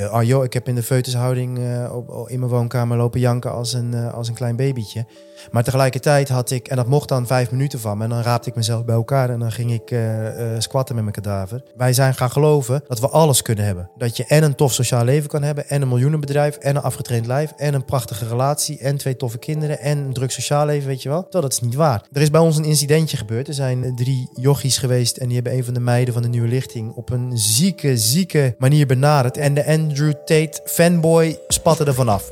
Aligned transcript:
Uh, 0.00 0.10
ah 0.10 0.22
joh, 0.22 0.44
ik 0.44 0.52
heb 0.52 0.68
in 0.68 0.74
de 0.74 0.82
feutushouding 0.82 1.58
uh, 1.58 1.96
op, 1.96 2.28
in 2.28 2.38
mijn 2.38 2.50
woonkamer 2.50 2.96
lopen 2.96 3.20
janken 3.20 3.52
als 3.52 3.72
een, 3.72 3.92
uh, 3.94 4.14
als 4.14 4.28
een 4.28 4.34
klein 4.34 4.56
babytje. 4.56 5.06
Maar 5.50 5.64
tegelijkertijd 5.64 6.28
had 6.28 6.50
ik, 6.50 6.68
en 6.68 6.76
dat 6.76 6.86
mocht 6.86 7.08
dan 7.08 7.26
vijf 7.26 7.50
minuten 7.50 7.80
van 7.80 7.98
me, 7.98 8.04
en 8.04 8.10
dan 8.10 8.22
raapte 8.22 8.48
ik 8.48 8.54
mezelf 8.56 8.84
bij 8.84 8.94
elkaar 8.94 9.30
en 9.30 9.38
dan 9.38 9.52
ging 9.52 9.72
ik 9.72 9.94
squatten 10.58 10.94
met 10.94 11.04
mijn 11.04 11.16
kadaver. 11.16 11.62
Wij 11.76 11.92
zijn 11.92 12.14
gaan 12.14 12.30
geloven 12.30 12.82
dat 12.86 13.00
we 13.00 13.08
alles 13.08 13.42
kunnen 13.42 13.64
hebben. 13.64 13.90
Dat 13.96 14.16
je 14.16 14.24
en 14.24 14.42
een 14.42 14.54
tof 14.54 14.72
sociaal 14.72 15.04
leven 15.04 15.28
kan 15.28 15.42
hebben, 15.42 15.68
en 15.68 15.82
een 15.82 15.88
miljoenenbedrijf, 15.88 16.56
en 16.56 16.76
een 16.76 16.82
afgetraind 16.82 17.26
lijf, 17.26 17.52
en 17.56 17.74
een 17.74 17.84
prachtige 17.84 18.28
relatie, 18.28 18.78
en 18.78 18.96
twee 18.96 19.16
toffe 19.16 19.38
kinderen, 19.38 19.78
en 19.78 19.98
een 19.98 20.12
druk 20.12 20.30
sociaal 20.30 20.66
leven, 20.66 20.88
weet 20.88 21.02
je 21.02 21.08
wel. 21.08 21.26
Dat 21.30 21.52
is 21.52 21.60
niet 21.60 21.74
waar. 21.74 22.04
Er 22.12 22.22
is 22.22 22.30
bij 22.30 22.40
ons 22.40 22.56
een 22.56 22.64
incidentje 22.64 23.16
gebeurd. 23.16 23.48
Er 23.48 23.54
zijn 23.54 23.96
drie 23.96 24.30
jochies 24.32 24.78
geweest 24.78 25.16
en 25.16 25.26
die 25.26 25.34
hebben 25.34 25.54
een 25.54 25.64
van 25.64 25.74
de 25.74 25.80
meiden 25.80 26.14
van 26.14 26.22
de 26.22 26.28
nieuwe 26.28 26.48
lichting 26.48 26.92
op 26.92 27.10
een 27.10 27.38
zieke, 27.38 27.98
zieke 27.98 28.54
manier 28.58 28.86
benaderd. 28.86 29.36
En 29.36 29.54
de 29.54 29.60
Andrew 29.84 30.12
Tate 30.12 30.60
fanboy 30.64 31.38
spatte 31.48 31.84
er 31.84 31.94
vanaf. 31.94 32.28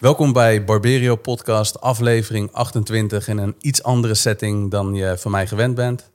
Welkom 0.00 0.32
bij 0.32 0.64
Barberio 0.64 1.16
Podcast, 1.16 1.80
aflevering 1.80 2.52
28 2.52 3.28
in 3.28 3.38
een 3.38 3.54
iets 3.60 3.82
andere 3.82 4.14
setting 4.14 4.70
dan 4.70 4.94
je 4.94 5.18
van 5.18 5.30
mij 5.30 5.46
gewend 5.46 5.74
bent. 5.74 6.10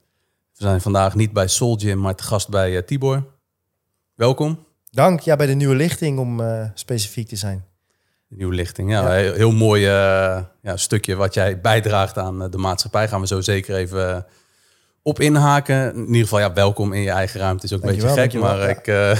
We 0.54 0.64
zijn 0.64 0.80
vandaag 0.80 1.14
niet 1.14 1.32
bij 1.32 1.48
Soul 1.48 1.76
Gym, 1.76 2.00
maar 2.00 2.14
te 2.14 2.22
gast 2.22 2.48
bij 2.48 2.72
uh, 2.72 2.82
Tibor. 2.82 3.26
Welkom. 4.14 4.66
Dank, 4.90 5.20
ja, 5.20 5.36
bij 5.36 5.46
de 5.46 5.54
nieuwe 5.54 5.74
lichting 5.74 6.18
om 6.18 6.40
uh, 6.40 6.64
specifiek 6.74 7.28
te 7.28 7.36
zijn. 7.36 7.67
Nieuwe 8.28 8.54
lichting, 8.54 8.90
ja. 8.90 9.10
Heel, 9.10 9.32
heel 9.32 9.52
mooi 9.52 9.82
uh, 9.82 10.40
ja, 10.62 10.76
stukje 10.76 11.14
wat 11.14 11.34
jij 11.34 11.60
bijdraagt 11.60 12.18
aan 12.18 12.42
eh, 12.42 12.50
de 12.50 12.58
maatschappij. 12.58 13.08
Gaan 13.08 13.20
we 13.20 13.26
zo 13.26 13.40
zeker 13.40 13.76
even 13.76 14.14
eh, 14.14 14.22
op 15.02 15.20
inhaken. 15.20 15.94
In 15.94 16.06
ieder 16.06 16.22
geval, 16.22 16.38
ja, 16.38 16.52
welkom 16.52 16.92
in 16.92 17.00
je 17.00 17.10
eigen 17.10 17.40
ruimte. 17.40 17.64
is 17.64 17.72
ook 17.72 17.82
een 17.82 17.90
beetje 17.90 18.08
gek, 18.08 18.32
maar 18.32 18.68
ik 18.68 18.86
uh, 18.86 19.16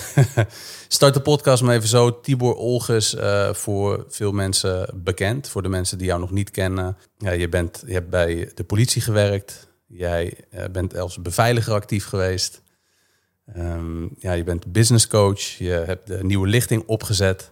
start 0.88 1.14
de 1.14 1.20
podcast 1.20 1.62
maar 1.62 1.74
even 1.74 1.88
zo. 1.88 2.20
Tibor 2.20 2.55
Olges, 2.55 3.14
uh, 3.14 3.52
voor 3.52 4.05
veel 4.08 4.33
mensen 4.33 4.91
bekend. 4.94 5.48
Voor 5.48 5.62
de 5.62 5.68
mensen 5.68 5.98
die 5.98 6.06
jou 6.06 6.20
nog 6.20 6.30
niet 6.30 6.50
kennen. 6.50 6.96
Ja, 7.18 7.30
je, 7.30 7.48
bent, 7.48 7.83
je 7.86 7.92
hebt 7.92 8.11
bij 8.11 8.50
de 8.55 8.64
politie 8.64 9.02
gewerkt. 9.02 9.68
Jij 9.86 10.34
bent 10.70 10.98
als 10.98 11.22
beveiliger 11.22 11.72
actief 11.72 12.06
geweest. 12.06 12.62
Um, 13.56 14.11
ja, 14.18 14.33
je 14.33 14.44
bent 14.44 14.72
business 14.72 15.06
coach. 15.06 15.40
Je 15.40 15.83
hebt 15.86 16.06
de 16.06 16.24
nieuwe 16.24 16.48
lichting 16.48 16.83
opgezet 16.86 17.50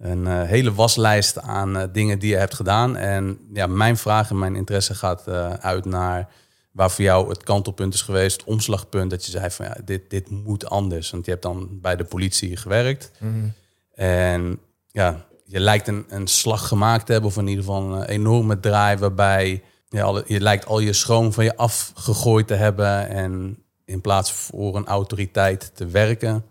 een 0.00 0.26
uh, 0.26 0.42
hele 0.42 0.74
waslijst 0.74 1.38
aan 1.38 1.76
uh, 1.76 1.82
dingen 1.92 2.18
die 2.18 2.30
je 2.30 2.36
hebt 2.36 2.54
gedaan. 2.54 2.96
En 2.96 3.38
ja, 3.52 3.66
mijn 3.66 3.96
vraag 3.96 4.30
en 4.30 4.38
mijn 4.38 4.56
interesse 4.56 4.94
gaat 4.94 5.24
uh, 5.28 5.52
uit 5.52 5.84
naar 5.84 6.28
waar 6.70 6.90
voor 6.90 7.04
jou 7.04 7.28
het 7.28 7.42
kantelpunt 7.42 7.94
is 7.94 8.02
geweest, 8.02 8.40
het 8.40 8.48
omslagpunt, 8.48 9.10
dat 9.10 9.24
je 9.24 9.30
zei 9.30 9.50
van 9.50 9.66
ja, 9.66 9.76
dit, 9.84 10.10
dit 10.10 10.30
moet 10.30 10.66
anders. 10.66 11.10
Want 11.10 11.24
je 11.24 11.30
hebt 11.30 11.42
dan 11.42 11.68
bij 11.80 11.96
de 11.96 12.04
politie 12.04 12.56
gewerkt. 12.56 13.10
Mm 13.18 13.32
-hmm. 13.32 13.52
En 13.94 14.58
ja, 14.90 15.26
je 15.44 15.60
lijkt 15.60 15.88
een, 15.88 16.04
een 16.08 16.26
slag 16.26 16.68
gemaakt 16.68 17.06
te 17.06 17.12
hebben, 17.12 17.30
of 17.30 17.36
in 17.36 17.46
ieder 17.46 17.64
geval 17.64 17.82
een 17.82 18.04
enorme 18.04 18.60
draai 18.60 18.96
waarbij 18.96 19.62
al, 19.90 20.32
je 20.32 20.40
lijkt 20.40 20.66
al 20.66 20.78
je 20.78 20.92
schroom 20.92 21.32
van 21.32 21.44
je 21.44 21.56
afgegooid 21.56 22.46
te 22.46 22.54
hebben. 22.54 23.08
En 23.08 23.62
in 23.84 24.00
plaats 24.00 24.32
voor 24.32 24.76
een 24.76 24.86
autoriteit 24.86 25.70
te 25.74 25.86
werken, 25.86 26.44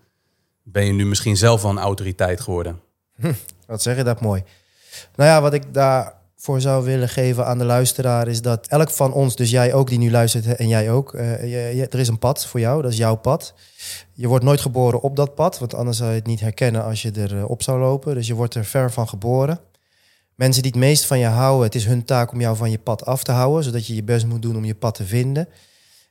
ben 0.63 0.85
je 0.85 0.93
nu 0.93 1.05
misschien 1.05 1.37
zelf 1.37 1.61
wel 1.61 1.71
een 1.71 1.77
autoriteit 1.77 2.41
geworden. 2.41 2.79
Wat 3.67 3.81
zeg 3.81 3.97
je 3.97 4.03
dat 4.03 4.21
mooi. 4.21 4.43
Nou 5.15 5.29
ja, 5.29 5.41
wat 5.41 5.53
ik 5.53 5.73
daarvoor 5.73 6.61
zou 6.61 6.83
willen 6.85 7.09
geven 7.09 7.45
aan 7.45 7.57
de 7.57 7.65
luisteraar 7.65 8.27
is 8.27 8.41
dat 8.41 8.67
elk 8.67 8.89
van 8.89 9.13
ons, 9.13 9.35
dus 9.35 9.49
jij 9.49 9.73
ook 9.73 9.87
die 9.87 9.97
nu 9.97 10.11
luistert 10.11 10.55
en 10.55 10.67
jij 10.67 10.91
ook, 10.91 11.11
je, 11.11 11.87
er 11.89 11.99
is 11.99 12.07
een 12.07 12.19
pad 12.19 12.45
voor 12.45 12.59
jou, 12.59 12.81
dat 12.81 12.91
is 12.91 12.97
jouw 12.97 13.15
pad. 13.15 13.53
Je 14.13 14.27
wordt 14.27 14.45
nooit 14.45 14.61
geboren 14.61 15.01
op 15.01 15.15
dat 15.15 15.35
pad, 15.35 15.59
want 15.59 15.73
anders 15.73 15.97
zou 15.97 16.09
je 16.09 16.15
het 16.15 16.25
niet 16.25 16.39
herkennen 16.39 16.83
als 16.83 17.01
je 17.01 17.11
erop 17.29 17.63
zou 17.63 17.79
lopen. 17.79 18.15
Dus 18.15 18.27
je 18.27 18.33
wordt 18.33 18.55
er 18.55 18.65
ver 18.65 18.91
van 18.91 19.07
geboren. 19.07 19.59
Mensen 20.35 20.61
die 20.61 20.71
het 20.71 20.79
meest 20.79 21.05
van 21.05 21.19
je 21.19 21.25
houden, 21.25 21.65
het 21.65 21.75
is 21.75 21.85
hun 21.85 22.05
taak 22.05 22.31
om 22.31 22.41
jou 22.41 22.55
van 22.55 22.71
je 22.71 22.79
pad 22.79 23.05
af 23.05 23.23
te 23.23 23.31
houden, 23.31 23.63
zodat 23.63 23.87
je 23.87 23.95
je 23.95 24.03
best 24.03 24.25
moet 24.25 24.41
doen 24.41 24.55
om 24.55 24.65
je 24.65 24.75
pad 24.75 24.95
te 24.95 25.05
vinden. 25.05 25.47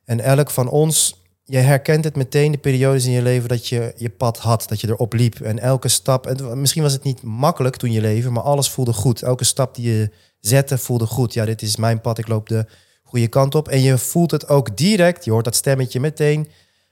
En 0.04 0.20
elk 0.20 0.50
van 0.50 0.68
ons 0.68 1.22
je 1.50 1.58
herkent 1.58 2.04
het 2.04 2.16
meteen, 2.16 2.52
de 2.52 2.58
periodes 2.58 3.04
in 3.04 3.12
je 3.12 3.22
leven 3.22 3.48
dat 3.48 3.66
je 3.66 3.92
je 3.96 4.10
pad 4.10 4.38
had, 4.38 4.64
dat 4.68 4.80
je 4.80 4.88
erop 4.88 5.12
liep. 5.12 5.40
En 5.40 5.58
elke 5.58 5.88
stap, 5.88 6.26
en 6.26 6.60
misschien 6.60 6.82
was 6.82 6.92
het 6.92 7.02
niet 7.02 7.22
makkelijk 7.22 7.76
toen 7.76 7.92
je 7.92 8.00
leven, 8.00 8.32
maar 8.32 8.42
alles 8.42 8.70
voelde 8.70 8.92
goed. 8.92 9.22
Elke 9.22 9.44
stap 9.44 9.74
die 9.74 9.92
je 9.92 10.10
zette 10.40 10.78
voelde 10.78 11.06
goed. 11.06 11.34
Ja, 11.34 11.44
dit 11.44 11.62
is 11.62 11.76
mijn 11.76 12.00
pad, 12.00 12.18
ik 12.18 12.28
loop 12.28 12.48
de 12.48 12.66
goede 13.02 13.28
kant 13.28 13.54
op. 13.54 13.68
En 13.68 13.80
je 13.80 13.98
voelt 13.98 14.30
het 14.30 14.48
ook 14.48 14.76
direct, 14.76 15.24
je 15.24 15.30
hoort 15.30 15.44
dat 15.44 15.54
stemmetje 15.56 16.00
meteen, 16.00 16.48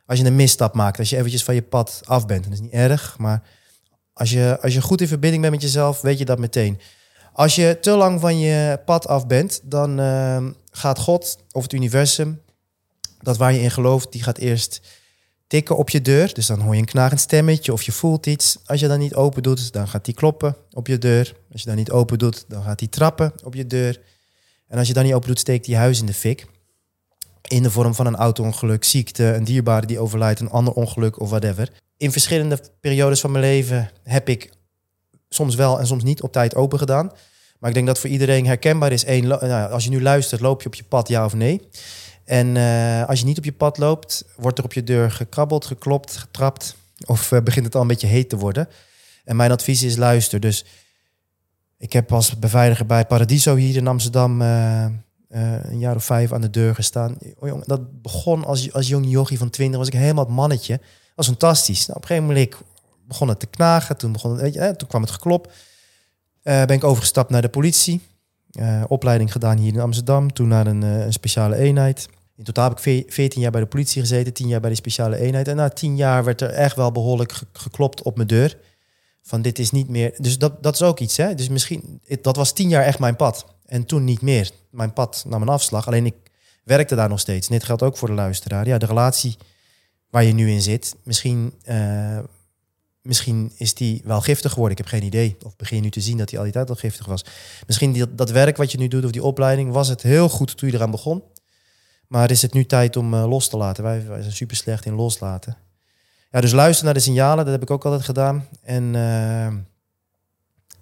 als 0.07 0.19
je 0.19 0.25
een 0.25 0.37
misstap 0.37 0.75
maakt. 0.75 0.99
Als 0.99 1.11
je 1.11 1.17
eventjes 1.17 1.45
van 1.45 1.55
je 1.55 1.63
pad 1.63 2.03
af 2.05 2.27
bent. 2.27 2.45
dat 2.45 2.53
is 2.53 2.61
niet 2.61 2.73
erg, 2.73 3.19
maar 3.19 3.43
als 4.13 4.31
je, 4.31 4.59
als 4.63 4.75
je 4.75 4.81
goed 4.81 5.01
in 5.01 5.09
verbinding 5.09 5.43
bent 5.43 5.55
met 5.55 5.63
jezelf, 5.63 6.01
weet 6.01 6.19
je 6.19 6.25
dat 6.25 6.39
meteen. 6.39 6.81
Als 7.33 7.55
je 7.55 7.79
te 7.81 7.91
lang 7.91 8.21
van 8.21 8.39
je 8.39 8.81
pad 8.85 9.07
af 9.09 9.27
bent, 9.27 9.61
dan 9.65 10.01
uh, 10.01 10.45
gaat 10.71 10.99
God 10.99 11.39
of 11.53 11.63
het 11.63 11.73
universum 11.73 12.45
dat 13.27 13.37
waar 13.37 13.53
je 13.53 13.61
in 13.61 13.71
gelooft, 13.71 14.13
die 14.13 14.23
gaat 14.23 14.39
eerst 14.39 14.81
tikken 15.47 15.77
op 15.77 15.91
je 15.91 16.01
deur. 16.03 16.35
Dus 16.35 16.47
dan 16.47 16.61
hoor 16.61 16.75
je 16.75 16.81
een 16.81 16.87
knagend 16.87 17.21
stemmetje 17.21 17.73
of 17.73 17.83
je 17.83 17.93
voelt 17.93 18.27
iets. 18.27 18.59
Als 18.65 18.81
je 18.81 18.89
dan 18.89 18.99
niet 18.99 19.15
open 19.15 19.43
doet, 19.43 19.73
dan 19.73 19.89
gaat 19.89 20.05
die 20.05 20.15
kloppen 20.15 20.57
op 20.71 20.87
je 20.87 20.99
deur. 20.99 21.35
Als 21.53 21.61
je 21.61 21.67
dan 21.67 21.77
niet 21.77 21.91
open 21.91 22.19
doet, 22.19 22.45
dan 22.49 22.63
gaat 22.63 22.79
die 22.79 22.89
trappen 22.89 23.33
op 23.45 23.55
je 23.55 23.67
deur. 23.67 24.01
En 24.69 24.79
als 24.79 24.89
je 24.89 24.95
dan 24.95 25.05
niet 25.05 25.15
open 25.15 25.29
doet, 25.29 25.39
steekt 25.39 25.65
die 25.65 25.77
huis 25.77 26.01
in 26.01 26.07
de 26.07 26.15
fik. 26.15 26.47
In 27.49 27.63
de 27.63 27.71
vorm 27.71 27.95
van 27.95 28.07
een 28.07 28.17
auto-ongeluk, 28.17 28.85
ziekte, 28.85 29.25
een 29.25 29.45
dierbare 29.45 29.87
die 29.87 29.99
overlijdt, 29.99 30.41
een 30.41 30.51
ander 30.51 30.73
ongeluk 30.73 31.21
of 31.21 31.29
whatever. 31.29 31.73
In 31.97 32.13
verschillende 32.13 32.61
periodes 32.81 33.21
van 33.21 33.31
mijn 33.31 33.45
leven 33.45 33.91
heb 34.03 34.29
ik 34.29 34.51
soms 35.29 35.55
wel 35.55 35.79
en 35.79 35.87
soms 35.87 36.03
niet 36.03 36.23
op 36.23 36.33
tijd 36.33 36.55
open 36.55 36.79
gedaan. 36.79 37.11
Maar 37.59 37.69
ik 37.69 37.75
denk 37.75 37.87
dat 37.87 37.99
voor 37.99 38.11
iedereen 38.11 38.47
herkenbaar 38.47 38.93
is. 38.93 39.05
één, 39.05 39.27
nou, 39.27 39.71
als 39.71 39.85
je 39.85 39.91
nu 39.91 40.03
luistert, 40.03 40.41
loop 40.41 40.63
je 40.63 40.67
op 40.67 40.75
je 40.75 40.85
pad, 40.85 41.09
ja 41.09 41.25
of 41.25 41.35
nee? 41.35 41.69
En 42.27 42.55
uh, 42.55 43.09
als 43.09 43.19
je 43.19 43.25
niet 43.25 43.39
op 43.39 43.45
je 43.45 43.53
pad 43.53 43.79
loopt, 43.79 44.25
wordt 44.37 44.59
er 44.59 44.65
op 44.65 44.73
je 44.73 44.83
deur 44.83 45.11
gekrabbeld, 45.11 45.65
geklopt, 45.65 46.17
getrapt. 46.17 46.77
Of 47.05 47.31
uh, 47.31 47.41
begint 47.41 47.65
het 47.65 47.75
al 47.75 47.81
een 47.81 47.87
beetje 47.87 48.07
heet 48.07 48.29
te 48.29 48.37
worden. 48.37 48.69
En 49.25 49.37
mijn 49.37 49.51
advies 49.51 49.83
is 49.83 49.97
luister. 49.97 50.41
Dus 50.41 50.65
ik 51.79 51.93
heb 51.93 52.13
als 52.13 52.39
beveiliger 52.39 52.87
bij 52.87 53.07
Paradiso 53.07 53.55
hier 53.55 53.77
in 53.77 53.87
Amsterdam 53.87 54.43
uh, 54.43 54.85
een 55.63 55.79
jaar 55.79 55.97
of 55.97 56.05
vijf 56.05 56.33
aan 56.33 56.41
de 56.41 56.51
deur 56.51 56.75
gestaan. 56.75 57.17
Oh, 57.39 57.49
jongen, 57.49 57.67
dat 57.67 58.03
begon 58.03 58.45
als, 58.45 58.73
als 58.73 58.89
jong 58.89 59.07
jochie 59.09 59.39
van 59.39 59.51
twintig, 59.51 59.79
was 59.79 59.89
ik 59.89 59.93
helemaal 59.93 60.25
het 60.25 60.35
mannetje. 60.35 60.77
Dat 60.77 61.15
was 61.15 61.27
fantastisch. 61.27 61.87
Nou, 61.87 61.99
op 61.99 62.03
een 62.03 62.09
gegeven 62.09 62.29
moment 62.29 62.57
begon 63.09 63.29
het 63.29 63.41
te 63.41 63.47
knagen. 63.47 63.97
Toen, 63.97 64.13
begon 64.13 64.31
het, 64.31 64.41
weet 64.41 64.55
je, 64.55 64.75
toen 64.77 64.89
kwam 64.89 65.03
het 65.03 65.11
geklop. 65.11 65.53
ben 66.43 66.69
ik 66.69 66.85
overgestapt 66.85 67.31
naar 67.31 67.43
de 67.43 67.49
politie. 67.49 68.01
opleiding 68.87 69.33
gedaan 69.33 69.59
hier 69.59 69.73
in 69.73 69.81
Amsterdam. 69.81 70.33
Toen 70.33 70.49
naar 70.49 70.67
een, 70.67 70.83
een 70.83 71.13
speciale 71.13 71.57
eenheid. 71.57 72.09
In 72.37 72.45
totaal 72.45 72.69
heb 72.69 72.79
ik 72.79 73.13
14 73.13 73.41
jaar 73.41 73.51
bij 73.51 73.61
de 73.61 73.67
politie 73.67 74.01
gezeten, 74.01 74.33
10 74.33 74.49
jaar 74.49 74.61
bij 74.61 74.71
de 74.71 74.77
speciale 74.77 75.17
eenheid. 75.17 75.49
En 75.49 75.57
na 75.57 75.69
10 75.69 75.97
jaar 75.97 76.25
werd 76.25 76.41
er 76.41 76.51
echt 76.51 76.77
wel 76.77 76.93
behoorlijk 76.93 77.33
geklopt 77.53 78.03
op 78.03 78.17
mijn 78.17 78.29
deur. 78.29 78.59
Van 79.23 79.43
dit 79.43 79.59
is 79.59 79.71
niet 79.71 79.89
meer. 79.89 80.15
Dus 80.17 80.39
dat, 80.39 80.63
dat 80.63 80.75
is 80.75 80.83
ook 80.83 81.01
iets. 81.01 81.17
Hè? 81.17 81.35
Dus 81.35 81.49
misschien, 81.49 82.01
dat 82.21 82.37
was 82.37 82.53
10 82.53 82.69
jaar 82.69 82.85
echt 82.85 82.99
mijn 82.99 83.17
pad. 83.17 83.47
En 83.67 83.85
toen 83.85 84.05
niet 84.05 84.23
meer. 84.23 84.51
Mijn 84.71 84.93
pad 84.93 85.25
nam 85.29 85.43
een 85.43 85.49
afslag. 85.49 85.87
Alleen 85.87 86.07
ik 86.07 86.15
werkte 86.65 86.95
daar 86.95 87.09
nog 87.09 87.21
steeds. 87.21 87.49
En 87.49 87.53
dit 87.55 87.65
geldt 87.65 87.83
ook 87.83 87.97
voor 87.97 88.09
de 88.09 88.15
luisteraar. 88.15 88.67
Ja, 88.67 88.79
de 88.79 88.87
relatie 88.87 89.37
waar 90.11 90.25
je 90.25 90.33
nu 90.33 90.51
in 90.51 90.63
zit, 90.63 90.97
misschien, 91.03 91.55
uh, 91.69 92.19
misschien 93.03 93.53
is 93.57 93.75
die 93.75 94.01
wel 94.05 94.21
giftig 94.21 94.53
geworden. 94.53 94.79
Ik 94.79 94.85
heb 94.85 94.93
geen 94.93 95.07
idee. 95.07 95.37
Of 95.43 95.57
begin 95.57 95.77
je 95.77 95.83
nu 95.83 95.91
te 95.91 96.01
zien 96.01 96.17
dat 96.17 96.29
die 96.29 96.39
al 96.39 96.45
die 96.45 96.53
tijd 96.53 96.69
al 96.69 96.75
giftig 96.75 97.07
was. 97.07 97.25
Misschien 97.67 98.09
dat 98.17 98.31
werk 98.31 98.57
wat 98.57 98.73
je 98.73 98.79
nu 98.79 98.89
doet, 98.89 99.05
of 99.05 99.11
die 99.11 99.23
opleiding, 99.23 99.73
was 99.73 99.89
het 99.89 100.03
heel 100.03 100.29
goed 100.29 100.57
toen 100.57 100.69
je 100.69 100.75
eraan 100.75 100.91
begon. 100.91 101.23
Maar 102.07 102.31
is 102.31 102.43
het 102.43 102.53
nu 102.53 102.65
tijd 102.65 102.97
om 102.97 103.15
uh, 103.15 103.29
los 103.29 103.49
te 103.49 103.57
laten? 103.57 103.85
Wij, 103.85 104.07
wij, 104.07 104.21
zijn 104.21 104.35
super 104.35 104.57
slecht 104.57 104.85
in 104.85 104.95
loslaten. 104.95 105.57
Ja, 106.31 106.41
dus 106.41 106.53
luister 106.53 106.85
naar 106.85 106.95
de 106.95 107.01
signalen, 107.01 107.45
dat 107.45 107.55
heb 107.55 107.63
ik 107.63 107.71
ook 107.71 107.85
altijd 107.85 108.05
gedaan. 108.05 108.49
En, 108.63 108.95
uh, 108.95 109.47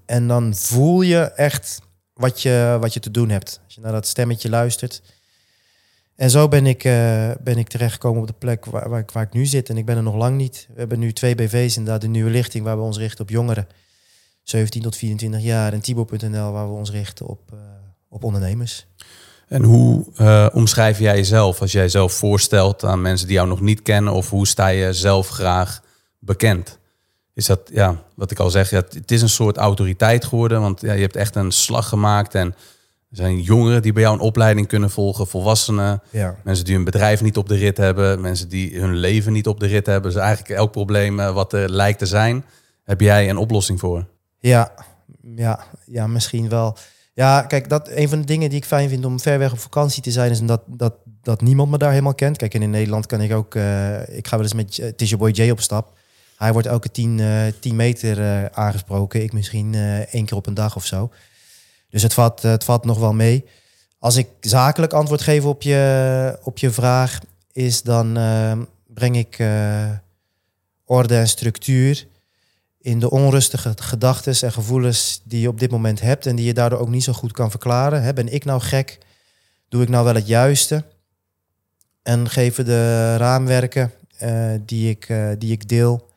en 0.05 0.29
dan 0.29 0.55
voel 0.55 1.03
je 1.03 1.21
echt 1.21 1.81
wat 2.13 2.43
je, 2.43 2.77
wat 2.81 2.95
je 2.95 3.01
te 3.01 3.11
doen 3.11 3.29
hebt. 3.29 3.61
Als 3.65 3.75
je 3.75 3.81
naar 3.81 3.93
dat 3.93 4.07
stemmetje 4.07 4.49
luistert. 4.49 5.03
En 6.17 6.31
zo 6.31 6.49
ben 6.49 6.67
ik, 6.67 6.85
uh, 6.85 7.31
ben 7.41 7.59
ik 7.59 7.69
terechtgekomen 7.69 8.21
op 8.21 8.27
de 8.27 8.33
plek 8.33 8.65
waar, 8.65 8.89
waar, 8.89 9.01
ik, 9.01 9.11
waar 9.11 9.23
ik 9.23 9.33
nu 9.33 9.47
zit. 9.47 9.69
En 9.69 9.77
ik 9.77 9.87
ben 9.87 9.97
er 9.97 10.03
nog 10.03 10.15
lang 10.15 10.37
niet. 10.37 10.67
We 10.73 10.79
hebben 10.79 10.99
nu 10.99 11.13
twee 11.13 11.35
BV's, 11.35 11.77
inderdaad 11.77 12.01
de 12.01 12.09
nieuwe 12.09 12.31
lichting 12.31 12.65
waar 12.65 12.77
we 12.77 12.83
ons 12.83 12.99
richten 12.99 13.25
op 13.25 13.31
jongeren. 13.31 13.69
17 14.43 14.83
tot 14.83 14.97
24 14.97 15.41
jaar. 15.41 15.73
En 15.73 15.81
Tibo.nl 15.81 16.53
waar 16.53 16.69
we 16.69 16.75
ons 16.75 16.91
richten 16.91 17.27
op, 17.27 17.53
op 18.09 18.25
ondernemers. 18.25 18.87
En 19.49 19.63
hoe 19.63 20.05
uh, 20.21 20.47
omschrijf 20.53 20.99
jij 20.99 21.17
jezelf 21.17 21.61
als 21.61 21.73
jij 21.73 21.89
zelf 21.89 22.13
voorstelt 22.13 22.85
aan 22.85 23.03
mensen 23.03 23.27
die 23.27 23.37
jou 23.37 23.49
nog 23.49 23.61
niet 23.61 23.83
kennen? 23.83 24.13
Of 24.13 24.31
hoe 24.31 24.47
sta 24.47 24.69
je 24.69 24.93
zelf 24.93 25.29
graag 25.29 25.83
bekend? 26.19 26.79
is 27.35 27.47
dat, 27.47 27.61
ja, 27.73 28.03
wat 28.15 28.31
ik 28.31 28.39
al 28.39 28.51
zeg, 28.51 28.71
ja, 28.71 28.77
het 28.77 29.11
is 29.11 29.23
een 29.23 29.29
soort 29.29 29.57
autoriteit 29.57 30.25
geworden. 30.25 30.61
Want 30.61 30.81
ja, 30.81 30.93
je 30.93 31.01
hebt 31.01 31.17
echt 31.17 31.37
een 31.37 31.53
slag 31.53 31.89
gemaakt. 31.89 32.35
En 32.35 32.47
er 33.11 33.17
zijn 33.17 33.41
jongeren 33.41 33.83
die 33.83 33.93
bij 33.93 34.03
jou 34.03 34.15
een 34.15 34.21
opleiding 34.21 34.67
kunnen 34.67 34.91
volgen, 34.91 35.27
volwassenen. 35.27 36.03
Ja. 36.11 36.37
Mensen 36.45 36.65
die 36.65 36.75
hun 36.75 36.85
bedrijf 36.85 37.23
niet 37.23 37.37
op 37.37 37.49
de 37.49 37.57
rit 37.57 37.77
hebben. 37.77 38.21
Mensen 38.21 38.49
die 38.49 38.81
hun 38.81 38.97
leven 38.97 39.33
niet 39.33 39.47
op 39.47 39.61
de 39.61 39.67
rit 39.67 39.87
hebben. 39.87 40.13
Dus 40.13 40.21
eigenlijk 40.21 40.59
elk 40.59 40.71
probleem 40.71 41.21
eh, 41.21 41.35
wat 41.35 41.53
er 41.53 41.71
lijkt 41.71 41.99
te 41.99 42.07
zijn, 42.07 42.45
heb 42.85 43.01
jij 43.01 43.31
een 43.31 43.37
oplossing 43.37 43.81
voor. 43.81 44.07
Ja, 44.39 44.73
ja, 45.37 45.65
ja 45.85 46.07
misschien 46.07 46.49
wel. 46.49 46.77
Ja, 47.15 47.43
kijk, 47.43 47.69
dat, 47.69 47.89
een 47.89 48.09
van 48.09 48.21
de 48.21 48.27
dingen 48.27 48.49
die 48.49 48.59
ik 48.59 48.65
fijn 48.65 48.89
vind 48.89 49.05
om 49.05 49.21
ver 49.21 49.39
weg 49.39 49.53
op 49.53 49.59
vakantie 49.59 50.03
te 50.03 50.11
zijn, 50.11 50.31
is 50.31 50.41
dat, 50.41 50.63
dat, 50.67 50.95
dat 51.23 51.41
niemand 51.41 51.71
me 51.71 51.79
daar 51.79 51.91
helemaal 51.91 52.15
kent. 52.15 52.37
Kijk, 52.37 52.55
in 52.55 52.71
Nederland 52.71 53.07
kan 53.07 53.21
ik 53.21 53.33
ook, 53.33 53.55
uh, 53.55 54.17
ik 54.17 54.27
ga 54.27 54.37
wel 54.37 54.45
eens 54.45 54.55
met, 54.55 54.77
het 54.77 55.01
is 55.01 55.11
je 55.11 55.17
boy 55.17 55.31
Jay 55.31 55.51
op 55.51 55.61
stap. 55.61 55.99
Hij 56.37 56.53
wordt 56.53 56.69
elke 56.69 56.91
10 56.91 57.19
uh, 57.19 57.43
tien 57.61 57.77
meter 57.77 58.51
aangesproken. 58.51 59.23
Ik 59.23 59.33
misschien 59.33 59.75
één 60.11 60.25
keer 60.25 60.37
op 60.37 60.47
een 60.47 60.55
dag 60.55 60.77
of 60.77 60.87
zo. 60.87 61.11
Dus 61.91 62.03
het 62.03 62.15
valt, 62.15 62.43
het 62.43 62.65
valt 62.65 62.85
nog 62.85 62.99
wel 62.99 63.13
mee. 63.13 63.45
Als 63.99 64.17
ik 64.17 64.29
zakelijk 64.41 64.93
antwoord 64.93 65.23
geef 65.23 65.45
op 65.45 65.63
je, 65.63 66.39
op 66.43 66.59
je 66.59 66.71
vraag, 66.71 67.19
is 67.53 67.83
dan 67.83 68.19
breng 68.87 69.17
ik 69.17 69.39
orde 70.85 71.17
en 71.17 71.29
structuur 71.29 72.07
in 72.85 72.99
de 72.99 73.11
onrustige 73.11 73.73
gedachten 73.77 74.35
en 74.41 74.53
gevoelens 74.53 75.21
die 75.25 75.41
je 75.41 75.49
op 75.49 75.61
dit 75.61 75.71
moment 75.71 76.01
hebt 76.01 76.27
en 76.27 76.37
die 76.37 76.45
je 76.45 76.55
daardoor 76.55 76.79
ook 76.79 76.89
niet 76.89 77.05
zo 77.05 77.13
goed 77.13 77.33
kan 77.33 77.51
verklaren. 77.51 78.03
Hè, 78.03 78.13
ben 78.13 78.33
ik 78.33 78.45
nou 78.45 78.61
gek? 78.61 78.99
Doe 79.69 79.83
ik 79.83 79.89
nou 79.89 80.05
wel 80.05 80.15
het 80.15 80.27
juiste? 80.27 80.85
En 82.03 82.29
geven 82.29 82.65
de 82.65 83.17
raamwerken 83.17 83.93
uh, 84.23 84.51
die, 84.61 84.91
ik, 84.91 85.09
uh, 85.09 85.29
die 85.39 85.53
ik 85.53 85.69
deel, 85.69 86.09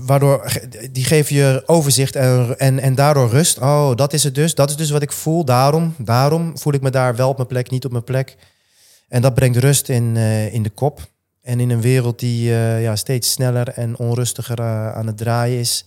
waardoor 0.00 0.52
die 0.90 1.04
geven 1.04 1.36
je 1.36 1.62
overzicht 1.66 2.16
en, 2.16 2.58
en, 2.58 2.78
en 2.78 2.94
daardoor 2.94 3.30
rust. 3.30 3.58
Oh, 3.58 3.94
dat 3.94 4.12
is 4.12 4.24
het 4.24 4.34
dus. 4.34 4.54
Dat 4.54 4.70
is 4.70 4.76
dus 4.76 4.90
wat 4.90 5.02
ik 5.02 5.12
voel. 5.12 5.44
Daarom, 5.44 5.94
daarom 5.98 6.58
voel 6.58 6.72
ik 6.72 6.80
me 6.80 6.90
daar 6.90 7.16
wel 7.16 7.28
op 7.28 7.36
mijn 7.36 7.48
plek, 7.48 7.70
niet 7.70 7.84
op 7.84 7.92
mijn 7.92 8.04
plek. 8.04 8.36
En 9.08 9.22
dat 9.22 9.34
brengt 9.34 9.56
rust 9.56 9.88
in, 9.88 10.14
uh, 10.14 10.54
in 10.54 10.62
de 10.62 10.70
kop. 10.70 11.12
En 11.44 11.60
in 11.60 11.70
een 11.70 11.80
wereld 11.80 12.18
die 12.18 12.48
uh, 12.50 12.82
ja, 12.82 12.96
steeds 12.96 13.32
sneller 13.32 13.68
en 13.68 13.98
onrustiger 13.98 14.60
uh, 14.60 14.92
aan 14.92 15.06
het 15.06 15.16
draaien 15.16 15.58
is, 15.58 15.84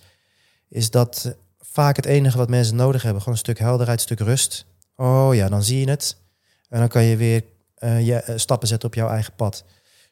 is 0.69 0.91
dat 0.91 1.35
vaak 1.59 1.95
het 1.95 2.05
enige 2.05 2.37
wat 2.37 2.49
mensen 2.49 2.75
nodig 2.75 3.01
hebben. 3.01 3.21
Gewoon 3.21 3.37
een 3.37 3.43
stuk 3.45 3.59
helderheid, 3.59 3.97
een 3.97 4.05
stuk 4.05 4.19
rust. 4.19 4.65
Oh 4.95 5.35
ja, 5.35 5.49
dan 5.49 5.63
zie 5.63 5.79
je 5.79 5.89
het. 5.89 6.17
En 6.69 6.79
dan 6.79 6.87
kan 6.87 7.03
je 7.03 7.15
weer 7.15 7.43
uh, 7.79 8.07
je, 8.07 8.33
stappen 8.35 8.67
zetten 8.67 8.89
op 8.89 8.95
jouw 8.95 9.09
eigen 9.09 9.33
pad. 9.35 9.63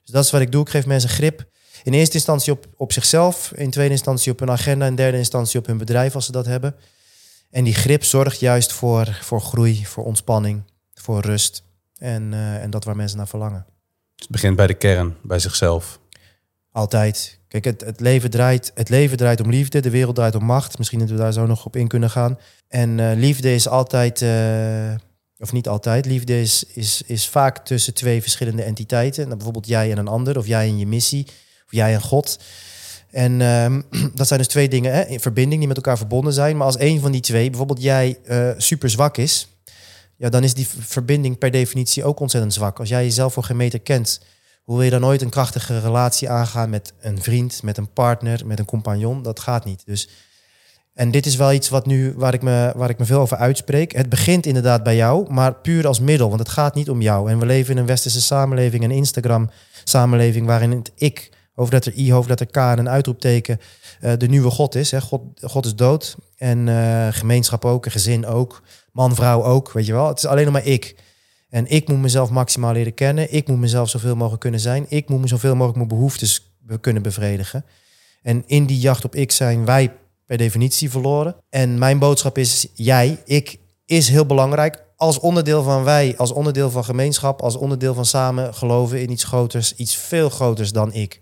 Dus 0.04 0.12
dat 0.14 0.24
is 0.24 0.32
wat 0.32 0.42
ik 0.42 0.52
doe. 0.52 0.62
Ik 0.62 0.70
geef 0.70 0.86
mensen 0.86 1.10
grip. 1.10 1.46
In 1.84 1.94
eerste 1.94 2.16
instantie 2.16 2.54
op, 2.54 2.66
op 2.78 2.92
zichzelf, 2.92 3.52
in 3.56 3.70
tweede 3.70 3.94
instantie 3.94 4.32
op 4.32 4.40
hun 4.40 4.52
agenda, 4.52 4.86
in 4.86 4.96
derde 4.96 5.18
instantie 5.18 5.60
op 5.60 5.66
hun 5.66 5.78
bedrijf 5.78 6.16
als 6.16 6.26
ze 6.26 6.32
dat 6.32 6.46
hebben. 6.46 6.76
En 7.52 7.64
die 7.64 7.74
grip 7.74 8.04
zorgt 8.04 8.40
juist 8.40 8.74
voor, 8.74 9.20
voor 9.22 9.42
groei, 9.42 9.86
voor 9.86 10.06
ontspanning, 10.06 10.64
voor 10.94 11.22
rust. 11.22 11.64
En, 11.98 12.34
en 12.34 12.70
dat 12.70 12.84
waar 12.84 12.96
mensen 12.96 13.18
naar 13.18 13.28
verlangen. 13.28 13.75
Het 14.16 14.30
begint 14.30 14.56
bij 14.56 14.68
de 14.68 14.74
kern, 14.74 15.16
bij 15.22 15.40
zichzelf. 15.40 16.00
Altijd. 16.72 17.40
Kijk, 17.48 17.66
het, 17.66 17.82
het, 17.82 18.00
leven 18.00 18.30
draait, 18.30 18.72
het 18.74 18.90
leven 18.90 19.18
draait 19.18 19.42
om 19.42 19.50
liefde, 19.50 19.80
de 19.80 19.90
wereld 19.90 20.16
draait 20.16 20.36
om 20.36 20.44
macht. 20.44 20.78
Misschien 20.78 21.00
dat 21.00 21.10
we 21.10 21.16
daar 21.16 21.34
zo 21.34 21.46
nog 21.46 21.66
op 21.66 21.76
in 21.76 21.88
kunnen 21.88 22.10
gaan. 22.10 22.40
En 22.68 22.98
uh, 22.98 23.12
liefde 23.16 23.54
is 23.54 23.68
altijd, 23.68 24.22
uh, 24.22 24.96
of 25.38 25.52
niet 25.52 25.68
altijd, 25.68 26.06
liefde 26.06 26.42
is, 26.42 26.64
is, 26.74 27.02
is 27.06 27.28
vaak 27.28 27.66
tussen 27.66 27.94
twee 27.94 28.22
verschillende 28.22 28.64
entiteiten. 28.64 29.24
Nou, 29.24 29.36
bijvoorbeeld 29.36 29.68
jij 29.68 29.92
en 29.92 29.98
een 29.98 30.08
ander, 30.08 30.38
of 30.38 30.48
jij 30.48 30.68
en 30.68 30.78
je 30.78 30.88
missie, 30.88 31.26
of 31.66 31.72
jij 31.72 31.94
en 31.94 32.02
God. 32.02 32.40
En 33.12 33.42
um, 33.42 33.84
dat 34.16 34.28
zijn 34.28 34.40
dus 34.40 34.50
twee 34.50 34.70
dingen 34.70 34.94
hè, 34.94 35.06
in 35.06 35.20
verbinding 35.20 35.60
die 35.60 35.68
met 35.68 35.78
elkaar 35.78 35.98
verbonden 35.98 36.34
zijn. 36.34 36.58
Maar 36.58 36.66
als 36.66 36.80
een 36.80 37.00
van 37.00 37.12
die 37.12 37.22
twee, 37.22 37.50
bijvoorbeeld 37.50 37.82
jij, 37.82 38.18
uh, 38.26 38.50
super 38.58 38.90
zwak 38.90 39.18
is, 39.18 39.48
ja, 40.18 40.30
dan 40.30 40.44
is 40.44 40.54
die 40.54 40.68
verbinding 40.68 41.38
per 41.38 41.52
definitie 41.52 42.04
ook 42.04 42.20
ontzettend 42.20 42.54
zwak. 42.54 42.80
Als 42.80 42.90
jij 42.90 43.04
jezelf 43.04 43.34
voor 43.34 43.44
geen 43.44 43.58
meter 43.58 43.80
kent, 43.80 44.22
hoe 44.64 44.76
wil 44.76 44.86
je 44.86 44.92
dan 44.92 45.02
nooit 45.02 45.22
een 45.22 45.30
krachtige 45.30 45.80
relatie 45.80 46.30
aangaan 46.30 46.70
met 46.70 46.94
een 47.00 47.22
vriend, 47.22 47.64
met 47.64 47.78
een 47.78 47.94
partner, 47.94 48.46
met 48.46 48.60
een 48.60 48.66
compagnon? 48.66 49.24
Dat 49.24 49.40
gaat 49.40 49.66
niet. 49.66 49.86
Dus, 49.86 50.10
en 50.94 51.12
dit 51.12 51.26
is 51.26 51.36
wel 51.36 51.54
iets 51.54 51.70
wat 51.70 51.86
nu, 51.86 52.14
waar, 52.16 52.34
ik 52.34 52.42
me, 52.42 52.72
waar 52.76 52.90
ik 52.90 52.98
me 52.98 53.06
veel 53.06 53.20
over 53.20 53.38
uitspreek. 53.38 53.92
Het 53.92 54.10
begint 54.10 54.46
inderdaad 54.46 54.84
bij 54.84 54.96
jou, 54.96 55.34
maar 55.34 55.56
puur 55.56 55.88
als 55.88 56.00
middel, 56.00 56.28
want 56.28 56.40
het 56.40 56.50
gaat 56.50 56.76
niet 56.76 56.90
om 56.90 57.02
jou. 57.02 57.30
En 57.30 57.40
we 57.40 57.46
leven 57.46 57.74
in 57.74 57.80
een 57.80 57.86
westerse 57.86 58.22
samenleving, 58.22 58.84
een 58.84 58.92
Instagram-samenleving, 58.92 60.46
waarin 60.46 60.72
het 60.72 60.92
ik, 60.96 61.30
hoofdletter 61.54 61.94
I, 61.98 62.12
hoofdletter 62.12 62.46
K 62.46 62.56
en 62.56 62.78
een 62.78 62.90
uitroepteken, 62.90 63.60
uh, 64.02 64.12
de 64.18 64.28
nieuwe 64.28 64.50
God 64.50 64.76
is. 64.76 64.92
Hè. 64.92 65.02
God, 65.02 65.22
God 65.42 65.66
is 65.66 65.76
dood 65.76 66.16
en 66.38 66.68
uh, 66.68 67.08
gemeenschap 67.12 67.66
ook, 67.66 67.86
een 67.86 67.92
gezin 67.92 68.26
ook 68.26 68.62
man, 68.96 69.16
vrouw 69.16 69.44
ook, 69.44 69.72
weet 69.72 69.86
je 69.86 69.94
wel. 69.94 70.08
Het 70.08 70.18
is 70.18 70.26
alleen 70.26 70.44
nog 70.44 70.54
maar 70.54 70.66
ik. 70.66 70.96
En 71.50 71.68
ik 71.68 71.88
moet 71.88 72.00
mezelf 72.00 72.30
maximaal 72.30 72.74
leren 72.74 72.94
kennen. 72.94 73.34
Ik 73.34 73.48
moet 73.48 73.60
mezelf 73.60 73.90
zoveel 73.90 74.16
mogelijk 74.16 74.42
kunnen 74.42 74.60
zijn. 74.60 74.86
Ik 74.90 75.10
moet 75.10 75.22
me 75.22 75.28
zoveel 75.28 75.56
mogelijk 75.56 75.78
mijn 75.78 75.88
behoeftes 75.88 76.56
kunnen 76.82 77.02
bevredigen. 77.02 77.66
En 78.22 78.44
in 78.46 78.66
die 78.66 78.80
jacht 78.80 79.06
op 79.06 79.16
ik 79.16 79.32
zijn 79.32 79.66
wij 79.66 79.94
per 80.26 80.38
definitie 80.38 80.90
verloren. 80.90 81.36
En 81.50 81.78
mijn 81.78 82.00
boodschap 82.00 82.38
is, 82.38 82.68
jij, 82.74 83.22
ik, 83.26 83.60
is 83.86 84.10
heel 84.10 84.26
belangrijk 84.26 84.84
als 84.96 85.20
onderdeel 85.20 85.64
van 85.64 85.84
wij, 85.84 86.18
als 86.18 86.32
onderdeel 86.32 86.70
van 86.70 86.84
gemeenschap, 86.84 87.42
als 87.42 87.56
onderdeel 87.56 87.94
van 87.94 88.06
samen 88.06 88.54
geloven 88.54 89.02
in 89.02 89.12
iets 89.12 89.24
groters, 89.24 89.76
iets 89.76 89.96
veel 89.96 90.30
groters 90.30 90.72
dan 90.72 90.94
ik. 90.94 91.22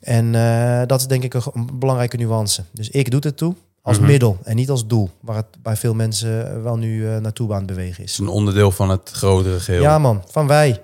En 0.00 0.34
uh, 0.34 0.82
dat 0.86 1.00
is 1.00 1.06
denk 1.06 1.22
ik 1.22 1.34
een 1.34 1.78
belangrijke 1.78 2.16
nuance. 2.16 2.64
Dus 2.72 2.88
ik 2.90 3.10
doe 3.10 3.20
het 3.20 3.36
toe. 3.36 3.54
Als 3.86 3.96
mm-hmm. 3.96 4.12
middel 4.12 4.38
en 4.42 4.56
niet 4.56 4.70
als 4.70 4.86
doel, 4.86 5.10
waar 5.20 5.36
het 5.36 5.62
bij 5.62 5.76
veel 5.76 5.94
mensen 5.94 6.62
wel 6.62 6.76
nu 6.76 7.00
uh, 7.00 7.16
naartoe 7.16 7.52
aan 7.52 7.56
het 7.56 7.66
bewegen 7.66 8.04
is. 8.04 8.18
Een 8.18 8.28
onderdeel 8.28 8.70
van 8.70 8.90
het 8.90 9.10
grotere 9.10 9.60
geheel. 9.60 9.82
Ja 9.82 9.98
man, 9.98 10.22
van 10.30 10.46
wij. 10.46 10.82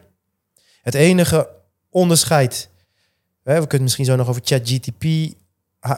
Het 0.82 0.94
enige 0.94 1.48
onderscheid, 1.90 2.68
hè, 3.42 3.52
we 3.52 3.66
kunnen 3.66 3.70
het 3.70 3.80
misschien 3.80 4.04
zo 4.04 4.16
nog 4.16 4.28
over 4.28 4.42
ChatGTP 4.44 5.34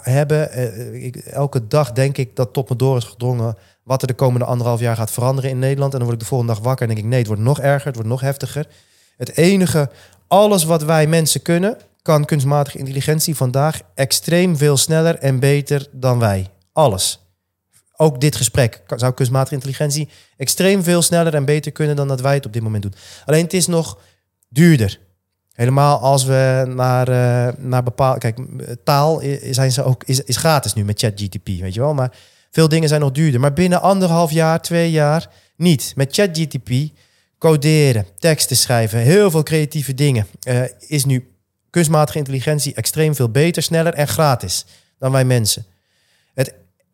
hebben. 0.03 0.59
Uh, 0.59 1.05
ik, 1.05 1.17
elke 1.17 1.67
dag 1.67 1.93
denk 1.93 2.17
ik 2.17 2.37
dat 2.37 2.53
tot 2.53 2.69
me 2.69 2.77
door 2.77 2.97
is 2.97 3.05
gedrongen 3.05 3.57
wat 3.83 4.03
er 4.03 4.09
de 4.09 4.15
komende 4.15 4.47
anderhalf 4.47 4.81
jaar 4.81 4.97
gaat 4.97 5.11
veranderen 5.11 5.51
in 5.51 5.59
Nederland. 5.59 5.93
En 5.93 5.99
dan 5.99 6.09
word 6.09 6.21
ik 6.21 6.23
de 6.23 6.29
volgende 6.29 6.55
dag 6.55 6.63
wakker 6.63 6.89
en 6.89 6.95
denk 6.95 7.07
ik 7.07 7.11
nee, 7.11 7.19
het 7.19 7.29
wordt 7.29 7.43
nog 7.43 7.61
erger, 7.61 7.87
het 7.87 7.95
wordt 7.95 8.11
nog 8.11 8.21
heftiger. 8.21 8.67
Het 9.17 9.37
enige, 9.37 9.91
alles 10.27 10.65
wat 10.65 10.83
wij 10.83 11.07
mensen 11.07 11.43
kunnen, 11.43 11.77
kan 12.03 12.25
kunstmatige 12.25 12.79
intelligentie 12.79 13.37
vandaag 13.37 13.81
extreem 13.95 14.57
veel 14.57 14.77
sneller 14.77 15.19
en 15.19 15.39
beter 15.39 15.89
dan 15.93 16.19
wij. 16.19 16.49
Alles. 16.75 17.19
Ook 17.97 18.21
dit 18.21 18.37
gesprek 18.37 18.83
zou 18.97 19.13
kunstmatige 19.13 19.55
intelligentie 19.55 20.09
extreem 20.37 20.83
veel 20.83 21.03
sneller 21.03 21.35
en 21.35 21.45
beter 21.45 21.73
kunnen 21.73 21.97
dan 21.97 22.09
dat 22.09 22.21
wij 22.21 22.35
het 22.35 22.47
op 22.47 22.53
dit 22.53 22.63
moment 22.63 22.83
doen. 22.83 22.95
Alleen 23.25 23.43
het 23.45 23.53
is 23.53 23.67
nog 23.67 23.99
duurder. 24.49 25.01
Helemaal 25.53 25.99
als 25.99 26.25
we 26.25 26.73
naar, 26.75 27.09
uh, 27.09 27.55
naar 27.59 27.83
bepaalde. 27.83 28.19
Kijk, 28.19 28.39
taal 28.85 29.23
zijn 29.51 29.73
ze 29.73 29.83
ook, 29.83 30.05
is, 30.05 30.21
is 30.21 30.37
gratis 30.37 30.75
nu 30.75 30.85
met 30.85 30.99
ChatGTP, 30.99 31.47
weet 31.47 31.75
je 31.75 31.81
wel. 31.81 31.95
Maar 31.95 32.17
veel 32.51 32.69
dingen 32.69 32.89
zijn 32.89 33.01
nog 33.01 33.11
duurder. 33.11 33.41
Maar 33.41 33.53
binnen 33.53 33.83
anderhalf 33.83 34.31
jaar, 34.31 34.63
twee 34.63 34.91
jaar 34.91 35.31
niet. 35.57 35.93
Met 35.97 36.15
ChatGTP 36.15 36.71
coderen, 37.39 38.07
teksten 38.19 38.57
schrijven, 38.57 38.99
heel 38.99 39.31
veel 39.31 39.43
creatieve 39.43 39.95
dingen. 39.95 40.27
Uh, 40.49 40.63
is 40.79 41.05
nu 41.05 41.29
kunstmatige 41.71 42.19
intelligentie 42.19 42.75
extreem 42.75 43.15
veel 43.15 43.29
beter, 43.31 43.63
sneller 43.63 43.95
en 43.95 44.09
gratis 44.09 44.67
dan 44.99 45.13
wij 45.13 45.25
mensen. 45.25 45.65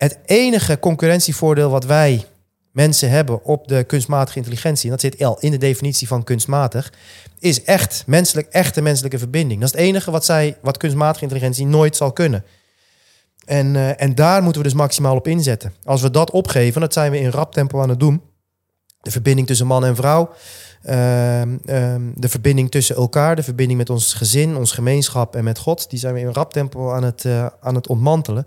Het 0.00 0.18
enige 0.24 0.78
concurrentievoordeel 0.78 1.70
wat 1.70 1.84
wij 1.84 2.24
mensen 2.72 3.10
hebben 3.10 3.44
op 3.44 3.68
de 3.68 3.84
kunstmatige 3.84 4.38
intelligentie, 4.38 4.84
en 4.84 4.90
dat 4.90 5.00
zit 5.00 5.24
al 5.24 5.38
in 5.40 5.50
de 5.50 5.56
definitie 5.56 6.08
van 6.08 6.24
kunstmatig, 6.24 6.92
is 7.38 7.64
echt 7.64 8.04
menselijk, 8.06 8.48
echte 8.48 8.80
menselijke 8.80 9.18
verbinding. 9.18 9.60
Dat 9.60 9.68
is 9.68 9.78
het 9.78 9.86
enige 9.86 10.10
wat, 10.10 10.24
zij, 10.24 10.56
wat 10.62 10.76
kunstmatige 10.76 11.22
intelligentie 11.22 11.66
nooit 11.66 11.96
zal 11.96 12.12
kunnen. 12.12 12.44
En, 13.44 13.74
uh, 13.74 14.02
en 14.02 14.14
daar 14.14 14.42
moeten 14.42 14.62
we 14.62 14.68
dus 14.68 14.76
maximaal 14.76 15.16
op 15.16 15.28
inzetten. 15.28 15.72
Als 15.84 16.02
we 16.02 16.10
dat 16.10 16.30
opgeven, 16.30 16.80
dat 16.80 16.92
zijn 16.92 17.10
we 17.10 17.20
in 17.20 17.30
rap 17.30 17.52
tempo 17.52 17.80
aan 17.80 17.88
het 17.88 18.00
doen. 18.00 18.22
De 19.00 19.10
verbinding 19.10 19.46
tussen 19.46 19.66
man 19.66 19.84
en 19.84 19.96
vrouw, 19.96 20.30
uh, 20.84 21.40
uh, 21.40 21.46
de 22.14 22.28
verbinding 22.28 22.70
tussen 22.70 22.96
elkaar, 22.96 23.36
de 23.36 23.42
verbinding 23.42 23.78
met 23.78 23.90
ons 23.90 24.14
gezin, 24.14 24.56
ons 24.56 24.72
gemeenschap 24.72 25.36
en 25.36 25.44
met 25.44 25.58
God, 25.58 25.90
die 25.90 25.98
zijn 25.98 26.14
we 26.14 26.20
in 26.20 26.32
rap 26.32 26.52
tempo 26.52 26.92
aan 26.92 27.02
het, 27.02 27.24
uh, 27.24 27.46
aan 27.60 27.74
het 27.74 27.88
ontmantelen. 27.88 28.46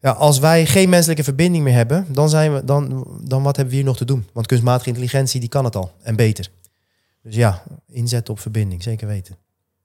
Ja, 0.00 0.10
als 0.10 0.38
wij 0.38 0.66
geen 0.66 0.88
menselijke 0.88 1.24
verbinding 1.24 1.64
meer 1.64 1.74
hebben, 1.74 2.06
dan, 2.08 2.28
zijn 2.28 2.54
we, 2.54 2.64
dan, 2.64 3.06
dan 3.22 3.42
wat 3.42 3.56
hebben 3.56 3.74
we 3.74 3.80
hier 3.80 3.88
nog 3.88 3.96
te 3.96 4.04
doen? 4.04 4.26
Want 4.32 4.46
kunstmatige 4.46 4.88
intelligentie 4.88 5.40
die 5.40 5.48
kan 5.48 5.64
het 5.64 5.76
al 5.76 5.92
en 6.02 6.16
beter. 6.16 6.48
Dus 7.22 7.34
ja, 7.34 7.62
inzetten 7.88 8.34
op 8.34 8.40
verbinding, 8.40 8.82
zeker 8.82 9.06
weten. 9.06 9.36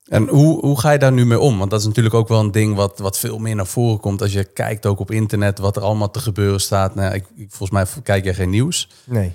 En 0.05 0.27
hoe, 0.27 0.60
hoe 0.60 0.79
ga 0.79 0.91
je 0.91 1.00
daar 1.00 1.12
nu 1.12 1.25
mee 1.25 1.39
om? 1.39 1.57
Want 1.57 1.72
dat 1.72 1.79
is 1.79 1.86
natuurlijk 1.86 2.15
ook 2.15 2.27
wel 2.27 2.39
een 2.39 2.51
ding 2.51 2.75
wat, 2.75 3.00
wat 3.00 3.19
veel 3.19 3.38
meer 3.38 3.55
naar 3.55 3.67
voren 3.67 4.00
komt. 4.00 4.22
Als 4.22 4.34
je 4.34 4.43
kijkt 4.43 4.86
ook 4.86 5.00
op 5.00 5.12
internet 5.12 5.60
wat 5.60 5.75
er 5.75 5.81
allemaal 5.81 6.12
te 6.12 6.19
gebeuren 6.19 6.62
staat. 6.62 6.95
Nou, 6.95 7.13
ik, 7.13 7.25
ik 7.36 7.48
volgens 7.50 7.69
mij 7.69 8.03
kijk 8.03 8.24
jij 8.24 8.34
geen 8.34 8.50
nieuws. 8.50 8.89
Nee. 9.03 9.34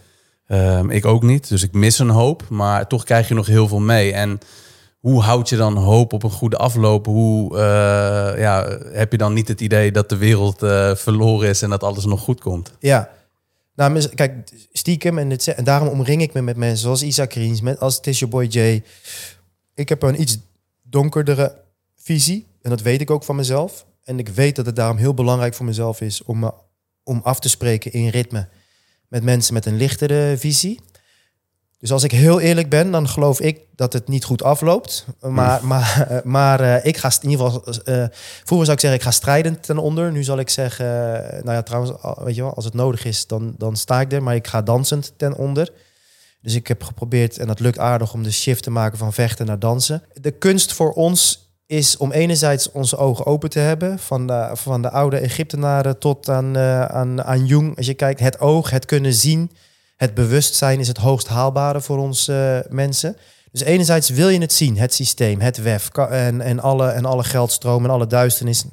Um, 0.49 0.91
ik 0.91 1.05
ook 1.05 1.23
niet, 1.23 1.49
dus 1.49 1.63
ik 1.63 1.73
mis 1.73 1.99
een 1.99 2.11
hoop. 2.11 2.49
Maar 2.49 2.87
toch 2.87 3.05
krijg 3.05 3.29
je 3.29 3.35
nog 3.35 3.47
heel 3.47 3.69
veel 3.69 3.81
mee. 3.81 4.13
En 4.13 4.39
hoe 5.01 5.23
houd 5.23 5.49
je 5.49 5.57
dan 5.57 5.77
hoop 5.77 6.13
op 6.13 6.23
een 6.23 6.31
goede 6.31 6.57
afloop? 6.57 7.07
Hoe 7.07 7.57
ja, 8.39 8.79
heb 8.93 9.13
je 9.13 9.19
dan 9.19 9.33
niet 9.33 9.49
het 9.49 9.61
idee 9.61 9.93
dat 9.93 10.09
de 10.09 10.17
wereld 10.17 10.59
verloren 10.99 11.49
is 11.49 11.63
en 11.63 11.71
dat 11.71 11.83
alles 11.83 12.05
nog 12.05 12.21
goed 12.21 12.41
komt? 12.41 12.73
Ja, 12.79 13.11
nou, 13.75 14.09
kijk, 14.09 14.51
stiekem 14.73 15.19
en, 15.19 15.31
het, 15.31 15.55
daarom 15.63 15.89
omring 15.89 16.23
ik 16.23 16.33
me 16.33 16.43
met 16.43 16.57
mensen 16.57 16.79
zoals 16.79 17.03
Isaac 17.03 17.33
Riens, 17.33 17.61
met 17.61 17.81
als 17.81 18.01
Tisha 18.01 18.27
Boy 18.27 18.45
J. 18.45 18.83
Ik 19.75 19.89
heb 19.89 20.03
een 20.03 20.21
iets 20.21 20.39
donkerdere 20.83 21.57
visie 21.97 22.47
en 22.63 22.71
dat 22.71 22.81
weet 22.81 23.01
ik 23.01 23.11
ook 23.11 23.25
van 23.25 23.37
mezelf. 23.37 23.87
En 24.05 24.19
ik 24.19 24.29
weet 24.29 24.57
dat 24.57 24.67
het 24.67 24.77
daarom 24.77 24.97
heel 24.97 25.15
belangrijk 25.15 25.55
voor 25.55 25.67
mezelf 25.67 26.01
is 26.01 26.23
om, 26.23 26.53
om 27.05 27.21
af 27.23 27.41
te 27.41 27.49
spreken 27.49 27.93
in 27.93 28.09
ritme 28.09 28.49
met 29.09 29.23
mensen 29.23 29.55
met 29.55 29.67
een 29.67 29.77
lichtere 29.77 30.37
visie. 30.39 30.81
Dus 31.81 31.93
als 31.93 32.03
ik 32.03 32.11
heel 32.11 32.41
eerlijk 32.41 32.69
ben, 32.69 32.91
dan 32.91 33.09
geloof 33.09 33.41
ik 33.41 33.61
dat 33.75 33.93
het 33.93 34.09
niet 34.09 34.25
goed 34.25 34.43
afloopt. 34.43 35.07
Maar, 35.21 35.67
maar, 35.67 36.07
eh, 36.09 36.23
maar 36.23 36.61
uh, 36.61 36.85
ik 36.85 36.97
ga 36.97 37.13
in 37.21 37.31
ieder 37.31 37.47
geval. 37.47 37.75
Uh, 37.85 38.05
vroeger 38.45 38.67
zou 38.67 38.73
ik 38.73 38.81
zeggen, 38.81 38.95
ik 38.95 39.03
ga 39.03 39.11
strijdend 39.11 39.63
ten 39.63 39.79
onder. 39.79 40.13
Nu 40.13 40.23
zal 40.23 40.39
ik 40.39 40.51
zeggen, 40.51 40.87
nou 41.45 41.53
ja, 41.53 41.63
trouwens, 41.63 41.93
weet 42.25 42.35
je 42.35 42.43
wel, 42.43 42.55
als 42.55 42.65
het 42.65 42.75
nodig 42.75 43.05
is, 43.05 43.27
dan, 43.27 43.55
dan 43.59 43.77
sta 43.77 44.01
ik 44.01 44.13
er. 44.13 44.23
Maar 44.23 44.35
ik 44.35 44.47
ga 44.47 44.63
dansend 44.63 45.13
ten 45.17 45.37
onder. 45.37 45.73
Dus 46.43 46.55
ik 46.55 46.67
heb 46.67 46.83
geprobeerd, 46.83 47.39
en 47.39 47.47
dat 47.47 47.61
lukt 47.61 47.79
aardig, 47.79 48.13
om 48.13 48.23
de 48.23 48.33
shift 48.33 48.63
te 48.63 48.71
maken 48.71 48.99
van 48.99 49.13
vechten 49.13 49.47
naar 49.47 49.59
dansen. 49.59 50.03
De 50.15 50.31
kunst 50.31 50.73
voor 50.73 50.93
ons 50.93 51.49
is 51.67 51.97
om 51.97 52.13
enerzijds 52.13 52.73
onze 52.73 52.97
ogen 52.97 53.27
open 53.27 53.51
te 53.51 53.59
hebben. 53.59 53.99
Van 53.99 54.27
de, 54.27 54.51
van 54.53 54.83
de 54.83 54.91
oude 54.91 55.19
Egyptenaren 55.19 55.99
tot 55.99 56.29
aan, 56.29 56.59
aan, 56.59 57.25
aan 57.25 57.47
Jung. 57.47 57.77
Als 57.77 57.87
je 57.87 57.95
kijkt, 57.95 58.21
het 58.21 58.41
oog, 58.41 58.71
het 58.71 58.85
kunnen 58.85 59.15
zien 59.15 59.51
het 60.01 60.15
bewustzijn 60.15 60.81
is 60.81 60.89
het 60.89 60.97
hoogst 60.97 61.29
haalbare 61.29 61.81
voor 61.81 61.99
ons 61.99 62.29
uh, 62.29 62.59
mensen. 62.69 63.17
Dus 63.53 63.61
enerzijds 63.61 64.09
wil 64.09 64.29
je 64.29 64.41
het 64.41 64.53
zien, 64.53 64.79
het 64.79 64.95
systeem, 64.95 65.41
het 65.41 65.63
WEF 65.63 65.89
en, 65.89 66.41
en, 66.41 66.61
alle, 66.61 66.89
en 66.89 67.05
alle 67.05 67.25
geldstromen 67.25 67.89
en 67.89 67.95
alle 67.95 68.07
duisternis 68.07 68.65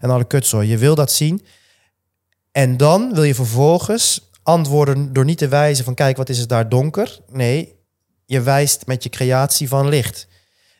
en 0.00 0.10
alle 0.10 0.24
kutzooi. 0.24 0.68
Je 0.68 0.78
wil 0.78 0.94
dat 0.94 1.12
zien. 1.12 1.46
En 2.52 2.76
dan 2.76 3.14
wil 3.14 3.22
je 3.22 3.34
vervolgens 3.34 4.30
antwoorden 4.42 5.12
door 5.12 5.24
niet 5.24 5.38
te 5.38 5.48
wijzen 5.48 5.84
van 5.84 5.94
kijk, 5.94 6.16
wat 6.16 6.28
is 6.28 6.38
het 6.38 6.48
daar 6.48 6.68
donker? 6.68 7.18
Nee, 7.28 7.74
je 8.24 8.40
wijst 8.40 8.86
met 8.86 9.02
je 9.02 9.08
creatie 9.08 9.68
van 9.68 9.88
licht. 9.88 10.26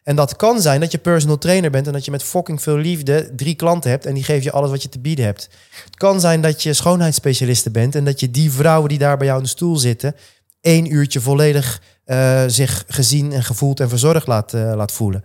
En 0.05 0.17
dat 0.17 0.37
kan 0.37 0.61
zijn 0.61 0.81
dat 0.81 0.93
je 0.93 0.99
personal 0.99 1.39
trainer 1.39 1.71
bent 1.71 1.87
en 1.87 1.93
dat 1.93 2.05
je 2.05 2.11
met 2.11 2.23
fucking 2.23 2.63
veel 2.63 2.77
liefde 2.77 3.33
drie 3.37 3.55
klanten 3.55 3.91
hebt 3.91 4.07
en 4.07 4.15
die 4.15 4.25
geven 4.25 4.43
je 4.43 4.53
alles 4.53 4.71
wat 4.71 4.83
je 4.83 4.89
te 4.89 4.99
bieden 4.99 5.25
hebt. 5.25 5.49
Het 5.85 5.97
kan 5.97 6.21
zijn 6.21 6.41
dat 6.41 6.63
je 6.63 6.73
schoonheidsspecialiste 6.73 7.71
bent 7.71 7.95
en 7.95 8.05
dat 8.05 8.21
je 8.21 8.31
die 8.31 8.53
vrouwen 8.53 8.89
die 8.89 8.99
daar 8.99 9.17
bij 9.17 9.27
jou 9.27 9.39
in 9.39 9.45
de 9.45 9.51
stoel 9.51 9.77
zitten, 9.77 10.15
één 10.61 10.93
uurtje 10.93 11.21
volledig 11.21 11.83
uh, 12.07 12.43
zich 12.47 12.85
gezien 12.89 13.33
en 13.33 13.45
gevoeld 13.45 13.81
en 13.81 13.89
verzorgd 13.89 14.27
laat, 14.27 14.53
uh, 14.53 14.73
laat 14.75 14.93
voelen. 14.93 15.25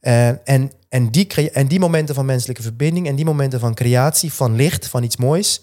Uh, 0.00 0.28
en, 0.28 0.72
en, 0.88 1.10
die, 1.10 1.50
en 1.50 1.66
die 1.66 1.80
momenten 1.80 2.14
van 2.14 2.24
menselijke 2.24 2.62
verbinding 2.62 3.06
en 3.06 3.16
die 3.16 3.24
momenten 3.24 3.60
van 3.60 3.74
creatie, 3.74 4.32
van 4.32 4.56
licht, 4.56 4.86
van 4.86 5.02
iets 5.02 5.16
moois, 5.16 5.60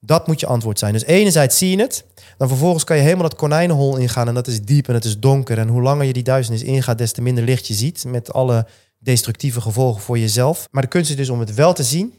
dat 0.00 0.26
moet 0.26 0.40
je 0.40 0.46
antwoord 0.46 0.78
zijn. 0.78 0.92
Dus 0.92 1.04
enerzijds 1.04 1.58
zie 1.58 1.76
je 1.76 1.82
het, 1.82 2.04
dan 2.36 2.48
vervolgens 2.48 2.84
kan 2.84 2.96
je 2.96 3.02
helemaal 3.02 3.28
dat 3.28 3.34
konijnenhol 3.34 3.96
ingaan 3.96 4.28
en 4.28 4.34
dat 4.34 4.46
is 4.46 4.62
diep 4.62 4.88
en 4.88 4.94
het 4.94 5.04
is 5.04 5.18
donker. 5.18 5.58
En 5.58 5.68
hoe 5.68 5.82
langer 5.82 6.04
je 6.04 6.12
die 6.12 6.22
duisternis 6.22 6.64
ingaat, 6.64 6.98
des 6.98 7.12
te 7.12 7.22
minder 7.22 7.44
licht 7.44 7.66
je 7.66 7.74
ziet 7.74 8.04
met 8.06 8.32
alle 8.32 8.66
destructieve 8.98 9.60
gevolgen 9.60 10.02
voor 10.02 10.18
jezelf. 10.18 10.68
Maar 10.70 10.82
de 10.82 10.88
kunst 10.88 11.10
is 11.10 11.16
dus 11.16 11.28
om 11.28 11.40
het 11.40 11.54
wel 11.54 11.72
te 11.72 11.82
zien 11.82 12.14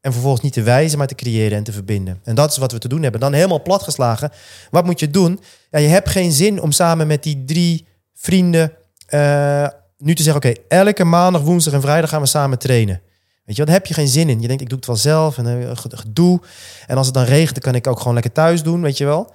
en 0.00 0.12
vervolgens 0.12 0.42
niet 0.42 0.52
te 0.52 0.62
wijzen, 0.62 0.98
maar 0.98 1.06
te 1.06 1.14
creëren 1.14 1.58
en 1.58 1.64
te 1.64 1.72
verbinden. 1.72 2.20
En 2.24 2.34
dat 2.34 2.50
is 2.50 2.56
wat 2.56 2.72
we 2.72 2.78
te 2.78 2.88
doen 2.88 3.02
hebben. 3.02 3.20
Dan 3.20 3.32
helemaal 3.32 3.62
platgeslagen. 3.62 4.30
Wat 4.70 4.84
moet 4.84 5.00
je 5.00 5.10
doen? 5.10 5.40
Ja, 5.70 5.78
je 5.78 5.88
hebt 5.88 6.08
geen 6.08 6.32
zin 6.32 6.62
om 6.62 6.72
samen 6.72 7.06
met 7.06 7.22
die 7.22 7.44
drie 7.44 7.86
vrienden 8.14 8.72
uh, 9.14 9.68
nu 9.98 10.14
te 10.14 10.22
zeggen: 10.22 10.50
oké, 10.50 10.60
elke 10.68 11.04
maandag, 11.04 11.42
woensdag 11.42 11.74
en 11.74 11.80
vrijdag 11.80 12.10
gaan 12.10 12.20
we 12.20 12.26
samen 12.26 12.58
trainen. 12.58 13.00
Weet 13.44 13.56
je, 13.56 13.64
wat 13.64 13.72
heb 13.72 13.86
je 13.86 13.94
geen 13.94 14.08
zin 14.08 14.28
in. 14.28 14.40
Je 14.40 14.46
denkt, 14.46 14.62
ik 14.62 14.68
doe 14.68 14.78
het 14.78 14.86
wel 14.86 14.96
zelf 14.96 15.38
en 15.38 15.46
uh, 15.46 15.70
gedoe. 15.74 16.40
En 16.86 16.96
als 16.96 17.06
het 17.06 17.14
dan 17.14 17.24
regent, 17.24 17.52
dan 17.52 17.62
kan 17.62 17.74
ik 17.74 17.86
ook 17.86 17.98
gewoon 17.98 18.14
lekker 18.14 18.32
thuis 18.32 18.62
doen, 18.62 18.82
weet 18.82 18.98
je 18.98 19.04
wel. 19.04 19.32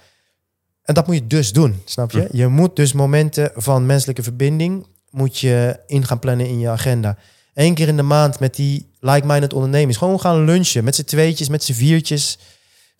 En 0.90 0.96
dat 0.96 1.08
moet 1.08 1.16
je 1.16 1.28
dus 1.28 1.54
doen, 1.54 1.82
snap 1.86 2.12
je? 2.12 2.28
Je 2.32 2.48
moet 2.48 2.76
dus 2.76 2.94
momenten 2.94 3.52
van 3.56 3.86
menselijke 3.86 4.24
verbinding 4.24 4.88
moet 5.10 5.40
je 5.40 5.80
in 5.88 6.06
gaan 6.06 6.20
plannen 6.20 6.48
in 6.48 6.60
je 6.60 6.70
agenda. 6.70 7.18
Eén 7.54 7.74
keer 7.74 7.88
in 7.88 7.96
de 7.96 8.04
maand 8.04 8.40
met 8.40 8.56
die 8.56 8.92
like-minded 9.00 9.54
ondernemers. 9.54 9.98
Gewoon 9.98 10.20
gaan 10.20 10.46
lunchen 10.46 10.84
met 10.84 10.96
z'n 10.96 11.04
tweetjes, 11.04 11.50
met 11.50 11.64
z'n 11.64 11.74
viertjes. 11.74 12.38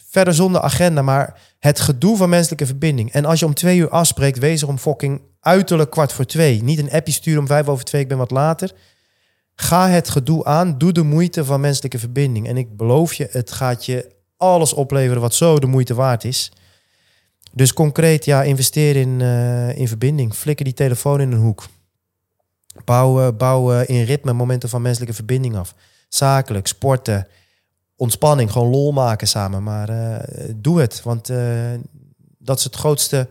Verder 0.10 0.34
zonder 0.34 0.62
agenda, 0.62 1.02
maar 1.02 1.42
het 1.60 1.80
gedoe 1.80 2.18
van 2.18 2.30
menselijke 2.30 2.66
verbinding. 2.66 3.12
En 3.12 3.26
als 3.26 3.40
je 3.40 3.46
om 3.46 3.54
twee 3.54 3.78
uur 3.78 3.90
afspreekt, 3.90 4.40
wees 4.40 4.62
er 4.62 4.68
om 4.68 4.78
fucking 4.78 5.22
uiterlijk 5.40 5.90
kwart 5.90 6.14
voor 6.14 6.26
twee. 6.26 6.64
Niet 6.64 6.80
een 6.80 6.92
appje 6.92 7.14
sturen 7.14 7.40
om 7.40 7.48
vijf 7.48 7.68
over 7.68 7.86
twee, 7.86 8.02
ik 8.02 8.08
ben 8.08 8.18
wat 8.18 8.32
later. 8.32 8.72
Ga 9.56 9.90
het 9.90 10.10
gedoe 10.10 10.46
aan, 10.46 10.78
doe 10.78 10.92
de 10.92 11.04
moeite 11.04 11.46
van 11.46 11.62
menselijke 11.62 12.00
verbinding. 12.00 12.48
En 12.48 12.58
ik 12.58 12.78
beloof 12.78 13.14
je, 13.14 13.28
het 13.32 13.52
gaat 13.52 13.86
je 13.86 14.12
alles 14.38 14.74
opleveren 14.74 15.22
wat 15.22 15.34
zo 15.34 15.60
de 15.60 15.68
moeite 15.68 15.94
waard 15.94 16.24
is. 16.24 16.52
Dus 17.52 17.74
concreet, 17.74 18.26
ja, 18.26 18.44
investeer 18.44 18.96
in, 18.96 19.20
uh, 19.20 19.78
in 19.78 19.88
verbinding. 19.88 20.34
Flikker 20.34 20.66
die 20.66 20.74
telefoon 20.74 21.22
in 21.22 21.32
een 21.32 21.40
hoek. 21.40 21.66
Bouw, 22.86 23.32
bouw 23.32 23.82
in 23.82 24.04
ritme 24.04 24.34
momenten 24.34 24.70
van 24.70 24.82
menselijke 24.82 25.16
verbinding 25.16 25.56
af. 25.56 25.76
Zakelijk, 26.10 26.68
sporten, 26.68 27.28
ontspanning, 27.96 28.52
gewoon 28.52 28.70
lol 28.70 28.92
maken 28.92 29.28
samen. 29.28 29.64
Maar 29.64 29.90
uh, 29.90 30.18
doe 30.56 30.80
het, 30.80 31.02
want 31.04 31.30
uh, 31.30 31.74
dat 32.38 32.58
is 32.58 32.64
het 32.64 32.76
grootste, 32.76 33.28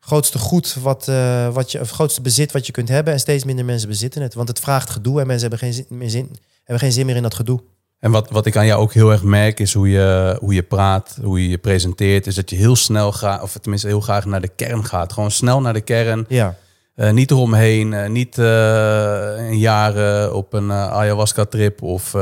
grootste 0.00 0.38
goed 0.38 0.74
wat, 0.74 1.04
wat 1.52 1.72
je, 1.72 1.84
grootste 1.84 2.20
bezit 2.20 2.52
wat 2.52 2.66
je 2.66 2.72
kunt 2.72 2.88
hebben. 2.88 3.12
En 3.12 3.20
steeds 3.20 3.44
minder 3.44 3.64
mensen 3.64 3.88
bezitten 3.88 4.22
het, 4.22 4.34
want 4.34 4.48
het 4.48 4.60
vraagt 4.60 4.90
gedoe 4.90 5.20
en 5.20 5.26
mensen 5.26 5.48
hebben 5.48 5.72
geen 5.72 6.10
zin, 6.10 6.36
hebben 6.56 6.78
geen 6.78 6.92
zin 6.92 7.06
meer 7.06 7.16
in 7.16 7.22
dat 7.22 7.34
gedoe. 7.34 7.62
En 8.06 8.12
wat, 8.12 8.30
wat 8.30 8.46
ik 8.46 8.56
aan 8.56 8.66
jou 8.66 8.80
ook 8.80 8.92
heel 8.92 9.10
erg 9.10 9.22
merk, 9.22 9.60
is 9.60 9.72
hoe 9.74 9.90
je, 9.90 10.36
hoe 10.40 10.54
je 10.54 10.62
praat, 10.62 11.18
hoe 11.22 11.42
je 11.42 11.48
je 11.48 11.58
presenteert. 11.58 12.26
Is 12.26 12.34
dat 12.34 12.50
je 12.50 12.56
heel 12.56 12.76
snel 12.76 13.12
gaat, 13.12 13.42
of 13.42 13.52
tenminste 13.52 13.88
heel 13.88 14.00
graag 14.00 14.24
naar 14.24 14.40
de 14.40 14.48
kern 14.56 14.84
gaat. 14.84 15.12
Gewoon 15.12 15.30
snel 15.30 15.60
naar 15.60 15.72
de 15.72 15.80
kern. 15.80 16.24
Ja. 16.28 16.54
Uh, 16.96 17.10
niet 17.10 17.30
eromheen, 17.30 17.92
uh, 17.92 18.08
niet 18.08 18.38
uh, 18.38 18.46
een 19.36 19.58
jaar 19.58 20.32
op 20.32 20.52
een 20.52 20.72
ayahuasca-trip 20.72 21.82
of 21.82 22.14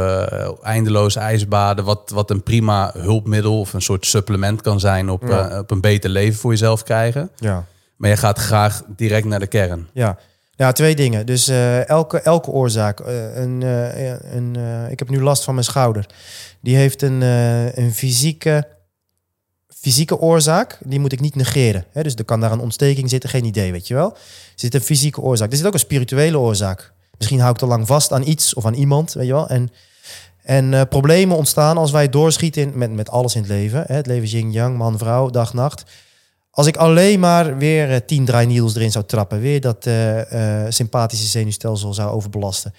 eindeloos 0.62 1.16
ijsbaden. 1.16 1.84
Wat, 1.84 2.10
wat 2.14 2.30
een 2.30 2.42
prima 2.42 2.92
hulpmiddel 2.96 3.60
of 3.60 3.72
een 3.72 3.82
soort 3.82 4.06
supplement 4.06 4.60
kan 4.60 4.80
zijn 4.80 5.10
op, 5.10 5.22
op 5.58 5.70
een 5.70 5.80
beter 5.80 6.10
leven 6.10 6.40
voor 6.40 6.50
jezelf 6.50 6.82
krijgen. 6.82 7.30
Ja. 7.36 7.64
Maar 7.96 8.10
je 8.10 8.16
gaat 8.16 8.38
graag 8.38 8.82
direct 8.96 9.26
naar 9.26 9.40
de 9.40 9.46
kern. 9.46 9.88
Ja. 9.92 10.18
Ja, 10.56 10.72
twee 10.72 10.94
dingen. 10.94 11.26
Dus 11.26 11.48
uh, 11.48 11.88
elke, 11.88 12.20
elke 12.20 12.50
oorzaak. 12.50 13.00
Uh, 13.00 13.36
een, 13.36 13.60
uh, 13.60 14.34
een, 14.34 14.56
ik 14.90 14.98
heb 14.98 15.08
nu 15.08 15.22
last 15.22 15.44
van 15.44 15.54
mijn 15.54 15.66
schouder. 15.66 16.06
Die 16.60 16.76
heeft 16.76 17.02
een, 17.02 17.20
een 17.80 17.94
fysieke, 17.94 18.68
fysieke 19.76 20.18
oorzaak. 20.18 20.78
Die 20.84 21.00
moet 21.00 21.12
ik 21.12 21.20
niet 21.20 21.34
negeren. 21.34 21.84
Hè? 21.92 22.02
Dus 22.02 22.14
er 22.14 22.24
kan 22.24 22.40
daar 22.40 22.52
een 22.52 22.60
ontsteking 22.60 23.10
zitten, 23.10 23.30
geen 23.30 23.44
idee, 23.44 23.72
weet 23.72 23.88
je 23.88 23.94
wel. 23.94 24.10
Er 24.12 24.18
zit 24.54 24.74
een 24.74 24.80
fysieke 24.80 25.20
oorzaak. 25.20 25.50
Er 25.50 25.56
zit 25.56 25.66
ook 25.66 25.72
een 25.72 25.78
spirituele 25.78 26.38
oorzaak. 26.38 26.92
Misschien 27.18 27.40
hou 27.40 27.52
ik 27.52 27.58
te 27.58 27.66
lang 27.66 27.86
vast 27.86 28.12
aan 28.12 28.26
iets 28.26 28.54
of 28.54 28.66
aan 28.66 28.74
iemand, 28.74 29.12
weet 29.12 29.26
je 29.26 29.32
wel. 29.32 29.48
En, 29.48 29.70
en 30.42 30.88
problemen 30.88 31.36
ontstaan 31.36 31.76
als 31.76 31.90
wij 31.90 32.08
doorschieten 32.08 32.62
in, 32.62 32.78
met, 32.78 32.92
met 32.92 33.10
alles 33.10 33.34
in 33.34 33.40
het 33.40 33.50
leven. 33.50 33.84
Hè? 33.86 33.94
Het 33.94 34.06
leven 34.06 34.28
yin-yang, 34.28 34.76
man-vrouw, 34.76 35.30
dag-nacht 35.30 35.84
ik 36.66 36.76
alleen 36.76 37.20
maar 37.20 37.58
weer 37.58 37.90
uh, 37.90 37.96
tien 38.06 38.24
draaineedels 38.24 38.74
erin 38.74 38.90
zou 38.90 39.04
trappen, 39.04 39.40
weer 39.40 39.60
dat 39.60 39.86
uh, 39.86 40.32
uh, 40.32 40.66
sympathische 40.68 41.26
zenuwstelsel 41.26 41.94
zou 41.94 42.10
overbelasten. 42.10 42.74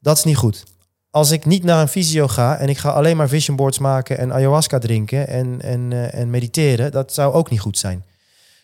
Dat 0.00 0.16
is 0.16 0.24
niet 0.24 0.36
goed. 0.36 0.64
Als 1.10 1.30
ik 1.30 1.44
niet 1.44 1.64
naar 1.64 1.80
een 1.80 1.88
fysio 1.88 2.28
ga 2.28 2.56
en 2.56 2.68
ik 2.68 2.78
ga 2.78 2.90
alleen 2.90 3.16
maar 3.16 3.28
vision 3.28 3.56
boards 3.56 3.78
maken 3.78 4.18
en 4.18 4.32
ayahuasca 4.32 4.78
drinken 4.78 5.28
en, 5.28 5.60
en, 5.62 6.12
en 6.12 6.30
mediteren, 6.30 6.92
dat 6.92 7.14
zou 7.14 7.32
ook 7.32 7.50
niet 7.50 7.60
goed 7.60 7.78
zijn. 7.78 8.04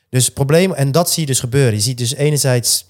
Dus 0.08 0.24
het 0.24 0.34
probleem, 0.34 0.72
en 0.72 0.92
dat 0.92 1.10
zie 1.10 1.20
je 1.20 1.26
dus 1.26 1.40
gebeuren. 1.40 1.74
Je 1.74 1.80
ziet 1.80 1.98
dus 1.98 2.14
enerzijds 2.14 2.86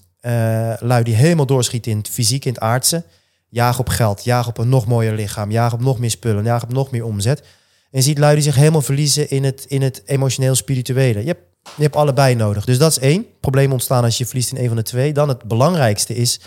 lui 0.79 1.03
die 1.03 1.15
helemaal 1.15 1.45
doorschieten 1.45 1.91
in 1.91 1.97
het 1.97 2.09
fysiek, 2.09 2.45
in 2.45 2.53
het 2.53 2.61
aardse. 2.61 3.03
Jaag 3.49 3.79
op 3.79 3.89
geld, 3.89 4.23
jaag 4.23 4.47
op 4.47 4.57
een 4.57 4.69
nog 4.69 4.85
mooier 4.85 5.13
lichaam, 5.13 5.51
jaag 5.51 5.73
op 5.73 5.81
nog 5.81 5.99
meer 5.99 6.09
spullen, 6.09 6.43
jaag 6.43 6.63
op 6.63 6.73
nog 6.73 6.91
meer 6.91 7.05
omzet. 7.05 7.39
En 7.39 7.99
je 7.99 8.01
ziet 8.01 8.17
lui 8.17 8.33
die 8.33 8.43
zich 8.43 8.55
helemaal 8.55 8.81
verliezen 8.81 9.29
in 9.29 9.43
het, 9.43 9.65
in 9.67 9.81
het 9.81 10.01
emotioneel-spirituele. 10.05 11.19
Je 11.19 11.27
hebt 11.27 11.50
je 11.63 11.83
hebt 11.83 11.95
allebei 11.95 12.35
nodig. 12.35 12.65
Dus 12.65 12.77
dat 12.77 12.91
is 12.91 12.99
één. 12.99 13.25
Probleem 13.39 13.71
ontstaan 13.71 14.03
als 14.03 14.17
je 14.17 14.25
verliest 14.25 14.51
in 14.51 14.57
een 14.57 14.67
van 14.67 14.75
de 14.75 14.83
twee. 14.83 15.13
Dan 15.13 15.29
het 15.29 15.43
belangrijkste 15.43 16.15
is, 16.15 16.39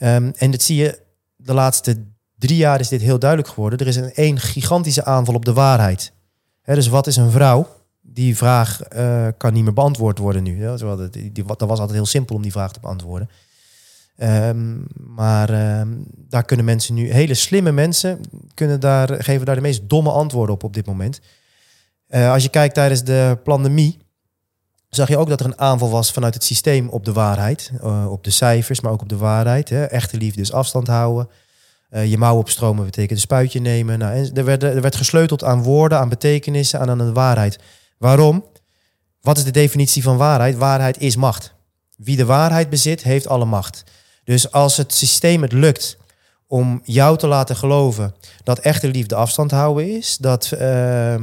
um, 0.00 0.32
en 0.36 0.50
dat 0.50 0.62
zie 0.62 0.76
je 0.76 0.98
de 1.36 1.54
laatste 1.54 2.04
drie 2.38 2.56
jaar 2.56 2.80
is 2.80 2.88
dit 2.88 3.00
heel 3.00 3.18
duidelijk 3.18 3.50
geworden. 3.50 3.78
Er 3.78 3.86
is 3.86 3.96
een 3.96 4.14
één 4.14 4.40
gigantische 4.40 5.04
aanval 5.04 5.34
op 5.34 5.44
de 5.44 5.52
waarheid. 5.52 6.12
dus 6.64 6.88
wat 6.88 7.06
is 7.06 7.16
een 7.16 7.30
vrouw? 7.30 7.74
Die 8.00 8.36
vraag 8.36 8.80
uh, 8.96 9.26
kan 9.36 9.52
niet 9.52 9.64
meer 9.64 9.72
beantwoord 9.72 10.18
worden 10.18 10.42
nu. 10.42 10.60
Ja, 10.60 10.76
dat, 10.76 11.60
was 11.60 11.78
altijd 11.78 11.90
heel 11.90 12.06
simpel 12.06 12.36
om 12.36 12.42
die 12.42 12.52
vraag 12.52 12.72
te 12.72 12.80
beantwoorden. 12.80 13.30
Um, 14.18 14.86
maar 14.94 15.78
um, 15.80 16.04
daar 16.14 16.44
kunnen 16.44 16.66
mensen 16.66 16.94
nu, 16.94 17.12
hele 17.12 17.34
slimme 17.34 17.72
mensen, 17.72 18.20
kunnen 18.54 18.80
daar, 18.80 19.22
geven 19.22 19.46
daar 19.46 19.54
de 19.54 19.60
meest 19.60 19.88
domme 19.88 20.10
antwoorden 20.10 20.54
op 20.54 20.64
op 20.64 20.74
dit 20.74 20.86
moment. 20.86 21.20
Uh, 22.08 22.32
als 22.32 22.42
je 22.42 22.48
kijkt 22.48 22.74
tijdens 22.74 23.04
de 23.04 23.38
pandemie, 23.44 23.98
zag 24.96 25.08
je 25.08 25.16
ook 25.16 25.28
dat 25.28 25.40
er 25.40 25.46
een 25.46 25.58
aanval 25.58 25.90
was 25.90 26.12
vanuit 26.12 26.34
het 26.34 26.44
systeem 26.44 26.88
op 26.88 27.04
de 27.04 27.12
waarheid. 27.12 27.70
Uh, 27.82 28.10
op 28.10 28.24
de 28.24 28.30
cijfers, 28.30 28.80
maar 28.80 28.92
ook 28.92 29.02
op 29.02 29.08
de 29.08 29.16
waarheid. 29.16 29.68
Hè. 29.68 29.84
Echte 29.84 30.16
liefde 30.16 30.40
is 30.40 30.52
afstand 30.52 30.86
houden. 30.86 31.28
Uh, 31.90 32.06
je 32.10 32.18
mouw 32.18 32.36
opstromen 32.36 32.84
betekent 32.84 33.10
een 33.10 33.18
spuitje 33.18 33.60
nemen. 33.60 33.98
Nou, 33.98 34.14
en 34.14 34.34
er, 34.34 34.44
werd, 34.44 34.62
er 34.62 34.92
gesleuteld 34.92 35.44
aan 35.44 35.62
woorden, 35.62 35.98
aan 35.98 36.08
betekenissen, 36.08 36.80
aan, 36.80 36.90
aan 36.90 36.98
de 36.98 37.12
waarheid. 37.12 37.58
Waarom? 37.98 38.44
Wat 39.20 39.36
is 39.36 39.44
de 39.44 39.50
definitie 39.50 40.02
van 40.02 40.16
waarheid? 40.16 40.56
Waarheid 40.56 41.00
is 41.00 41.16
macht. 41.16 41.54
Wie 41.96 42.16
de 42.16 42.24
waarheid 42.24 42.70
bezit, 42.70 43.02
heeft 43.02 43.28
alle 43.28 43.44
macht. 43.44 43.84
Dus 44.24 44.52
als 44.52 44.76
het 44.76 44.94
systeem 44.94 45.42
het 45.42 45.52
lukt 45.52 45.96
om 46.48 46.80
jou 46.84 47.18
te 47.18 47.26
laten 47.26 47.56
geloven 47.56 48.14
dat 48.44 48.58
echte 48.58 48.88
liefde 48.88 49.14
afstand 49.14 49.50
houden 49.50 49.96
is, 49.96 50.16
dat 50.16 50.50
uh, 50.54 51.14
uh, 51.14 51.18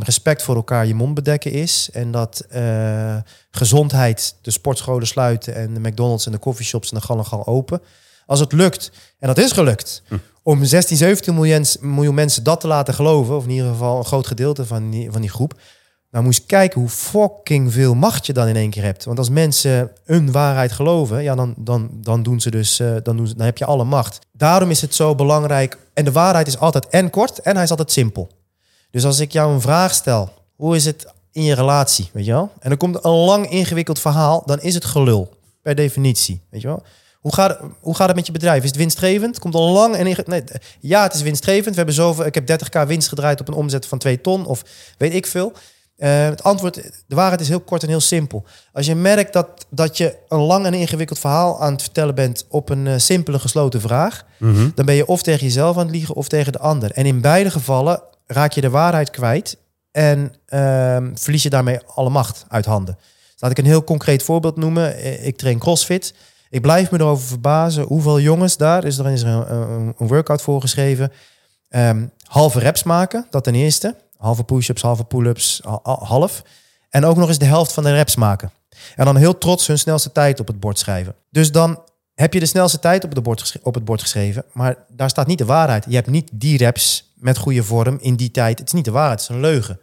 respect 0.00 0.42
voor 0.42 0.54
elkaar 0.54 0.86
je 0.86 0.94
mond 0.94 1.14
bedekken 1.14 1.52
is 1.52 1.88
en 1.92 2.10
dat 2.10 2.46
uh, 2.54 3.16
gezondheid 3.50 4.34
de 4.42 4.50
sportscholen 4.50 5.06
sluiten 5.06 5.54
en 5.54 5.74
de 5.74 5.80
McDonald's 5.80 6.26
en 6.26 6.32
de 6.32 6.38
coffeeshops 6.38 6.92
en 6.92 6.98
de 6.98 7.24
gaan 7.24 7.46
open. 7.46 7.80
Als 8.26 8.40
het 8.40 8.52
lukt, 8.52 8.92
en 9.18 9.26
dat 9.26 9.38
is 9.38 9.52
gelukt, 9.52 10.02
hm. 10.08 10.16
om 10.42 10.64
16, 10.64 10.96
17 10.96 11.34
miljoen, 11.34 11.64
miljoen 11.80 12.14
mensen 12.14 12.44
dat 12.44 12.60
te 12.60 12.66
laten 12.66 12.94
geloven, 12.94 13.36
of 13.36 13.44
in 13.44 13.50
ieder 13.50 13.70
geval 13.70 13.98
een 13.98 14.04
groot 14.04 14.26
gedeelte 14.26 14.66
van 14.66 14.90
die, 14.90 15.10
van 15.10 15.20
die 15.20 15.30
groep, 15.30 15.60
nou, 16.10 16.24
moest 16.24 16.46
kijken 16.46 16.80
hoe 16.80 16.88
fucking 16.88 17.72
veel 17.72 17.94
macht 17.94 18.26
je 18.26 18.32
dan 18.32 18.48
in 18.48 18.56
één 18.56 18.70
keer 18.70 18.82
hebt. 18.82 19.04
Want 19.04 19.18
als 19.18 19.28
mensen 19.28 19.90
een 20.04 20.32
waarheid 20.32 20.72
geloven, 20.72 21.22
ja, 21.22 21.34
dan, 21.34 21.54
dan, 21.56 21.90
dan 21.92 22.22
doen 22.22 22.40
ze 22.40 22.50
dus, 22.50 22.80
uh, 22.80 22.96
dan, 23.02 23.16
doen 23.16 23.26
ze, 23.26 23.34
dan 23.34 23.44
heb 23.44 23.58
je 23.58 23.64
alle 23.64 23.84
macht. 23.84 24.18
Daarom 24.32 24.70
is 24.70 24.80
het 24.80 24.94
zo 24.94 25.14
belangrijk. 25.14 25.78
En 25.94 26.04
de 26.04 26.12
waarheid 26.12 26.46
is 26.46 26.58
altijd 26.58 26.88
en 26.88 27.10
kort 27.10 27.40
en 27.40 27.54
hij 27.54 27.64
is 27.64 27.70
altijd 27.70 27.92
simpel. 27.92 28.30
Dus 28.90 29.04
als 29.04 29.20
ik 29.20 29.32
jou 29.32 29.52
een 29.52 29.60
vraag 29.60 29.94
stel, 29.94 30.32
hoe 30.56 30.76
is 30.76 30.84
het 30.84 31.06
in 31.32 31.42
je 31.42 31.54
relatie, 31.54 32.10
weet 32.12 32.24
je 32.24 32.32
wel? 32.32 32.52
En 32.58 32.70
er 32.70 32.76
komt 32.76 33.04
een 33.04 33.10
lang 33.10 33.50
ingewikkeld 33.50 33.98
verhaal, 33.98 34.42
dan 34.46 34.60
is 34.60 34.74
het 34.74 34.84
gelul, 34.84 35.36
per 35.62 35.74
definitie, 35.74 36.40
weet 36.50 36.60
je 36.60 36.66
wel? 36.66 36.82
Hoe 37.20 37.34
gaat, 37.34 37.60
hoe 37.80 37.94
gaat 37.94 38.06
het 38.06 38.16
met 38.16 38.26
je 38.26 38.32
bedrijf? 38.32 38.62
Is 38.62 38.68
het 38.68 38.78
winstgevend? 38.78 39.38
Komt 39.38 39.54
al 39.54 39.72
lang 39.72 39.96
en 39.96 40.16
nee, 40.26 40.44
ja, 40.80 41.02
het 41.02 41.14
is 41.14 41.22
winstgevend. 41.22 41.68
We 41.68 41.76
hebben 41.76 41.94
zoveel. 41.94 42.26
Ik 42.26 42.34
heb 42.34 42.50
30k 42.50 42.86
winst 42.86 43.08
gedraaid 43.08 43.40
op 43.40 43.48
een 43.48 43.54
omzet 43.54 43.86
van 43.86 43.98
2 43.98 44.20
ton 44.20 44.46
of 44.46 44.62
weet 44.98 45.14
ik 45.14 45.26
veel. 45.26 45.52
Uh, 46.00 46.24
het 46.24 46.42
antwoord, 46.42 46.74
de 47.06 47.14
waarheid 47.14 47.40
is 47.40 47.48
heel 47.48 47.60
kort 47.60 47.82
en 47.82 47.88
heel 47.88 48.00
simpel. 48.00 48.44
Als 48.72 48.86
je 48.86 48.94
merkt 48.94 49.32
dat, 49.32 49.66
dat 49.70 49.96
je 49.96 50.16
een 50.28 50.38
lang 50.38 50.66
en 50.66 50.74
ingewikkeld 50.74 51.18
verhaal 51.18 51.60
aan 51.60 51.72
het 51.72 51.82
vertellen 51.82 52.14
bent 52.14 52.46
op 52.48 52.68
een 52.68 52.86
uh, 52.86 52.94
simpele 52.96 53.38
gesloten 53.38 53.80
vraag, 53.80 54.24
mm 54.38 54.54
-hmm. 54.54 54.72
dan 54.74 54.86
ben 54.86 54.94
je 54.94 55.06
of 55.06 55.22
tegen 55.22 55.46
jezelf 55.46 55.76
aan 55.76 55.86
het 55.86 55.94
liegen 55.94 56.14
of 56.14 56.28
tegen 56.28 56.52
de 56.52 56.58
ander. 56.58 56.90
En 56.90 57.06
in 57.06 57.20
beide 57.20 57.50
gevallen 57.50 58.02
raak 58.26 58.52
je 58.52 58.60
de 58.60 58.70
waarheid 58.70 59.10
kwijt 59.10 59.56
en 59.90 60.34
uh, 60.48 60.96
verlies 61.14 61.42
je 61.42 61.50
daarmee 61.50 61.80
alle 61.86 62.10
macht 62.10 62.44
uit 62.48 62.64
handen. 62.64 62.98
Laat 63.38 63.50
ik 63.50 63.58
een 63.58 63.64
heel 63.64 63.84
concreet 63.84 64.22
voorbeeld 64.22 64.56
noemen. 64.56 64.96
Eh, 64.96 65.26
ik 65.26 65.36
train 65.36 65.58
CrossFit. 65.58 66.14
Ik 66.50 66.60
blijf 66.60 66.90
me 66.90 66.98
erover 66.98 67.26
verbazen 67.26 67.84
hoeveel 67.84 68.20
jongens 68.20 68.56
daar, 68.56 68.84
is 68.84 68.98
er 68.98 69.10
is 69.10 69.22
een, 69.22 69.52
een, 69.52 69.94
een 69.98 70.08
workout 70.08 70.42
voorgeschreven, 70.42 71.12
um, 71.68 72.10
halve 72.26 72.58
reps 72.58 72.82
maken, 72.82 73.26
dat 73.30 73.44
ten 73.44 73.54
eerste. 73.54 73.94
Halve 74.20 74.44
push-ups, 74.44 74.82
halve 74.82 75.04
pull-ups, 75.04 75.60
half. 75.82 76.42
En 76.90 77.04
ook 77.04 77.16
nog 77.16 77.28
eens 77.28 77.38
de 77.38 77.44
helft 77.44 77.72
van 77.72 77.82
de 77.82 77.92
reps 77.92 78.16
maken. 78.16 78.50
En 78.96 79.04
dan 79.04 79.16
heel 79.16 79.38
trots 79.38 79.66
hun 79.66 79.78
snelste 79.78 80.12
tijd 80.12 80.40
op 80.40 80.46
het 80.46 80.60
bord 80.60 80.78
schrijven. 80.78 81.14
Dus 81.30 81.52
dan 81.52 81.82
heb 82.14 82.32
je 82.34 82.40
de 82.40 82.46
snelste 82.46 82.78
tijd 82.78 83.04
op, 83.04 83.22
bord, 83.22 83.56
op 83.62 83.74
het 83.74 83.84
bord 83.84 84.00
geschreven. 84.00 84.44
Maar 84.52 84.76
daar 84.88 85.10
staat 85.10 85.26
niet 85.26 85.38
de 85.38 85.44
waarheid. 85.44 85.84
Je 85.88 85.94
hebt 85.94 86.10
niet 86.10 86.30
die 86.32 86.56
reps 86.56 87.12
met 87.14 87.38
goede 87.38 87.62
vorm 87.62 87.98
in 88.00 88.16
die 88.16 88.30
tijd. 88.30 88.58
Het 88.58 88.68
is 88.68 88.74
niet 88.74 88.84
de 88.84 88.90
waarheid, 88.90 89.20
het 89.20 89.30
is 89.30 89.36
een 89.36 89.42
leugen. 89.42 89.80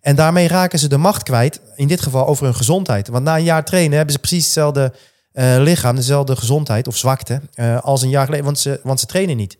En 0.00 0.16
daarmee 0.16 0.48
raken 0.48 0.78
ze 0.78 0.88
de 0.88 0.96
macht 0.96 1.22
kwijt, 1.22 1.60
in 1.76 1.88
dit 1.88 2.00
geval 2.00 2.26
over 2.26 2.44
hun 2.44 2.54
gezondheid. 2.54 3.08
Want 3.08 3.24
na 3.24 3.36
een 3.36 3.44
jaar 3.44 3.64
trainen 3.64 3.96
hebben 3.96 4.14
ze 4.14 4.20
precies 4.20 4.44
hetzelfde 4.44 4.92
uh, 5.32 5.56
lichaam, 5.58 5.96
dezelfde 5.96 6.36
gezondheid 6.36 6.86
of 6.86 6.96
zwakte 6.96 7.40
uh, 7.54 7.80
als 7.80 8.02
een 8.02 8.08
jaar 8.08 8.24
geleden, 8.24 8.44
want 8.44 8.58
ze, 8.58 8.80
want 8.82 9.00
ze 9.00 9.06
trainen 9.06 9.36
niet. 9.36 9.58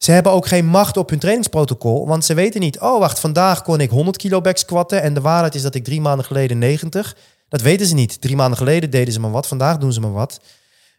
Ze 0.00 0.12
hebben 0.12 0.32
ook 0.32 0.46
geen 0.46 0.66
macht 0.66 0.96
op 0.96 1.10
hun 1.10 1.18
trainingsprotocol, 1.18 2.06
want 2.06 2.24
ze 2.24 2.34
weten 2.34 2.60
niet, 2.60 2.80
oh 2.80 2.98
wacht, 2.98 3.18
vandaag 3.18 3.62
kon 3.62 3.80
ik 3.80 3.90
100 3.90 4.16
kilo 4.16 4.40
back 4.40 4.56
squatten 4.56 5.02
en 5.02 5.14
de 5.14 5.20
waarheid 5.20 5.54
is 5.54 5.62
dat 5.62 5.74
ik 5.74 5.84
drie 5.84 6.00
maanden 6.00 6.24
geleden 6.24 6.58
90. 6.58 7.16
Dat 7.48 7.60
weten 7.60 7.86
ze 7.86 7.94
niet. 7.94 8.20
Drie 8.20 8.36
maanden 8.36 8.58
geleden 8.58 8.90
deden 8.90 9.12
ze 9.12 9.20
maar 9.20 9.30
wat, 9.30 9.46
vandaag 9.46 9.78
doen 9.78 9.92
ze 9.92 10.00
maar 10.00 10.12
wat. 10.12 10.40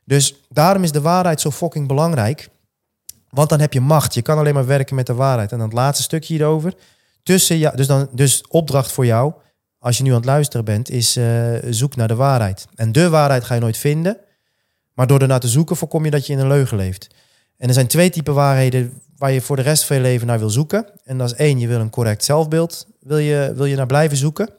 Dus 0.06 0.36
daarom 0.50 0.84
is 0.84 0.92
de 0.92 1.02
waarheid 1.02 1.42
zo 1.42 1.52
fucking 1.52 1.88
belangrijk. 1.88 2.50
Want 3.30 3.50
dan 3.50 3.60
heb 3.60 3.74
je 3.74 3.82
macht. 3.82 4.14
Je 4.14 4.22
kan 4.22 4.38
alleen 4.38 4.54
maar 4.54 4.66
werken 4.66 4.96
met 4.96 5.08
de 5.08 5.14
waarheid. 5.14 5.52
En 5.52 5.58
dan 5.58 5.68
het 5.68 5.78
laatste 5.78 6.04
stukje 6.04 6.34
hierover. 6.34 6.74
Tussen 7.24 7.58
ja, 7.58 7.72
dus, 7.72 7.88
dan, 7.88 8.10
dus 8.12 8.44
opdracht 8.48 8.92
voor 8.92 9.06
jou, 9.06 9.34
als 9.80 9.98
je 9.98 10.04
nu 10.04 10.10
aan 10.10 10.16
het 10.16 10.26
luisteren 10.26 10.66
bent, 10.66 10.90
is 10.90 11.18
uh, 11.18 11.54
zoek 11.70 11.96
naar 11.96 12.08
de 12.08 12.16
waarheid. 12.16 12.68
En 12.76 12.92
de 12.92 13.10
waarheid 13.10 13.44
ga 13.44 13.54
je 13.54 13.62
nooit 13.62 13.78
vinden. 13.78 14.18
Maar 14.94 15.08
door 15.08 15.22
ernaar 15.22 15.40
te 15.40 15.48
zoeken 15.48 15.76
voorkom 15.76 16.06
je 16.06 16.12
dat 16.12 16.28
je 16.28 16.34
in 16.34 16.40
een 16.40 16.48
leugen 16.48 16.78
leeft. 16.78 17.08
En 17.62 17.68
er 17.68 17.74
zijn 17.74 17.88
twee 17.88 18.10
typen 18.10 18.34
waarheden 18.34 19.02
waar 19.18 19.32
je 19.32 19.42
voor 19.42 19.56
de 19.56 19.62
rest 19.62 19.86
van 19.86 19.96
je 19.96 20.02
leven 20.02 20.28
naar 20.28 20.40
wil 20.40 20.50
zoeken. 20.50 20.86
En 21.04 21.18
dat 21.18 21.32
is 21.32 21.38
één, 21.38 21.60
je 21.60 21.68
wil 21.68 21.80
een 21.80 21.90
correct 21.90 22.24
zelfbeeld, 22.24 22.88
wil 23.00 23.18
je, 23.18 23.54
wil 23.56 23.66
je 23.66 23.76
naar 23.76 23.86
blijven 23.86 24.18
zoeken. 24.18 24.50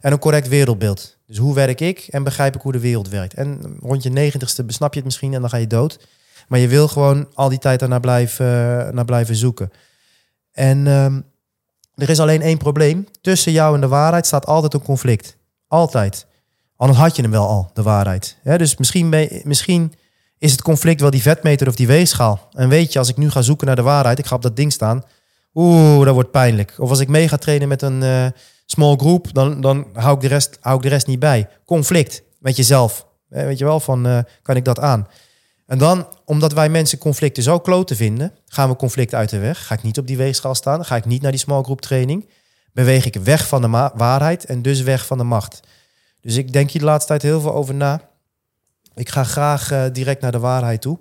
En 0.00 0.12
een 0.12 0.18
correct 0.18 0.48
wereldbeeld. 0.48 1.16
Dus 1.26 1.36
hoe 1.36 1.54
werk 1.54 1.80
ik 1.80 2.06
en 2.10 2.22
begrijp 2.22 2.54
ik 2.54 2.60
hoe 2.60 2.72
de 2.72 2.78
wereld 2.78 3.08
werkt. 3.08 3.34
En 3.34 3.76
rond 3.80 4.02
je 4.02 4.10
negentigste 4.10 4.64
besnap 4.64 4.92
je 4.92 4.98
het 4.98 5.04
misschien 5.04 5.34
en 5.34 5.40
dan 5.40 5.50
ga 5.50 5.56
je 5.56 5.66
dood. 5.66 6.06
Maar 6.48 6.58
je 6.58 6.68
wil 6.68 6.88
gewoon 6.88 7.28
al 7.34 7.48
die 7.48 7.58
tijd 7.58 7.80
daarnaar 7.80 8.00
blijven, 8.00 8.46
naar 8.94 9.04
blijven 9.04 9.36
zoeken. 9.36 9.70
En 10.52 10.86
um, 10.86 11.24
er 11.94 12.10
is 12.10 12.20
alleen 12.20 12.42
één 12.42 12.58
probleem. 12.58 13.06
Tussen 13.20 13.52
jou 13.52 13.74
en 13.74 13.80
de 13.80 13.88
waarheid 13.88 14.26
staat 14.26 14.46
altijd 14.46 14.74
een 14.74 14.82
conflict. 14.82 15.36
Altijd. 15.68 16.26
Anders 16.76 16.98
had 16.98 17.16
je 17.16 17.22
hem 17.22 17.30
wel 17.30 17.48
al, 17.48 17.70
de 17.74 17.82
waarheid. 17.82 18.36
Dus 18.42 18.76
misschien, 18.76 19.08
misschien 19.44 19.92
is 20.40 20.52
het 20.52 20.62
conflict 20.62 21.00
wel 21.00 21.10
die 21.10 21.22
vetmeter 21.22 21.68
of 21.68 21.74
die 21.74 21.86
weegschaal. 21.86 22.48
En 22.52 22.68
weet 22.68 22.92
je, 22.92 22.98
als 22.98 23.08
ik 23.08 23.16
nu 23.16 23.30
ga 23.30 23.42
zoeken 23.42 23.66
naar 23.66 23.76
de 23.76 23.82
waarheid, 23.82 24.18
ik 24.18 24.26
ga 24.26 24.34
op 24.34 24.42
dat 24.42 24.56
ding 24.56 24.72
staan. 24.72 25.04
Oeh, 25.54 26.04
dat 26.04 26.14
wordt 26.14 26.30
pijnlijk. 26.30 26.74
Of 26.78 26.88
als 26.90 27.00
ik 27.00 27.08
mee 27.08 27.28
ga 27.28 27.36
trainen 27.36 27.68
met 27.68 27.82
een 27.82 28.02
uh, 28.02 28.26
small 28.66 28.96
group, 28.96 29.34
dan, 29.34 29.60
dan 29.60 29.86
hou, 29.92 30.14
ik 30.14 30.20
de 30.20 30.28
rest, 30.28 30.58
hou 30.60 30.76
ik 30.76 30.82
de 30.82 30.88
rest 30.88 31.06
niet 31.06 31.18
bij. 31.18 31.48
Conflict 31.64 32.22
met 32.38 32.56
jezelf. 32.56 33.06
Eh, 33.28 33.44
weet 33.44 33.58
je 33.58 33.64
wel, 33.64 33.80
van 33.80 34.06
uh, 34.06 34.18
kan 34.42 34.56
ik 34.56 34.64
dat 34.64 34.78
aan? 34.78 35.08
En 35.66 35.78
dan, 35.78 36.06
omdat 36.24 36.52
wij 36.52 36.68
mensen 36.68 36.98
conflicten 36.98 37.42
zo 37.42 37.58
kloten 37.58 37.96
vinden, 37.96 38.32
gaan 38.46 38.68
we 38.68 38.76
conflicten 38.76 39.18
uit 39.18 39.30
de 39.30 39.38
weg. 39.38 39.66
Ga 39.66 39.74
ik 39.74 39.82
niet 39.82 39.98
op 39.98 40.06
die 40.06 40.16
weegschaal 40.16 40.54
staan, 40.54 40.84
ga 40.84 40.96
ik 40.96 41.04
niet 41.04 41.22
naar 41.22 41.30
die 41.30 41.40
small 41.40 41.62
group 41.62 41.80
training. 41.80 42.28
Beweeg 42.72 43.04
ik 43.04 43.14
weg 43.14 43.46
van 43.46 43.62
de 43.62 43.90
waarheid 43.94 44.44
en 44.44 44.62
dus 44.62 44.82
weg 44.82 45.06
van 45.06 45.18
de 45.18 45.24
macht. 45.24 45.60
Dus 46.20 46.36
ik 46.36 46.52
denk 46.52 46.70
hier 46.70 46.80
de 46.80 46.86
laatste 46.86 47.08
tijd 47.08 47.22
heel 47.22 47.40
veel 47.40 47.54
over 47.54 47.74
na. 47.74 48.09
Ik 49.00 49.08
ga 49.08 49.24
graag 49.24 49.72
uh, 49.72 49.84
direct 49.92 50.20
naar 50.20 50.32
de 50.32 50.38
waarheid 50.38 50.80
toe. 50.80 50.98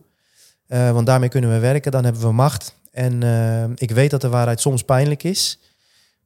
Uh, 0.68 0.92
want 0.92 1.06
daarmee 1.06 1.30
kunnen 1.30 1.52
we 1.52 1.60
werken, 1.60 1.92
dan 1.92 2.04
hebben 2.04 2.22
we 2.22 2.32
macht. 2.32 2.76
En 2.92 3.22
uh, 3.22 3.64
ik 3.76 3.92
weet 3.92 4.10
dat 4.10 4.22
de 4.22 4.30
waarheid 4.30 4.62
soms 4.62 4.84
pijnlijk 4.84 5.24
is. 5.24 5.60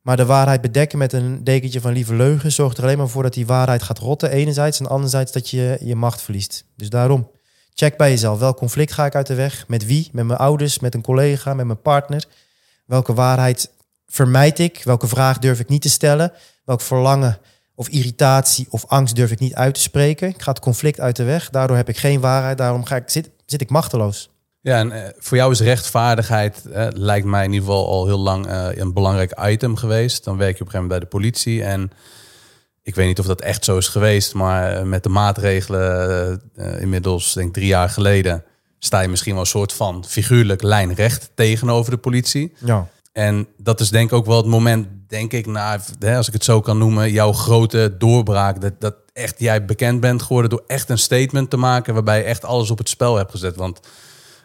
Maar 0.01 0.17
de 0.17 0.25
waarheid 0.25 0.61
bedekken 0.61 0.97
met 0.97 1.13
een 1.13 1.43
dekentje 1.43 1.81
van 1.81 1.93
lieve 1.93 2.13
leugen 2.13 2.51
zorgt 2.51 2.77
er 2.77 2.83
alleen 2.83 2.97
maar 2.97 3.07
voor 3.07 3.23
dat 3.23 3.33
die 3.33 3.45
waarheid 3.45 3.83
gaat 3.83 3.97
rotten, 3.97 4.31
enerzijds. 4.31 4.79
En 4.79 4.87
anderzijds 4.87 5.31
dat 5.31 5.49
je 5.49 5.77
je 5.81 5.95
macht 5.95 6.21
verliest. 6.21 6.65
Dus 6.75 6.89
daarom, 6.89 7.29
check 7.73 7.97
bij 7.97 8.09
jezelf. 8.09 8.39
Welk 8.39 8.57
conflict 8.57 8.91
ga 8.91 9.05
ik 9.05 9.15
uit 9.15 9.27
de 9.27 9.35
weg? 9.35 9.67
Met 9.67 9.85
wie? 9.85 10.09
Met 10.11 10.25
mijn 10.25 10.39
ouders, 10.39 10.79
met 10.79 10.93
een 10.93 11.01
collega, 11.01 11.53
met 11.53 11.65
mijn 11.65 11.81
partner? 11.81 12.25
Welke 12.85 13.13
waarheid 13.13 13.69
vermijd 14.07 14.59
ik? 14.59 14.81
Welke 14.83 15.07
vraag 15.07 15.39
durf 15.39 15.59
ik 15.59 15.69
niet 15.69 15.81
te 15.81 15.89
stellen? 15.89 16.31
Welk 16.65 16.81
verlangen 16.81 17.37
of 17.75 17.87
irritatie 17.87 18.67
of 18.69 18.85
angst 18.87 19.15
durf 19.15 19.31
ik 19.31 19.39
niet 19.39 19.55
uit 19.55 19.73
te 19.73 19.81
spreken. 19.81 20.27
Ik 20.27 20.41
ga 20.41 20.51
het 20.51 20.59
conflict 20.59 20.99
uit 20.99 21.15
de 21.15 21.23
weg. 21.23 21.49
Daardoor 21.49 21.77
heb 21.77 21.89
ik 21.89 21.97
geen 21.97 22.19
waarheid. 22.19 22.57
Daarom 22.57 22.85
ga 22.85 22.95
ik, 22.95 23.09
zit, 23.09 23.29
zit 23.45 23.61
ik 23.61 23.69
machteloos. 23.69 24.31
Ja, 24.61 24.77
en 24.77 24.91
eh, 24.91 25.09
voor 25.17 25.37
jou 25.37 25.51
is 25.51 25.59
rechtvaardigheid, 25.59 26.65
eh, 26.65 26.87
lijkt 26.89 27.25
mij 27.25 27.45
in 27.45 27.51
ieder 27.51 27.67
geval 27.67 27.87
al 27.87 28.05
heel 28.05 28.19
lang 28.19 28.47
eh, 28.47 28.67
een 28.71 28.93
belangrijk 28.93 29.39
item 29.45 29.75
geweest. 29.75 30.23
Dan 30.23 30.37
werk 30.37 30.57
je 30.57 30.61
op 30.61 30.67
een 30.67 30.71
gegeven 30.71 30.87
moment 30.87 30.99
bij 30.99 31.09
de 31.09 31.17
politie. 31.17 31.63
En 31.63 31.91
ik 32.81 32.95
weet 32.95 33.07
niet 33.07 33.19
of 33.19 33.25
dat 33.25 33.41
echt 33.41 33.65
zo 33.65 33.77
is 33.77 33.87
geweest, 33.87 34.33
maar 34.33 34.87
met 34.87 35.03
de 35.03 35.09
maatregelen 35.09 36.41
inmiddels, 36.79 37.33
denk 37.33 37.47
ik 37.47 37.53
drie 37.53 37.67
jaar 37.67 37.89
geleden, 37.89 38.43
sta 38.79 38.99
je 38.99 39.07
misschien 39.07 39.31
wel 39.31 39.41
een 39.41 39.47
soort 39.47 39.73
van 39.73 40.05
figuurlijk 40.05 40.61
lijnrecht 40.61 41.31
tegenover 41.35 41.91
de 41.91 41.97
politie. 41.97 42.53
Ja. 42.59 42.87
En 43.11 43.47
dat 43.57 43.79
is 43.79 43.89
denk 43.89 44.11
ik 44.11 44.17
ook 44.17 44.25
wel 44.25 44.37
het 44.37 44.45
moment, 44.45 44.87
denk 45.13 45.33
ik, 45.33 45.45
na, 45.45 45.79
als 46.15 46.27
ik 46.27 46.33
het 46.33 46.43
zo 46.43 46.61
kan 46.61 46.77
noemen, 46.77 47.11
jouw 47.11 47.33
grote 47.33 47.95
doorbraak. 47.97 48.61
Dat, 48.61 48.73
dat 48.79 48.95
echt 49.13 49.39
jij 49.39 49.65
bekend 49.65 49.99
bent 49.99 50.21
geworden 50.21 50.49
door 50.49 50.63
echt 50.67 50.89
een 50.89 50.97
statement 50.97 51.49
te 51.49 51.57
maken 51.57 51.93
waarbij 51.93 52.17
je 52.17 52.23
echt 52.23 52.45
alles 52.45 52.71
op 52.71 52.77
het 52.77 52.89
spel 52.89 53.15
hebt 53.15 53.31
gezet. 53.31 53.55
Want 53.55 53.79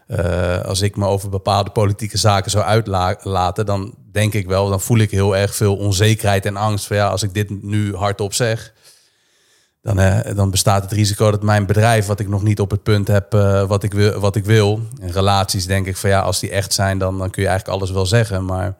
uh, 0.09 0.61
als 0.61 0.81
ik 0.81 0.97
me 0.97 1.07
over 1.07 1.29
bepaalde 1.29 1.71
politieke 1.71 2.19
zaken 2.19 2.51
zou 2.51 2.65
uitlaten, 2.65 3.67
dan 3.67 3.95
denk 4.13 4.35
ik 4.35 4.47
wel, 4.47 4.69
dan 4.69 4.81
voel 4.81 4.99
ik 4.99 5.11
heel 5.11 5.37
erg 5.37 5.55
veel 5.55 5.77
onzekerheid 5.77 6.47
en 6.47 6.57
angst. 6.57 6.87
Van 6.87 6.97
ja, 6.97 7.09
als 7.09 7.23
ik 7.23 7.35
dit 7.35 7.63
nu 7.63 7.95
hardop 7.95 8.35
zeg, 8.35 8.73
dan, 9.83 10.01
uh, 10.01 10.19
dan 10.35 10.51
bestaat 10.51 10.83
het 10.83 10.93
risico 10.93 11.31
dat 11.31 11.43
mijn 11.43 11.67
bedrijf, 11.67 12.07
wat 12.07 12.21
ik 12.21 12.29
nog 12.29 12.43
niet 12.43 12.61
op 12.61 12.71
het 12.71 12.83
punt 12.83 13.09
heb 13.09 13.35
uh, 13.35 13.63
wat, 13.65 13.83
ik 13.83 13.93
wil, 13.93 14.21
wat 14.21 14.37
ik 14.37 14.45
wil. 14.45 14.81
Relaties 15.01 15.67
denk 15.67 15.87
ik 15.87 15.97
van 15.97 16.11
ja, 16.11 16.21
als 16.21 16.41
die 16.41 16.51
echt 16.51 16.73
zijn, 16.73 16.99
dan, 16.99 17.19
dan 17.19 17.31
kun 17.31 17.43
je 17.43 17.49
eigenlijk 17.49 17.79
alles 17.79 17.91
wel 17.91 18.07
zeggen. 18.07 18.45
Maar 18.45 18.77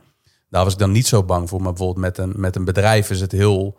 daar 0.51 0.65
was 0.65 0.73
ik 0.73 0.79
dan 0.79 0.93
niet 0.93 1.07
zo 1.07 1.23
bang 1.23 1.49
voor. 1.49 1.63
Maar 1.63 1.73
bijvoorbeeld 1.73 2.07
met 2.07 2.19
een, 2.19 2.33
met 2.37 2.57
een 2.57 2.65
bedrijf 2.65 3.11
is 3.11 3.21
het 3.21 3.33
heel 3.33 3.77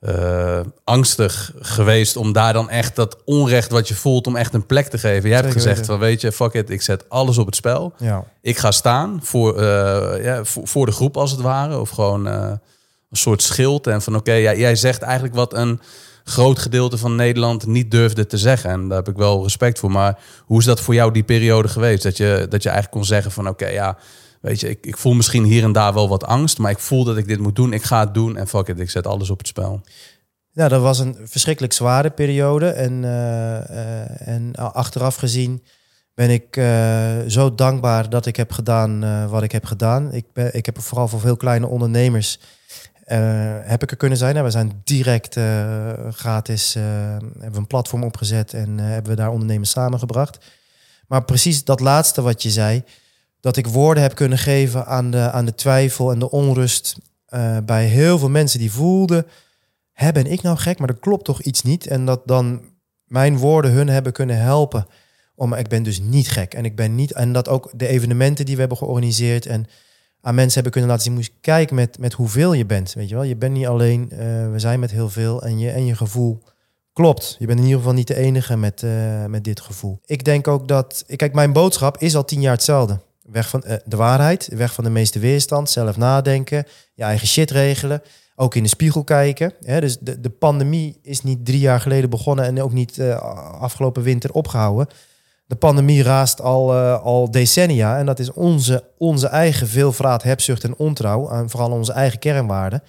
uh, 0.00 0.60
angstig 0.84 1.52
geweest 1.58 2.16
om 2.16 2.32
daar 2.32 2.52
dan 2.52 2.70
echt 2.70 2.96
dat 2.96 3.16
onrecht 3.24 3.70
wat 3.70 3.88
je 3.88 3.94
voelt, 3.94 4.26
om 4.26 4.36
echt 4.36 4.54
een 4.54 4.66
plek 4.66 4.86
te 4.86 4.98
geven. 4.98 5.28
Jij 5.28 5.38
hebt 5.40 5.52
gezegd 5.52 5.86
van 5.86 5.98
weet 5.98 6.20
je, 6.20 6.32
fuck 6.32 6.52
it, 6.52 6.70
ik 6.70 6.82
zet 6.82 7.08
alles 7.08 7.38
op 7.38 7.46
het 7.46 7.56
spel. 7.56 7.92
Ja. 7.98 8.24
Ik 8.40 8.58
ga 8.58 8.70
staan 8.70 9.20
voor, 9.22 9.60
uh, 9.60 10.24
ja, 10.24 10.44
voor, 10.44 10.68
voor, 10.68 10.86
de 10.86 10.92
groep 10.92 11.16
als 11.16 11.30
het 11.30 11.40
ware. 11.40 11.80
Of 11.80 11.90
gewoon 11.90 12.26
uh, 12.26 12.34
een 13.10 13.16
soort 13.16 13.42
schild. 13.42 13.86
En 13.86 14.02
van 14.02 14.16
oké, 14.16 14.32
ja, 14.32 14.54
jij 14.54 14.76
zegt 14.76 15.02
eigenlijk 15.02 15.34
wat 15.34 15.54
een 15.54 15.80
groot 16.24 16.58
gedeelte 16.58 16.98
van 16.98 17.14
Nederland 17.14 17.66
niet 17.66 17.90
durfde 17.90 18.26
te 18.26 18.38
zeggen. 18.38 18.70
En 18.70 18.88
daar 18.88 18.98
heb 18.98 19.08
ik 19.08 19.16
wel 19.16 19.42
respect 19.42 19.78
voor. 19.78 19.90
Maar 19.90 20.18
hoe 20.44 20.58
is 20.58 20.64
dat 20.64 20.80
voor 20.80 20.94
jou 20.94 21.12
die 21.12 21.24
periode 21.24 21.68
geweest? 21.68 22.02
Dat 22.02 22.16
je, 22.16 22.46
dat 22.48 22.62
je 22.62 22.68
eigenlijk 22.68 22.98
kon 22.98 23.06
zeggen 23.06 23.32
van 23.32 23.48
oké, 23.48 23.66
ja, 23.66 23.96
weet 24.46 24.60
je, 24.60 24.68
ik, 24.68 24.86
ik 24.86 24.96
voel 24.96 25.14
misschien 25.14 25.44
hier 25.44 25.62
en 25.62 25.72
daar 25.72 25.94
wel 25.94 26.08
wat 26.08 26.24
angst. 26.24 26.58
Maar 26.58 26.70
ik 26.70 26.78
voel 26.78 27.04
dat 27.04 27.16
ik 27.16 27.26
dit 27.26 27.38
moet 27.38 27.56
doen. 27.56 27.72
Ik 27.72 27.82
ga 27.82 28.00
het 28.00 28.14
doen 28.14 28.36
en 28.36 28.48
fuck 28.48 28.68
it, 28.68 28.80
ik 28.80 28.90
zet 28.90 29.06
alles 29.06 29.30
op 29.30 29.38
het 29.38 29.46
spel. 29.46 29.80
Ja, 30.52 30.68
dat 30.68 30.80
was 30.80 30.98
een 30.98 31.16
verschrikkelijk 31.24 31.72
zware 31.72 32.10
periode. 32.10 32.68
En, 32.68 32.92
uh, 32.92 33.10
uh, 33.10 34.28
en 34.28 34.54
achteraf 34.54 35.16
gezien 35.16 35.62
ben 36.14 36.30
ik 36.30 36.56
uh, 36.56 37.18
zo 37.26 37.54
dankbaar 37.54 38.10
dat 38.10 38.26
ik 38.26 38.36
heb 38.36 38.52
gedaan 38.52 39.28
wat 39.28 39.42
ik 39.42 39.52
heb 39.52 39.64
gedaan. 39.64 40.12
Ik, 40.12 40.24
ben, 40.32 40.54
ik 40.54 40.66
heb 40.66 40.80
vooral 40.80 41.08
voor 41.08 41.20
veel 41.20 41.36
kleine 41.36 41.66
ondernemers 41.66 42.40
heb 43.62 43.82
ik 43.82 43.90
er 43.90 43.96
kunnen 43.96 44.18
zijn. 44.18 44.42
We 44.42 44.50
zijn 44.50 44.80
direct 44.84 45.38
gratis, 46.10 46.74
hebben 46.74 47.52
we 47.52 47.58
een 47.58 47.66
platform 47.66 48.04
opgezet 48.04 48.54
en 48.54 48.78
hebben 48.78 49.10
we 49.10 49.16
daar 49.16 49.30
ondernemers 49.30 49.70
samengebracht. 49.70 50.38
Maar 51.08 51.24
precies 51.24 51.64
dat 51.64 51.80
laatste 51.80 52.22
wat 52.22 52.42
je 52.42 52.50
zei, 52.50 52.84
dat 53.40 53.56
ik 53.56 53.66
woorden 53.66 54.02
heb 54.02 54.14
kunnen 54.14 54.38
geven 54.38 54.86
aan 54.86 55.10
de, 55.10 55.30
aan 55.30 55.44
de 55.44 55.54
twijfel 55.54 56.12
en 56.12 56.18
de 56.18 56.30
onrust 56.30 56.96
bij 57.64 57.86
heel 57.86 58.18
veel 58.18 58.30
mensen 58.30 58.58
die 58.58 58.72
voelden, 58.72 59.26
hè, 59.92 60.12
ben 60.12 60.26
ik 60.26 60.42
nou 60.42 60.56
gek, 60.56 60.78
maar 60.78 60.88
er 60.88 60.98
klopt 60.98 61.24
toch 61.24 61.42
iets 61.42 61.62
niet. 61.62 61.86
En 61.86 62.04
dat 62.04 62.22
dan 62.24 62.60
mijn 63.04 63.38
woorden 63.38 63.70
hun 63.70 63.88
hebben 63.88 64.12
kunnen 64.12 64.38
helpen. 64.38 64.86
Om, 65.34 65.54
ik 65.54 65.68
ben 65.68 65.82
dus 65.82 66.00
niet 66.00 66.30
gek 66.30 66.54
en 66.54 66.64
ik 66.64 66.76
ben 66.76 66.94
niet, 66.94 67.12
en 67.12 67.32
dat 67.32 67.48
ook 67.48 67.70
de 67.74 67.86
evenementen 67.86 68.44
die 68.44 68.54
we 68.54 68.60
hebben 68.60 68.78
georganiseerd 68.78 69.46
en 69.46 69.66
aan 70.20 70.34
mensen 70.34 70.54
hebben 70.54 70.72
kunnen 70.72 70.90
laten 70.90 71.04
zien. 71.04 71.14
Moest 71.14 71.32
kijken 71.40 71.74
met, 71.74 71.98
met 71.98 72.12
hoeveel 72.12 72.52
je 72.52 72.66
bent. 72.66 72.92
Weet 72.92 73.08
je 73.08 73.14
wel, 73.14 73.24
je 73.24 73.36
bent 73.36 73.52
niet 73.52 73.66
alleen. 73.66 74.08
Uh, 74.12 74.18
we 74.50 74.58
zijn 74.58 74.80
met 74.80 74.90
heel 74.90 75.08
veel 75.08 75.42
en 75.42 75.58
je, 75.58 75.70
en 75.70 75.86
je 75.86 75.96
gevoel 75.96 76.42
klopt. 76.92 77.36
Je 77.38 77.46
bent 77.46 77.58
in 77.58 77.64
ieder 77.64 77.78
geval 77.80 77.94
niet 77.94 78.06
de 78.06 78.16
enige 78.16 78.56
met, 78.56 78.82
uh, 78.82 79.24
met 79.24 79.44
dit 79.44 79.60
gevoel. 79.60 80.00
Ik 80.04 80.24
denk 80.24 80.48
ook 80.48 80.68
dat. 80.68 81.04
Kijk, 81.16 81.34
mijn 81.34 81.52
boodschap 81.52 81.98
is 81.98 82.16
al 82.16 82.24
tien 82.24 82.40
jaar 82.40 82.52
hetzelfde. 82.52 83.00
Weg 83.30 83.48
van 83.48 83.62
uh, 83.66 83.74
de 83.84 83.96
waarheid, 83.96 84.48
weg 84.52 84.72
van 84.72 84.84
de 84.84 84.90
meeste 84.90 85.18
weerstand, 85.18 85.70
zelf 85.70 85.96
nadenken, 85.96 86.64
je 86.94 87.02
eigen 87.02 87.26
shit 87.26 87.50
regelen. 87.50 88.02
Ook 88.36 88.54
in 88.54 88.62
de 88.62 88.68
spiegel 88.68 89.04
kijken. 89.04 89.52
Hè? 89.60 89.80
Dus 89.80 89.98
de, 89.98 90.20
de 90.20 90.30
pandemie 90.30 90.98
is 91.02 91.22
niet 91.22 91.44
drie 91.44 91.60
jaar 91.60 91.80
geleden 91.80 92.10
begonnen 92.10 92.44
en 92.44 92.62
ook 92.62 92.72
niet 92.72 93.00
afgelopen 93.60 94.02
winter 94.02 94.32
opgehouden 94.32 94.88
de 95.46 95.56
pandemie 95.56 96.02
raast 96.02 96.40
al, 96.40 96.74
uh, 96.74 97.02
al 97.02 97.30
decennia. 97.30 97.98
En 97.98 98.06
dat 98.06 98.18
is 98.18 98.32
onze, 98.32 98.84
onze 98.98 99.26
eigen 99.26 99.68
veelvraat, 99.68 100.22
hebzucht 100.22 100.64
en 100.64 100.76
ontrouw. 100.76 101.30
En 101.30 101.50
vooral 101.50 101.70
onze 101.70 101.92
eigen 101.92 102.18
kernwaarden. 102.18 102.82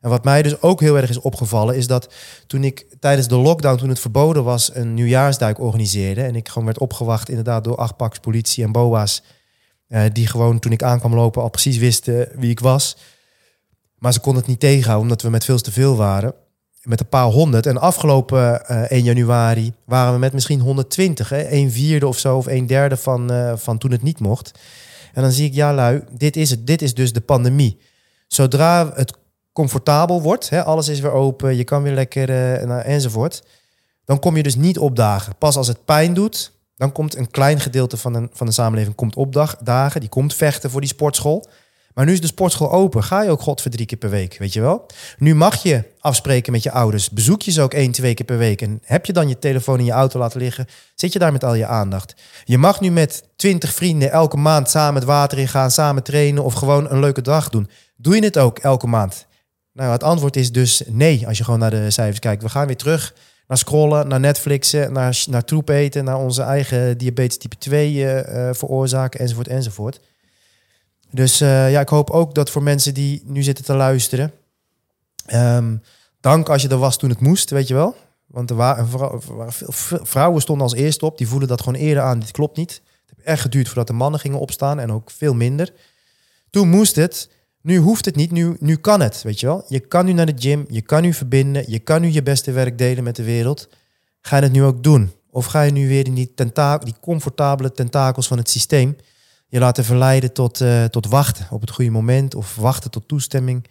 En 0.00 0.10
wat 0.10 0.24
mij 0.24 0.42
dus 0.42 0.62
ook 0.62 0.80
heel 0.80 0.96
erg 0.96 1.10
is 1.10 1.20
opgevallen, 1.20 1.76
is 1.76 1.86
dat 1.86 2.14
toen 2.46 2.64
ik 2.64 2.86
tijdens 3.00 3.28
de 3.28 3.36
lockdown, 3.36 3.78
toen 3.78 3.88
het 3.88 4.00
verboden 4.00 4.44
was, 4.44 4.74
een 4.74 4.94
nieuwjaarsduik 4.94 5.60
organiseerde. 5.60 6.22
En 6.22 6.36
ik 6.36 6.48
gewoon 6.48 6.64
werd 6.64 6.78
opgewacht 6.78 7.28
inderdaad 7.28 7.64
door 7.64 7.76
acht 7.76 7.96
paks 7.96 8.18
politie 8.18 8.64
en 8.64 8.72
boa's. 8.72 9.22
Uh, 9.88 10.02
die 10.12 10.26
gewoon 10.26 10.58
toen 10.58 10.72
ik 10.72 10.82
aankwam 10.82 11.14
lopen 11.14 11.42
al 11.42 11.48
precies 11.48 11.76
wisten 11.76 12.28
wie 12.34 12.50
ik 12.50 12.60
was. 12.60 12.96
Maar 13.98 14.12
ze 14.12 14.20
konden 14.20 14.40
het 14.40 14.50
niet 14.50 14.60
tegenhouden 14.60 15.02
omdat 15.02 15.22
we 15.22 15.30
met 15.30 15.44
veel 15.44 15.58
te 15.58 15.72
veel 15.72 15.96
waren 15.96 16.34
met 16.86 17.00
een 17.00 17.08
paar 17.08 17.26
honderd. 17.26 17.66
En 17.66 17.80
afgelopen 17.80 18.38
uh, 18.70 18.82
eh, 18.82 18.90
1 18.90 19.02
januari 19.02 19.72
waren 19.84 20.12
we 20.12 20.18
met 20.18 20.32
misschien 20.32 20.60
120. 20.60 21.28
Hè? 21.28 21.50
Een 21.50 21.72
vierde 21.72 22.06
of 22.06 22.18
zo, 22.18 22.36
of 22.36 22.46
een 22.46 22.66
derde 22.66 22.96
van, 22.96 23.32
uh, 23.32 23.52
van 23.56 23.78
toen 23.78 23.90
het 23.90 24.02
niet 24.02 24.20
mocht. 24.20 24.58
En 25.12 25.22
dan 25.22 25.30
zie 25.30 25.46
ik, 25.46 25.54
ja 25.54 25.74
lui, 25.74 26.02
dit 26.10 26.36
is 26.36 26.50
het. 26.50 26.66
Dit 26.66 26.82
is 26.82 26.94
dus 26.94 27.12
de 27.12 27.20
pandemie. 27.20 27.78
Zodra 28.26 28.92
het 28.94 29.12
comfortabel 29.52 30.22
wordt, 30.22 30.48
hè, 30.48 30.64
alles 30.64 30.88
is 30.88 31.00
weer 31.00 31.12
open, 31.12 31.56
je 31.56 31.64
kan 31.64 31.82
weer 31.82 31.94
lekker 31.94 32.30
enzovoort. 32.84 33.42
Dan 34.04 34.18
kom 34.18 34.36
je 34.36 34.42
dus 34.42 34.56
niet 34.56 34.78
opdagen. 34.78 35.36
Pas 35.38 35.56
als 35.56 35.68
het 35.68 35.84
pijn 35.84 36.14
doet, 36.14 36.52
dan 36.76 36.92
komt 36.92 37.16
een 37.16 37.30
klein 37.30 37.60
gedeelte 37.60 37.96
van 37.96 38.12
de, 38.12 38.28
van 38.32 38.46
de 38.46 38.52
samenleving 38.52 38.94
komt 38.94 39.16
opdagen. 39.16 40.00
Die 40.00 40.08
komt 40.08 40.34
vechten 40.34 40.70
voor 40.70 40.80
die 40.80 40.90
sportschool. 40.90 41.46
Maar 41.96 42.04
nu 42.04 42.12
is 42.12 42.20
de 42.20 42.26
sportschool 42.26 42.72
open. 42.72 43.04
Ga 43.04 43.22
je 43.22 43.30
ook 43.30 43.40
God 43.40 43.60
voor 43.62 43.70
drie 43.70 43.86
keer 43.86 43.98
per 43.98 44.10
week, 44.10 44.36
weet 44.38 44.52
je 44.52 44.60
wel? 44.60 44.86
Nu 45.18 45.34
mag 45.34 45.62
je 45.62 45.84
afspreken 46.00 46.52
met 46.52 46.62
je 46.62 46.70
ouders. 46.70 47.10
Bezoek 47.10 47.42
je 47.42 47.50
ze 47.50 47.62
ook 47.62 47.74
één, 47.74 47.92
twee 47.92 48.14
keer 48.14 48.26
per 48.26 48.38
week. 48.38 48.62
En 48.62 48.80
heb 48.84 49.06
je 49.06 49.12
dan 49.12 49.28
je 49.28 49.38
telefoon 49.38 49.78
in 49.78 49.84
je 49.84 49.92
auto 49.92 50.18
laten 50.18 50.40
liggen? 50.40 50.66
Zit 50.94 51.12
je 51.12 51.18
daar 51.18 51.32
met 51.32 51.44
al 51.44 51.54
je 51.54 51.66
aandacht? 51.66 52.14
Je 52.44 52.58
mag 52.58 52.80
nu 52.80 52.90
met 52.90 53.24
twintig 53.36 53.74
vrienden 53.74 54.10
elke 54.10 54.36
maand 54.36 54.70
samen 54.70 54.94
het 54.94 55.04
water 55.04 55.38
ingaan, 55.38 55.70
samen 55.70 56.02
trainen 56.02 56.44
of 56.44 56.54
gewoon 56.54 56.90
een 56.90 57.00
leuke 57.00 57.22
dag 57.22 57.48
doen. 57.48 57.68
Doe 57.96 58.14
je 58.14 58.24
het 58.24 58.38
ook 58.38 58.58
elke 58.58 58.86
maand? 58.86 59.26
Nou, 59.72 59.92
het 59.92 60.02
antwoord 60.02 60.36
is 60.36 60.52
dus 60.52 60.82
nee, 60.86 61.26
als 61.26 61.38
je 61.38 61.44
gewoon 61.44 61.60
naar 61.60 61.70
de 61.70 61.90
cijfers 61.90 62.18
kijkt. 62.18 62.42
We 62.42 62.48
gaan 62.48 62.66
weer 62.66 62.76
terug 62.76 63.14
naar 63.46 63.58
scrollen, 63.58 64.08
naar 64.08 64.20
Netflixen, 64.20 64.92
naar, 64.92 65.24
naar 65.28 65.44
troep 65.44 65.68
eten, 65.68 66.04
naar 66.04 66.18
onze 66.18 66.42
eigen 66.42 66.98
diabetes 66.98 67.38
type 67.38 67.58
2 67.58 67.92
uh, 67.92 68.16
uh, 68.16 68.48
veroorzaken, 68.52 69.20
enzovoort, 69.20 69.48
enzovoort. 69.48 70.00
Dus 71.10 71.42
uh, 71.42 71.70
ja, 71.70 71.80
ik 71.80 71.88
hoop 71.88 72.10
ook 72.10 72.34
dat 72.34 72.50
voor 72.50 72.62
mensen 72.62 72.94
die 72.94 73.22
nu 73.24 73.42
zitten 73.42 73.64
te 73.64 73.74
luisteren. 73.74 74.32
Um, 75.34 75.82
dank 76.20 76.48
als 76.48 76.62
je 76.62 76.68
er 76.68 76.78
was 76.78 76.96
toen 76.98 77.10
het 77.10 77.20
moest, 77.20 77.50
weet 77.50 77.68
je 77.68 77.74
wel. 77.74 77.96
Want 78.26 78.50
er 78.50 78.56
waren, 78.56 78.88
vrouwen 80.02 80.42
stonden 80.42 80.64
als 80.64 80.74
eerste 80.74 81.04
op. 81.04 81.18
Die 81.18 81.28
voelen 81.28 81.48
dat 81.48 81.62
gewoon 81.62 81.80
eerder 81.80 82.02
aan. 82.02 82.18
Dit 82.18 82.30
klopt 82.30 82.56
niet. 82.56 82.70
Het 82.70 83.16
heeft 83.16 83.28
echt 83.28 83.40
geduurd 83.40 83.66
voordat 83.66 83.86
de 83.86 83.92
mannen 83.92 84.20
gingen 84.20 84.38
opstaan. 84.38 84.78
En 84.78 84.92
ook 84.92 85.10
veel 85.10 85.34
minder. 85.34 85.72
Toen 86.50 86.68
moest 86.68 86.96
het. 86.96 87.28
Nu 87.66 87.76
hoeft 87.76 88.04
het 88.04 88.16
niet. 88.16 88.30
Nu, 88.30 88.56
nu 88.60 88.76
kan 88.76 89.00
het, 89.00 89.22
weet 89.22 89.40
je 89.40 89.46
wel. 89.46 89.64
Je 89.68 89.80
kan 89.80 90.04
nu 90.04 90.12
naar 90.12 90.26
de 90.26 90.34
gym. 90.36 90.64
Je 90.68 90.80
kan 90.82 91.02
nu 91.02 91.12
verbinden. 91.12 91.64
Je 91.70 91.78
kan 91.78 92.00
nu 92.00 92.08
je 92.08 92.22
beste 92.22 92.52
werk 92.52 92.78
delen 92.78 93.04
met 93.04 93.16
de 93.16 93.22
wereld. 93.22 93.68
Ga 94.20 94.36
je 94.36 94.42
het 94.42 94.52
nu 94.52 94.62
ook 94.62 94.82
doen? 94.82 95.12
Of 95.30 95.46
ga 95.46 95.62
je 95.62 95.72
nu 95.72 95.88
weer 95.88 96.06
in 96.06 96.14
die, 96.14 96.32
die 96.84 96.94
comfortabele 97.00 97.72
tentakels 97.72 98.26
van 98.26 98.38
het 98.38 98.50
systeem 98.50 98.96
je 99.48 99.58
laten 99.58 99.84
verleiden 99.84 100.32
tot, 100.32 100.60
uh, 100.60 100.84
tot 100.84 101.06
wachten 101.06 101.46
op 101.50 101.60
het 101.60 101.70
goede 101.70 101.90
moment 101.90 102.34
of 102.34 102.56
wachten 102.56 102.90
tot 102.90 103.08
toestemming. 103.08 103.66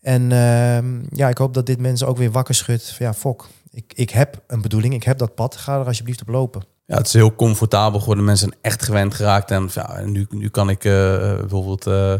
En 0.00 0.22
uh, 0.22 0.78
ja, 1.18 1.28
ik 1.28 1.38
hoop 1.38 1.54
dat 1.54 1.66
dit 1.66 1.80
mensen 1.80 2.06
ook 2.06 2.16
weer 2.16 2.30
wakker 2.30 2.54
schudt. 2.54 2.96
Ja, 2.98 3.14
fok, 3.14 3.48
ik, 3.70 3.92
ik 3.94 4.10
heb 4.10 4.42
een 4.46 4.62
bedoeling, 4.62 4.94
ik 4.94 5.02
heb 5.02 5.18
dat 5.18 5.34
pad, 5.34 5.56
ga 5.56 5.78
er 5.78 5.86
alsjeblieft 5.86 6.20
op 6.20 6.28
lopen. 6.28 6.64
Ja, 6.86 6.96
het 6.96 7.06
is 7.06 7.12
heel 7.12 7.34
comfortabel 7.34 8.00
geworden. 8.00 8.24
Mensen 8.24 8.48
zijn 8.48 8.60
echt 8.62 8.82
gewend 8.82 9.14
geraakt. 9.14 9.50
En 9.50 9.70
ja, 9.74 10.00
nu, 10.00 10.26
nu 10.30 10.48
kan 10.48 10.70
ik 10.70 10.84
uh, 10.84 10.92
bijvoorbeeld 11.36 11.86
uh, 11.86 12.14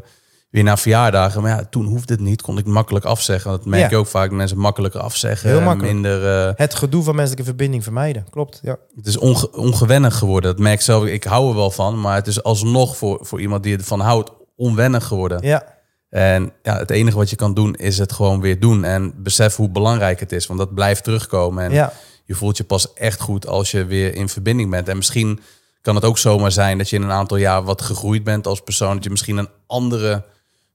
weer 0.51 0.63
naar 0.63 0.79
verjaardagen. 0.79 1.43
Maar 1.43 1.51
ja, 1.51 1.67
toen 1.71 1.85
hoefde 1.85 2.13
het 2.13 2.23
niet. 2.23 2.43
Kon 2.43 2.59
ik 2.59 2.67
makkelijk 2.67 3.05
afzeggen. 3.05 3.51
Dat 3.51 3.65
merk 3.65 3.91
je 3.91 3.97
ook 3.97 4.07
vaak. 4.07 4.31
Mensen 4.31 4.59
makkelijker 4.59 5.01
afzeggen. 5.01 5.49
Heel 5.49 5.61
makkelijk. 5.61 5.93
Minder, 5.93 6.49
uh... 6.49 6.53
Het 6.57 6.75
gedoe 6.75 7.03
van 7.03 7.15
menselijke 7.15 7.45
verbinding 7.45 7.83
vermijden. 7.83 8.27
Klopt, 8.31 8.61
ja. 8.63 8.77
Het 8.97 9.07
is 9.07 9.17
onge 9.17 9.53
ongewennig 9.53 10.19
geworden. 10.19 10.51
Dat 10.51 10.61
merk 10.61 10.75
ik 10.75 10.81
zelf. 10.81 11.05
Ik 11.05 11.25
hou 11.25 11.49
er 11.49 11.55
wel 11.55 11.71
van. 11.71 12.01
Maar 12.01 12.15
het 12.15 12.27
is 12.27 12.43
alsnog 12.43 12.97
voor, 12.97 13.19
voor 13.23 13.41
iemand 13.41 13.63
die 13.63 13.77
ervan 13.77 14.01
houdt 14.01 14.31
onwennig 14.57 15.07
geworden. 15.07 15.47
Ja. 15.47 15.75
En 16.11 16.53
ja, 16.63 16.79
het 16.79 16.91
enige 16.91 17.17
wat 17.17 17.31
je 17.31 17.37
kan 17.37 17.55
doen 17.55 17.75
is 17.75 17.99
het 17.99 18.13
gewoon 18.13 18.41
weer 18.41 18.61
doen. 18.61 18.85
En 18.85 19.23
besef 19.23 19.57
hoe 19.57 19.71
belangrijk 19.71 20.21
het 20.21 20.33
is. 20.33 20.47
Want 20.47 20.59
dat 20.59 20.75
blijft 20.75 21.05
terugkomen. 21.05 21.65
En 21.65 21.73
ja. 21.73 21.93
je 22.25 22.35
voelt 22.35 22.57
je 22.57 22.65
pas 22.65 22.93
echt 22.93 23.21
goed 23.21 23.47
als 23.47 23.71
je 23.71 23.85
weer 23.85 24.15
in 24.15 24.29
verbinding 24.29 24.71
bent. 24.71 24.89
En 24.89 24.97
misschien 24.97 25.41
kan 25.81 25.95
het 25.95 26.05
ook 26.05 26.19
zomaar 26.19 26.53
zijn 26.53 26.79
dat 26.79 26.89
je 26.89 26.97
in 26.97 27.03
een 27.03 27.11
aantal 27.11 27.37
jaar 27.37 27.63
wat 27.63 27.83
gegroeid 27.83 28.25
bent 28.25 28.47
als 28.47 28.61
persoon. 28.61 28.95
Dat 28.95 29.05
je 29.05 29.11
misschien 29.11 29.37
een 29.37 29.49
andere 29.67 30.25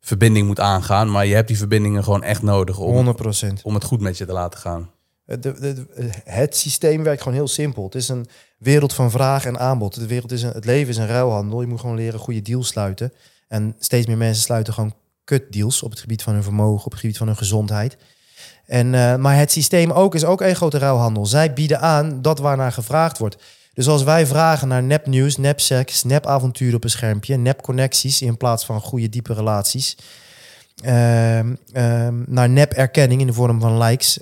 verbinding 0.01 0.47
moet 0.47 0.59
aangaan. 0.59 1.11
Maar 1.11 1.25
je 1.25 1.35
hebt 1.35 1.47
die 1.47 1.57
verbindingen 1.57 2.03
gewoon 2.03 2.23
echt 2.23 2.41
nodig 2.41 2.77
om, 2.77 3.15
100%. 3.15 3.61
om 3.63 3.73
het 3.73 3.83
goed 3.83 4.01
met 4.01 4.17
je 4.17 4.25
te 4.25 4.33
laten 4.33 4.59
gaan. 4.59 4.89
De, 5.25 5.85
het 6.23 6.57
systeem 6.57 7.03
werkt 7.03 7.21
gewoon 7.21 7.37
heel 7.37 7.47
simpel. 7.47 7.83
Het 7.83 7.95
is 7.95 8.09
een 8.09 8.27
wereld 8.57 8.93
van 8.93 9.11
vraag 9.11 9.45
en 9.45 9.59
aanbod. 9.59 9.95
De 9.95 10.07
wereld 10.07 10.31
is 10.31 10.43
een, 10.43 10.51
het 10.51 10.65
leven 10.65 10.89
is 10.89 10.97
een 10.97 11.07
ruilhandel. 11.07 11.61
Je 11.61 11.67
moet 11.67 11.79
gewoon 11.79 11.95
leren 11.95 12.19
goede 12.19 12.41
deals 12.41 12.67
sluiten. 12.67 13.13
En 13.47 13.75
steeds 13.79 14.07
meer 14.07 14.17
mensen 14.17 14.43
sluiten 14.43 14.73
gewoon 14.73 14.93
kut 15.23 15.53
deals 15.53 15.83
op 15.83 15.89
het 15.89 15.99
gebied 15.99 16.23
van 16.23 16.33
hun 16.33 16.43
vermogen, 16.43 16.85
op 16.85 16.91
het 16.91 16.99
gebied 16.99 17.17
van 17.17 17.27
hun 17.27 17.37
gezondheid. 17.37 17.97
En, 18.65 18.93
uh, 18.93 19.15
maar 19.15 19.37
het 19.37 19.51
systeem 19.51 19.91
ook 19.91 20.15
is 20.15 20.25
ook 20.25 20.41
een 20.41 20.55
grote 20.55 20.77
ruilhandel. 20.77 21.25
Zij 21.25 21.53
bieden 21.53 21.79
aan 21.79 22.21
dat 22.21 22.39
waarnaar 22.39 22.71
gevraagd 22.71 23.17
wordt. 23.17 23.37
Dus 23.73 23.87
als 23.87 24.03
wij 24.03 24.25
vragen 24.25 24.67
naar 24.67 24.83
nepnieuws, 24.83 25.37
nepseks, 25.37 26.03
nepavonturen 26.03 26.75
op 26.75 26.83
een 26.83 26.89
schermpje, 26.89 27.37
nepconnecties 27.37 28.21
in 28.21 28.37
plaats 28.37 28.65
van 28.65 28.81
goede 28.81 29.09
diepe 29.09 29.33
relaties, 29.33 29.97
uh, 30.85 31.39
uh, 31.39 31.45
naar 32.25 32.49
nep-erkenning 32.49 33.21
in 33.21 33.27
de 33.27 33.33
vorm 33.33 33.59
van 33.59 33.77
likes. 33.77 34.19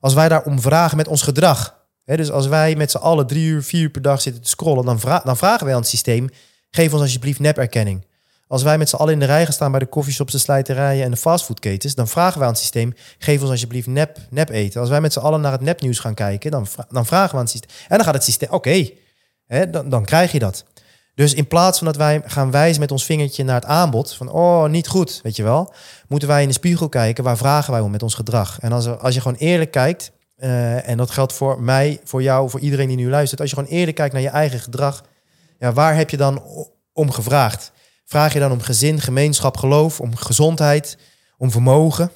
Als 0.00 0.14
wij 0.14 0.28
daarom 0.28 0.60
vragen 0.60 0.96
met 0.96 1.08
ons 1.08 1.22
gedrag, 1.22 1.78
hè, 2.04 2.16
dus 2.16 2.30
als 2.30 2.46
wij 2.46 2.76
met 2.76 2.90
z'n 2.90 2.96
allen 2.96 3.26
drie 3.26 3.46
uur, 3.46 3.62
vier 3.62 3.82
uur 3.82 3.90
per 3.90 4.02
dag 4.02 4.20
zitten 4.20 4.42
te 4.42 4.48
scrollen, 4.48 4.84
dan, 4.84 5.00
dan 5.24 5.36
vragen 5.36 5.64
wij 5.64 5.74
aan 5.74 5.80
het 5.80 5.90
systeem, 5.90 6.28
geef 6.70 6.92
ons 6.92 7.02
alsjeblieft 7.02 7.40
nep-erkenning. 7.40 8.06
Als 8.50 8.62
wij 8.62 8.78
met 8.78 8.88
z'n 8.88 8.96
allen 8.96 9.12
in 9.12 9.18
de 9.18 9.26
rij 9.26 9.44
gaan 9.44 9.52
staan 9.52 9.70
bij 9.70 9.80
de 9.80 9.86
koffieshops, 9.86 10.32
de 10.32 10.38
slijterijen 10.38 11.04
en 11.04 11.10
de 11.10 11.16
fastfoodketens, 11.16 11.94
dan 11.94 12.08
vragen 12.08 12.38
wij 12.38 12.46
aan 12.46 12.52
het 12.52 12.62
systeem: 12.62 12.94
geef 13.18 13.40
ons 13.40 13.50
alsjeblieft 13.50 13.86
nep, 13.86 14.18
nep 14.30 14.48
eten. 14.48 14.80
Als 14.80 14.90
wij 14.90 15.00
met 15.00 15.12
z'n 15.12 15.18
allen 15.18 15.40
naar 15.40 15.52
het 15.52 15.60
nepnieuws 15.60 15.98
gaan 15.98 16.14
kijken, 16.14 16.50
dan, 16.50 16.66
dan 16.88 17.06
vragen 17.06 17.30
we 17.30 17.36
aan 17.36 17.42
het 17.42 17.50
systeem. 17.50 17.70
En 17.88 17.96
dan 17.96 18.04
gaat 18.04 18.14
het 18.14 18.24
systeem: 18.24 18.50
oké, 18.50 18.90
dan, 19.70 19.88
dan 19.88 20.04
krijg 20.04 20.32
je 20.32 20.38
dat. 20.38 20.64
Dus 21.14 21.34
in 21.34 21.46
plaats 21.46 21.78
van 21.78 21.86
dat 21.86 21.96
wij 21.96 22.22
gaan 22.24 22.50
wijzen 22.50 22.80
met 22.80 22.90
ons 22.90 23.04
vingertje 23.04 23.44
naar 23.44 23.54
het 23.54 23.64
aanbod, 23.64 24.14
van 24.14 24.30
oh, 24.30 24.64
niet 24.64 24.88
goed, 24.88 25.20
weet 25.22 25.36
je 25.36 25.42
wel, 25.42 25.72
moeten 26.08 26.28
wij 26.28 26.42
in 26.42 26.48
de 26.48 26.54
spiegel 26.54 26.88
kijken, 26.88 27.24
waar 27.24 27.36
vragen 27.36 27.72
wij 27.72 27.80
om 27.80 27.90
met 27.90 28.02
ons 28.02 28.14
gedrag? 28.14 28.58
En 28.60 28.72
als, 28.72 28.86
als 28.86 29.14
je 29.14 29.20
gewoon 29.20 29.38
eerlijk 29.38 29.70
kijkt, 29.70 30.12
uh, 30.38 30.88
en 30.88 30.96
dat 30.96 31.10
geldt 31.10 31.32
voor 31.32 31.62
mij, 31.62 32.00
voor 32.04 32.22
jou, 32.22 32.50
voor 32.50 32.60
iedereen 32.60 32.88
die 32.88 32.96
nu 32.96 33.10
luistert, 33.10 33.40
als 33.40 33.50
je 33.50 33.56
gewoon 33.56 33.70
eerlijk 33.70 33.96
kijkt 33.96 34.12
naar 34.12 34.22
je 34.22 34.28
eigen 34.28 34.60
gedrag, 34.60 35.04
ja, 35.58 35.72
waar 35.72 35.96
heb 35.96 36.10
je 36.10 36.16
dan 36.16 36.42
om 36.92 37.10
gevraagd? 37.10 37.72
Vraag 38.10 38.32
je 38.32 38.38
dan 38.38 38.52
om 38.52 38.60
gezin, 38.60 39.00
gemeenschap, 39.00 39.56
geloof, 39.56 40.00
om 40.00 40.16
gezondheid, 40.16 40.98
om 41.38 41.50
vermogen? 41.50 42.10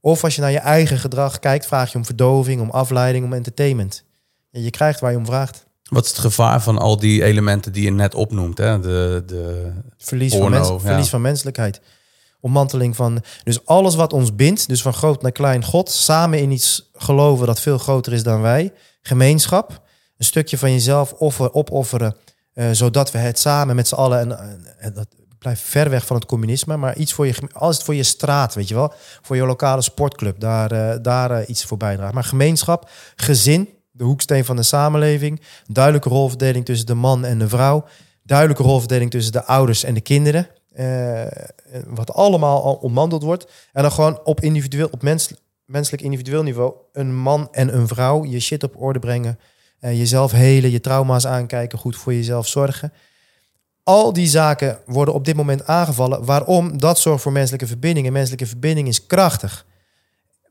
Of 0.00 0.24
als 0.24 0.34
je 0.34 0.40
naar 0.40 0.50
je 0.50 0.58
eigen 0.58 0.98
gedrag 0.98 1.38
kijkt, 1.38 1.66
vraag 1.66 1.92
je 1.92 1.98
om 1.98 2.04
verdoving, 2.04 2.60
om 2.60 2.70
afleiding, 2.70 3.24
om 3.24 3.32
entertainment. 3.32 4.04
En 4.52 4.62
je 4.62 4.70
krijgt 4.70 5.00
waar 5.00 5.10
je 5.10 5.16
om 5.16 5.26
vraagt. 5.26 5.66
Wat 5.82 6.04
is 6.04 6.10
het 6.10 6.18
gevaar 6.18 6.62
van 6.62 6.78
al 6.78 6.96
die 6.96 7.24
elementen 7.24 7.72
die 7.72 7.84
je 7.84 7.90
net 7.90 8.14
opnoemt? 8.14 8.58
Hè? 8.58 8.80
De, 8.80 9.22
de 9.26 9.72
verlies, 9.98 10.34
van, 10.34 10.50
mens, 10.50 10.72
verlies 10.76 11.08
van 11.08 11.20
menselijkheid. 11.20 11.80
Ommanteling 12.40 12.96
van. 12.96 13.22
Dus 13.44 13.66
alles 13.66 13.94
wat 13.94 14.12
ons 14.12 14.34
bindt, 14.34 14.68
dus 14.68 14.82
van 14.82 14.94
groot 14.94 15.22
naar 15.22 15.32
klein, 15.32 15.64
God, 15.64 15.90
samen 15.90 16.38
in 16.38 16.50
iets 16.50 16.90
geloven 16.92 17.46
dat 17.46 17.60
veel 17.60 17.78
groter 17.78 18.12
is 18.12 18.22
dan 18.22 18.40
wij. 18.40 18.72
Gemeenschap, 19.02 19.82
een 20.16 20.24
stukje 20.24 20.58
van 20.58 20.72
jezelf 20.72 21.12
offer, 21.12 21.52
opofferen, 21.52 22.16
uh, 22.54 22.70
zodat 22.72 23.10
we 23.10 23.18
het 23.18 23.38
samen 23.38 23.76
met 23.76 23.88
z'n 23.88 23.94
allen. 23.94 24.18
En, 24.20 24.60
en, 24.78 24.94
dat 24.94 25.06
blijft 25.40 25.62
ver 25.62 25.90
weg 25.90 26.06
van 26.06 26.16
het 26.16 26.26
communisme, 26.26 26.76
maar 26.76 26.96
iets 26.96 27.12
voor 27.12 27.26
je, 27.26 27.34
alles 27.52 27.78
voor 27.78 27.94
je 27.94 28.02
straat, 28.02 28.54
weet 28.54 28.68
je 28.68 28.74
wel, 28.74 28.92
voor 29.22 29.36
je 29.36 29.46
lokale 29.46 29.82
sportclub, 29.82 30.40
daar, 30.40 30.72
uh, 30.72 30.94
daar 31.02 31.30
uh, 31.30 31.48
iets 31.48 31.64
voor 31.64 31.76
bijdragen. 31.76 32.14
Maar 32.14 32.24
gemeenschap, 32.24 32.90
gezin, 33.16 33.68
de 33.90 34.04
hoeksteen 34.04 34.44
van 34.44 34.56
de 34.56 34.62
samenleving. 34.62 35.40
Duidelijke 35.66 36.08
rolverdeling 36.08 36.64
tussen 36.64 36.86
de 36.86 36.94
man 36.94 37.24
en 37.24 37.38
de 37.38 37.48
vrouw. 37.48 37.84
Duidelijke 38.22 38.62
rolverdeling 38.62 39.10
tussen 39.10 39.32
de 39.32 39.44
ouders 39.44 39.84
en 39.84 39.94
de 39.94 40.00
kinderen. 40.00 40.48
Uh, 40.74 41.22
wat 41.86 42.12
allemaal 42.12 42.62
al 42.62 42.74
ontmanteld 42.74 43.22
wordt. 43.22 43.50
En 43.72 43.82
dan 43.82 43.92
gewoon 43.92 44.20
op, 44.24 44.40
individueel, 44.40 44.88
op 44.90 45.02
mens, 45.02 45.32
menselijk 45.64 46.02
individueel 46.02 46.42
niveau 46.42 46.74
een 46.92 47.16
man 47.16 47.48
en 47.52 47.76
een 47.76 47.88
vrouw 47.88 48.24
je 48.24 48.40
shit 48.40 48.62
op 48.62 48.80
orde 48.82 48.98
brengen. 48.98 49.38
Jezelf 49.80 50.32
helen, 50.32 50.70
je 50.70 50.80
trauma's 50.80 51.26
aankijken, 51.26 51.78
goed 51.78 51.96
voor 51.96 52.14
jezelf 52.14 52.46
zorgen. 52.46 52.92
Al 53.82 54.12
die 54.12 54.28
zaken 54.28 54.78
worden 54.86 55.14
op 55.14 55.24
dit 55.24 55.36
moment 55.36 55.66
aangevallen. 55.66 56.24
Waarom? 56.24 56.78
Dat 56.78 56.98
zorgt 56.98 57.22
voor 57.22 57.32
menselijke 57.32 57.66
verbinding. 57.66 58.06
En 58.06 58.12
menselijke 58.12 58.46
verbinding 58.46 58.88
is 58.88 59.06
krachtig 59.06 59.64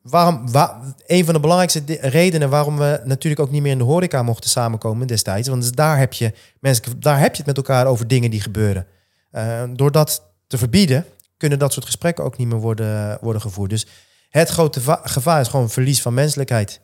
waarom, 0.01 0.51
waar, 0.51 0.79
een 1.07 1.25
van 1.25 1.33
de 1.33 1.39
belangrijkste 1.39 1.97
redenen 2.01 2.49
waarom 2.49 2.77
we 2.77 3.01
natuurlijk 3.03 3.41
ook 3.41 3.51
niet 3.51 3.61
meer 3.61 3.71
in 3.71 3.77
de 3.77 3.83
horeca 3.83 4.23
mochten 4.23 4.49
samenkomen 4.49 5.07
destijds. 5.07 5.47
Want 5.47 5.75
daar 5.75 5.97
heb 5.97 6.13
je, 6.13 6.33
mensen, 6.59 6.99
daar 6.99 7.19
heb 7.19 7.31
je 7.31 7.37
het 7.37 7.45
met 7.45 7.57
elkaar 7.57 7.85
over 7.85 8.07
dingen 8.07 8.31
die 8.31 8.41
gebeuren. 8.41 8.87
Uh, 9.31 9.63
door 9.73 9.91
dat 9.91 10.23
te 10.47 10.57
verbieden, 10.57 11.05
kunnen 11.37 11.59
dat 11.59 11.73
soort 11.73 11.85
gesprekken 11.85 12.23
ook 12.23 12.37
niet 12.37 12.47
meer 12.47 12.59
worden, 12.59 13.17
worden 13.21 13.41
gevoerd. 13.41 13.69
Dus 13.69 13.87
het 14.29 14.49
grote 14.49 14.81
gevaar 15.03 15.41
is 15.41 15.47
gewoon 15.47 15.69
verlies 15.69 16.01
van 16.01 16.13
menselijkheid. 16.13 16.81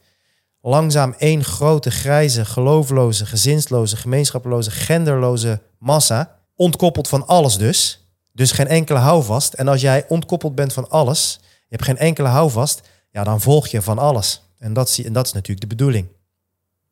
Langzaam 0.67 1.15
één 1.17 1.43
grote, 1.43 1.91
grijze, 1.91 2.45
geloofloze, 2.45 3.25
gezinsloze, 3.25 3.97
gemeenschaploze, 3.97 4.71
genderloze 4.71 5.61
massa. 5.79 6.39
Ontkoppeld 6.55 7.07
van 7.07 7.27
alles 7.27 7.57
dus. 7.57 8.07
Dus 8.33 8.51
geen 8.51 8.67
enkele 8.67 8.99
houvast. 8.99 9.53
En 9.53 9.67
als 9.67 9.81
jij 9.81 10.05
ontkoppeld 10.07 10.55
bent 10.55 10.73
van 10.73 10.89
alles, 10.89 11.39
je 11.41 11.65
hebt 11.69 11.83
geen 11.83 11.97
enkele 11.97 12.27
houvast, 12.27 12.81
ja, 13.11 13.23
dan 13.23 13.41
volg 13.41 13.67
je 13.67 13.81
van 13.81 13.97
alles. 13.97 14.41
En 14.57 14.73
dat, 14.73 14.99
en 15.05 15.13
dat 15.13 15.25
is 15.25 15.33
natuurlijk 15.33 15.61
de 15.69 15.75
bedoeling. 15.75 16.07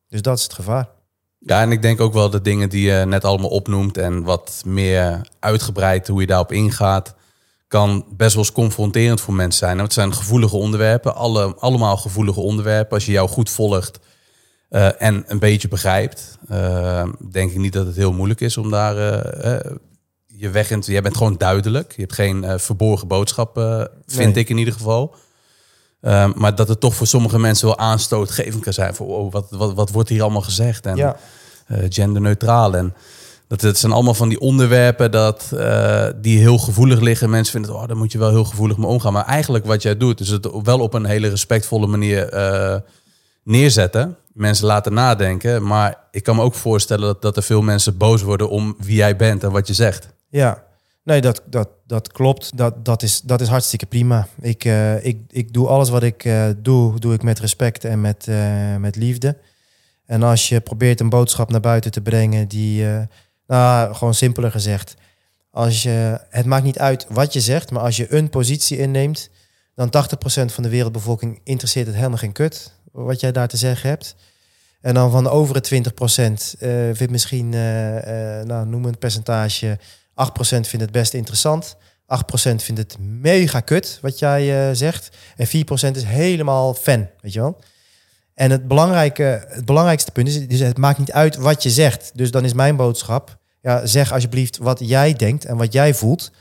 Dus 0.08 0.22
dat 0.22 0.38
is 0.38 0.44
het 0.44 0.54
gevaar. 0.54 0.90
Ja, 1.40 1.62
en 1.62 1.72
ik 1.72 1.82
denk 1.82 2.02
ook 2.02 2.14
wel 2.14 2.30
de 2.30 2.42
dingen 2.42 2.70
die 2.70 2.92
je 2.92 3.06
net 3.06 3.26
allemaal 3.26 3.50
opnoemt 3.50 3.98
en 3.98 4.24
wat 4.24 4.62
meer 4.66 5.28
uitgebreid 5.40 6.08
hoe 6.08 6.22
je 6.22 6.28
daarop 6.28 6.52
ingaat, 6.52 7.16
kan 7.74 8.06
best 8.10 8.34
wel 8.34 8.44
eens 8.44 8.54
confronterend 8.54 9.22
voor 9.22 9.34
mensen 9.34 9.60
zijn. 9.60 9.80
Het 9.80 9.94
zijn 9.94 10.14
gevoelige 10.14 10.56
onderwerpen, 10.56 11.16
alle, 11.16 11.56
allemaal 11.56 11.98
gevoelige 11.98 12.40
onderwerpen. 12.40 12.94
Als 12.94 13.06
je 13.06 13.12
jou 13.12 13.30
goed 13.30 13.50
volgt 13.50 14.00
uh, 14.70 15.02
en 15.02 15.24
een 15.28 15.40
beetje 15.40 15.68
begrijpt, 15.68 16.38
uh, 16.52 17.08
denk 17.32 17.52
ik 17.52 17.58
niet 17.58 17.74
dat 17.74 17.86
het 17.86 17.96
heel 17.96 18.14
moeilijk 18.14 18.42
is 18.42 18.58
om 18.58 18.70
daar 18.70 18.96
uh, 18.96 19.72
je 20.26 20.50
weg 20.50 20.72
in 20.72 20.82
te... 20.82 20.92
Jij 20.92 21.02
bent 21.02 21.18
gewoon 21.18 21.38
duidelijk. 21.38 21.94
Je 21.96 22.02
hebt 22.02 22.14
geen 22.14 22.60
verborgen 22.60 23.08
boodschap, 23.08 23.88
vind 24.06 24.38
ik 24.38 24.50
in 24.50 24.58
ieder 24.58 24.74
geval. 24.74 25.16
Maar 26.36 26.56
dat 26.56 26.68
het 26.68 26.80
toch 26.80 26.96
voor 26.96 27.08
sommige 27.08 27.40
mensen 27.40 27.68
wel 27.68 27.78
aanstootgevend 27.78 28.64
kan 28.64 28.74
zijn. 28.74 28.96
Voor 28.96 29.08
oh, 29.08 29.32
wat, 29.32 29.48
wat, 29.50 29.74
wat 29.74 29.90
wordt 29.90 30.10
hier 30.10 30.22
allemaal 30.22 30.42
gezegd? 30.42 30.86
En 30.86 30.96
ja. 30.96 31.18
genderneutraal. 31.68 32.76
En 32.76 32.94
dat 33.60 33.62
het 33.62 33.78
zijn 33.78 33.92
allemaal 33.92 34.14
van 34.14 34.30
die 34.30 34.40
onderwerpen 34.40 35.12
dat, 35.12 35.52
uh, 35.54 36.08
die 36.16 36.40
heel 36.40 36.58
gevoelig 36.58 37.00
liggen. 37.00 37.30
Mensen 37.30 37.52
vinden, 37.52 37.76
oh, 37.76 37.88
daar 37.88 37.98
moet 37.98 38.12
je 38.12 38.18
wel 38.18 38.30
heel 38.30 38.44
gevoelig 38.44 38.78
mee 38.78 38.88
omgaan. 38.88 39.14
Maar 39.14 39.26
eigenlijk 39.26 39.66
wat 39.66 39.82
jij 39.82 39.98
doet, 39.98 40.20
is 40.20 40.30
het 40.30 40.50
wel 40.64 40.80
op 40.80 40.94
een 40.94 41.06
hele 41.06 41.28
respectvolle 41.28 41.88
manier 41.88 42.34
uh, 42.34 42.76
neerzetten. 43.44 44.18
Mensen 44.32 44.66
laten 44.66 44.94
nadenken. 44.94 45.64
Maar 45.64 45.98
ik 46.12 46.24
kan 46.24 46.36
me 46.36 46.42
ook 46.42 46.54
voorstellen 46.54 47.06
dat, 47.06 47.22
dat 47.22 47.38
er 47.38 47.44
veel 47.44 47.62
mensen 47.62 47.98
boos 47.98 48.22
worden 48.22 48.50
om 48.50 48.76
wie 48.80 48.96
jij 48.96 49.16
bent 49.16 49.44
en 49.44 49.52
wat 49.52 49.68
je 49.68 49.74
zegt. 49.74 50.08
Ja, 50.30 50.64
Nee, 51.04 51.22
dat, 51.22 51.42
dat, 51.46 51.70
dat 51.88 52.12
klopt. 52.12 52.58
Dat, 52.58 52.86
dat, 52.86 53.04
is, 53.04 53.22
dat 53.22 53.42
is 53.42 53.48
hartstikke 53.48 53.86
prima. 53.86 54.28
Ik, 54.42 54.66
uh, 54.66 55.06
ik, 55.06 55.18
ik 55.30 55.54
doe 55.54 55.68
alles 55.68 55.90
wat 55.90 56.04
ik 56.04 56.30
doe, 56.58 57.00
doe 57.00 57.14
ik 57.14 57.24
met 57.24 57.40
respect 57.40 57.86
en 57.86 58.02
met, 58.02 58.28
met 58.80 58.96
liefde. 58.96 59.38
En 60.06 60.24
als 60.24 60.50
je 60.50 60.62
probeert 60.62 61.00
een 61.00 61.10
boodschap 61.10 61.52
naar 61.52 61.60
buiten 61.60 61.92
te 61.92 62.02
brengen 62.02 62.48
die, 62.48 62.86
nou, 63.48 63.94
gewoon 63.96 64.14
simpeler 64.14 64.52
gezegd, 64.52 64.96
als 65.52 65.84
je, 65.84 66.20
het 66.30 66.46
maakt 66.46 66.64
niet 66.64 66.80
uit 66.80 67.06
wat 67.10 67.34
je 67.34 67.42
zegt, 67.42 67.72
maar 67.72 67.82
als 67.82 67.98
je 67.98 68.14
een 68.14 68.30
positie 68.30 68.78
inneemt, 68.78 69.30
dan 69.76 69.88
80% 69.88 70.46
van 70.46 70.64
de 70.64 70.70
wereldbevolking 70.70 71.40
interesseert 71.44 71.86
het 71.86 71.96
helemaal 71.96 72.18
geen 72.18 72.32
kut 72.32 72.74
wat 72.92 73.20
jij 73.20 73.32
daar 73.32 73.48
te 73.48 73.58
zeggen 73.58 73.90
hebt. 73.90 74.16
En 74.82 74.94
dan 74.94 75.12
van 75.12 75.24
de 75.24 75.30
overige 75.30 75.92
20% 75.92 76.34
vindt 76.94 77.10
misschien, 77.10 77.50
nou, 77.50 78.66
noem 78.66 78.86
een 78.86 78.98
percentage 78.98 79.80
8% 80.14 80.26
vindt 80.46 80.72
het 80.72 80.92
best 80.92 81.14
interessant. 81.14 81.76
8% 81.76 82.56
vindt 82.56 82.78
het 82.78 82.98
mega 83.00 83.60
kut, 83.60 84.00
wat 84.02 84.20
jij 84.20 84.70
uh, 84.70 84.76
zegt. 84.76 85.18
En 85.36 85.48
4% 85.48 85.50
is 85.96 86.04
helemaal 86.04 86.74
fan, 86.74 87.08
weet 87.22 87.34
je 87.34 87.40
wel. 87.40 87.60
En 88.36 88.52
het, 88.52 88.68
belangrijke, 88.68 89.46
het 89.48 89.66
belangrijkste 89.66 90.12
punt 90.12 90.28
is, 90.28 90.48
dus 90.48 90.60
het 90.60 90.78
maakt 90.78 91.00
niet 91.00 91.12
uit 91.12 91.36
wat 91.36 91.64
je 91.64 91.70
zegt. 91.70 92.12
Dus 92.14 92.32
dan 92.32 92.46
is 92.46 92.54
mijn 92.54 92.76
boodschap, 92.76 93.38
ja, 93.62 93.86
zeg 93.86 94.12
alsjeblieft 94.12 94.58
wat 94.58 94.80
jij 94.82 95.14
denkt 95.14 95.46
en 95.46 95.58
wat 95.58 95.74
jij 95.74 95.94
voelt. 95.94 96.32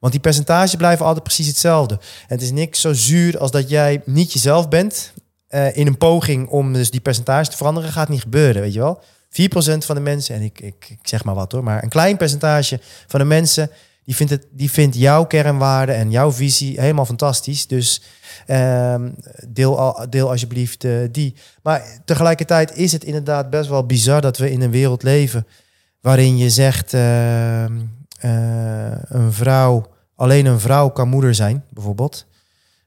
Want 0.00 0.12
die 0.12 0.22
percentages 0.22 0.74
blijven 0.74 1.06
altijd 1.06 1.24
precies 1.24 1.46
hetzelfde. 1.46 1.94
En 1.94 2.34
het 2.34 2.42
is 2.42 2.50
niks 2.50 2.80
zo 2.80 2.92
zuur 2.92 3.38
als 3.38 3.50
dat 3.50 3.68
jij 3.68 4.02
niet 4.04 4.32
jezelf 4.32 4.68
bent. 4.68 5.12
Uh, 5.50 5.76
in 5.76 5.86
een 5.86 5.98
poging 5.98 6.48
om 6.48 6.72
dus 6.72 6.90
die 6.90 7.00
percentage 7.00 7.50
te 7.50 7.56
veranderen, 7.56 7.92
gaat 7.92 8.08
niet 8.08 8.20
gebeuren, 8.20 8.62
weet 8.62 8.72
je 8.72 8.78
wel. 8.78 9.02
4% 9.30 9.32
van 9.78 9.94
de 9.94 10.00
mensen, 10.00 10.34
en 10.34 10.42
ik, 10.42 10.60
ik, 10.60 10.86
ik, 10.88 10.98
zeg 11.02 11.24
maar 11.24 11.34
wat 11.34 11.52
hoor, 11.52 11.64
maar 11.64 11.82
een 11.82 11.88
klein 11.88 12.16
percentage 12.16 12.80
van 13.06 13.20
de 13.20 13.26
mensen 13.26 13.70
die 14.04 14.16
vindt, 14.16 14.32
het, 14.32 14.46
die 14.50 14.70
vindt 14.70 14.96
jouw 14.96 15.24
kernwaarde 15.24 15.92
en 15.92 16.10
jouw 16.10 16.32
visie 16.32 16.80
helemaal 16.80 17.04
fantastisch. 17.04 17.66
Dus 17.66 18.02
um, 18.46 19.14
deel, 19.48 20.06
deel 20.10 20.30
alsjeblieft 20.30 20.84
uh, 20.84 21.08
die. 21.10 21.34
Maar 21.62 22.00
tegelijkertijd 22.04 22.76
is 22.76 22.92
het 22.92 23.04
inderdaad 23.04 23.50
best 23.50 23.68
wel 23.68 23.86
bizar 23.86 24.20
dat 24.20 24.38
we 24.38 24.50
in 24.50 24.60
een 24.60 24.70
wereld 24.70 25.02
leven 25.02 25.46
waarin 26.00 26.38
je 26.38 26.50
zegt 26.50 26.92
uh, 26.92 27.64
uh, 27.64 27.70
een 29.02 29.32
vrouw, 29.32 29.86
alleen 30.14 30.46
een 30.46 30.60
vrouw 30.60 30.88
kan 30.88 31.08
moeder 31.08 31.34
zijn, 31.34 31.64
bijvoorbeeld. 31.70 32.26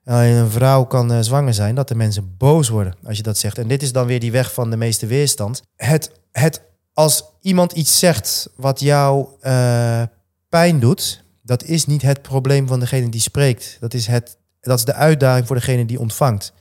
Alleen 0.06 0.36
een 0.36 0.50
vrouw 0.50 0.84
kan 0.84 1.12
uh, 1.12 1.18
zwanger 1.20 1.54
zijn, 1.54 1.76
dat 1.76 1.88
de 1.88 1.96
mensen 1.96 2.36
boos 2.38 2.70
worden 2.70 2.96
als 3.04 3.18
je 3.18 3.24
dat 3.24 3.38
zegt. 3.38 3.58
En 3.58 3.68
dit 3.68 3.82
is 3.82 3.92
dan 3.92 4.06
weer 4.06 4.20
die 4.20 4.32
weg 4.32 4.54
van 4.54 4.70
de 4.70 4.78
meeste 4.78 5.06
weerstand. 5.06 5.62
Het 5.76 6.12
het, 6.32 6.62
als 6.94 7.24
iemand 7.42 7.72
iets 7.72 8.00
zegt 8.00 8.50
wat 8.56 8.80
jou 8.80 9.28
pijn 10.50 10.80
doet, 10.80 11.24
dat 11.42 11.64
is 11.64 11.86
niet 11.86 12.02
het 12.02 12.22
probleem 12.22 12.68
van 12.68 12.80
degene 12.80 13.10
die 13.10 13.22
spreekt. 13.22 13.78
Dat 13.80 13.94
is, 13.94 14.08
het, 14.08 14.38
dat 14.70 14.78
is 14.78 14.86
de 14.86 14.94
uitdaging 14.94 15.48
voor 15.48 15.56
degene 15.56 15.86
die 15.86 16.00
ontvangt. 16.00 16.54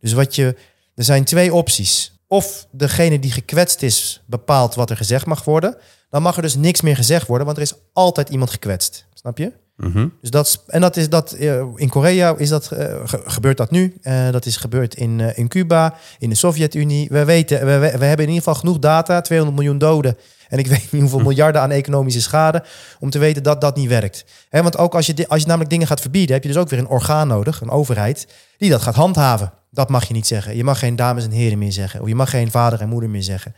Dus 0.00 0.12
wat 0.12 0.34
je, 0.34 0.56
er 0.94 1.04
zijn 1.04 1.24
twee 1.24 1.54
opties. 1.54 2.20
Of 2.26 2.66
degene 2.70 3.18
die 3.18 3.30
gekwetst 3.30 3.82
is 3.82 4.22
bepaalt 4.26 4.74
wat 4.74 4.90
er 4.90 4.96
gezegd 4.96 5.26
mag 5.26 5.44
worden. 5.44 5.76
Dan 6.10 6.22
mag 6.22 6.36
er 6.36 6.42
dus 6.42 6.54
niks 6.54 6.80
meer 6.80 6.96
gezegd 6.96 7.26
worden, 7.26 7.46
want 7.46 7.58
er 7.58 7.62
is 7.62 7.74
altijd 7.92 8.28
iemand 8.28 8.50
gekwetst. 8.50 9.06
Snap 9.14 9.38
je? 9.38 9.52
Mhm. 9.76 10.08
Dus 10.20 10.30
dat, 10.30 10.64
en 10.66 10.80
dat 10.80 10.96
is 10.96 11.08
dat, 11.08 11.32
in 11.74 11.88
Korea 11.88 12.34
is 12.36 12.48
dat, 12.48 12.70
gebeurt 13.04 13.56
dat 13.56 13.70
nu. 13.70 13.96
dat 14.30 14.46
is 14.46 14.56
gebeurd 14.56 14.94
in, 14.94 15.20
in 15.20 15.48
Cuba, 15.48 15.94
in 16.18 16.28
de 16.28 16.34
Sovjet-Unie. 16.34 17.08
We 17.10 17.24
weten, 17.24 17.58
we, 17.58 17.78
we, 17.78 17.86
hebben 17.86 18.26
in 18.26 18.32
ieder 18.32 18.34
geval 18.34 18.54
genoeg 18.54 18.78
data, 18.78 19.20
200 19.20 19.58
miljoen 19.58 19.78
doden. 19.78 20.16
En 20.52 20.58
ik 20.58 20.66
weet 20.74 20.92
niet 20.92 21.00
hoeveel 21.00 21.18
hm. 21.18 21.24
miljarden 21.24 21.60
aan 21.60 21.70
economische 21.70 22.20
schade. 22.20 22.62
Om 23.00 23.10
te 23.10 23.18
weten 23.18 23.42
dat 23.42 23.60
dat 23.60 23.76
niet 23.76 23.88
werkt. 23.88 24.24
He, 24.48 24.62
want 24.62 24.78
ook 24.78 24.94
als 24.94 25.06
je, 25.06 25.28
als 25.28 25.40
je 25.40 25.46
namelijk 25.46 25.70
dingen 25.70 25.86
gaat 25.86 26.00
verbieden, 26.00 26.34
heb 26.34 26.42
je 26.42 26.48
dus 26.48 26.58
ook 26.58 26.68
weer 26.68 26.78
een 26.78 26.88
orgaan 26.88 27.28
nodig, 27.28 27.60
een 27.60 27.70
overheid, 27.70 28.26
die 28.58 28.70
dat 28.70 28.82
gaat 28.82 28.94
handhaven. 28.94 29.52
Dat 29.70 29.88
mag 29.88 30.08
je 30.08 30.14
niet 30.14 30.26
zeggen. 30.26 30.56
Je 30.56 30.64
mag 30.64 30.78
geen 30.78 30.96
dames 30.96 31.24
en 31.24 31.30
heren 31.30 31.58
meer 31.58 31.72
zeggen. 31.72 32.00
Of 32.00 32.08
je 32.08 32.14
mag 32.14 32.30
geen 32.30 32.50
vader 32.50 32.80
en 32.80 32.88
moeder 32.88 33.10
meer 33.10 33.22
zeggen. 33.22 33.54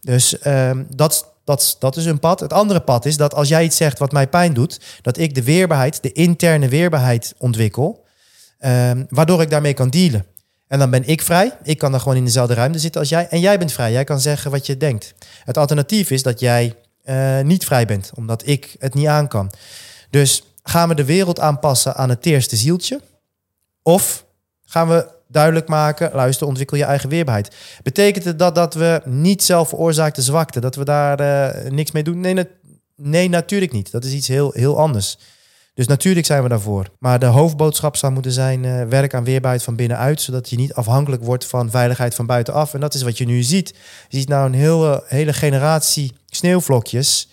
Dus 0.00 0.36
uh, 0.46 0.70
dat, 0.94 1.32
dat, 1.44 1.76
dat 1.78 1.96
is 1.96 2.04
een 2.04 2.18
pad. 2.18 2.40
Het 2.40 2.52
andere 2.52 2.80
pad 2.80 3.04
is 3.04 3.16
dat 3.16 3.34
als 3.34 3.48
jij 3.48 3.64
iets 3.64 3.76
zegt 3.76 3.98
wat 3.98 4.12
mij 4.12 4.28
pijn 4.28 4.54
doet, 4.54 4.80
dat 5.02 5.18
ik 5.18 5.34
de 5.34 5.42
weerbaarheid, 5.42 6.02
de 6.02 6.12
interne 6.12 6.68
weerbaarheid 6.68 7.34
ontwikkel, 7.38 8.04
uh, 8.60 8.90
waardoor 9.08 9.42
ik 9.42 9.50
daarmee 9.50 9.74
kan 9.74 9.90
dealen. 9.90 10.26
En 10.66 10.78
dan 10.78 10.90
ben 10.90 11.06
ik 11.06 11.22
vrij. 11.22 11.56
Ik 11.62 11.78
kan 11.78 11.90
dan 11.90 12.00
gewoon 12.00 12.16
in 12.16 12.24
dezelfde 12.24 12.54
ruimte 12.54 12.78
zitten 12.78 13.00
als 13.00 13.10
jij. 13.10 13.28
En 13.28 13.40
jij 13.40 13.58
bent 13.58 13.72
vrij. 13.72 13.92
Jij 13.92 14.04
kan 14.04 14.20
zeggen 14.20 14.50
wat 14.50 14.66
je 14.66 14.76
denkt. 14.76 15.14
Het 15.44 15.58
alternatief 15.58 16.10
is 16.10 16.22
dat 16.22 16.40
jij 16.40 16.74
uh, 17.04 17.40
niet 17.40 17.64
vrij 17.64 17.86
bent, 17.86 18.10
omdat 18.14 18.46
ik 18.46 18.76
het 18.78 18.94
niet 18.94 19.06
aan 19.06 19.28
kan. 19.28 19.50
Dus 20.10 20.42
gaan 20.62 20.88
we 20.88 20.94
de 20.94 21.04
wereld 21.04 21.40
aanpassen 21.40 21.94
aan 21.94 22.08
het 22.08 22.22
teerste 22.22 22.56
zieltje? 22.56 23.00
Of 23.82 24.24
gaan 24.64 24.88
we 24.88 25.08
duidelijk 25.28 25.68
maken, 25.68 26.10
luister, 26.12 26.46
ontwikkel 26.46 26.76
je 26.76 26.84
eigen 26.84 27.08
weerbaarheid. 27.08 27.54
Betekent 27.82 28.24
het 28.24 28.38
dat, 28.38 28.54
dat 28.54 28.74
we 28.74 29.02
niet 29.04 29.42
zelf 29.42 29.68
veroorzaakte 29.68 30.22
zwakte, 30.22 30.60
dat 30.60 30.74
we 30.74 30.84
daar 30.84 31.20
uh, 31.20 31.70
niks 31.70 31.90
mee 31.90 32.02
doen? 32.02 32.20
Nee, 32.20 32.46
nee, 32.96 33.28
natuurlijk 33.28 33.72
niet. 33.72 33.90
Dat 33.90 34.04
is 34.04 34.12
iets 34.12 34.28
heel, 34.28 34.52
heel 34.52 34.78
anders. 34.78 35.18
Dus 35.74 35.86
natuurlijk 35.86 36.26
zijn 36.26 36.42
we 36.42 36.48
daarvoor. 36.48 36.90
Maar 36.98 37.18
de 37.18 37.26
hoofdboodschap 37.26 37.96
zou 37.96 38.12
moeten 38.12 38.32
zijn: 38.32 38.64
uh, 38.64 38.82
werk 38.82 39.14
aan 39.14 39.24
weerbaarheid 39.24 39.62
van 39.62 39.76
binnenuit, 39.76 40.20
zodat 40.20 40.50
je 40.50 40.56
niet 40.56 40.74
afhankelijk 40.74 41.22
wordt 41.22 41.46
van 41.46 41.70
veiligheid 41.70 42.14
van 42.14 42.26
buitenaf. 42.26 42.74
En 42.74 42.80
dat 42.80 42.94
is 42.94 43.02
wat 43.02 43.18
je 43.18 43.26
nu 43.26 43.42
ziet. 43.42 43.74
Je 44.08 44.18
ziet 44.18 44.28
nou 44.28 44.46
een 44.46 44.54
hele, 44.54 45.02
hele 45.06 45.32
generatie 45.32 46.12
sneeuwvlokjes 46.26 47.28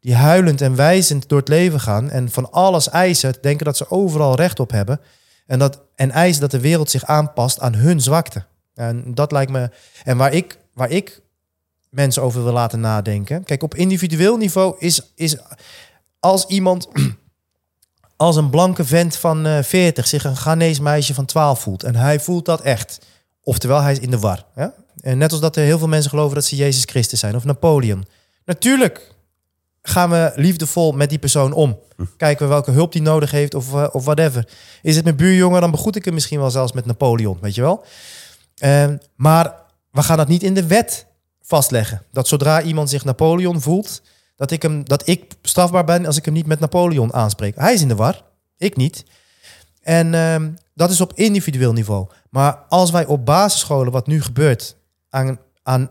die 0.00 0.14
huilend 0.14 0.60
en 0.60 0.76
wijzend 0.76 1.28
door 1.28 1.38
het 1.38 1.48
leven 1.48 1.80
gaan 1.80 2.10
en 2.10 2.30
van 2.30 2.52
alles 2.52 2.88
eisen, 2.88 3.34
denken 3.40 3.64
dat 3.64 3.76
ze 3.76 3.90
overal 3.90 4.34
recht 4.34 4.60
op 4.60 4.70
hebben. 4.70 5.00
En, 5.46 5.58
dat, 5.58 5.80
en 5.94 6.10
eisen 6.10 6.40
dat 6.40 6.50
de 6.50 6.60
wereld 6.60 6.90
zich 6.90 7.04
aanpast 7.04 7.60
aan 7.60 7.74
hun 7.74 8.00
zwakte. 8.00 8.44
En 8.74 9.14
dat 9.14 9.32
lijkt 9.32 9.50
me. 9.50 9.70
En 10.04 10.16
waar 10.16 10.32
ik, 10.32 10.58
waar 10.74 10.90
ik 10.90 11.22
mensen 11.88 12.22
over 12.22 12.44
wil 12.44 12.52
laten 12.52 12.80
nadenken. 12.80 13.44
Kijk, 13.44 13.62
op 13.62 13.74
individueel 13.74 14.36
niveau 14.36 14.74
is, 14.78 15.12
is 15.14 15.36
als 16.20 16.46
iemand. 16.46 16.88
Als 18.22 18.36
een 18.36 18.50
blanke 18.50 18.84
vent 18.84 19.16
van 19.16 19.46
uh, 19.46 19.58
eh, 19.58 19.64
40 19.64 20.06
zich 20.06 20.24
een 20.24 20.36
Ghanese 20.36 20.82
meisje 20.82 21.14
van 21.14 21.24
12 21.24 21.60
voelt. 21.60 21.82
En 21.82 21.96
hij 21.96 22.20
voelt 22.20 22.44
dat 22.44 22.60
echt. 22.60 22.98
Oftewel, 23.42 23.80
hij 23.80 23.92
is 23.92 23.98
in 23.98 24.10
de 24.10 24.18
war. 24.18 24.44
Ja? 24.56 24.74
En 25.00 25.18
net 25.18 25.32
als 25.32 25.40
dat 25.40 25.56
er 25.56 25.64
heel 25.64 25.78
veel 25.78 25.88
mensen 25.88 26.10
geloven 26.10 26.34
dat 26.34 26.44
ze 26.44 26.56
Jezus 26.56 26.84
Christus 26.84 27.20
zijn. 27.20 27.36
Of 27.36 27.44
Napoleon. 27.44 28.06
Natuurlijk 28.44 29.14
gaan 29.82 30.10
we 30.10 30.32
liefdevol 30.34 30.92
met 30.92 31.08
die 31.08 31.18
persoon 31.18 31.52
om. 31.52 31.78
Kijken 32.16 32.46
we 32.46 32.52
welke 32.52 32.70
hulp 32.70 32.92
die 32.92 33.02
nodig 33.02 33.30
heeft 33.30 33.54
of, 33.54 33.72
uh, 33.72 33.88
of 33.92 34.04
whatever. 34.04 34.48
Is 34.82 34.94
het 34.94 35.04
mijn 35.04 35.16
buurjongen, 35.16 35.60
dan 35.60 35.70
begroet 35.70 35.96
ik 35.96 36.04
hem 36.04 36.14
misschien 36.14 36.38
wel 36.38 36.50
zelfs 36.50 36.72
met 36.72 36.86
Napoleon, 36.86 37.38
weet 37.40 37.54
je 37.54 37.60
wel. 37.60 37.84
Uh, 38.64 38.88
maar 39.16 39.54
we 39.90 40.02
gaan 40.02 40.16
dat 40.16 40.28
niet 40.28 40.42
in 40.42 40.54
de 40.54 40.66
wet 40.66 41.06
vastleggen. 41.40 42.02
Dat 42.12 42.28
zodra 42.28 42.62
iemand 42.62 42.90
zich 42.90 43.04
Napoleon 43.04 43.60
voelt, 43.60 44.02
dat 44.36 44.50
ik, 44.50 44.62
hem, 44.62 44.84
dat 44.84 45.08
ik 45.08 45.34
strafbaar 45.42 45.84
ben 45.84 46.06
als 46.06 46.16
ik 46.16 46.24
hem 46.24 46.34
niet 46.34 46.46
met 46.46 46.60
Napoleon 46.60 47.12
aanspreek. 47.12 47.56
Hij 47.56 47.72
is 47.72 47.82
in 47.82 47.88
de 47.88 47.94
war, 47.94 48.24
ik 48.56 48.76
niet. 48.76 49.04
En 49.80 50.12
uh, 50.12 50.36
dat 50.74 50.90
is 50.90 51.00
op 51.00 51.12
individueel 51.14 51.72
niveau. 51.72 52.08
Maar 52.30 52.54
als 52.68 52.90
wij 52.90 53.06
op 53.06 53.26
basisscholen, 53.26 53.92
wat 53.92 54.06
nu 54.06 54.22
gebeurt, 54.22 54.76
aan, 55.10 55.38
aan 55.62 55.90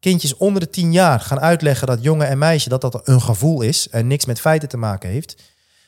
kindjes 0.00 0.36
onder 0.36 0.60
de 0.60 0.70
tien 0.70 0.92
jaar 0.92 1.20
gaan 1.20 1.40
uitleggen 1.40 1.86
dat 1.86 2.02
jongen 2.02 2.26
en 2.26 2.38
meisje 2.38 2.68
dat 2.68 2.80
dat 2.80 3.08
een 3.08 3.20
gevoel 3.20 3.62
is 3.62 3.88
en 3.88 4.06
niks 4.06 4.24
met 4.24 4.40
feiten 4.40 4.68
te 4.68 4.76
maken 4.76 5.10
heeft. 5.10 5.42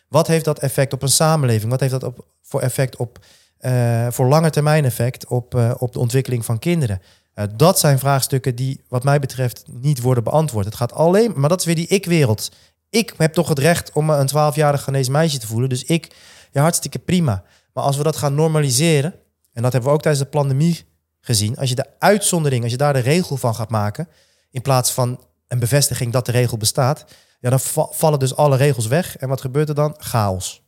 Wat 0.08 0.26
heeft 0.26 0.44
dat 0.44 0.58
effect 0.58 0.92
op 0.92 1.02
een 1.02 1.08
samenleving? 1.08 1.70
Wat 1.70 1.80
heeft 1.80 1.92
dat 1.92 2.04
op, 2.04 2.26
voor 2.42 2.60
effect 2.60 2.96
op 2.96 3.18
uh, 3.60 4.06
voor 4.10 4.26
lange 4.26 4.50
termijn 4.50 4.84
effect 4.84 5.26
op, 5.26 5.54
uh, 5.54 5.74
op 5.78 5.92
de 5.92 5.98
ontwikkeling 5.98 6.44
van 6.44 6.58
kinderen? 6.58 7.02
Uh, 7.34 7.44
dat 7.56 7.78
zijn 7.78 7.98
vraagstukken 7.98 8.54
die, 8.54 8.80
wat 8.88 9.04
mij 9.04 9.18
betreft, 9.18 9.64
niet 9.66 10.00
worden 10.00 10.24
beantwoord. 10.24 10.64
Het 10.64 10.74
gaat 10.74 10.92
alleen, 10.92 11.32
maar 11.36 11.48
dat 11.48 11.60
is 11.60 11.66
weer 11.66 11.74
die 11.74 11.86
ik-wereld. 11.86 12.50
Ik 12.90 13.14
heb 13.16 13.32
toch 13.32 13.48
het 13.48 13.58
recht 13.58 13.92
om 13.92 14.10
een 14.10 14.28
12-jarig 14.28 14.82
Ghanese 14.82 15.10
meisje 15.10 15.38
te 15.38 15.46
voelen. 15.46 15.68
Dus 15.68 15.84
ik, 15.84 16.14
ja, 16.50 16.62
hartstikke 16.62 16.98
prima. 16.98 17.44
Maar 17.72 17.84
als 17.84 17.96
we 17.96 18.02
dat 18.02 18.16
gaan 18.16 18.34
normaliseren, 18.34 19.14
en 19.52 19.62
dat 19.62 19.72
hebben 19.72 19.90
we 19.90 19.96
ook 19.96 20.02
tijdens 20.02 20.24
de 20.24 20.30
pandemie 20.30 20.84
gezien. 21.20 21.56
Als 21.56 21.68
je 21.68 21.74
de 21.74 21.86
uitzondering, 21.98 22.62
als 22.62 22.72
je 22.72 22.78
daar 22.78 22.92
de 22.92 22.98
regel 22.98 23.36
van 23.36 23.54
gaat 23.54 23.70
maken, 23.70 24.08
in 24.50 24.62
plaats 24.62 24.90
van 24.90 25.24
een 25.48 25.58
bevestiging 25.58 26.12
dat 26.12 26.26
de 26.26 26.32
regel 26.32 26.56
bestaat, 26.56 27.04
ja, 27.40 27.50
dan 27.50 27.60
vallen 27.90 28.18
dus 28.18 28.36
alle 28.36 28.56
regels 28.56 28.86
weg. 28.86 29.16
En 29.16 29.28
wat 29.28 29.40
gebeurt 29.40 29.68
er 29.68 29.74
dan? 29.74 29.94
Chaos. 29.98 30.61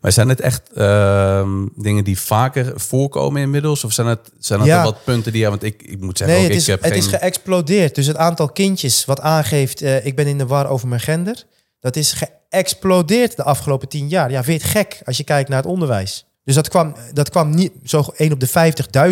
Maar 0.00 0.12
zijn 0.12 0.28
het 0.28 0.40
echt 0.40 0.70
uh, 0.74 1.48
dingen 1.76 2.04
die 2.04 2.20
vaker 2.20 2.80
voorkomen 2.80 3.42
inmiddels? 3.42 3.84
Of 3.84 3.92
zijn 3.92 4.06
het, 4.06 4.30
zijn 4.38 4.60
het 4.60 4.68
ja. 4.68 4.82
wat 4.82 5.04
punten 5.04 5.32
die... 5.32 5.40
Ja, 5.40 5.48
want 5.48 5.62
ik, 5.62 5.82
ik 5.82 6.00
moet 6.00 6.18
zeggen, 6.18 6.36
nee, 6.36 6.46
ook, 6.46 6.52
het, 6.52 6.60
is, 6.60 6.66
heb 6.66 6.82
het 6.82 6.96
is 6.96 7.06
geëxplodeerd. 7.06 7.94
Dus 7.94 8.06
het 8.06 8.16
aantal 8.16 8.48
kindjes 8.48 9.04
wat 9.04 9.20
aangeeft... 9.20 9.82
Uh, 9.82 10.06
ik 10.06 10.16
ben 10.16 10.26
in 10.26 10.38
de 10.38 10.46
war 10.46 10.68
over 10.68 10.88
mijn 10.88 11.00
gender... 11.00 11.44
dat 11.80 11.96
is 11.96 12.12
geëxplodeerd 12.12 13.36
de 13.36 13.42
afgelopen 13.42 13.88
tien 13.88 14.08
jaar. 14.08 14.30
Ja, 14.30 14.44
vind 14.44 14.62
je 14.62 14.68
het 14.68 14.76
gek 14.76 15.00
als 15.04 15.16
je 15.16 15.24
kijkt 15.24 15.48
naar 15.48 15.62
het 15.62 15.70
onderwijs? 15.70 16.26
Dus 16.44 16.54
dat 16.54 16.68
kwam, 16.68 16.94
dat 17.12 17.30
kwam 17.30 17.54
niet 17.54 17.72
zo 17.84 18.04
1 18.16 18.32
op 18.32 18.40
de 18.40 18.48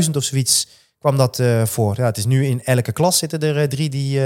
50.000 0.05 0.11
of 0.11 0.24
zoiets 0.24 0.68
kwam 0.98 1.16
dat 1.16 1.38
uh, 1.38 1.64
voor. 1.64 1.94
Ja, 1.96 2.05
het 2.05 2.16
is 2.16 2.27
nu 2.27 2.46
in 2.46 2.64
elke 2.64 2.92
klas 2.92 3.18
zitten 3.18 3.40
er 3.40 3.57
uh, 3.57 3.62
drie 3.62 3.88
die 3.88 4.20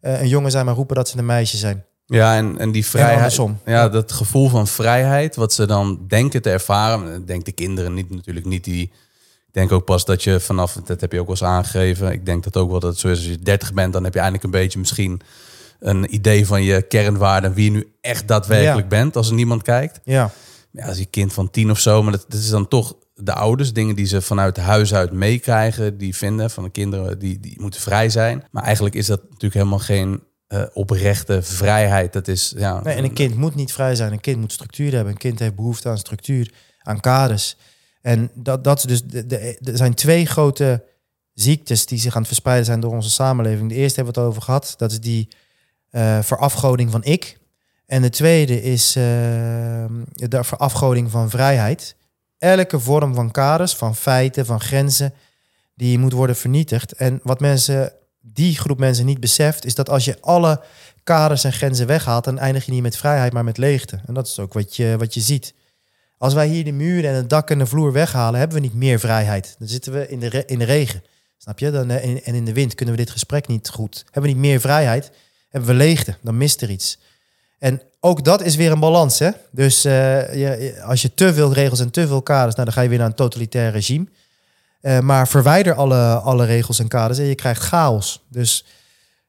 een 0.00 0.28
jongen 0.28 0.50
zijn, 0.50 0.64
maar 0.64 0.74
roepen 0.74 0.96
dat 0.96 1.08
ze 1.08 1.18
een 1.18 1.26
meisje 1.26 1.56
zijn. 1.56 1.84
Ja, 2.08 2.36
en, 2.36 2.58
en 2.58 2.70
die 2.70 2.86
vrijheid. 2.86 3.34
Ja, 3.34 3.54
ja, 3.64 3.88
dat 3.88 4.12
gevoel 4.12 4.48
van 4.48 4.66
vrijheid, 4.66 5.36
wat 5.36 5.52
ze 5.52 5.66
dan 5.66 6.04
denken 6.06 6.42
te 6.42 6.50
ervaren. 6.50 7.26
Denk 7.26 7.44
de 7.44 7.52
kinderen 7.52 7.94
niet, 7.94 8.10
natuurlijk 8.10 8.46
niet. 8.46 8.64
Die, 8.64 8.82
ik 9.46 9.52
denk 9.52 9.72
ook 9.72 9.84
pas 9.84 10.04
dat 10.04 10.22
je 10.22 10.40
vanaf, 10.40 10.72
dat 10.84 11.00
heb 11.00 11.12
je 11.12 11.20
ook 11.20 11.26
wel 11.26 11.36
eens 11.36 11.44
aangegeven. 11.44 12.12
Ik 12.12 12.26
denk 12.26 12.44
dat 12.44 12.56
ook 12.56 12.70
wel 12.70 12.80
dat 12.80 12.90
het 12.90 13.00
zo 13.00 13.08
is 13.08 13.18
als 13.18 13.26
je 13.26 13.38
30 13.38 13.72
bent, 13.72 13.92
dan 13.92 14.04
heb 14.04 14.12
je 14.12 14.20
eigenlijk 14.20 14.54
een 14.54 14.60
beetje 14.60 14.78
misschien 14.78 15.20
een 15.80 16.14
idee 16.14 16.46
van 16.46 16.62
je 16.62 16.82
kernwaarden. 16.82 17.54
Wie 17.54 17.64
je 17.64 17.70
nu 17.70 17.92
echt 18.00 18.28
daadwerkelijk 18.28 18.88
bent 18.88 19.16
als 19.16 19.28
er 19.28 19.34
niemand 19.34 19.62
kijkt. 19.62 20.00
Ja. 20.04 20.30
ja. 20.70 20.86
Als 20.86 20.98
je 20.98 21.06
kind 21.06 21.32
van 21.32 21.50
tien 21.50 21.70
of 21.70 21.78
zo, 21.78 22.02
maar 22.02 22.12
dat, 22.12 22.24
dat 22.28 22.40
is 22.40 22.50
dan 22.50 22.68
toch 22.68 22.96
de 23.14 23.34
ouders, 23.34 23.72
dingen 23.72 23.94
die 23.94 24.06
ze 24.06 24.22
vanuit 24.22 24.56
huis 24.56 24.94
uit 24.94 25.12
meekrijgen, 25.12 25.98
die 25.98 26.16
vinden 26.16 26.50
van 26.50 26.64
de 26.64 26.70
kinderen, 26.70 27.18
die, 27.18 27.40
die 27.40 27.56
moeten 27.60 27.80
vrij 27.80 28.08
zijn. 28.08 28.44
Maar 28.50 28.62
eigenlijk 28.62 28.94
is 28.94 29.06
dat 29.06 29.22
natuurlijk 29.22 29.54
helemaal 29.54 29.78
geen 29.78 30.22
uh, 30.48 30.62
oprechte 30.72 31.42
vrijheid. 31.42 32.12
Dat 32.12 32.28
is, 32.28 32.52
ja, 32.56 32.82
nee, 32.82 32.94
en 32.94 33.04
een 33.04 33.12
kind 33.12 33.34
moet 33.34 33.54
niet 33.54 33.72
vrij 33.72 33.94
zijn. 33.94 34.12
Een 34.12 34.20
kind 34.20 34.40
moet 34.40 34.52
structuur 34.52 34.92
hebben. 34.92 35.12
Een 35.12 35.18
kind 35.18 35.38
heeft 35.38 35.54
behoefte 35.54 35.88
aan 35.88 35.98
structuur, 35.98 36.52
aan 36.82 37.00
kaders. 37.00 37.56
En 38.02 38.30
dat, 38.34 38.64
dat 38.64 38.84
dus, 38.86 39.04
de, 39.04 39.26
de, 39.26 39.58
er 39.64 39.76
zijn 39.76 39.94
twee 39.94 40.26
grote 40.26 40.84
ziektes 41.34 41.86
die 41.86 41.98
zich 41.98 42.12
aan 42.12 42.18
het 42.18 42.28
verspreiden 42.28 42.66
zijn 42.66 42.80
door 42.80 42.92
onze 42.92 43.10
samenleving. 43.10 43.68
De 43.68 43.74
eerste 43.74 43.96
hebben 43.96 44.14
we 44.14 44.20
het 44.20 44.28
over 44.28 44.42
gehad. 44.42 44.74
Dat 44.76 44.90
is 44.90 45.00
die 45.00 45.28
uh, 45.90 46.22
verafgoding 46.22 46.90
van 46.90 47.04
ik. 47.04 47.38
En 47.86 48.02
de 48.02 48.10
tweede 48.10 48.62
is 48.62 48.96
uh, 48.96 49.04
de 50.12 50.44
verafgoding 50.44 51.10
van 51.10 51.30
vrijheid 51.30 51.96
elke 52.38 52.80
vorm 52.80 53.14
van 53.14 53.30
kaders, 53.30 53.74
van 53.74 53.96
feiten, 53.96 54.46
van 54.46 54.60
grenzen, 54.60 55.14
die 55.74 55.98
moet 55.98 56.12
worden 56.12 56.36
vernietigd. 56.36 56.92
En 56.92 57.20
wat 57.22 57.40
mensen, 57.40 57.92
die 58.32 58.56
groep 58.56 58.78
mensen 58.78 59.06
niet 59.06 59.20
beseft, 59.20 59.64
is 59.64 59.74
dat 59.74 59.88
als 59.88 60.04
je 60.04 60.18
alle 60.20 60.60
kaders 61.04 61.44
en 61.44 61.52
grenzen 61.52 61.86
weghaalt, 61.86 62.24
dan 62.24 62.38
eindig 62.38 62.66
je 62.66 62.72
niet 62.72 62.82
met 62.82 62.96
vrijheid, 62.96 63.32
maar 63.32 63.44
met 63.44 63.58
leegte. 63.58 64.00
En 64.06 64.14
dat 64.14 64.26
is 64.26 64.38
ook 64.38 64.52
wat 64.52 64.76
je, 64.76 64.96
wat 64.98 65.14
je 65.14 65.20
ziet. 65.20 65.54
Als 66.18 66.34
wij 66.34 66.48
hier 66.48 66.64
de 66.64 66.72
muren 66.72 67.10
en 67.10 67.16
het 67.16 67.30
dak 67.30 67.50
en 67.50 67.58
de 67.58 67.66
vloer 67.66 67.92
weghalen, 67.92 68.38
hebben 68.38 68.56
we 68.56 68.62
niet 68.62 68.74
meer 68.74 68.98
vrijheid. 68.98 69.56
Dan 69.58 69.68
zitten 69.68 69.92
we 69.92 70.08
in 70.08 70.20
de, 70.20 70.44
in 70.46 70.58
de 70.58 70.64
regen. 70.64 71.02
Snap 71.38 71.58
je? 71.58 71.70
Dan, 71.70 71.90
eh, 71.90 72.28
en 72.28 72.34
in 72.34 72.44
de 72.44 72.52
wind 72.52 72.74
kunnen 72.74 72.94
we 72.94 73.00
dit 73.00 73.10
gesprek 73.10 73.46
niet 73.46 73.68
goed. 73.68 74.02
Hebben 74.04 74.22
we 74.22 74.28
niet 74.28 74.46
meer 74.46 74.60
vrijheid, 74.60 75.10
hebben 75.48 75.70
we 75.70 75.76
leegte. 75.76 76.16
Dan 76.22 76.36
mist 76.36 76.62
er 76.62 76.70
iets. 76.70 76.98
En 77.58 77.82
ook 78.00 78.24
dat 78.24 78.42
is 78.42 78.56
weer 78.56 78.70
een 78.70 78.80
balans. 78.80 79.18
Hè? 79.18 79.30
Dus 79.50 79.86
uh, 79.86 79.92
je, 80.34 80.82
als 80.84 81.02
je 81.02 81.14
te 81.14 81.34
veel 81.34 81.52
regels 81.52 81.80
en 81.80 81.90
te 81.90 82.06
veel 82.06 82.22
kaders, 82.22 82.54
nou, 82.54 82.64
dan 82.64 82.74
ga 82.74 82.82
je 82.82 82.88
weer 82.88 82.98
naar 82.98 83.06
een 83.06 83.14
totalitair 83.14 83.70
regime. 83.70 84.06
Uh, 84.80 85.00
maar 85.00 85.28
verwijder 85.28 85.74
alle, 85.74 86.14
alle 86.14 86.44
regels 86.44 86.78
en 86.78 86.88
kaders 86.88 87.18
en 87.18 87.24
je 87.24 87.34
krijgt 87.34 87.62
chaos. 87.62 88.24
Dus, 88.28 88.64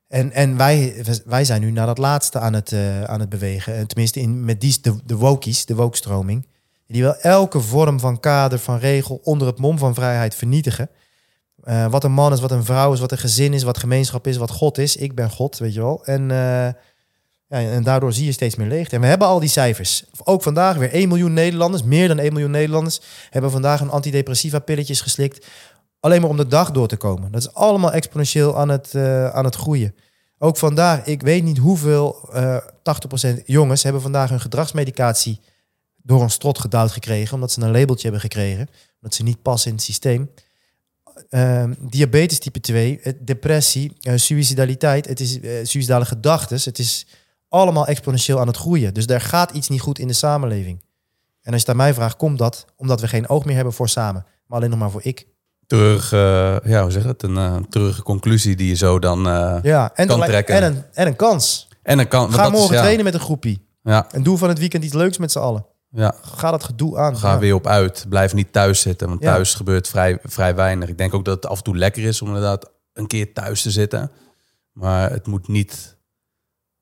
en 0.08 0.32
en 0.32 0.58
wij, 0.58 1.06
wij 1.26 1.46
zijn 1.46 1.62
nu 1.62 1.72
naar 1.72 1.86
dat 1.86 1.98
laatste 1.98 2.40
aan 2.40 2.54
het, 2.54 2.72
uh, 2.72 3.04
aan 3.04 3.20
het 3.20 3.30
bewegen. 3.30 3.76
En 3.76 3.88
tenminste 3.88 4.20
in, 4.20 4.46
met 4.46 4.62
die, 4.62 4.78
de, 4.82 4.96
de 5.06 5.16
wokies, 5.16 5.66
de 5.66 5.76
wookstroming. 5.76 6.48
Die 6.88 7.02
wil 7.02 7.16
elke 7.16 7.60
vorm 7.60 8.00
van 8.00 8.20
kader, 8.20 8.60
van 8.60 8.78
regel 8.78 9.20
onder 9.24 9.48
het 9.48 9.60
mom 9.60 9.78
van 9.78 9.94
vrijheid 9.94 10.36
vernietigen. 10.36 10.90
wat 11.90 12.04
een 12.04 12.12
man 12.12 12.34
is, 12.34 12.40
wat 12.40 12.52
een 12.52 12.66
vrouw 12.66 12.94
is, 12.94 13.00
wat 13.00 13.12
een 13.12 13.18
gezin 13.18 13.54
is, 13.54 13.64
wat 13.64 13.78
gemeenschap 13.78 14.28
is, 14.28 14.38
wat 14.38 14.52
God 14.52 14.78
is. 14.78 14.96
Ik 14.96 15.16
ben 15.16 15.30
God, 15.30 15.58
weet 15.58 15.74
je 15.74 15.80
wel. 15.80 16.06
En 16.06 16.32
Ja, 17.50 17.60
en 17.60 17.84
daardoor 17.84 18.14
zie 18.14 18.26
je 18.26 18.32
steeds 18.32 18.56
meer 18.56 18.68
leegte. 18.68 18.96
En 18.96 19.02
we 19.02 19.08
hebben 19.08 19.28
al 19.28 19.40
die 19.40 19.50
cijfers. 19.50 20.04
Ook 20.24 20.42
vandaag 20.42 20.78
weer 20.78 20.92
1 20.92 21.08
miljoen 21.08 21.34
Nederlanders, 21.34 21.84
meer 21.84 22.08
dan 22.08 22.20
1 22.20 22.32
miljoen 22.32 22.52
Nederlanders, 22.52 23.02
hebben 23.30 23.52
vandaag 23.52 23.82
een 23.82 23.90
antidepressiva 23.90 24.60
pilletjes 24.60 25.02
geslikt. 25.02 25.48
Alleen 26.00 26.22
maar 26.22 26.30
om 26.30 26.38
de 26.38 26.48
dag 26.48 26.72
door 26.72 26.88
te 26.88 26.98
komen. 26.98 27.32
Dat 27.32 27.42
is 27.42 27.54
allemaal 27.54 27.92
exponentieel 27.92 28.58
aan 28.58 28.70
het, 28.70 28.94
uh, 28.94 29.30
aan 29.30 29.46
het 29.46 29.56
groeien. 29.56 29.96
Ook 30.38 30.58
vandaag, 30.58 31.06
ik 31.06 31.22
weet 31.22 31.44
niet 31.44 31.58
hoeveel, 31.58 32.30
uh, 32.34 32.56
eh, 32.56 32.64
80% 32.84 33.42
jongens 33.46 33.84
hebben 33.84 34.02
vandaag 34.02 34.30
hun 34.30 34.42
gedragsmedicatie 34.42 35.40
door 35.96 36.22
een 36.22 36.30
strot 36.30 36.60
gedouwd 36.60 36.92
gekregen, 36.92 37.34
omdat 37.34 37.52
ze 37.52 37.62
een 37.62 37.72
labeltje 37.72 38.04
hebben 38.04 38.22
gekregen, 38.22 38.70
omdat 38.96 39.16
ze 39.16 39.24
niet 39.24 39.42
passen 39.42 39.70
in 39.70 39.76
het 39.76 39.86
systeem. 39.86 40.32
Uh, 41.30 41.64
diabetes 41.80 42.40
type 42.40 42.60
2, 42.60 43.02
depressie, 43.20 43.98
uh, 44.02 44.14
suicidaliteit, 44.16 45.08
het 45.08 45.20
is 45.20 45.40
suicidale 45.64 46.06
gedachten, 46.06 46.60
het 46.64 46.80
is 46.80 47.06
allemaal 47.50 47.86
exponentieel 47.86 48.40
aan 48.40 48.48
het 48.48 48.58
groeien. 48.58 48.94
Dus 48.94 49.06
er 49.06 49.22
gaat 49.22 49.52
iets 49.52 49.70
niet 49.70 49.82
goed 49.82 50.00
in 50.00 50.08
de 50.08 50.14
samenleving. 50.14 50.84
En 51.42 51.54
als 51.54 51.62
je 51.62 51.68
het 51.68 51.70
aan 51.70 51.86
mij 51.86 51.94
vraagt, 51.94 52.18
komt 52.18 52.38
dat 52.38 52.66
omdat 52.76 53.02
we 53.02 53.08
geen 53.08 53.30
oog 53.30 53.46
meer 53.46 53.56
hebben 53.56 53.74
voor 53.74 53.90
samen, 53.90 54.26
maar 54.46 54.58
alleen 54.58 54.70
nog 54.70 54.80
maar 54.80 54.92
voor 54.92 55.04
ik. 55.04 55.28
Terug, 55.68 56.12
uh, 56.12 56.58
ja, 56.64 56.82
hoe 56.82 56.92
zeg 56.92 57.04
het? 57.04 57.24
Een 57.24 57.36
uh, 57.36 57.56
terugge 57.70 58.04
conclusie 58.04 58.56
die 58.56 58.68
je 58.68 58.76
zo 58.76 59.00
dan 59.00 59.28
uh, 59.28 59.58
ja, 59.62 59.92
en 59.94 60.08
kan 60.08 60.22
trekken. 60.22 60.56
En 60.56 60.64
een, 60.64 60.84
en 60.94 61.08
een 61.08 61.16
kans. 61.16 61.68
En 61.84 62.00
een 62.00 62.08
kans. 62.08 62.36
Ga 62.36 62.50
morgen 62.50 62.76
is, 62.76 62.82
trainen 62.82 63.04
met 63.04 63.14
een 63.14 63.20
groepie. 63.20 63.68
Ja. 63.84 64.12
En 64.12 64.24
doe 64.24 64.38
van 64.38 64.50
het 64.50 64.60
weekend 64.60 64.84
iets 64.84 64.94
leuks 64.94 65.18
met 65.18 65.32
z'n 65.32 65.40
allen. 65.40 65.66
Ja. 65.92 66.16
Ga 66.22 66.52
dat 66.52 66.64
gedoe 66.64 66.98
aan. 66.98 67.18
Ga 67.18 67.40
weer 67.40 67.54
op 67.54 67.68
uit. 67.68 68.06
Blijf 68.10 68.34
niet 68.34 68.54
thuis 68.54 68.82
zitten, 68.82 69.08
want 69.08 69.22
thuis 69.22 69.54
gebeurt 69.54 69.88
vrij, 69.88 70.20
vrij 70.24 70.56
weinig. 70.56 70.90
Ik 70.90 70.98
denk 70.98 71.14
ook 71.14 71.26
dat 71.26 71.36
het 71.36 71.46
af 71.46 71.58
en 71.58 71.64
toe 71.64 71.78
lekker 71.78 72.04
is 72.04 72.22
om 72.22 72.28
inderdaad 72.28 72.72
een 72.94 73.08
keer 73.08 73.34
thuis 73.34 73.62
te 73.62 73.72
zitten. 73.72 74.12
Maar 74.72 75.12
het 75.12 75.28
moet 75.28 75.48
niet 75.48 75.98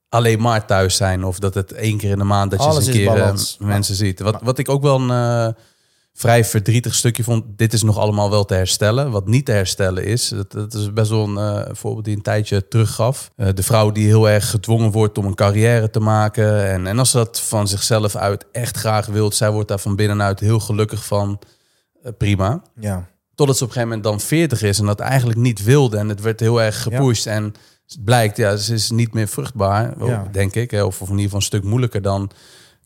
alleen 0.10 0.42
maar 0.42 0.66
thuis 0.66 0.96
zijn. 0.96 1.24
Of 1.24 1.40
dat 1.40 1.54
het 1.54 1.72
één 1.74 1.98
keer 1.98 2.12
in 2.12 2.18
de 2.18 2.24
maand 2.24 2.52
dat 2.52 2.64
je 2.64 2.70
eens 2.70 2.88
een 2.88 2.94
keer 2.94 3.18
uh, 3.18 3.34
mensen 3.60 3.96
ziet. 3.96 4.20
Wat, 4.20 4.42
wat 4.42 4.58
ik 4.58 4.70
ook 4.70 4.82
wel 4.82 5.00
een 5.00 5.48
uh, 5.48 5.54
vrij 6.14 6.46
verdrietig 6.46 6.96
stukje 6.96 7.24
vond. 7.24 7.44
Dit 7.48 7.74
is 7.74 7.84
nog 7.84 7.98
allemaal 7.98 8.30
wel 8.30 8.46
te 8.46 8.54
herstellen. 8.54 9.12
Wat 9.12 9.28
niet 9.28 9.46
te 9.46 9.52
herstellen 9.52 10.06
is, 10.06 10.28
dat, 10.30 10.52
dat 10.52 10.74
is 10.74 10.94
best 10.94 11.10
wel 11.10 11.24
een 11.24 11.66
uh, 11.66 11.70
voorbeeld 11.72 12.06
die 12.06 12.16
een 12.16 12.22
tijdje 12.22 12.68
teruggaf. 12.68 13.32
de 13.36 13.64
vrouw 13.64 13.92
die 13.92 14.06
heel 14.06 14.30
erg 14.30 14.50
gedwongen 14.50 14.92
wordt 14.92 15.18
om 15.18 15.26
een 15.26 15.36
carrière 15.36 15.90
te 15.90 16.00
maken. 16.00 16.66
En, 16.68 16.88
en 16.88 17.00
als 17.00 17.12
ze 17.12 17.18
dat 17.18 17.40
van 17.40 17.68
zichzelf 17.68 18.16
uit 18.16 18.46
echt 18.52 18.78
graag 18.78 19.06
wilt, 19.06 19.36
zij 19.36 19.52
wordt 19.52 19.68
daar 19.68 19.80
van 19.80 19.96
binnenuit 19.96 20.40
heel 20.40 20.60
gelukkig 20.60 21.06
van. 21.06 21.40
prima. 22.18 22.62
Ja. 22.80 23.10
Totdat 23.36 23.58
ze 23.58 23.64
op 23.64 23.70
een 23.70 23.76
gegeven 23.76 23.98
moment 23.98 24.20
dan 24.20 24.28
40 24.28 24.62
is 24.62 24.80
en 24.80 24.86
dat 24.86 25.00
eigenlijk 25.00 25.40
niet 25.40 25.64
wilde. 25.64 25.98
En 25.98 26.10
het 26.10 26.22
werd 26.22 26.40
heel 26.40 26.62
erg 26.62 26.82
gepusht. 26.82 27.26
En 27.26 27.54
het 27.88 28.04
blijkt, 28.04 28.38
ja, 28.38 28.56
ze 28.56 28.74
is 28.74 28.90
niet 28.92 29.14
meer 29.14 29.28
vruchtbaar, 29.28 29.94
denk 30.32 30.56
ik. 30.56 30.72
Of, 30.72 31.02
of 31.02 31.10
in 31.10 31.10
ieder 31.10 31.24
geval 31.24 31.40
een 31.40 31.46
stuk 31.46 31.64
moeilijker. 31.64 32.02
Dan 32.02 32.32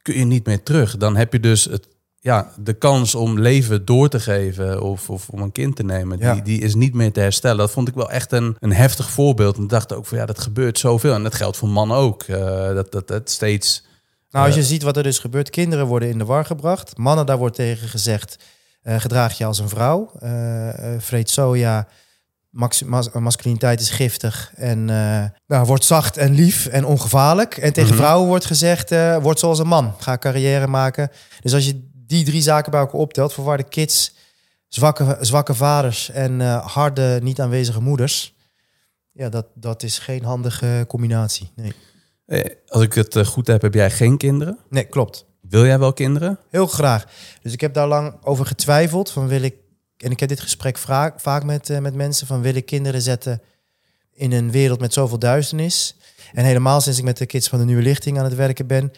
kun 0.01 0.17
je 0.17 0.25
niet 0.25 0.45
meer 0.45 0.63
terug. 0.63 0.97
Dan 0.97 1.15
heb 1.15 1.33
je 1.33 1.39
dus 1.39 1.65
het, 1.65 1.87
ja, 2.19 2.51
de 2.57 2.73
kans 2.73 3.15
om 3.15 3.39
leven 3.39 3.85
door 3.85 4.09
te 4.09 4.19
geven 4.19 4.81
of, 4.81 5.09
of 5.09 5.29
om 5.29 5.41
een 5.41 5.51
kind 5.51 5.75
te 5.75 5.83
nemen, 5.83 6.19
die, 6.19 6.41
die 6.41 6.61
is 6.61 6.75
niet 6.75 6.93
meer 6.93 7.11
te 7.11 7.19
herstellen. 7.19 7.57
Dat 7.57 7.71
vond 7.71 7.87
ik 7.87 7.93
wel 7.93 8.11
echt 8.11 8.31
een, 8.31 8.55
een 8.59 8.73
heftig 8.73 9.09
voorbeeld. 9.09 9.57
En 9.57 9.67
dacht 9.67 9.93
ook 9.93 10.05
van 10.05 10.17
ja, 10.17 10.25
dat 10.25 10.39
gebeurt 10.39 10.79
zoveel. 10.79 11.13
En 11.13 11.23
dat 11.23 11.35
geldt 11.35 11.57
voor 11.57 11.69
mannen 11.69 11.97
ook. 11.97 12.27
Uh, 12.27 12.37
dat, 12.73 12.91
dat 12.91 13.09
het 13.09 13.29
steeds. 13.29 13.83
Nou, 14.29 14.45
als 14.45 14.55
je 14.55 14.61
eh, 14.61 14.67
ziet 14.67 14.83
wat 14.83 14.97
er 14.97 15.03
dus 15.03 15.19
gebeurt, 15.19 15.49
kinderen 15.49 15.85
worden 15.85 16.09
in 16.09 16.17
de 16.17 16.25
war 16.25 16.45
gebracht. 16.45 16.97
Mannen, 16.97 17.25
daar 17.25 17.37
wordt 17.37 17.55
tegen 17.55 17.87
gezegd, 17.87 18.37
uh, 18.83 18.99
gedraag 18.99 19.37
je 19.37 19.45
als 19.45 19.59
een 19.59 19.69
vrouw. 19.69 20.11
Vreet 20.99 21.29
soja, 21.29 21.87
masculiniteit 23.13 23.79
is 23.79 23.89
giftig 23.89 24.51
en 24.55 24.79
uh, 24.79 25.25
nou, 25.47 25.65
wordt 25.65 25.83
zacht 25.83 26.17
en 26.17 26.33
lief 26.33 26.65
en 26.65 26.85
ongevaarlijk. 26.85 27.57
En 27.57 27.73
tegen 27.73 27.89
mhm. 27.89 27.99
vrouwen 27.99 28.27
wordt 28.27 28.45
gezegd, 28.45 28.91
uh, 28.91 29.17
word 29.17 29.39
zoals 29.39 29.59
een 29.59 29.67
man, 29.67 29.93
ga 29.99 30.17
carrière 30.17 30.67
maken. 30.67 31.09
Dus 31.41 31.53
als 31.53 31.65
je 31.65 31.89
die 31.93 32.25
drie 32.25 32.41
zaken 32.41 32.71
bij 32.71 32.79
elkaar 32.79 32.99
optelt, 32.99 33.33
verwarde 33.33 33.63
kids, 33.63 34.15
zwakke, 34.67 35.17
zwakke 35.21 35.53
vaders 35.53 36.09
en 36.09 36.39
uh, 36.39 36.65
harde, 36.67 37.19
niet 37.23 37.41
aanwezige 37.41 37.81
moeders. 37.81 38.35
Ja, 39.11 39.29
dat, 39.29 39.45
dat 39.55 39.83
is 39.83 39.99
geen 39.99 40.23
handige 40.23 40.85
combinatie. 40.87 41.51
Nee. 41.55 41.73
Als 42.67 42.83
ik 42.83 42.93
het 42.93 43.27
goed 43.27 43.47
heb, 43.47 43.61
heb 43.61 43.73
jij 43.73 43.91
geen 43.91 44.17
kinderen? 44.17 44.57
Nee, 44.69 44.83
klopt. 44.83 45.25
Wil 45.41 45.65
jij 45.65 45.79
wel 45.79 45.93
kinderen? 45.93 46.39
Heel 46.49 46.67
graag. 46.67 47.05
Dus 47.41 47.53
ik 47.53 47.61
heb 47.61 47.73
daar 47.73 47.87
lang 47.87 48.17
over 48.23 48.45
getwijfeld. 48.45 49.11
Van 49.11 49.27
wil 49.27 49.41
ik 49.41 49.55
en 50.01 50.11
ik 50.11 50.19
heb 50.19 50.29
dit 50.29 50.39
gesprek 50.39 50.77
vaak, 50.77 51.19
vaak 51.19 51.43
met, 51.43 51.69
uh, 51.69 51.77
met 51.77 51.95
mensen 51.95 52.27
van 52.27 52.41
willen 52.41 52.65
kinderen 52.65 53.01
zetten 53.01 53.41
in 54.13 54.31
een 54.31 54.51
wereld 54.51 54.79
met 54.79 54.93
zoveel 54.93 55.19
duisternis. 55.19 55.95
En 56.33 56.45
helemaal 56.45 56.81
sinds 56.81 56.99
ik 56.99 57.05
met 57.05 57.17
de 57.17 57.25
kids 57.25 57.47
van 57.47 57.59
de 57.59 57.65
nieuwe 57.65 57.81
lichting 57.81 58.17
aan 58.17 58.23
het 58.23 58.35
werken 58.35 58.67
ben, 58.67 58.91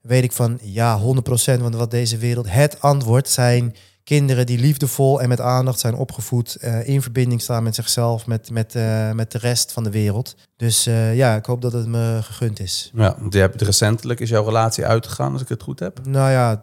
weet 0.00 0.24
ik 0.24 0.32
van 0.32 0.58
ja, 0.62 1.00
100% 1.00 1.02
van 1.34 1.76
wat 1.76 1.90
deze 1.90 2.16
wereld 2.16 2.50
het 2.50 2.80
antwoord 2.80 3.28
zijn 3.28 3.74
kinderen 4.04 4.46
die 4.46 4.58
liefdevol 4.58 5.20
en 5.20 5.28
met 5.28 5.40
aandacht 5.40 5.80
zijn 5.80 5.94
opgevoed, 5.94 6.56
uh, 6.60 6.88
in 6.88 7.02
verbinding 7.02 7.40
staan 7.40 7.62
met 7.62 7.74
zichzelf, 7.74 8.26
met, 8.26 8.50
met, 8.50 8.74
uh, 8.74 9.12
met 9.12 9.32
de 9.32 9.38
rest 9.38 9.72
van 9.72 9.84
de 9.84 9.90
wereld. 9.90 10.36
Dus 10.56 10.86
uh, 10.86 11.16
ja, 11.16 11.36
ik 11.36 11.44
hoop 11.44 11.62
dat 11.62 11.72
het 11.72 11.86
me 11.86 12.18
gegund 12.22 12.60
is. 12.60 12.90
Ja, 12.94 13.16
je 13.30 13.38
hebt 13.38 13.62
recentelijk 13.62 14.20
is 14.20 14.28
jouw 14.28 14.44
relatie 14.44 14.86
uitgegaan, 14.86 15.32
als 15.32 15.42
ik 15.42 15.48
het 15.48 15.62
goed 15.62 15.80
heb. 15.80 16.06
Nou 16.06 16.30
ja, 16.30 16.60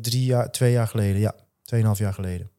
drie 0.00 0.24
jaar, 0.24 0.50
twee 0.50 0.72
jaar 0.72 0.86
geleden, 0.86 1.20
ja, 1.20 1.34
tweeënhalf 1.62 1.98
jaar 1.98 2.14
geleden. 2.14 2.50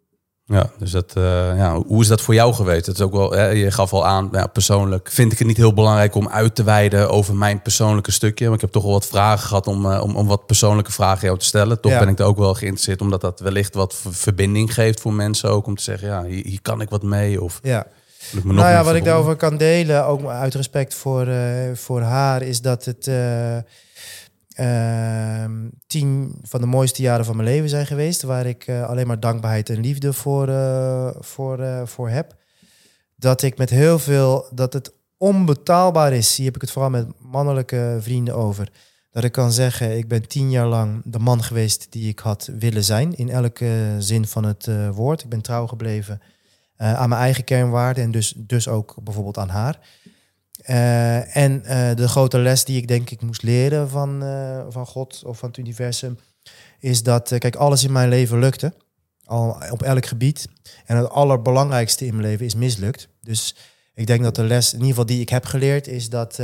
Ja, 0.49 0.69
dus 0.77 0.91
dat, 0.91 1.13
uh, 1.17 1.23
ja, 1.57 1.81
hoe 1.87 2.01
is 2.01 2.07
dat 2.07 2.21
voor 2.21 2.33
jou 2.33 2.53
geweest? 2.53 2.85
Dat 2.85 2.95
is 2.95 3.01
ook 3.01 3.11
wel, 3.11 3.31
hè, 3.31 3.45
je 3.47 3.71
gaf 3.71 3.93
al 3.93 4.05
aan, 4.05 4.29
ja, 4.31 4.47
persoonlijk 4.47 5.09
vind 5.11 5.31
ik 5.31 5.37
het 5.37 5.47
niet 5.47 5.57
heel 5.57 5.73
belangrijk 5.73 6.15
om 6.15 6.29
uit 6.29 6.55
te 6.55 6.63
wijden 6.63 7.09
over 7.09 7.35
mijn 7.35 7.61
persoonlijke 7.61 8.11
stukje. 8.11 8.45
Maar 8.45 8.55
ik 8.55 8.61
heb 8.61 8.71
toch 8.71 8.83
wel 8.83 8.91
wat 8.91 9.05
vragen 9.05 9.47
gehad 9.47 9.67
om, 9.67 9.85
uh, 9.85 10.03
om, 10.03 10.15
om 10.15 10.27
wat 10.27 10.45
persoonlijke 10.45 10.91
vragen 10.91 11.25
jou 11.25 11.39
te 11.39 11.45
stellen. 11.45 11.81
Toch 11.81 11.99
ben 11.99 12.07
ik 12.07 12.19
er 12.19 12.25
ook 12.25 12.37
wel 12.37 12.53
geïnteresseerd, 12.53 13.01
omdat 13.01 13.21
dat 13.21 13.39
wellicht 13.39 13.73
wat 13.73 13.95
verbinding 14.09 14.73
geeft 14.73 15.01
voor 15.01 15.13
mensen 15.13 15.49
ook. 15.49 15.65
Om 15.65 15.75
te 15.75 15.83
zeggen, 15.83 16.07
ja, 16.07 16.23
hier, 16.23 16.45
hier 16.45 16.61
kan 16.61 16.81
ik 16.81 16.89
wat 16.89 17.03
mee. 17.03 17.41
Of 17.41 17.59
ja. 17.63 17.85
Nou 18.43 18.69
ja, 18.69 18.83
wat 18.83 18.95
ik 18.95 19.03
daarover 19.03 19.35
kan 19.35 19.57
delen, 19.57 20.05
ook 20.05 20.25
uit 20.25 20.55
respect 20.55 20.93
voor, 20.93 21.27
uh, 21.27 21.39
voor 21.73 22.01
haar, 22.01 22.41
is 22.41 22.61
dat 22.61 22.85
het 22.85 23.07
uh, 24.59 25.45
tien 25.87 26.35
van 26.41 26.61
de 26.61 26.67
mooiste 26.67 27.01
jaren 27.01 27.25
van 27.25 27.35
mijn 27.35 27.47
leven 27.47 27.69
zijn 27.69 27.85
geweest. 27.85 28.21
Waar 28.21 28.45
ik 28.45 28.67
uh, 28.67 28.87
alleen 28.87 29.07
maar 29.07 29.19
dankbaarheid 29.19 29.69
en 29.69 29.79
liefde 29.79 30.13
voor, 30.13 30.49
uh, 30.49 31.09
voor, 31.19 31.59
uh, 31.59 31.81
voor 31.85 32.09
heb. 32.09 32.35
Dat 33.15 33.41
ik 33.41 33.57
met 33.57 33.69
heel 33.69 33.99
veel, 33.99 34.45
dat 34.53 34.73
het 34.73 34.91
onbetaalbaar 35.17 36.13
is. 36.13 36.37
Hier 36.37 36.45
heb 36.45 36.55
ik 36.55 36.61
het 36.61 36.71
vooral 36.71 36.91
met 36.91 37.07
mannelijke 37.19 37.97
vrienden 38.01 38.35
over. 38.35 38.71
Dat 39.11 39.23
ik 39.23 39.31
kan 39.31 39.51
zeggen, 39.51 39.97
ik 39.97 40.07
ben 40.07 40.27
tien 40.27 40.51
jaar 40.51 40.67
lang 40.67 41.01
de 41.05 41.19
man 41.19 41.43
geweest 41.43 41.87
die 41.89 42.09
ik 42.09 42.19
had 42.19 42.49
willen 42.59 42.83
zijn. 42.83 43.15
In 43.15 43.29
elke 43.29 43.95
zin 43.99 44.27
van 44.27 44.43
het 44.43 44.69
woord. 44.93 45.23
Ik 45.23 45.29
ben 45.29 45.41
trouw 45.41 45.67
gebleven 45.67 46.21
aan 46.77 47.09
mijn 47.09 47.21
eigen 47.21 47.43
kernwaarden. 47.43 48.03
En 48.03 48.11
dus, 48.11 48.33
dus 48.37 48.67
ook 48.67 48.95
bijvoorbeeld 49.03 49.37
aan 49.37 49.49
haar. 49.49 49.79
Uh, 50.69 51.35
en 51.35 51.61
uh, 51.65 51.95
de 51.95 52.07
grote 52.07 52.39
les 52.39 52.65
die 52.65 52.77
ik 52.77 52.87
denk 52.87 53.09
ik 53.09 53.21
moest 53.21 53.43
leren 53.43 53.89
van, 53.89 54.23
uh, 54.23 54.65
van 54.69 54.85
God 54.85 55.21
of 55.25 55.37
van 55.37 55.49
het 55.49 55.57
universum, 55.57 56.17
is 56.79 57.03
dat, 57.03 57.35
kijk, 57.37 57.55
alles 57.55 57.83
in 57.83 57.91
mijn 57.91 58.09
leven 58.09 58.39
lukte. 58.39 58.73
Al 59.25 59.57
op 59.71 59.81
elk 59.81 60.05
gebied. 60.05 60.47
En 60.85 60.97
het 60.97 61.09
allerbelangrijkste 61.09 62.05
in 62.05 62.15
mijn 62.15 62.27
leven 62.27 62.45
is 62.45 62.55
mislukt. 62.55 63.07
Dus 63.21 63.55
ik 63.93 64.07
denk 64.07 64.23
dat 64.23 64.35
de 64.35 64.43
les, 64.43 64.67
in 64.67 64.73
ieder 64.73 64.89
geval 64.89 65.05
die 65.05 65.21
ik 65.21 65.29
heb 65.29 65.45
geleerd, 65.45 65.87
is 65.87 66.09
dat 66.09 66.35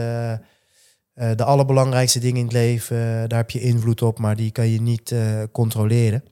de 1.14 1.44
allerbelangrijkste 1.44 2.20
dingen 2.20 2.38
in 2.38 2.44
het 2.44 2.54
leven, 2.54 3.30
daar 3.30 3.40
heb 3.40 3.52
je 3.52 3.62
invloed 3.62 4.02
op, 4.02 4.20
maar 4.20 4.36
die 4.36 4.52
kan 4.52 4.68
je 4.68 4.82
niet 4.82 5.14
controleren. 5.52 6.24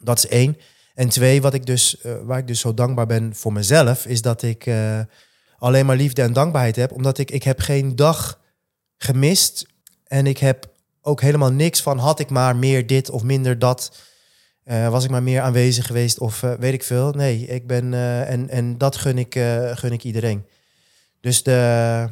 Dat 0.00 0.18
is 0.18 0.28
één. 0.28 0.56
En 0.94 1.08
twee, 1.08 1.42
wat 1.42 1.54
ik 1.54 1.66
dus, 1.66 1.96
waar 2.24 2.38
ik 2.38 2.46
dus 2.46 2.60
zo 2.60 2.74
dankbaar 2.74 3.06
ben 3.06 3.34
voor 3.34 3.52
mezelf, 3.52 4.06
is 4.06 4.22
dat 4.22 4.42
ik 4.42 4.70
alleen 5.58 5.86
maar 5.86 5.96
liefde 5.96 6.22
en 6.22 6.32
dankbaarheid 6.32 6.76
heb. 6.76 6.92
Omdat 6.92 7.18
ik, 7.18 7.30
ik 7.30 7.42
heb 7.42 7.60
geen 7.60 7.96
dag 7.96 8.40
gemist. 8.96 9.66
En 10.06 10.26
ik 10.26 10.38
heb 10.38 10.74
ook 11.02 11.20
helemaal 11.20 11.52
niks 11.52 11.82
van 11.82 11.98
had 11.98 12.20
ik 12.20 12.30
maar 12.30 12.56
meer 12.56 12.86
dit 12.86 13.10
of 13.10 13.22
minder 13.22 13.58
dat. 13.58 13.96
Uh, 14.64 14.88
was 14.88 15.04
ik 15.04 15.10
maar 15.10 15.22
meer 15.22 15.40
aanwezig 15.40 15.86
geweest 15.86 16.18
of 16.18 16.42
uh, 16.42 16.52
weet 16.52 16.72
ik 16.72 16.82
veel. 16.82 17.10
Nee, 17.10 17.46
ik 17.46 17.66
ben 17.66 17.92
uh, 17.92 18.30
en, 18.30 18.48
en 18.48 18.78
dat 18.78 18.96
gun 18.96 19.18
ik, 19.18 19.32
gun 19.74 19.92
ik 19.92 20.04
iedereen. 20.04 20.46
Dus 21.20 21.42
de, 21.42 22.08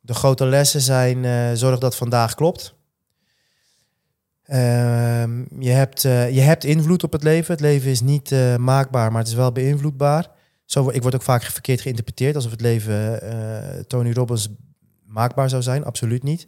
de 0.00 0.14
grote 0.14 0.44
lessen 0.46 0.80
zijn 0.80 1.56
zorg 1.56 1.78
dat 1.78 1.96
vandaag 1.96 2.34
klopt. 2.34 2.74
Ehm, 4.42 5.44
je, 5.58 5.70
hebt, 5.70 6.02
je 6.02 6.40
hebt 6.40 6.64
invloed 6.64 7.04
op 7.04 7.12
het 7.12 7.22
leven. 7.22 7.52
Het 7.52 7.60
leven 7.60 7.90
is 7.90 8.00
niet 8.00 8.30
maakbaar, 8.58 9.10
maar 9.10 9.20
het 9.20 9.30
is 9.30 9.36
wel 9.36 9.52
beïnvloedbaar. 9.52 10.30
Zo, 10.72 10.88
ik 10.88 11.02
word 11.02 11.14
ook 11.14 11.22
vaak 11.22 11.42
verkeerd 11.42 11.80
geïnterpreteerd 11.80 12.34
alsof 12.34 12.50
het 12.50 12.60
leven 12.60 13.24
uh, 13.24 13.80
Tony 13.80 14.12
Robbins 14.12 14.48
maakbaar 15.04 15.48
zou 15.48 15.62
zijn. 15.62 15.84
Absoluut 15.84 16.22
niet. 16.22 16.46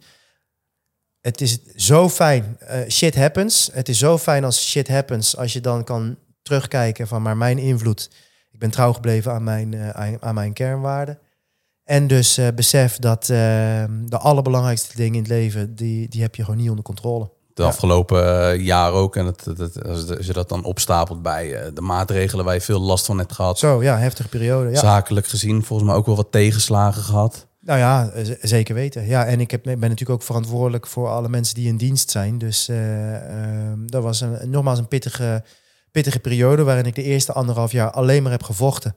Het 1.21 1.41
is 1.41 1.63
zo 1.65 2.09
fijn. 2.09 2.57
Uh, 2.61 2.89
shit 2.89 3.15
happens. 3.15 3.69
Het 3.73 3.89
is 3.89 3.97
zo 3.97 4.17
fijn 4.17 4.43
als 4.43 4.69
shit 4.69 4.87
happens. 4.87 5.37
Als 5.37 5.53
je 5.53 5.61
dan 5.61 5.83
kan 5.83 6.17
terugkijken 6.41 7.07
van 7.07 7.21
maar 7.21 7.37
mijn 7.37 7.57
invloed. 7.57 8.09
Ik 8.51 8.59
ben 8.59 8.71
trouw 8.71 8.93
gebleven 8.93 9.31
aan 9.31 9.43
mijn, 9.43 9.71
uh, 9.71 9.89
aan, 10.19 10.33
mijn 10.33 10.53
kernwaarden. 10.53 11.19
En 11.83 12.07
dus 12.07 12.39
besef 12.55 12.97
dat 12.97 13.25
de 13.25 14.17
allerbelangrijkste 14.17 14.95
dingen 14.95 15.13
in 15.13 15.19
het 15.19 15.29
leven, 15.29 15.75
die, 15.75 16.09
die 16.09 16.21
heb 16.21 16.35
je 16.35 16.43
gewoon 16.43 16.59
niet 16.59 16.69
onder 16.69 16.85
controle 16.85 17.31
de 17.55 17.63
afgelopen 17.63 18.61
jaar 18.63 18.91
ook. 18.91 19.15
En 19.15 19.25
het, 19.25 19.87
als 19.87 20.25
je 20.25 20.33
dat 20.33 20.49
dan 20.49 20.63
opstapelt 20.63 21.21
bij 21.21 21.71
de 21.73 21.81
maatregelen 21.81 22.45
waar 22.45 22.53
je 22.53 22.61
veel 22.61 22.79
last 22.79 23.05
van 23.05 23.17
hebt 23.17 23.33
gehad. 23.33 23.59
Zo, 23.59 23.83
ja, 23.83 23.97
heftige 23.97 24.29
periode. 24.29 24.69
Ja. 24.69 24.79
Zakelijk 24.79 25.27
gezien 25.27 25.63
volgens 25.63 25.89
mij 25.89 25.97
ook 25.97 26.05
wel 26.05 26.15
wat 26.15 26.31
tegenslagen 26.31 27.03
gehad. 27.03 27.47
Nou 27.59 27.79
ja, 27.79 28.11
zeker 28.41 28.75
weten. 28.75 29.05
Ja, 29.05 29.25
en 29.25 29.39
ik 29.39 29.51
heb, 29.51 29.63
ben 29.63 29.79
natuurlijk 29.79 30.09
ook 30.09 30.23
verantwoordelijk 30.23 30.87
voor 30.87 31.07
alle 31.07 31.29
mensen 31.29 31.55
die 31.55 31.67
in 31.67 31.77
dienst 31.77 32.09
zijn. 32.09 32.37
Dus 32.37 32.69
uh, 32.69 32.77
dat 33.85 34.03
was 34.03 34.21
een, 34.21 34.49
nogmaals 34.49 34.79
een 34.79 34.87
pittige, 34.87 35.43
pittige 35.91 36.19
periode 36.19 36.63
waarin 36.63 36.85
ik 36.85 36.95
de 36.95 37.03
eerste 37.03 37.33
anderhalf 37.33 37.71
jaar 37.71 37.91
alleen 37.91 38.23
maar 38.23 38.31
heb 38.31 38.43
gevochten. 38.43 38.95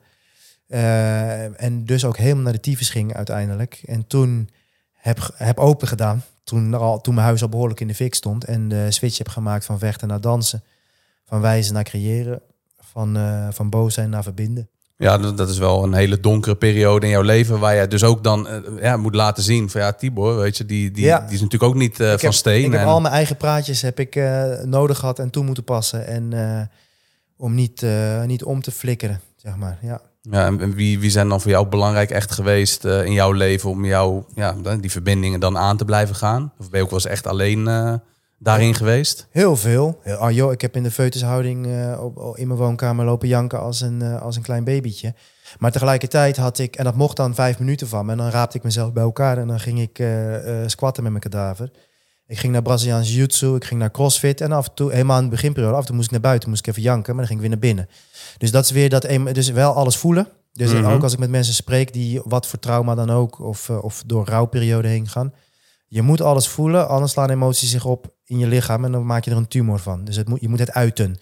Uh, 0.69 1.63
en 1.63 1.85
dus 1.85 2.05
ook 2.05 2.17
helemaal 2.17 2.43
naar 2.43 2.53
de 2.53 2.61
tyfus 2.61 2.91
ging 2.91 3.15
uiteindelijk. 3.15 3.83
En 3.85 4.07
toen 4.07 4.49
heb, 4.93 5.31
heb 5.35 5.59
open 5.59 5.89
gedaan. 5.89 6.25
Toen, 6.49 6.75
al, 6.75 7.01
toen 7.01 7.15
mijn 7.15 7.27
huis 7.27 7.43
al 7.43 7.49
behoorlijk 7.49 7.81
in 7.81 7.87
de 7.89 7.95
fik 7.95 8.15
stond. 8.15 8.45
En 8.45 8.69
de 8.69 8.91
switch 8.91 9.19
heb 9.19 9.29
gemaakt 9.29 9.65
van 9.65 9.79
vechten 9.79 10.09
naar 10.09 10.21
dansen. 10.21 10.63
Van 11.25 11.41
wijzen 11.41 11.75
naar 11.75 11.85
creëren. 11.85 12.41
Van, 12.81 13.17
uh, 13.17 13.49
van 13.51 13.71
boos 13.71 13.95
zijn 13.95 14.11
naar 14.11 14.23
verbinden. 14.23 14.69
Ja, 14.97 15.19
dat 15.19 15.49
is 15.49 15.59
wel 15.59 15.85
een 15.85 15.95
hele 15.95 16.21
donkere 16.21 16.57
periode 16.57 17.07
in 17.07 17.13
jouw 17.13 17.23
leven. 17.23 17.59
Waar 17.59 17.75
je 17.75 17.89
dus 17.89 18.05
ook 18.05 18.25
dan 18.25 18.47
uh, 18.47 18.83
ja, 18.83 18.97
moet 18.97 19.15
laten 19.15 19.43
zien 19.43 19.71
van 19.71 19.81
ja, 19.81 19.93
Tibor, 19.93 20.37
weet 20.37 20.57
je, 20.57 20.67
die, 20.67 20.91
die, 20.91 21.05
ja. 21.05 21.21
die 21.21 21.35
is 21.35 21.41
natuurlijk 21.41 21.73
ook 21.73 21.79
niet 21.79 22.01
uh, 22.01 22.13
van 22.17 22.33
steen. 22.33 22.65
Ik 22.65 22.73
heb 22.73 22.87
al 22.87 23.01
mijn 23.01 23.15
eigen 23.15 23.37
praatjes 23.37 23.83
heb 23.83 23.99
ik 23.99 24.17
uh, 24.17 24.63
nodig 24.63 24.99
gehad 24.99 25.19
en 25.19 25.31
toe 25.31 25.45
moeten 25.45 25.65
passen. 25.65 26.07
En 26.07 26.71
om 27.37 27.55
niet, 27.55 27.87
niet 28.27 28.45
om 28.45 28.63
te 28.63 28.71
flikkeren, 28.71 29.21
zeg 29.37 29.57
maar. 29.57 29.79
Ja. 29.83 30.01
Ja, 30.31 30.47
en 30.47 30.75
wie, 30.75 30.99
wie 30.99 31.11
zijn 31.11 31.29
dan 31.29 31.41
voor 31.41 31.51
jou 31.51 31.67
belangrijk 31.67 32.11
echt 32.11 32.31
geweest 32.33 32.85
in 32.85 33.13
jouw 33.13 33.33
leven 33.33 33.71
om 33.71 33.85
jou 33.85 34.23
ja, 34.35 34.55
die 34.81 34.91
verbindingen 34.91 35.41
dan 35.41 35.59
aan 35.59 35.77
te 35.77 35.85
blijven 35.85 36.15
gaan? 36.15 36.53
Of 36.59 36.71
ben 36.71 36.79
je 36.79 36.85
ook 36.85 36.91
wel 36.91 37.01
eens 37.01 37.09
echt 37.09 37.27
alleen 37.27 37.65
daarin 38.39 38.75
geweest? 38.75 39.27
Heel 39.31 39.57
veel. 39.57 40.01
Oh, 40.05 40.31
joh, 40.31 40.53
ik 40.53 40.61
heb 40.61 40.77
in 40.77 40.83
de 40.83 40.91
feutushouding 40.91 41.67
uh, 41.67 42.05
op, 42.05 42.37
in 42.37 42.47
mijn 42.47 42.59
woonkamer 42.59 43.05
lopen 43.05 43.29
janken 43.29 43.61
als 43.61 43.81
een, 43.81 44.03
als 44.03 44.37
een 44.37 44.43
klein 44.43 44.65
babytje. 44.65 45.15
Maar 45.59 45.73
tegelijkertijd 45.73 46.37
had 46.37 46.59
ik, 46.59 46.77
en 46.77 46.85
dat 46.85 46.95
mocht 46.95 47.17
dan 47.17 47.35
vijf 47.35 47.59
minuten 47.59 47.89
van 47.89 48.07
me, 48.07 48.13
en 48.13 48.19
dan 48.19 48.31
raapte 48.31 48.57
ik 48.57 48.63
mezelf 48.63 48.93
bij 48.93 49.03
elkaar 49.03 49.39
en 49.39 49.47
dan 49.47 49.61
ging 49.61 49.81
ik 49.81 50.03
squatten 50.67 51.03
met 51.03 51.13
mijn 51.13 51.25
kadaver. 51.25 51.71
Ik 52.29 52.39
ging 52.39 52.53
naar 52.53 52.63
Braziliaans 52.63 53.09
jiu-jitsu, 53.09 53.55
ik 53.55 53.65
ging 53.65 53.81
naar 53.81 53.91
crossfit 53.91 54.41
en 54.41 54.53
af 54.53 54.67
en 54.67 54.75
toe, 54.75 54.93
helemaal 54.93 55.19
in 55.19 55.25
de 55.25 55.31
beginperiode, 55.31 55.75
af 55.75 55.81
en 55.81 55.87
toe 55.87 55.95
moest 55.95 56.07
ik 56.07 56.13
naar 56.13 56.21
buiten, 56.21 56.49
moest 56.49 56.67
ik 56.67 56.67
even 56.67 56.83
janken, 56.83 57.17
maar 57.17 57.27
dan 57.27 57.27
ging 57.27 57.45
ik 57.45 57.49
weer 57.49 57.59
naar 57.59 57.75
binnen. 57.75 57.89
Dus 58.39 58.51
dat 58.51 58.65
is 58.65 58.71
weer 58.71 58.89
dat, 58.89 59.03
dus 59.33 59.51
wel 59.51 59.73
alles 59.73 59.97
voelen. 59.97 60.29
Dus 60.53 60.73
mhm. 60.73 60.85
ook 60.85 61.03
als 61.03 61.13
ik 61.13 61.19
met 61.19 61.31
mensen 61.31 61.55
spreek 61.55 61.93
die 61.93 62.21
wat 62.25 62.47
voor 62.47 62.59
trauma 62.59 62.95
dan 62.95 63.11
ook, 63.11 63.41
of, 63.41 63.71
of 63.71 64.03
door 64.07 64.27
rouwperiode 64.27 64.89
heen 64.89 65.09
gaan. 65.09 65.33
Je 65.89 66.03
moet 66.03 66.21
alles 66.21 66.49
voelen, 66.49 66.89
anders 66.89 67.13
slaan 67.13 67.31
emoties 67.31 67.71
zich 67.71 67.85
op 67.85 68.15
in 68.25 68.39
je 68.39 68.47
lichaam 68.47 68.85
en 68.85 68.93
dan 68.93 69.07
maak 69.07 69.25
je 69.25 69.31
er 69.31 69.37
een 69.37 69.49
tumor 69.49 69.79
van. 69.79 70.05
Dus 70.05 70.17
het 70.17 70.29
moet, 70.29 70.41
je 70.41 70.49
moet 70.49 70.59
het 70.59 70.73
uiten. 70.73 71.17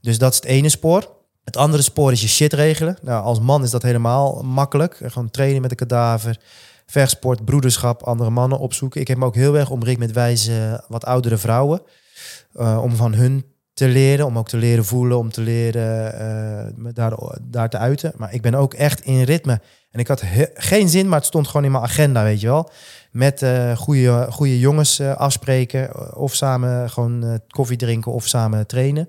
Dus 0.00 0.18
dat 0.18 0.30
is 0.32 0.36
het 0.36 0.44
ene 0.44 0.68
spoor. 0.68 1.14
Het 1.44 1.56
andere 1.56 1.82
spoor 1.82 2.12
is 2.12 2.20
je 2.20 2.28
shit 2.28 2.52
regelen. 2.52 2.98
Nou, 3.02 3.24
als 3.24 3.40
man 3.40 3.62
is 3.62 3.70
dat 3.70 3.82
helemaal 3.82 4.42
makkelijk. 4.42 5.00
Gewoon 5.04 5.30
trainen 5.30 5.62
met 5.62 5.70
een 5.70 5.76
kadaver, 5.76 6.40
vechtsport, 6.86 7.44
broederschap, 7.44 8.02
andere 8.02 8.30
mannen 8.30 8.58
opzoeken. 8.58 9.00
Ik 9.00 9.08
heb 9.08 9.18
me 9.18 9.24
ook 9.24 9.34
heel 9.34 9.56
erg 9.56 9.70
omringd 9.70 9.98
met 9.98 10.12
wijze 10.12 10.84
wat 10.88 11.04
oudere 11.04 11.36
vrouwen. 11.36 11.82
Uh, 12.54 12.80
om 12.82 12.96
van 12.96 13.14
hun 13.14 13.44
te 13.74 13.88
leren, 13.88 14.26
om 14.26 14.38
ook 14.38 14.48
te 14.48 14.56
leren 14.56 14.84
voelen, 14.84 15.18
om 15.18 15.30
te 15.30 15.40
leren 15.40 16.14
uh, 16.78 16.88
daar, 16.94 17.12
daar 17.42 17.68
te 17.68 17.78
uiten. 17.78 18.12
Maar 18.16 18.34
ik 18.34 18.42
ben 18.42 18.54
ook 18.54 18.74
echt 18.74 19.00
in 19.00 19.22
ritme. 19.22 19.60
En 19.90 20.00
ik 20.00 20.08
had 20.08 20.22
geen 20.54 20.88
zin, 20.88 21.08
maar 21.08 21.18
het 21.18 21.26
stond 21.26 21.46
gewoon 21.46 21.64
in 21.64 21.70
mijn 21.70 21.84
agenda, 21.84 22.22
weet 22.22 22.40
je 22.40 22.46
wel 22.46 22.70
met 23.16 23.42
uh, 23.42 23.76
goede, 23.76 24.26
goede 24.30 24.58
jongens 24.58 25.00
afspreken. 25.00 25.94
Eh, 25.94 26.16
of 26.16 26.34
samen 26.34 26.90
gewoon 26.90 27.40
koffie 27.48 27.76
drinken 27.76 28.12
of 28.12 28.26
samen 28.26 28.66
trainen. 28.66 29.08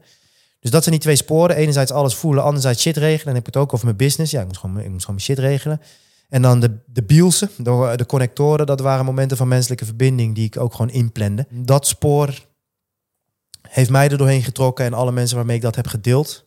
Dus 0.59 0.71
dat 0.71 0.83
zijn 0.83 0.95
die 0.95 1.03
twee 1.03 1.15
sporen. 1.15 1.55
Enerzijds 1.55 1.91
alles 1.91 2.15
voelen, 2.15 2.43
anderzijds 2.43 2.81
shit 2.81 2.97
regelen. 2.97 3.25
Dan 3.25 3.35
heb 3.35 3.47
ik 3.47 3.53
het 3.53 3.63
ook 3.63 3.73
over 3.73 3.85
mijn 3.85 3.97
business. 3.97 4.31
Ja, 4.31 4.41
ik 4.41 4.47
moet 4.47 4.57
gewoon, 4.57 4.79
ik 4.79 4.89
moet 4.89 5.01
gewoon 5.01 5.15
mijn 5.15 5.27
shit 5.27 5.39
regelen. 5.39 5.81
En 6.27 6.41
dan 6.41 6.59
de, 6.59 6.79
de 6.85 7.03
bielsen, 7.03 7.49
de, 7.57 7.93
de 7.95 8.05
connectoren. 8.05 8.65
Dat 8.65 8.79
waren 8.79 9.05
momenten 9.05 9.37
van 9.37 9.47
menselijke 9.47 9.85
verbinding 9.85 10.35
die 10.35 10.45
ik 10.45 10.57
ook 10.57 10.71
gewoon 10.71 10.89
inplande. 10.89 11.47
Dat 11.49 11.87
spoor 11.87 12.45
heeft 13.61 13.89
mij 13.89 14.09
er 14.09 14.17
doorheen 14.17 14.43
getrokken. 14.43 14.85
En 14.85 14.93
alle 14.93 15.11
mensen 15.11 15.35
waarmee 15.35 15.55
ik 15.55 15.61
dat 15.61 15.75
heb 15.75 15.87
gedeeld. 15.87 16.45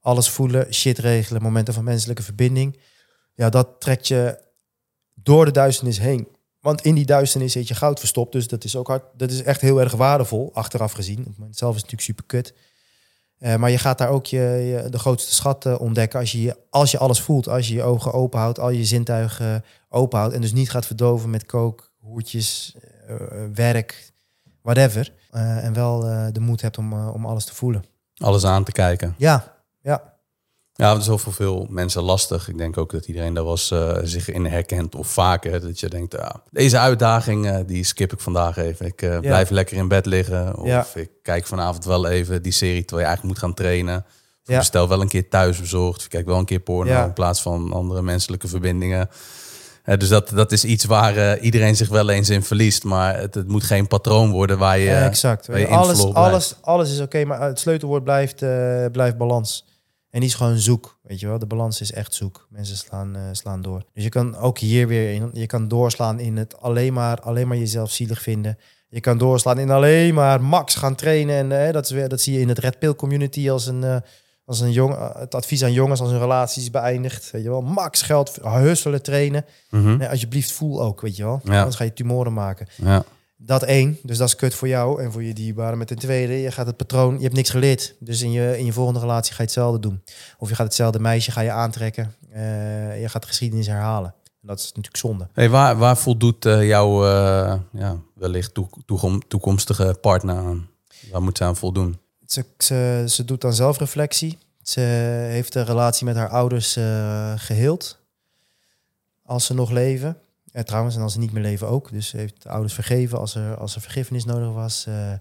Alles 0.00 0.28
voelen, 0.28 0.74
shit 0.74 0.98
regelen, 0.98 1.42
momenten 1.42 1.74
van 1.74 1.84
menselijke 1.84 2.22
verbinding. 2.22 2.80
Ja, 3.34 3.50
dat 3.50 3.80
trekt 3.80 4.08
je 4.08 4.38
door 5.14 5.44
de 5.44 5.50
duisternis 5.50 5.98
heen. 5.98 6.28
Want 6.60 6.82
in 6.82 6.94
die 6.94 7.04
duisternis 7.04 7.52
zit 7.52 7.68
je 7.68 7.74
goud 7.74 7.98
verstopt. 7.98 8.32
Dus 8.32 8.48
dat 8.48 8.64
is 8.64 8.76
ook 8.76 8.86
hard. 8.86 9.04
Dat 9.16 9.30
is 9.30 9.42
echt 9.42 9.60
heel 9.60 9.80
erg 9.80 9.92
waardevol, 9.92 10.50
achteraf 10.54 10.92
gezien. 10.92 11.34
Het 11.46 11.58
zelf 11.58 11.74
is 11.74 11.82
natuurlijk 11.82 12.02
super 12.02 12.24
kut. 12.24 12.54
Uh, 13.42 13.56
maar 13.56 13.70
je 13.70 13.78
gaat 13.78 13.98
daar 13.98 14.08
ook 14.08 14.26
je, 14.26 14.38
je 14.38 14.86
de 14.90 14.98
grootste 14.98 15.34
schat 15.34 15.66
uh, 15.66 15.80
ontdekken 15.80 16.20
als 16.20 16.32
je, 16.32 16.56
als 16.70 16.90
je 16.90 16.98
alles 16.98 17.20
voelt. 17.20 17.48
Als 17.48 17.68
je 17.68 17.74
je 17.74 17.82
ogen 17.82 18.12
open 18.12 18.40
houdt, 18.40 18.58
al 18.58 18.70
je 18.70 18.84
zintuigen 18.84 19.54
uh, 19.54 19.60
open 19.88 20.18
houdt. 20.18 20.34
En 20.34 20.40
dus 20.40 20.52
niet 20.52 20.70
gaat 20.70 20.86
verdoven 20.86 21.30
met 21.30 21.46
kook, 21.46 21.92
hoertjes, 21.98 22.76
eh, 23.06 23.16
werk, 23.54 24.12
whatever. 24.62 25.12
en 25.30 25.72
wel 25.72 26.00
de 26.32 26.40
moed 26.40 26.60
hebt 26.60 26.78
om, 26.78 27.08
om 27.08 27.26
alles 27.26 27.44
te 27.44 27.54
voelen. 27.54 27.84
Alles 28.16 28.44
aan 28.44 28.64
te 28.64 28.72
kijken. 28.72 29.14
Ja, 29.18 29.56
ja. 29.80 30.11
Ja, 30.82 30.92
dat 30.92 31.00
is 31.00 31.22
voor 31.22 31.32
veel 31.32 31.66
mensen 31.70 32.02
lastig. 32.02 32.48
Ik 32.48 32.58
denk 32.58 32.78
ook 32.78 32.92
dat 32.92 33.06
iedereen 33.06 33.34
daar 33.34 33.44
was 33.44 33.70
uh, 33.70 33.96
zich 34.02 34.30
in 34.30 34.44
herkent 34.44 34.94
of 34.94 35.06
vaker. 35.06 35.60
Dat 35.60 35.80
je 35.80 35.88
denkt, 35.88 36.18
ah, 36.18 36.34
deze 36.50 36.78
uitdaging, 36.78 37.46
uh, 37.46 37.58
die 37.66 37.84
skip 37.84 38.12
ik 38.12 38.20
vandaag 38.20 38.56
even. 38.56 38.86
Ik 38.86 39.02
uh, 39.02 39.18
blijf 39.18 39.50
lekker 39.50 39.76
in 39.76 39.88
bed 39.88 40.06
liggen. 40.06 40.56
Of 40.56 40.66
ja. 40.66 40.86
ik 40.94 41.10
kijk 41.22 41.46
vanavond 41.46 41.84
wel 41.84 42.08
even 42.08 42.42
die 42.42 42.52
serie 42.52 42.84
terwijl 42.84 43.00
je 43.00 43.06
eigenlijk 43.06 43.22
moet 43.22 43.38
gaan 43.38 43.54
trainen. 43.54 44.04
Of 44.46 44.56
bestel 44.56 44.88
wel 44.88 45.00
een 45.00 45.08
keer 45.08 45.28
thuis 45.28 45.60
bezorgd. 45.60 46.00
Of 46.00 46.08
kijk 46.08 46.26
wel 46.26 46.38
een 46.38 46.44
keer 46.44 46.60
porno 46.60 47.04
in 47.04 47.12
plaats 47.12 47.42
van 47.42 47.72
andere 47.72 48.02
menselijke 48.02 48.48
verbindingen. 48.48 49.08
dus 49.84 50.08
dat, 50.08 50.28
dat 50.28 50.52
is 50.52 50.64
iets 50.64 50.84
waar 50.84 51.38
iedereen 51.38 51.76
zich 51.76 51.88
wel 51.88 52.08
eens 52.08 52.28
in 52.28 52.42
verliest. 52.42 52.84
Maar 52.84 53.18
het, 53.18 53.34
het 53.34 53.48
moet 53.48 53.64
geen 53.64 53.86
patroon 53.86 54.30
worden 54.30 54.58
waar 54.58 54.78
je, 54.78 54.94
exact. 54.94 55.46
Waar 55.46 55.58
je 55.58 55.66
alles, 55.66 56.14
alles, 56.14 56.56
alles 56.60 56.92
is 56.92 57.00
oké, 57.00 57.24
maar 57.24 57.40
het 57.40 57.58
sleutelwoord 57.58 58.04
blijft, 58.04 58.38
blijft 58.92 59.16
balans. 59.16 59.64
En 60.12 60.20
die 60.20 60.28
is 60.28 60.34
gewoon 60.34 60.58
zoek, 60.58 60.98
weet 61.02 61.20
je 61.20 61.26
wel. 61.26 61.38
De 61.38 61.46
balans 61.46 61.80
is 61.80 61.92
echt 61.92 62.14
zoek. 62.14 62.46
Mensen 62.50 62.76
slaan, 62.76 63.16
uh, 63.16 63.22
slaan 63.32 63.62
door. 63.62 63.82
Dus 63.94 64.02
je 64.04 64.08
kan 64.08 64.36
ook 64.36 64.58
hier 64.58 64.86
weer 64.86 65.14
in, 65.14 65.30
je 65.32 65.46
kan 65.46 65.68
doorslaan 65.68 66.20
in 66.20 66.36
het 66.36 66.60
alleen 66.60 66.92
maar, 66.92 67.20
alleen 67.20 67.48
maar 67.48 67.56
jezelf 67.56 67.90
zielig 67.90 68.22
vinden. 68.22 68.58
Je 68.88 69.00
kan 69.00 69.18
doorslaan 69.18 69.58
in 69.58 69.70
alleen 69.70 70.14
maar 70.14 70.42
max 70.42 70.74
gaan 70.74 70.94
trainen. 70.94 71.52
En 71.52 71.66
uh, 71.66 71.72
dat, 71.72 71.84
is 71.84 71.90
weer, 71.90 72.08
dat 72.08 72.20
zie 72.20 72.34
je 72.34 72.40
in 72.40 72.48
het 72.48 72.58
Red 72.58 72.78
Pill 72.78 72.94
community 72.94 73.50
als 73.50 73.66
een, 73.66 73.82
uh, 73.82 73.96
als 74.44 74.60
een 74.60 74.72
jong, 74.72 75.14
het 75.18 75.34
advies 75.34 75.64
aan 75.64 75.72
jongens 75.72 76.00
als 76.00 76.10
hun 76.10 76.20
relatie 76.20 76.62
is 76.62 76.70
beëindigd. 76.70 77.30
Weet 77.30 77.42
je 77.42 77.48
wel, 77.48 77.62
max 77.62 78.02
geld, 78.02 78.38
husselen, 78.42 79.02
trainen. 79.02 79.44
Mm 79.70 79.96
nee, 79.96 80.08
alsjeblieft, 80.08 80.52
voel 80.52 80.82
ook, 80.82 81.00
weet 81.00 81.16
je 81.16 81.24
wel. 81.24 81.40
Ja. 81.44 81.58
Anders 81.58 81.76
ga 81.76 81.84
je 81.84 81.92
tumoren 81.92 82.32
maken. 82.32 82.66
Ja. 82.76 83.04
Dat 83.44 83.62
één, 83.62 83.98
dus 84.02 84.18
dat 84.18 84.28
is 84.28 84.36
kut 84.36 84.54
voor 84.54 84.68
jou 84.68 85.02
en 85.02 85.12
voor 85.12 85.22
je 85.22 85.32
dierbaren. 85.32 85.78
Met 85.78 85.90
een 85.90 85.98
tweede, 85.98 86.32
je 86.32 86.50
gaat 86.50 86.66
het 86.66 86.76
patroon, 86.76 87.16
je 87.16 87.22
hebt 87.22 87.34
niks 87.34 87.50
geleerd. 87.50 87.94
Dus 87.98 88.22
in 88.22 88.32
je, 88.32 88.58
in 88.58 88.64
je 88.64 88.72
volgende 88.72 89.00
relatie 89.00 89.30
ga 89.30 89.36
je 89.36 89.42
hetzelfde 89.42 89.80
doen. 89.80 90.02
Of 90.38 90.48
je 90.48 90.54
gaat 90.54 90.66
hetzelfde 90.66 90.98
meisje 90.98 91.30
ga 91.30 91.40
je 91.40 91.50
aantrekken. 91.50 92.14
Uh, 92.34 93.00
je 93.00 93.08
gaat 93.08 93.22
de 93.22 93.28
geschiedenis 93.28 93.66
herhalen. 93.66 94.14
En 94.24 94.48
dat 94.48 94.58
is 94.58 94.66
natuurlijk 94.66 94.96
zonde. 94.96 95.28
Hey, 95.32 95.50
waar, 95.50 95.76
waar 95.76 95.96
voldoet 95.96 96.44
uh, 96.44 96.66
jouw 96.66 97.04
uh, 97.04 97.54
ja, 97.72 97.96
wellicht 98.14 98.52
toekomstige 99.28 99.98
partner 100.00 100.36
aan? 100.36 100.68
Waar 101.10 101.22
moet 101.22 101.36
ze 101.36 101.44
aan 101.44 101.56
voldoen? 101.56 101.98
Ze, 102.26 102.44
ze, 102.58 103.04
ze 103.08 103.24
doet 103.24 103.40
dan 103.40 103.54
zelfreflectie. 103.54 104.38
Ze 104.62 104.80
heeft 105.30 105.52
de 105.52 105.62
relatie 105.62 106.06
met 106.06 106.16
haar 106.16 106.28
ouders 106.28 106.72
geheeld. 107.36 107.98
Als 109.24 109.46
ze 109.46 109.54
nog 109.54 109.70
leven. 109.70 110.16
Ja, 110.52 110.62
trouwens, 110.62 110.96
en 110.96 111.02
als 111.02 111.12
ze 111.12 111.18
niet 111.18 111.32
meer 111.32 111.42
leven 111.42 111.68
ook. 111.68 111.90
Dus 111.90 112.12
heeft 112.12 112.42
de 112.42 112.48
ouders 112.48 112.74
vergeven 112.74 113.18
als 113.18 113.34
er, 113.34 113.56
als 113.56 113.74
er 113.74 113.80
vergiffenis 113.80 114.24
nodig 114.24 114.52
was. 114.52 114.86
Uh, 114.88 115.12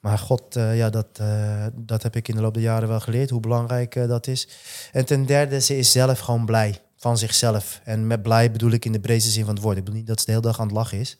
maar 0.00 0.18
God, 0.18 0.56
uh, 0.56 0.76
ja, 0.76 0.90
dat, 0.90 1.06
uh, 1.20 1.66
dat 1.74 2.02
heb 2.02 2.16
ik 2.16 2.28
in 2.28 2.34
de 2.34 2.40
loop 2.40 2.54
der 2.54 2.62
jaren 2.62 2.88
wel 2.88 3.00
geleerd, 3.00 3.30
hoe 3.30 3.40
belangrijk 3.40 4.08
dat 4.08 4.26
is. 4.26 4.48
En 4.92 5.04
ten 5.04 5.26
derde, 5.26 5.60
ze 5.60 5.76
is 5.78 5.92
zelf 5.92 6.18
gewoon 6.18 6.46
blij 6.46 6.80
van 6.96 7.18
zichzelf. 7.18 7.80
En 7.84 8.06
met 8.06 8.22
blij 8.22 8.50
bedoel 8.50 8.70
ik 8.70 8.84
in 8.84 8.92
de 8.92 9.00
breedste 9.00 9.30
zin 9.30 9.44
van 9.44 9.54
het 9.54 9.62
woord. 9.62 9.76
Ik 9.76 9.84
bedoel 9.84 9.98
niet 9.98 10.08
dat 10.08 10.18
ze 10.18 10.24
de 10.24 10.30
hele 10.30 10.42
dag 10.42 10.60
aan 10.60 10.66
het 10.66 10.76
lachen 10.76 10.98
is. 10.98 11.18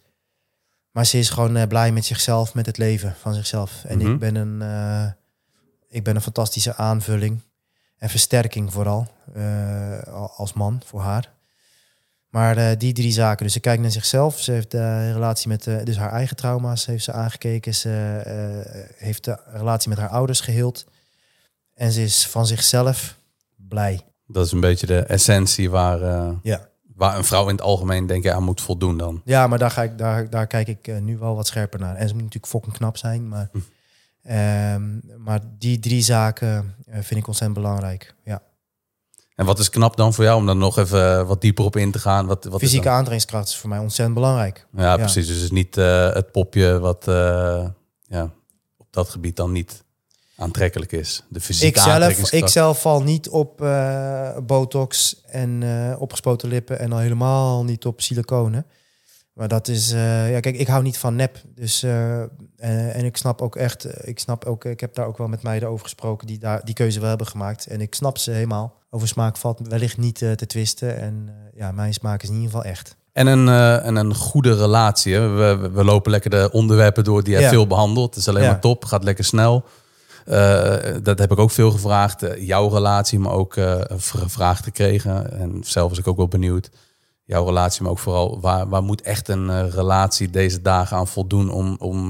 Maar 0.90 1.06
ze 1.06 1.18
is 1.18 1.30
gewoon 1.30 1.68
blij 1.68 1.92
met 1.92 2.04
zichzelf, 2.04 2.54
met 2.54 2.66
het 2.66 2.78
leven 2.78 3.14
van 3.20 3.34
zichzelf. 3.34 3.84
En 3.84 4.00
ik, 4.00 4.06
mhm. 4.06 4.18
ben 4.18 4.34
een, 4.34 4.62
ik 5.88 6.04
ben 6.04 6.14
een 6.14 6.22
fantastische 6.22 6.76
aanvulling 6.76 7.40
en 7.98 8.08
versterking 8.08 8.72
vooral 8.72 9.08
als 10.36 10.52
man 10.52 10.82
voor 10.84 11.00
haar. 11.00 11.33
Maar 12.34 12.58
uh, 12.58 12.70
die 12.78 12.92
drie 12.92 13.12
zaken. 13.12 13.44
Dus 13.44 13.52
ze 13.52 13.60
kijkt 13.60 13.82
naar 13.82 13.90
zichzelf. 13.90 14.40
Ze 14.40 14.52
heeft 14.52 14.70
de 14.70 15.12
relatie 15.12 15.48
met 15.48 15.66
uh, 15.66 15.82
dus 15.84 15.96
haar 15.96 16.12
eigen 16.12 16.36
trauma's 16.36 16.86
heeft 16.86 17.04
ze 17.04 17.12
aangekeken. 17.12 17.74
Ze 17.74 18.22
uh, 18.26 18.82
heeft 18.96 19.24
de 19.24 19.38
relatie 19.52 19.88
met 19.88 19.98
haar 19.98 20.08
ouders 20.08 20.40
geheeld. 20.40 20.84
En 21.74 21.92
ze 21.92 22.02
is 22.02 22.26
van 22.26 22.46
zichzelf 22.46 23.18
blij. 23.56 24.00
Dat 24.26 24.46
is 24.46 24.52
een 24.52 24.60
beetje 24.60 24.86
de 24.86 24.98
essentie 24.98 25.70
waar 25.70 25.98
ja. 26.42 26.68
waar 26.94 27.16
een 27.16 27.24
vrouw 27.24 27.48
in 27.48 27.54
het 27.54 27.64
algemeen 27.64 28.06
denk 28.06 28.24
ik 28.24 28.30
aan 28.30 28.44
moet 28.44 28.60
voldoen 28.60 28.98
dan. 28.98 29.22
Ja, 29.24 29.46
maar 29.46 29.58
daar, 29.58 29.70
ga 29.70 29.82
ik, 29.82 29.98
daar, 29.98 30.30
daar 30.30 30.46
kijk 30.46 30.68
ik 30.68 31.00
nu 31.00 31.18
wel 31.18 31.36
wat 31.36 31.46
scherper 31.46 31.80
naar. 31.80 31.96
En 31.96 32.08
ze 32.08 32.14
moet 32.14 32.22
natuurlijk 32.22 32.52
fucking 32.52 32.74
knap 32.74 32.96
zijn, 32.96 33.28
maar, 33.28 33.50
hm. 33.52 34.32
um, 34.32 35.00
maar 35.18 35.40
die 35.58 35.78
drie 35.78 36.02
zaken 36.02 36.74
vind 36.90 37.20
ik 37.20 37.26
ontzettend 37.26 37.60
belangrijk. 37.60 38.14
Ja. 38.24 38.42
En 39.34 39.46
wat 39.46 39.58
is 39.58 39.70
knap 39.70 39.96
dan 39.96 40.14
voor 40.14 40.24
jou 40.24 40.38
om 40.38 40.46
dan 40.46 40.58
nog 40.58 40.78
even 40.78 41.26
wat 41.26 41.40
dieper 41.40 41.64
op 41.64 41.76
in 41.76 41.90
te 41.90 41.98
gaan? 41.98 42.26
Wat, 42.26 42.44
wat 42.44 42.60
Fysieke 42.60 42.88
aantrekkingskracht 42.88 43.48
is 43.48 43.56
voor 43.56 43.68
mij 43.68 43.78
ontzettend 43.78 44.14
belangrijk. 44.14 44.66
Ja, 44.76 44.96
precies. 44.96 45.26
Dus 45.26 45.36
het 45.36 45.44
is 45.44 45.50
niet 45.50 45.76
uh, 45.76 46.12
het 46.12 46.32
popje 46.32 46.78
wat 46.78 47.04
ja, 48.02 48.30
op 48.76 48.86
dat 48.90 49.08
gebied 49.08 49.36
dan 49.36 49.52
niet 49.52 49.84
aantrekkelijk 50.36 50.92
is. 50.92 51.24
De 51.28 51.40
fysieke 51.40 51.78
ik 51.78 51.84
zelf, 51.84 52.32
ik 52.32 52.48
zelf 52.48 52.80
val 52.80 53.02
niet 53.02 53.28
op 53.28 53.60
uh, 53.62 54.36
botox 54.42 55.20
en 55.26 55.62
opgespoten 55.98 56.48
lippen 56.48 56.78
en 56.78 56.92
al 56.92 56.98
helemaal 56.98 57.64
niet 57.64 57.86
op 57.86 58.00
siliconen. 58.00 58.66
Maar 59.32 59.48
dat 59.48 59.68
is, 59.68 59.90
ja, 59.90 60.40
kijk, 60.40 60.56
ik 60.56 60.66
hou 60.66 60.82
niet 60.82 60.98
van 60.98 61.16
nep. 61.16 61.42
Dus, 61.54 61.82
en, 61.82 62.30
en, 62.92 63.04
ik 63.04 63.16
snap 63.16 63.42
ook 63.42 63.56
echt, 63.56 64.06
ik 64.06 64.18
snap 64.18 64.44
ook, 64.44 64.64
ik 64.64 64.80
heb 64.80 64.94
daar 64.94 65.06
ook 65.06 65.18
wel 65.18 65.28
met 65.28 65.42
meiden 65.42 65.68
over 65.68 65.84
gesproken 65.84 66.26
die 66.26 66.38
daar 66.38 66.64
die 66.64 66.74
keuze 66.74 67.00
wel 67.00 67.08
hebben 67.08 67.26
gemaakt. 67.26 67.66
En 67.66 67.80
ik 67.80 67.94
snap 67.94 68.18
ze 68.18 68.30
helemaal. 68.30 68.82
Over 68.94 69.08
smaak 69.08 69.36
valt 69.36 69.60
wellicht 69.68 69.98
niet 69.98 70.18
te 70.18 70.46
twisten. 70.46 71.00
En 71.00 71.30
ja, 71.54 71.72
mijn 71.72 71.94
smaak 71.94 72.22
is 72.22 72.28
in 72.28 72.34
ieder 72.34 72.50
geval 72.50 72.64
echt. 72.64 72.96
En 73.12 73.26
een, 73.26 73.48
en 73.82 73.96
een 73.96 74.14
goede 74.14 74.56
relatie. 74.56 75.18
We, 75.18 75.70
we, 75.72 75.84
lopen 75.84 76.10
lekker 76.10 76.30
de 76.30 76.48
onderwerpen 76.52 77.04
door 77.04 77.22
die 77.22 77.38
je 77.38 77.48
veel 77.48 77.66
behandeld. 77.66 78.14
Het 78.14 78.16
is 78.18 78.28
alleen 78.28 78.46
maar 78.46 78.60
top, 78.60 78.84
gaat 78.84 79.04
lekker 79.04 79.24
snel. 79.24 79.64
Uh, 80.26 80.76
dat 81.02 81.18
heb 81.18 81.32
ik 81.32 81.38
ook 81.38 81.50
veel 81.50 81.70
gevraagd. 81.70 82.22
Uh, 82.22 82.46
jouw 82.46 82.68
relatie, 82.68 83.18
maar 83.18 83.32
ook 83.32 83.56
gevraagd 83.98 84.64
gekregen. 84.64 85.38
En 85.38 85.60
zelf 85.64 85.88
was 85.88 85.98
ik 85.98 86.08
ook 86.08 86.16
wel 86.16 86.28
benieuwd. 86.28 86.70
Jouw 87.24 87.44
relatie, 87.44 87.82
maar 87.82 87.90
ook 87.90 87.98
vooral 87.98 88.40
waar, 88.40 88.68
waar 88.68 88.82
moet 88.82 89.02
echt 89.02 89.28
een 89.28 89.70
relatie 89.70 90.30
deze 90.30 90.62
dagen 90.62 90.96
aan 90.96 91.08
voldoen 91.08 91.50
om, 91.50 91.76
om 91.78 92.08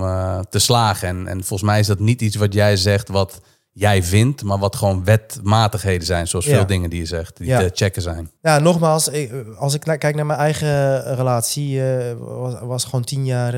te 0.51 0.59
slagen? 0.59 1.09
En, 1.09 1.26
en 1.26 1.45
volgens 1.45 1.70
mij 1.70 1.78
is 1.78 1.87
dat 1.87 1.99
niet 1.99 2.20
iets 2.20 2.37
wat 2.37 2.53
jij 2.53 2.76
zegt 2.76 3.09
wat 3.09 3.41
jij 3.74 4.02
vindt, 4.02 4.42
maar 4.42 4.58
wat 4.58 4.76
gewoon 4.76 5.04
wetmatigheden 5.04 6.06
zijn, 6.06 6.28
zoals 6.28 6.44
veel 6.44 6.66
dingen 6.66 6.90
die 6.90 7.00
je 7.00 7.06
zegt, 7.06 7.36
die 7.36 7.56
te 7.56 7.70
checken 7.74 8.02
zijn. 8.02 8.30
Ja, 8.42 8.58
nogmaals, 8.58 9.10
als 9.56 9.74
ik 9.74 9.80
kijk 9.80 10.14
naar 10.14 10.26
mijn 10.26 10.38
eigen 10.38 11.00
relatie, 11.14 11.82
was, 12.18 12.54
was 12.60 12.84
gewoon 12.84 13.04
tien 13.04 13.24
jaar 13.24 13.54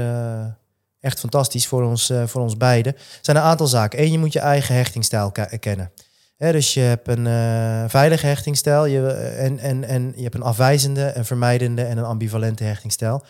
echt 1.01 1.21
fantastisch 1.21 1.67
voor 1.67 1.83
ons, 1.83 2.13
voor 2.27 2.41
ons 2.41 2.57
beiden. 2.57 2.95
Er 2.95 3.01
zijn 3.21 3.37
een 3.37 3.43
aantal 3.43 3.67
zaken. 3.67 4.03
Eén, 4.03 4.13
je 4.13 4.19
moet 4.19 4.33
je 4.33 4.41
eigen 4.41 4.75
hechtingstijl 4.75 5.33
kennen. 5.61 5.91
dus 6.37 6.75
je 6.75 6.81
hebt 6.81 7.09
een 7.09 7.27
uh, 7.27 7.85
veilige 7.89 8.27
hechtingstijl 8.27 8.87
je, 8.87 9.09
en, 9.39 9.59
en, 9.59 9.85
en 9.85 10.13
je 10.17 10.23
hebt 10.23 10.35
een 10.35 10.43
afwijzende, 10.43 11.13
een 11.15 11.25
vermijdende 11.25 11.83
en 11.83 11.99
een 11.99 12.05
ambivalente 12.05 12.65
hechtingstijl. 12.65 13.25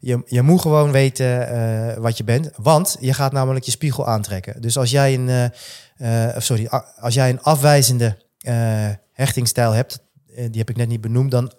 Je, 0.00 0.22
je 0.26 0.42
moet 0.42 0.60
gewoon 0.60 0.92
weten 0.92 1.54
uh, 1.54 1.94
wat 1.96 2.16
je 2.16 2.24
bent, 2.24 2.50
want 2.56 2.96
je 3.00 3.12
gaat 3.12 3.32
namelijk 3.32 3.64
je 3.64 3.70
spiegel 3.70 4.06
aantrekken. 4.06 4.60
Dus 4.60 4.78
als 4.78 4.90
jij 4.90 5.14
een, 5.14 5.52
sorry, 6.36 6.66
als 6.96 7.14
jij 7.14 7.30
een 7.30 7.42
afwijzende 7.42 8.16
hechtingstijl 9.12 9.72
hebt, 9.72 9.98
die 10.26 10.58
heb 10.58 10.70
ik 10.70 10.76
net 10.76 10.88
niet 10.88 11.00
benoemd, 11.00 11.30
dan 11.30 11.52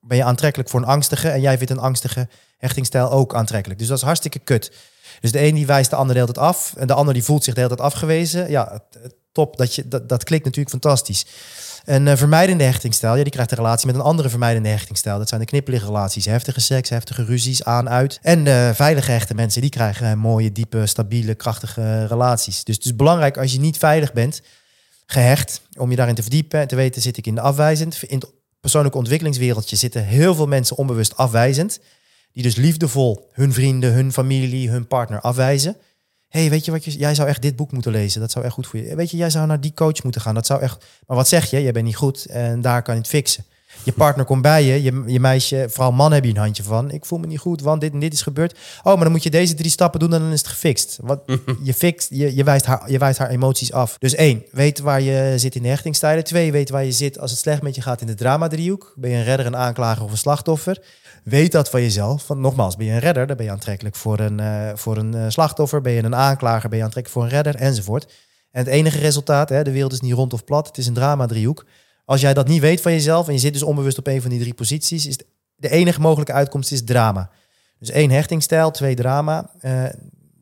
ben 0.00 0.16
je 0.16 0.24
aantrekkelijk 0.24 0.70
voor 0.70 0.80
een 0.80 0.86
angstige 0.86 1.28
en 1.28 1.40
jij 1.40 1.56
vindt 1.56 1.72
een 1.72 1.78
angstige 1.78 2.28
hechtingstijl 2.58 3.10
ook 3.10 3.34
aantrekkelijk. 3.34 3.78
Dus 3.78 3.88
dat 3.88 3.96
is 3.98 4.04
hartstikke 4.04 4.38
kut. 4.38 4.72
Dus 5.20 5.32
de 5.32 5.42
een 5.42 5.54
die 5.54 5.66
wijst 5.66 5.90
de 5.90 5.96
ander 5.96 6.14
de 6.14 6.20
hele 6.20 6.32
af. 6.32 6.74
En 6.76 6.86
de 6.86 6.92
ander 6.92 7.14
die 7.14 7.24
voelt 7.24 7.44
zich 7.44 7.54
de 7.54 7.60
hele 7.60 7.76
afgewezen. 7.76 8.50
Ja, 8.50 8.80
top. 9.32 9.56
Dat, 9.56 9.74
je, 9.74 9.88
dat, 9.88 10.08
dat 10.08 10.24
klikt 10.24 10.44
natuurlijk 10.44 10.70
fantastisch. 10.70 11.26
Een 11.84 12.06
uh, 12.06 12.16
vermijdende 12.16 12.64
hechtingstijl, 12.64 13.16
ja, 13.16 13.22
die 13.22 13.32
krijgt 13.32 13.50
een 13.50 13.56
relatie 13.56 13.86
met 13.86 13.94
een 13.94 14.00
andere 14.00 14.28
vermijdende 14.28 14.68
hechtingstijl. 14.68 15.18
Dat 15.18 15.28
zijn 15.28 15.40
de 15.40 15.46
knippelige 15.46 15.86
relaties, 15.86 16.24
heftige 16.24 16.60
seks, 16.60 16.88
heftige 16.88 17.24
ruzies, 17.24 17.64
aan, 17.64 17.88
uit. 17.88 18.18
En 18.22 18.44
de 18.44 18.70
veilige 18.74 19.10
hechte 19.10 19.34
mensen, 19.34 19.60
die 19.60 19.70
krijgen 19.70 20.10
uh, 20.10 20.14
mooie, 20.14 20.52
diepe, 20.52 20.86
stabiele, 20.86 21.34
krachtige 21.34 22.06
relaties. 22.06 22.64
Dus 22.64 22.76
het 22.76 22.84
is 22.84 22.96
belangrijk 22.96 23.36
als 23.36 23.52
je 23.52 23.60
niet 23.60 23.78
veilig 23.78 24.12
bent, 24.12 24.42
gehecht, 25.06 25.62
om 25.78 25.90
je 25.90 25.96
daarin 25.96 26.14
te 26.14 26.22
verdiepen 26.22 26.60
en 26.60 26.68
te 26.68 26.76
weten, 26.76 27.02
zit 27.02 27.16
ik 27.16 27.26
in 27.26 27.34
de 27.34 27.40
afwijzend. 27.40 28.02
In 28.02 28.18
het 28.18 28.30
persoonlijke 28.60 28.98
ontwikkelingswereldje 28.98 29.76
zitten 29.76 30.04
heel 30.04 30.34
veel 30.34 30.46
mensen 30.46 30.76
onbewust 30.76 31.16
afwijzend 31.16 31.80
die 32.32 32.42
dus 32.42 32.56
liefdevol 32.56 33.28
hun 33.32 33.52
vrienden, 33.52 33.92
hun 33.92 34.12
familie, 34.12 34.70
hun 34.70 34.86
partner 34.86 35.20
afwijzen. 35.20 35.76
Hey, 36.32 36.50
weet 36.50 36.64
je 36.64 36.70
wat 36.70 36.84
je, 36.84 36.90
jij 36.90 37.14
zou 37.14 37.28
echt 37.28 37.42
dit 37.42 37.56
boek 37.56 37.72
moeten 37.72 37.92
lezen. 37.92 38.20
Dat 38.20 38.30
zou 38.30 38.44
echt 38.44 38.54
goed 38.54 38.66
voor 38.66 38.78
je. 38.78 38.94
Weet 38.96 39.10
je, 39.10 39.16
jij 39.16 39.30
zou 39.30 39.46
naar 39.46 39.60
die 39.60 39.74
coach 39.74 40.02
moeten 40.02 40.20
gaan. 40.20 40.34
Dat 40.34 40.46
zou 40.46 40.60
echt. 40.60 40.84
Maar 41.06 41.16
wat 41.16 41.28
zeg 41.28 41.50
je? 41.50 41.62
Jij 41.62 41.72
bent 41.72 41.84
niet 41.84 41.96
goed 41.96 42.26
en 42.26 42.60
daar 42.60 42.82
kan 42.82 42.94
je 42.94 43.00
het 43.00 43.10
fixen. 43.10 43.44
Je 43.84 43.92
partner 43.92 44.24
komt 44.24 44.42
bij 44.42 44.64
je, 44.64 44.82
je, 44.82 45.02
je 45.06 45.20
meisje, 45.20 45.66
vooral 45.68 45.92
man 45.92 46.12
heb 46.12 46.24
je 46.24 46.30
een 46.30 46.36
handje 46.36 46.62
van. 46.62 46.90
Ik 46.90 47.04
voel 47.04 47.18
me 47.18 47.26
niet 47.26 47.38
goed, 47.38 47.60
want 47.60 47.80
dit 47.80 47.92
en 47.92 47.98
dit 47.98 48.12
is 48.12 48.22
gebeurd. 48.22 48.58
Oh, 48.78 48.94
maar 48.94 49.02
dan 49.02 49.10
moet 49.10 49.22
je 49.22 49.30
deze 49.30 49.54
drie 49.54 49.70
stappen 49.70 50.00
doen 50.00 50.12
en 50.14 50.20
dan 50.20 50.32
is 50.32 50.38
het 50.38 50.48
gefixt. 50.48 50.98
Wat, 51.02 51.20
je, 51.62 51.74
fixt, 51.74 52.08
je, 52.10 52.36
je, 52.36 52.44
wijst 52.44 52.66
haar, 52.66 52.90
je 52.90 52.98
wijst 52.98 53.18
haar 53.18 53.30
emoties 53.30 53.72
af. 53.72 53.96
Dus 53.98 54.14
één, 54.14 54.44
weet 54.50 54.78
waar 54.78 55.00
je 55.00 55.34
zit 55.36 55.54
in 55.54 55.62
de 55.62 55.68
hechtingstijden. 55.68 56.24
Twee, 56.24 56.52
weet 56.52 56.70
waar 56.70 56.84
je 56.84 56.92
zit 56.92 57.18
als 57.18 57.30
het 57.30 57.40
slecht 57.40 57.62
met 57.62 57.74
je 57.74 57.82
gaat 57.82 58.00
in 58.00 58.06
de 58.06 58.14
drama-driehoek. 58.14 58.92
Ben 58.96 59.10
je 59.10 59.16
een 59.16 59.24
redder, 59.24 59.46
een 59.46 59.56
aanklager 59.56 60.04
of 60.04 60.10
een 60.10 60.16
slachtoffer? 60.16 60.78
Weet 61.24 61.52
dat 61.52 61.70
van 61.70 61.80
jezelf. 61.80 62.26
Want 62.26 62.40
nogmaals, 62.40 62.76
ben 62.76 62.86
je 62.86 62.92
een 62.92 62.98
redder, 62.98 63.26
dan 63.26 63.36
ben 63.36 63.46
je 63.46 63.52
aantrekkelijk 63.52 63.96
voor 63.96 64.18
een, 64.18 64.40
uh, 64.40 64.70
voor 64.74 64.96
een 64.96 65.16
uh, 65.16 65.24
slachtoffer. 65.28 65.80
Ben 65.80 65.92
je 65.92 66.02
een 66.02 66.14
aanklager, 66.14 66.68
ben 66.68 66.78
je 66.78 66.84
aantrekkelijk 66.84 67.22
voor 67.22 67.22
een 67.22 67.42
redder, 67.42 67.62
enzovoort. 67.62 68.04
En 68.50 68.64
het 68.64 68.66
enige 68.66 68.98
resultaat, 68.98 69.48
hè, 69.48 69.62
de 69.62 69.72
wereld 69.72 69.92
is 69.92 70.00
niet 70.00 70.12
rond 70.12 70.32
of 70.32 70.44
plat, 70.44 70.66
het 70.66 70.78
is 70.78 70.86
een 70.86 70.94
drama-driehoek. 70.94 71.66
Als 72.04 72.20
jij 72.20 72.34
dat 72.34 72.48
niet 72.48 72.60
weet 72.60 72.80
van 72.80 72.92
jezelf 72.92 73.26
en 73.26 73.32
je 73.32 73.38
zit 73.38 73.52
dus 73.52 73.62
onbewust 73.62 73.98
op 73.98 74.06
een 74.06 74.20
van 74.20 74.30
die 74.30 74.40
drie 74.40 74.54
posities, 74.54 75.06
is 75.06 75.18
de 75.56 75.70
enige 75.70 76.00
mogelijke 76.00 76.32
uitkomst 76.32 76.72
is 76.72 76.84
drama. 76.84 77.30
Dus 77.78 77.90
één 77.90 78.10
hechtingstijl, 78.10 78.70
twee 78.70 78.94
drama. 78.94 79.50
Uh, 79.60 79.84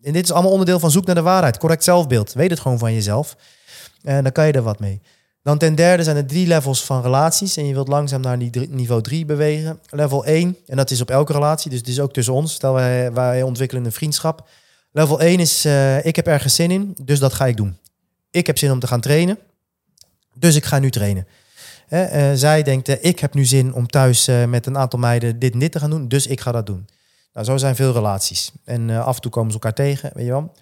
en 0.03 0.13
dit 0.13 0.25
is 0.25 0.33
allemaal 0.33 0.51
onderdeel 0.51 0.79
van 0.79 0.91
zoek 0.91 1.07
naar 1.07 1.15
de 1.15 1.23
waarheid. 1.23 1.59
Correct 1.59 1.85
zelfbeeld. 1.85 2.33
Weet 2.33 2.51
het 2.51 2.61
gewoon 2.61 2.79
van 2.79 2.95
jezelf. 2.95 3.37
En 4.03 4.23
dan 4.23 4.33
kan 4.33 4.47
je 4.47 4.53
er 4.53 4.63
wat 4.63 4.81
mee. 4.81 5.01
Dan 5.43 5.59
ten 5.59 5.75
derde 5.75 6.03
zijn 6.03 6.17
er 6.17 6.27
drie 6.27 6.47
levels 6.47 6.85
van 6.85 7.03
relaties. 7.03 7.57
En 7.57 7.67
je 7.67 7.75
wilt 7.75 7.89
langzaam 7.89 8.21
naar 8.21 8.37
niveau 8.69 9.03
3 9.03 9.25
bewegen. 9.25 9.81
Level 9.91 10.25
1, 10.25 10.57
en 10.67 10.77
dat 10.77 10.91
is 10.91 11.01
op 11.01 11.11
elke 11.11 11.33
relatie, 11.33 11.71
dus 11.71 11.79
het 11.79 11.89
is 11.89 12.01
ook 12.01 12.13
tussen 12.13 12.35
ons. 12.35 12.53
Stel 12.53 12.73
wij, 12.73 13.13
wij 13.13 13.43
ontwikkelen 13.43 13.85
een 13.85 13.93
vriendschap. 13.93 14.49
Level 14.93 15.21
1 15.21 15.41
is, 15.41 15.67
uh, 15.67 16.05
ik 16.05 16.17
heb 16.17 16.27
ergens 16.27 16.55
zin 16.55 16.71
in, 16.71 16.97
dus 17.03 17.19
dat 17.19 17.33
ga 17.33 17.47
ik 17.47 17.57
doen. 17.57 17.77
Ik 18.31 18.47
heb 18.47 18.59
zin 18.59 18.71
om 18.71 18.79
te 18.79 18.87
gaan 18.87 19.01
trainen, 19.01 19.39
dus 20.35 20.57
ik 20.57 20.65
ga 20.65 20.79
nu 20.79 20.91
trainen. 20.91 21.27
Uh, 21.89 22.31
zij 22.35 22.63
denkt, 22.63 22.89
uh, 22.89 22.97
ik 23.01 23.19
heb 23.19 23.35
nu 23.35 23.45
zin 23.45 23.75
om 23.75 23.87
thuis 23.87 24.29
met 24.49 24.67
een 24.67 24.79
aantal 24.79 24.99
meiden 24.99 25.39
dit 25.39 25.53
en 25.53 25.59
dit 25.59 25.73
te 25.73 25.79
gaan 25.79 25.91
doen, 25.91 26.09
dus 26.09 26.27
ik 26.27 26.41
ga 26.41 26.53
dat 26.53 26.67
doen. 26.67 26.89
Nou, 27.33 27.47
zo 27.47 27.57
zijn 27.57 27.77
veel 27.77 27.93
relaties. 27.93 28.53
En 28.65 28.91
af 28.91 29.17
en 29.17 29.23
toe 29.23 29.31
komen 29.31 29.53
ze 29.53 29.55
elkaar 29.55 29.75
tegen, 29.75 30.11
weet 30.15 30.25
je 30.25 30.31
wel. 30.31 30.53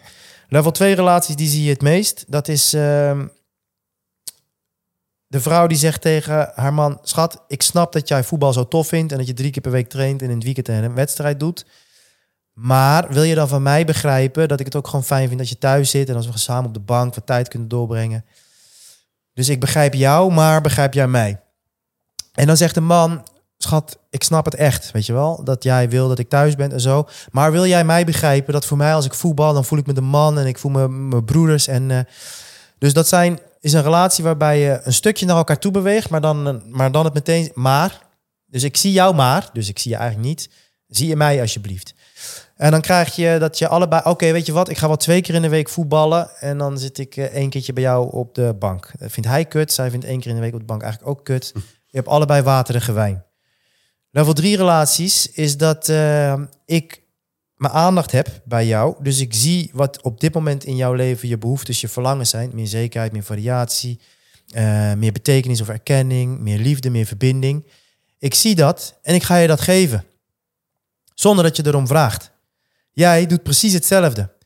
Level 0.49 0.71
2 0.71 0.95
relaties, 0.95 1.37
die 1.37 1.49
zie 1.49 1.63
je 1.63 1.71
het 1.71 1.83
meest. 1.83 2.25
Dat 2.29 2.49
is 2.49 2.75
ehm, 2.75 3.27
de 5.29 5.41
vrouw 5.41 5.67
die 5.67 5.79
zegt 5.79 6.01
tegen 6.01 6.51
haar 6.55 6.75
man: 6.75 6.99
Schat, 7.03 7.43
ik 7.49 7.63
snap 7.63 7.93
dat 7.93 8.09
jij 8.09 8.25
voetbal 8.25 8.53
zo 8.53 8.69
tof 8.69 8.89
vindt 8.89 9.13
en 9.13 9.19
dat 9.19 9.27
je 9.27 9.35
drie 9.35 9.51
keer 9.51 9.63
per 9.63 9.71
week 9.71 9.89
traint 9.89 10.23
en 10.23 10.29
in 10.29 10.35
het 10.35 10.45
weekend 10.45 10.69
een 10.69 10.95
wedstrijd 10.95 11.41
doet. 11.41 11.67
Maar 12.53 13.09
wil 13.13 13.23
je 13.23 13.35
dan 13.35 13.49
van 13.49 13.63
mij 13.63 13.85
begrijpen 13.85 14.49
dat 14.49 14.61
ik 14.61 14.67
het 14.67 14.77
ook 14.77 14.87
gewoon 14.87 15.05
fijn 15.05 15.27
vind 15.27 15.39
dat 15.39 15.49
je 15.49 15.59
thuis 15.59 15.91
zit 15.91 16.09
en 16.09 16.17
als 16.17 16.27
we 16.27 16.39
samen 16.39 16.67
op 16.67 16.75
de 16.75 16.81
bank 16.81 17.15
wat 17.15 17.27
tijd 17.27 17.49
kunnen 17.49 17.69
doorbrengen? 17.69 18.25
Dus 19.35 19.49
ik 19.49 19.61
begrijp 19.61 19.95
jou, 19.95 20.33
maar 20.33 20.61
begrijp 20.61 20.95
jij 20.95 21.09
mij? 21.09 21.41
En 22.33 22.47
dan 22.47 22.57
zegt 22.57 22.75
de 22.75 22.81
man: 22.81 23.27
Schat, 23.59 23.99
ik 24.11 24.23
snap 24.23 24.45
het 24.45 24.55
echt, 24.55 24.91
weet 24.91 25.07
je 25.07 25.13
wel, 25.13 25.45
dat 25.45 25.63
jij 25.63 25.89
wil 25.89 26.09
dat 26.09 26.19
ik 26.19 26.29
thuis 26.29 26.55
ben 26.55 26.73
en 26.73 26.81
zo. 26.81 27.09
Maar 27.31 27.53
wil 27.53 27.67
jij 27.67 27.85
mij 27.85 28.05
begrijpen 28.05 28.53
dat 28.53 28.67
voor 28.67 28.77
mij 28.77 28.95
als 28.95 29.05
ik 29.05 29.15
voetbal, 29.15 29.53
dan 29.53 29.65
voel 29.65 29.79
ik 29.79 29.87
me 29.87 29.93
de 29.93 30.01
man 30.01 30.39
en 30.39 30.47
ik 30.47 30.59
voel 30.59 30.71
me 30.71 30.89
mijn 30.89 31.25
broeders 31.25 31.67
en. 31.67 31.91
Uh, 31.91 31.99
dus 32.79 32.93
dat 32.93 33.09
zijn 33.09 33.39
is 33.61 33.73
een 33.73 33.83
relatie 33.83 34.25
waarbij 34.25 34.59
je 34.59 34.81
een 34.83 34.93
stukje 34.93 35.27
naar 35.27 35.37
elkaar 35.37 35.59
toe 35.59 35.73
beweegt, 35.73 36.11
maar 36.11 36.21
dan, 36.21 36.63
maar 36.71 36.93
dan 36.93 37.05
het 37.05 37.15
meteen 37.15 37.51
maar. 37.55 38.07
Dus 38.47 38.63
ik 38.63 38.77
zie 38.77 38.93
jou 38.93 39.15
maar, 39.15 39.51
dus 39.53 39.69
ik 39.69 39.79
zie 39.79 39.91
je 39.91 39.97
eigenlijk 39.97 40.29
niet. 40.29 40.51
Zie 40.87 41.09
je 41.09 41.17
mij 41.17 41.41
alsjeblieft. 41.41 41.95
En 42.57 42.71
dan 42.71 42.81
krijg 42.81 43.17
je 43.17 43.37
dat 43.39 43.59
je 43.59 43.69
allebei, 43.69 44.03
oké, 44.05 44.33
weet 44.33 44.47
je 44.47 44.53
wat, 44.53 44.69
ik 44.69 44.79
ga 44.79 44.87
wel 44.87 44.97
twee 44.97 45.21
keer 45.21 45.35
in 45.35 45.43
de 45.43 45.49
week 45.49 45.69
voetballen 45.69 46.31
en 46.41 46.59
dan 46.59 46.79
zit 46.79 46.99
ik 46.99 47.17
uh, 47.17 47.25
één 47.25 47.51
keertje 47.51 47.73
bij 47.73 47.83
jou 47.83 48.13
op 48.13 48.35
de 48.35 48.55
bank. 48.59 48.91
Dat 48.99 49.13
vindt 49.13 49.29
hij 49.29 49.45
kut, 49.45 49.73
zij 49.73 49.91
vindt 49.91 50.05
één 50.05 50.21
keer 50.21 50.31
in 50.31 50.37
de 50.37 50.43
week 50.43 50.53
op 50.53 50.61
de 50.61 50.67
bank 50.67 50.83
eigenlijk 50.83 51.11
ook 51.13 51.25
kut. 51.25 51.53
Je 51.87 51.97
hebt 51.97 52.09
allebei 52.09 52.43
waterige 52.43 52.93
wijn. 52.93 53.25
Level 54.11 54.33
3 54.33 54.57
relaties 54.57 55.31
is 55.31 55.57
dat 55.57 55.89
uh, 55.89 56.35
ik 56.65 57.03
mijn 57.59 57.73
aandacht 57.73 58.11
heb 58.11 58.41
bij 58.45 58.67
jou. 58.67 58.95
Dus 59.03 59.21
ik 59.21 59.35
zie 59.35 59.71
wat 59.73 60.03
op 60.03 60.21
dit 60.21 60.35
moment 60.35 60.65
in 60.65 60.77
jouw 60.77 60.93
leven 60.93 61.29
je 61.29 61.39
behoeftes, 61.39 61.81
je 61.81 61.89
verlangens 61.89 62.31
zijn. 62.31 62.51
Meer 62.55 62.67
zekerheid, 62.67 63.13
meer 63.13 63.23
variatie, 63.23 64.01
uh, 64.55 64.93
meer 64.95 65.13
betekenis 65.13 65.61
of 65.61 65.69
erkenning, 65.69 66.39
meer 66.39 66.59
liefde, 66.59 66.91
meer 66.91 67.07
verbinding. 67.07 67.67
Ik 68.19 68.35
zie 68.35 68.55
dat 68.55 68.99
en 69.03 69.15
ik 69.15 69.23
ga 69.23 69.37
je 69.37 69.47
dat 69.47 69.61
geven. 69.61 70.05
Zonder 71.15 71.45
dat 71.45 71.57
je 71.57 71.67
erom 71.67 71.87
vraagt. 71.87 72.31
Jij 72.93 73.27
doet 73.27 73.43
precies 73.43 73.73
hetzelfde. 73.73 74.37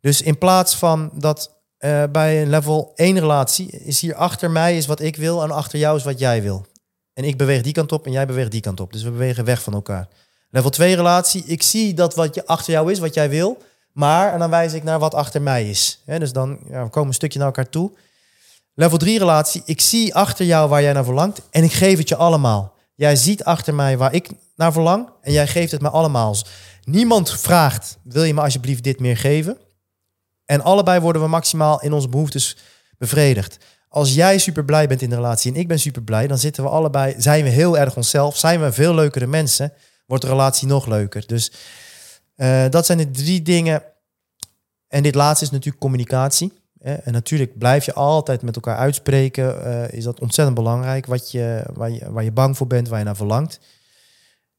Dus 0.00 0.22
in 0.22 0.38
plaats 0.38 0.76
van 0.76 1.10
dat 1.14 1.54
uh, 1.80 2.04
bij 2.12 2.42
een 2.42 2.50
level 2.50 2.92
1 2.94 3.18
relatie 3.18 3.70
is 3.70 4.00
hier 4.00 4.14
achter 4.14 4.50
mij 4.50 4.76
is 4.76 4.86
wat 4.86 5.00
ik 5.00 5.16
wil 5.16 5.42
en 5.42 5.50
achter 5.50 5.78
jou 5.78 5.96
is 5.96 6.04
wat 6.04 6.18
jij 6.18 6.42
wil. 6.42 6.66
En 7.12 7.24
ik 7.24 7.36
beweeg 7.36 7.62
die 7.62 7.72
kant 7.72 7.92
op 7.92 8.06
en 8.06 8.12
jij 8.12 8.26
beweegt 8.26 8.50
die 8.50 8.60
kant 8.60 8.80
op. 8.80 8.92
Dus 8.92 9.02
we 9.02 9.10
bewegen 9.10 9.44
weg 9.44 9.62
van 9.62 9.72
elkaar. 9.72 10.08
Level 10.50 10.70
2 10.70 10.96
relatie. 10.96 11.44
Ik 11.46 11.62
zie 11.62 11.94
dat 11.94 12.14
wat 12.14 12.34
je 12.34 12.46
achter 12.46 12.72
jou 12.72 12.90
is, 12.90 12.98
wat 12.98 13.14
jij 13.14 13.30
wil. 13.30 13.62
Maar, 13.92 14.32
en 14.32 14.38
dan 14.38 14.50
wijs 14.50 14.72
ik 14.72 14.82
naar 14.82 14.98
wat 14.98 15.14
achter 15.14 15.42
mij 15.42 15.70
is. 15.70 16.02
dus 16.04 16.32
dan 16.32 16.58
ja, 16.68 16.84
we 16.84 16.90
komen 16.90 17.08
een 17.08 17.14
stukje 17.14 17.38
naar 17.38 17.46
elkaar 17.46 17.68
toe. 17.68 17.92
Level 18.74 18.98
3 18.98 19.18
relatie. 19.18 19.62
Ik 19.64 19.80
zie 19.80 20.14
achter 20.14 20.46
jou 20.46 20.68
waar 20.68 20.82
jij 20.82 20.92
naar 20.92 21.04
verlangt. 21.04 21.42
En 21.50 21.64
ik 21.64 21.72
geef 21.72 21.98
het 21.98 22.08
je 22.08 22.16
allemaal. 22.16 22.74
Jij 22.94 23.16
ziet 23.16 23.44
achter 23.44 23.74
mij 23.74 23.98
waar 23.98 24.14
ik 24.14 24.28
naar 24.56 24.72
verlang. 24.72 25.08
En 25.20 25.32
jij 25.32 25.46
geeft 25.46 25.72
het 25.72 25.80
me 25.80 25.90
allemaal. 25.90 26.36
Niemand 26.84 27.30
vraagt, 27.30 27.98
wil 28.02 28.24
je 28.24 28.34
me 28.34 28.40
alsjeblieft 28.40 28.84
dit 28.84 29.00
meer 29.00 29.16
geven? 29.16 29.58
En 30.44 30.62
allebei 30.62 31.00
worden 31.00 31.22
we 31.22 31.28
maximaal 31.28 31.80
in 31.80 31.92
onze 31.92 32.08
behoeftes 32.08 32.56
bevredigd. 32.98 33.58
Als 33.88 34.14
jij 34.14 34.38
super 34.38 34.64
blij 34.64 34.86
bent 34.86 35.02
in 35.02 35.10
de 35.10 35.16
relatie 35.16 35.52
en 35.52 35.60
ik 35.60 35.68
ben 35.68 35.78
super 35.78 36.02
blij, 36.02 36.26
dan 36.26 36.38
zitten 36.38 36.62
we 36.62 36.68
allebei, 36.68 37.14
zijn 37.18 37.44
we 37.44 37.50
heel 37.50 37.78
erg 37.78 37.96
onszelf, 37.96 38.36
zijn 38.36 38.60
we 38.60 38.72
veel 38.72 38.94
leukere 38.94 39.26
mensen, 39.26 39.72
wordt 40.06 40.22
de 40.22 40.30
relatie 40.30 40.68
nog 40.68 40.86
leuker. 40.86 41.26
Dus 41.26 41.52
uh, 42.36 42.64
dat 42.70 42.86
zijn 42.86 42.98
de 42.98 43.10
drie 43.10 43.42
dingen. 43.42 43.82
En 44.88 45.02
dit 45.02 45.14
laatste 45.14 45.44
is 45.44 45.50
natuurlijk 45.50 45.80
communicatie. 45.80 46.52
En 46.80 47.12
natuurlijk 47.12 47.58
blijf 47.58 47.84
je 47.84 47.92
altijd 47.92 48.42
met 48.42 48.54
elkaar 48.54 48.76
uitspreken. 48.76 49.66
Uh, 49.66 49.92
is 49.92 50.04
dat 50.04 50.20
ontzettend 50.20 50.56
belangrijk. 50.56 51.06
Wat 51.06 51.30
je, 51.30 51.64
waar, 51.72 51.90
je, 51.90 52.12
waar 52.12 52.24
je 52.24 52.32
bang 52.32 52.56
voor 52.56 52.66
bent, 52.66 52.88
waar 52.88 52.98
je 52.98 53.04
naar 53.04 53.16
verlangt. 53.16 53.60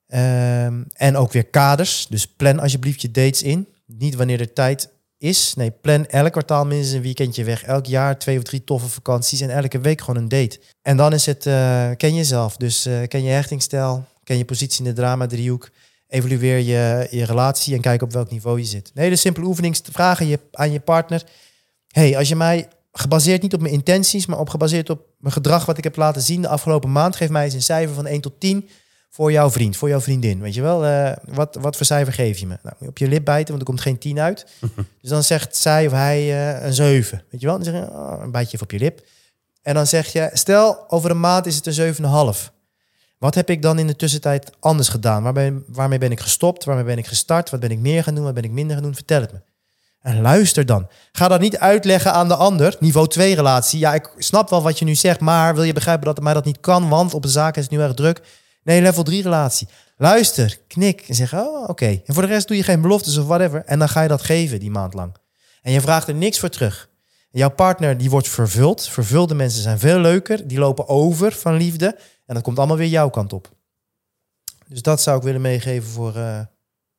Um, 0.08 0.88
en 0.94 1.16
ook 1.16 1.32
weer 1.32 1.46
kaders. 1.46 2.08
Dus 2.10 2.28
plan 2.28 2.60
alsjeblieft 2.60 3.02
je 3.02 3.12
dates 3.12 3.44
in. 3.44 3.68
Niet 3.86 4.16
wanneer 4.16 4.40
er 4.40 4.54
tijd 4.54 4.90
is. 5.18 5.54
Nee, 5.56 5.72
plan 5.72 6.06
elk 6.06 6.32
kwartaal 6.32 6.66
minstens 6.66 6.96
een 6.96 7.02
weekendje 7.02 7.44
weg. 7.44 7.64
Elk 7.64 7.86
jaar 7.86 8.20
twee 8.20 8.38
of 8.38 8.44
drie 8.44 8.64
toffe 8.64 8.88
vakanties. 8.88 9.42
En 9.42 9.50
elke 9.50 9.80
week 9.80 10.02
gewoon 10.02 10.22
een 10.22 10.30
date. 10.30 10.60
En 10.82 10.98
dan 10.98 11.14
is 11.14 11.26
het, 11.26 11.46
uh, 11.46 11.90
ken 11.98 12.16
jezelf. 12.16 12.58
Dus 12.58 12.90
ken 13.08 13.24
je 13.24 13.30
hechtingstijl. 13.30 14.06
Ken 14.28 14.38
je 14.38 14.46
positie 14.46 14.86
in 14.86 14.90
de 14.90 15.02
drama-driehoek. 15.02 15.70
Evalueer 16.08 16.58
je, 16.58 17.08
je 17.12 17.26
relatie 17.26 17.76
en 17.76 17.82
kijk 17.82 18.02
op 18.02 18.12
welk 18.12 18.32
niveau 18.32 18.60
je 18.60 18.66
zit. 18.66 18.92
Een 18.94 19.02
hele 19.02 19.16
simpele 19.16 19.46
oefening. 19.46 19.80
Vragen 19.92 20.28
je 20.28 20.40
aan 20.52 20.72
je 20.72 20.80
partner. 20.80 21.24
hey, 21.88 22.18
als 22.18 22.28
je 22.28 22.36
mij 22.36 22.68
gebaseerd 22.92 23.42
niet 23.42 23.54
op 23.54 23.62
mijn 23.62 23.74
intenties, 23.74 24.26
maar 24.26 24.40
op 24.40 24.50
gebaseerd 24.50 24.90
op 24.90 25.06
mijn 25.20 25.34
gedrag 25.34 25.66
wat 25.66 25.78
ik 25.78 25.84
heb 25.84 25.96
laten 25.96 26.22
zien 26.22 26.42
de 26.42 26.48
afgelopen 26.48 26.92
maand, 26.92 27.16
geef 27.16 27.30
mij 27.30 27.44
eens 27.44 27.54
een 27.54 27.62
cijfer 27.62 27.96
van 27.96 28.06
1 28.06 28.22
tot 28.22 28.40
10 28.40 28.70
voor 29.10 29.32
jouw 29.32 29.52
vriend, 29.52 29.78
voor 29.78 29.90
jouw 29.90 30.02
vriendin. 30.02 30.42
Weet 30.42 30.54
je 30.54 30.62
wel, 30.62 30.86
uh, 30.86 31.12
wat, 31.24 31.58
wat 31.62 31.76
voor 31.78 31.86
cijfer 31.86 32.14
geef 32.14 32.38
je 32.38 32.48
me? 32.48 32.58
Nou, 32.64 32.76
op 32.80 32.98
je 32.98 33.08
lip 33.08 33.26
bijten, 33.26 33.48
want 33.48 33.60
er 33.60 33.68
komt 33.68 33.82
geen 33.82 33.98
10 33.98 34.20
uit. 34.20 34.46
dus 35.02 35.10
dan 35.10 35.24
zegt 35.24 35.56
zij 35.56 35.86
of 35.86 35.92
hij 35.92 36.24
uh, 36.60 36.66
een 36.66 36.74
7. 36.74 37.24
Weet 37.30 37.42
je 37.42 37.48
wel, 37.48 37.56
dan 37.56 37.66
zeg 37.66 37.74
je, 37.74 37.90
oh, 37.92 38.20
een 38.22 38.32
bijtje 38.32 38.62
op 38.62 38.72
je 38.72 38.80
lip. 38.80 39.06
En 39.62 39.74
dan 39.74 39.88
zeg 39.88 40.08
je, 40.08 40.30
stel 40.34 40.90
over 40.90 41.12
een 41.12 41.20
maand 41.20 41.46
is 41.46 41.56
het 41.56 41.66
een 41.66 41.96
7,5. 41.96 42.57
Wat 43.18 43.36
heb 43.36 43.50
ik 43.50 43.62
dan 43.62 43.80
in 43.80 43.88
de 43.88 43.96
tussentijd 43.96 44.52
anders 44.60 44.90
gedaan? 44.90 45.24
Waarmee, 45.24 45.64
waarmee 45.68 45.98
ben 45.98 46.12
ik 46.12 46.20
gestopt? 46.20 46.64
Waarmee 46.64 46.84
ben 46.84 46.98
ik 46.98 47.08
gestart? 47.08 47.50
Wat 47.50 47.60
ben 47.60 47.72
ik 47.72 47.80
meer 47.80 48.04
gaan 48.04 48.16
doen? 48.16 48.24
Wat 48.24 48.34
ben 48.34 48.44
ik 48.44 48.52
minder 48.52 48.76
gaan 48.76 48.86
doen? 48.86 48.96
Vertel 48.96 49.22
het 49.22 49.32
me. 49.32 49.40
En 50.02 50.22
luister 50.22 50.66
dan. 50.66 50.88
Ga 51.12 51.28
dat 51.28 51.40
niet 51.40 51.58
uitleggen 51.58 52.14
aan 52.14 52.28
de 52.28 52.36
ander. 52.36 52.76
Niveau 52.80 53.08
2 53.08 53.36
relatie. 53.36 53.80
Ja, 53.80 53.94
ik 53.94 54.10
snap 54.18 54.50
wel 54.50 54.62
wat 54.62 54.80
je 54.80 54.86
nu 54.86 54.96
zegt, 54.96 55.20
maar 55.20 55.56
wil 55.56 55.64
je 55.64 55.74
begrijpen 55.74 56.06
dat 56.06 56.22
mij 56.22 56.34
dat 56.34 56.46
niet 56.46 56.60
kan? 56.60 56.90
Want 56.90 57.14
op 57.14 57.22
de 57.22 57.28
zaak 57.28 57.58
is 57.58 57.64
het 57.64 57.72
nu 57.72 57.80
erg 57.80 57.94
druk. 57.94 58.22
Nee, 58.64 58.82
level 58.82 59.04
3 59.04 59.22
relatie. 59.22 59.68
Luister, 59.98 60.60
knik 60.68 61.02
en 61.02 61.16
zeg, 61.16 61.34
oh, 61.34 61.70
oké. 61.70 62.02
En 62.06 62.14
voor 62.14 62.24
de 62.24 62.30
rest 62.30 62.48
doe 62.48 62.58
je 62.58 62.64
geen 62.64 62.82
beloftes 62.82 63.18
of 63.18 63.26
whatever. 63.26 63.64
En 63.66 63.80
dan 63.80 63.90
ga 63.90 64.02
je 64.02 64.08
dat 64.08 64.22
geven 64.22 64.60
die 64.60 64.72
maand 64.72 64.94
lang. 64.94 65.16
En 65.62 65.72
je 65.72 65.82
vraagt 65.82 66.08
er 66.08 66.14
niks 66.14 66.40
voor 66.40 66.50
terug. 66.50 66.90
jouw 67.32 67.50
partner 67.50 67.98
die 67.98 68.10
wordt 68.10 68.28
vervuld. 68.28 68.88
Vervulde 68.88 69.36
mensen 69.36 69.62
zijn 69.62 69.80
veel 69.80 70.00
leuker. 70.00 70.48
Die 70.48 70.60
lopen 70.60 70.88
over 70.88 71.32
van 71.32 71.56
liefde. 71.56 71.98
En 72.28 72.34
dat 72.36 72.44
komt 72.44 72.58
allemaal 72.58 72.78
weer 72.78 72.88
jouw 72.88 73.10
kant 73.10 73.34
op. 73.34 73.50
Dus 74.68 74.82
dat 74.82 75.02
zou 75.02 75.18
ik 75.18 75.24
willen 75.24 75.42
meegeven 75.42 75.90
voor, 75.90 76.16
uh, 76.16 76.40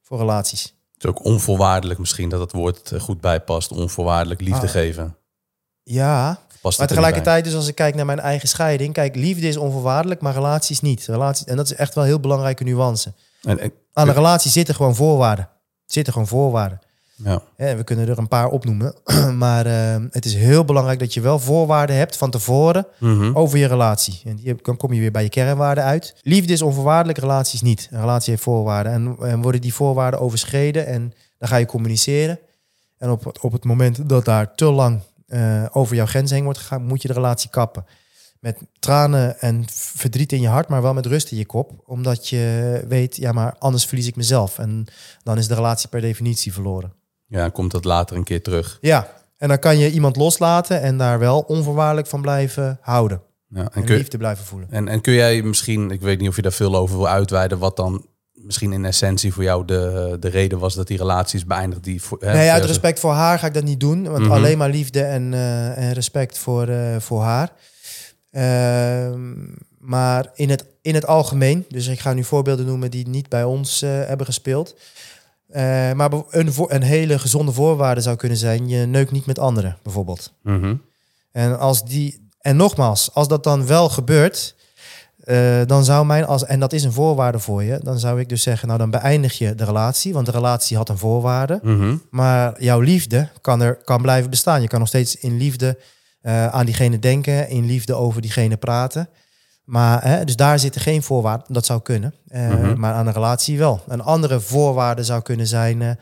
voor 0.03 0.19
relaties. 0.19 0.63
Het 0.95 1.05
is 1.05 1.11
ook 1.11 1.25
onvoorwaardelijk 1.25 1.99
misschien 1.99 2.29
dat 2.29 2.41
het 2.41 2.53
woord 2.53 2.93
goed 2.99 3.21
bijpast. 3.21 3.73
Onvoorwaardelijk 3.73 4.41
liefde 4.41 4.67
ah. 4.67 4.73
geven. 4.73 5.17
Ja, 5.83 6.39
maar 6.63 6.87
tegelijkertijd, 6.87 7.45
dus 7.45 7.55
als 7.55 7.69
ik 7.69 7.75
kijk 7.75 7.95
naar 7.95 8.07
mijn 8.07 8.21
eigen 8.21 8.49
scheiding, 8.49 8.93
kijk, 8.93 9.15
liefde 9.15 9.49
is 9.49 9.57
onvoorwaardelijk, 9.57 10.21
maar 10.21 10.35
relaties 10.35 10.81
niet. 10.81 11.07
Relaties, 11.07 11.47
en 11.47 11.57
dat 11.57 11.67
is 11.67 11.75
echt 11.75 11.95
wel 11.95 12.05
een 12.05 12.11
heel 12.11 12.21
belangrijke 12.21 12.65
nuance. 12.65 13.13
En, 13.43 13.73
Aan 13.93 14.09
een 14.09 14.15
relatie 14.15 14.51
zitten 14.51 14.75
gewoon 14.75 14.95
voorwaarden. 14.95 15.49
Zitten 15.87 16.13
gewoon 16.13 16.29
voorwaarden. 16.29 16.81
Ja. 17.25 17.43
En 17.57 17.77
we 17.77 17.85
kunnen 17.85 18.09
er 18.09 18.19
een 18.19 18.29
paar 18.29 18.49
opnoemen. 18.49 18.95
maar 19.45 19.67
uh, 19.67 19.97
het 20.11 20.25
is 20.25 20.35
heel 20.35 20.65
belangrijk 20.65 20.99
dat 20.99 21.15
je 21.15 21.21
wel 21.21 21.39
voorwaarden 21.39 21.97
hebt 21.97 22.17
van 22.17 22.31
tevoren 22.31 22.87
mm 22.99 23.37
over 23.37 23.59
je 23.59 23.67
relatie. 23.67 24.21
En 24.25 24.37
die, 24.37 24.55
dan 24.63 24.77
kom 24.77 24.93
je 24.93 25.01
weer 25.01 25.11
bij 25.11 25.23
je 25.23 25.29
kernwaarden 25.29 25.85
uit. 25.85 26.15
Liefde 26.23 26.53
is 26.53 26.63
onvoorwaardelijk, 26.63 27.19
relaties 27.19 27.63
niet. 27.63 27.89
Een 27.91 28.01
relatie 28.01 28.31
heeft 28.31 28.43
voorwaarden. 28.43 28.93
En, 28.93 29.17
en 29.21 29.43
worden 29.43 29.61
die 29.61 29.75
voorwaarden 29.75 30.21
overschreden 30.21 30.87
en 30.87 31.13
dan 31.39 31.49
ga 31.49 31.57
je 31.57 31.67
communiceren. 31.67 32.39
En 32.99 33.11
op, 33.11 33.39
op 33.41 33.53
het 33.53 33.65
moment 33.65 34.09
dat 34.09 34.25
daar 34.25 34.55
te 34.55 34.65
lang 34.65 35.01
uh, 35.29 35.65
over 35.71 35.97
jouw 35.97 36.07
grens 36.07 36.31
heen 36.31 36.45
wordt 36.45 36.59
gegaan, 36.59 36.85
moet 36.85 37.03
je 37.03 37.09
de 37.09 37.15
relatie 37.15 37.51
kappen. 37.51 37.85
Met 38.41 38.63
tranen 38.79 39.41
en 39.41 39.65
verdriet 39.71 40.33
in 40.33 40.41
je 40.41 40.49
hart, 40.49 40.69
maar 40.69 40.83
wel 40.83 40.95
met 40.95 41.07
rust 41.07 41.31
in 41.31 41.39
je 41.39 41.47
kop. 41.47 41.73
Omdat 41.87 42.29
je 42.29 42.85
weet, 42.89 43.17
ja, 43.17 43.33
maar 43.33 43.55
anders 43.59 43.85
verlies 43.87 44.07
ik 44.07 44.17
mezelf. 44.17 44.59
En 44.59 44.87
dan 45.23 45.39
is 45.39 45.49
de 45.49 45.55
relatie 45.55 45.89
per 45.89 46.01
definitie 46.01 46.53
verloren. 46.53 46.93
Ja, 47.29 47.49
komt 47.49 47.71
dat 47.71 47.85
later 47.85 48.17
een 48.17 48.25
keer 48.25 48.43
terug. 48.43 48.79
Ja, 48.81 49.09
en 49.37 49.49
dan 49.49 49.59
kan 49.59 49.79
je 49.79 49.91
iemand 49.91 50.17
loslaten 50.17 50.81
en 50.81 50.99
daar 50.99 51.19
wel 51.19 51.41
onvoorwaardelijk 51.41 52.07
van 52.07 52.23
blijven 52.23 52.79
houden. 52.81 53.23
Ja, 53.49 53.61
en, 53.61 53.71
en 53.73 53.85
kun, 53.85 53.97
liefde 53.97 54.19
blijven 54.19 54.45
voelen. 54.45 54.69
En, 54.71 54.89
en 54.89 55.01
kun 55.01 55.13
jij 55.13 55.43
misschien, 55.43 55.91
ik 55.91 56.01
weet 56.01 56.21
niet 56.21 56.29
of 56.29 56.37
je 56.37 56.43
daar 56.43 56.53
veel 56.53 56.77
over 56.77 56.97
wil 56.97 57.09
uitweiden, 57.09 57.59
wat 57.59 57.77
dan 57.77 58.07
misschien 58.33 58.73
in 58.73 58.85
essentie 58.85 59.33
voor 59.33 59.43
jou 59.43 59.65
de, 59.65 60.17
de 60.21 60.29
reden 60.29 60.59
was 60.59 60.75
dat 60.75 60.87
die 60.87 60.99
relaties 60.99 61.45
beëindigd 61.45 61.85
die 61.85 62.03
voor, 62.03 62.19
Nee, 62.21 62.51
uit 62.51 62.65
respect 62.65 63.01
voor 63.01 63.13
haar 63.13 63.39
ga 63.39 63.47
ik 63.47 63.55
dat 63.55 63.65
niet 63.65 63.81
doen. 63.81 64.03
Want 64.03 64.25
mhm. 64.25 64.33
alleen 64.33 64.59
maar 64.59 64.71
liefde 64.71 65.03
en, 65.03 65.33
uh, 65.33 65.79
en 65.79 65.93
respect 65.93 66.39
voor, 66.39 66.69
uh, 66.69 66.97
voor 66.99 67.23
haar. 67.23 67.53
Uh, 68.31 69.15
maar 69.79 70.31
in 70.35 70.51
het, 70.51 70.65
in 70.83 70.95
het 70.95 71.07
algemeen, 71.07 71.65
dus 71.69 71.87
ik 71.87 72.01
ga 72.01 72.13
nu 72.13 72.25
voorbeelden 72.25 72.67
noemen 72.67 72.91
die 72.91 73.09
niet 73.09 73.29
bij 73.29 73.45
ons 73.45 73.83
uh, 73.83 73.91
hebben 73.91 74.27
gespeeld. 74.27 74.77
Maar 75.95 76.13
een, 76.31 76.53
een 76.57 76.83
hele 76.83 77.19
gezonde 77.19 77.53
voorwaarde 77.53 78.01
zou 78.01 78.17
kunnen 78.17 78.39
zijn: 78.39 78.69
je 78.69 78.87
neukt 78.87 79.11
niet 79.11 79.27
met 79.27 79.39
anderen, 79.39 79.79
bijvoorbeeld. 79.83 80.33
Mhm. 80.43 80.75
En 81.33 81.59
als 81.59 81.85
die, 81.85 82.29
en 82.41 82.57
nogmaals, 82.57 83.15
als 83.15 83.29
dat 83.29 83.45
dan 83.45 83.67
wel 83.67 83.89
gebeurt, 83.89 84.57
uh, 85.25 85.61
dan 85.67 85.85
zou 85.85 86.07
mijn, 86.07 86.27
als, 86.27 86.45
en 86.45 86.61
dat 86.61 86.73
is 86.73 86.85
een 86.85 86.93
voorwaarde 86.93 87.39
voor 87.39 87.63
je, 87.63 87.81
dan 87.83 87.99
zou 87.99 88.21
ik 88.21 88.29
dus 88.29 88.43
zeggen, 88.43 88.67
nou 88.69 88.81
dan 88.81 88.91
beëindig 88.91 89.39
je 89.39 89.55
de 89.55 89.65
relatie, 89.65 90.13
want 90.13 90.27
de 90.27 90.33
relatie 90.33 90.77
had 90.77 90.89
een 90.89 90.99
voorwaarde. 90.99 91.59
Mhm. 91.63 91.97
Maar 92.11 92.63
jouw 92.63 92.81
liefde 92.81 93.29
kan, 93.41 93.61
er, 93.61 93.77
kan 93.77 94.03
blijven 94.03 94.31
bestaan. 94.31 94.63
Je 94.63 94.69
kan 94.69 94.79
nog 94.79 94.89
steeds 94.89 95.17
in 95.17 95.37
liefde 95.37 95.79
uh, 96.23 96.47
aan 96.47 96.65
diegene 96.65 96.99
denken, 96.99 97.49
in 97.49 97.67
liefde 97.67 97.95
over 97.95 98.23
diegene 98.23 98.57
praten. 98.57 99.09
Maar, 99.69 100.05
hè, 100.05 100.25
dus 100.25 100.37
daar 100.37 100.59
zitten 100.59 100.81
geen 100.81 101.03
voorwaarden, 101.03 101.53
dat 101.53 101.67
zou 101.67 101.83
kunnen. 101.83 102.15
Uh, 102.29 102.49
mm 102.49 102.79
Maar 102.79 102.95
aan 102.95 103.07
een 103.07 103.13
relatie 103.13 103.59
wel. 103.59 103.81
Een 103.89 104.03
andere 104.03 104.41
voorwaarde 104.41 105.05
zou 105.05 105.23
kunnen 105.23 105.47
zijn 105.47 105.99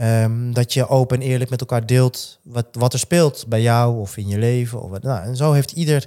um, 0.00 0.52
dat 0.54 0.72
je 0.72 0.88
open 0.88 1.20
en 1.20 1.26
eerlijk 1.26 1.50
met 1.50 1.60
elkaar 1.60 1.86
deelt 1.86 2.40
wat, 2.42 2.66
wat 2.72 2.92
er 2.92 2.98
speelt 2.98 3.44
bij 3.48 3.62
jou 3.62 3.98
of 4.00 4.16
in 4.16 4.28
je 4.28 4.38
leven. 4.38 4.82
Of 4.82 4.90
wat, 4.90 5.02
nou, 5.02 5.22
en 5.22 5.36
zo 5.36 5.52
heeft 5.52 5.72
ieder 5.72 6.06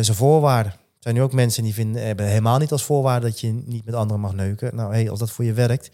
zijn 0.00 0.16
voorwaarden 0.16 0.74
zijn 1.04 1.16
nu 1.16 1.22
ook 1.22 1.32
mensen 1.32 1.62
die 1.62 1.74
vinden, 1.74 2.06
hebben 2.06 2.26
helemaal 2.26 2.58
niet 2.58 2.72
als 2.72 2.84
voorwaarde 2.84 3.26
dat 3.26 3.40
je 3.40 3.52
niet 3.52 3.84
met 3.84 3.94
anderen 3.94 4.20
mag 4.20 4.34
neuken. 4.34 4.76
Nou, 4.76 4.92
hey, 4.92 5.10
als 5.10 5.18
dat 5.18 5.30
voor 5.30 5.44
je 5.44 5.52
werkt, 5.52 5.86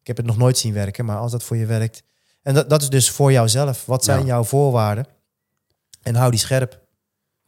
ik 0.00 0.06
heb 0.06 0.16
het 0.16 0.26
nog 0.26 0.36
nooit 0.36 0.58
zien 0.58 0.72
werken, 0.72 1.04
maar 1.04 1.16
als 1.16 1.32
dat 1.32 1.42
voor 1.42 1.56
je 1.56 1.66
werkt. 1.66 2.02
En 2.42 2.54
dat, 2.54 2.70
dat 2.70 2.82
is 2.82 2.88
dus 2.88 3.10
voor 3.10 3.32
jouzelf. 3.32 3.86
Wat 3.86 4.04
zijn 4.04 4.24
jouw 4.24 4.44
voorwaarden? 4.44 5.06
En 6.02 6.14
hou 6.14 6.30
die 6.30 6.40
scherp. 6.40 6.80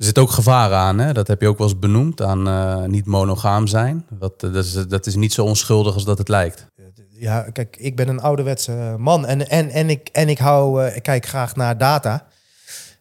Er 0.01 0.07
zit 0.07 0.19
ook 0.19 0.31
gevaar 0.31 0.73
aan, 0.73 0.99
hè? 0.99 1.13
dat 1.13 1.27
heb 1.27 1.41
je 1.41 1.49
ook 1.49 1.59
wel 1.59 1.67
eens 1.67 1.79
benoemd, 1.79 2.23
aan 2.23 2.49
uh, 2.49 2.85
niet 2.85 3.07
monogaam 3.07 3.67
zijn. 3.67 4.07
Dat, 4.11 4.41
dat, 4.41 4.65
is, 4.65 4.73
dat 4.73 5.07
is 5.07 5.15
niet 5.15 5.33
zo 5.33 5.45
onschuldig 5.45 5.95
als 5.95 6.05
dat 6.05 6.19
het 6.19 6.29
lijkt. 6.29 6.67
Ja, 7.09 7.41
kijk, 7.53 7.77
ik 7.77 7.97
ben 7.97 8.09
een 8.09 8.21
ouderwetse 8.21 8.95
man 8.99 9.27
en, 9.27 9.49
en, 9.49 9.71
en, 9.71 9.91
ik, 9.91 10.09
en 10.13 10.29
ik, 10.29 10.39
hou, 10.39 10.87
ik 10.87 11.03
kijk 11.03 11.27
graag 11.27 11.57
naar 11.57 11.79
data. 11.79 12.27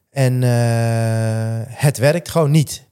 En 0.09 0.41
het 1.67 1.97
werkt 1.97 2.29
gewoon 2.29 2.51
niet. 2.51 2.87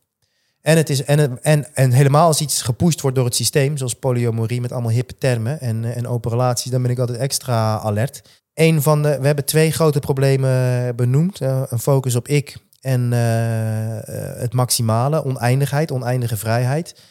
En, 0.61 0.77
het 0.77 0.89
is, 0.89 1.03
en, 1.03 1.41
en, 1.41 1.75
en 1.75 1.91
helemaal 1.91 2.27
als 2.27 2.41
iets 2.41 2.61
gepusht 2.61 3.01
wordt 3.01 3.15
door 3.15 3.25
het 3.25 3.35
systeem, 3.35 3.77
zoals 3.77 3.93
polyamorie 3.93 4.61
met 4.61 4.71
allemaal 4.71 4.91
hippe 4.91 5.17
termen 5.17 5.59
en, 5.59 5.95
en 5.95 6.07
open 6.07 6.31
relaties, 6.31 6.71
dan 6.71 6.81
ben 6.81 6.91
ik 6.91 6.99
altijd 6.99 7.17
extra 7.17 7.79
alert. 7.79 8.21
Een 8.53 8.81
van 8.81 9.01
de, 9.01 9.17
we 9.19 9.25
hebben 9.25 9.45
twee 9.45 9.71
grote 9.71 9.99
problemen 9.99 10.95
benoemd. 10.95 11.39
Een 11.39 11.79
focus 11.79 12.15
op 12.15 12.27
ik 12.27 12.57
en 12.87 13.11
uh, 13.11 14.39
het 14.39 14.53
maximale, 14.53 15.23
oneindigheid, 15.23 15.91
oneindige 15.91 16.37
vrijheid. 16.37 17.01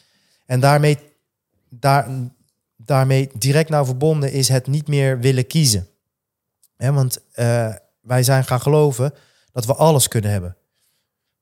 En 0.46 0.60
daarmee, 0.60 0.98
daar, 1.68 2.08
daarmee 2.76 3.30
direct 3.34 3.68
nou 3.68 3.86
verbonden 3.86 4.32
is 4.32 4.48
het 4.48 4.66
niet 4.66 4.88
meer 4.88 5.20
willen 5.20 5.46
kiezen. 5.46 5.88
Want 6.76 7.18
uh, 7.34 7.74
wij 8.00 8.22
zijn 8.22 8.44
gaan 8.44 8.60
geloven 8.60 9.14
dat 9.52 9.66
we 9.66 9.74
alles 9.74 10.08
kunnen 10.08 10.30
hebben. 10.30 10.56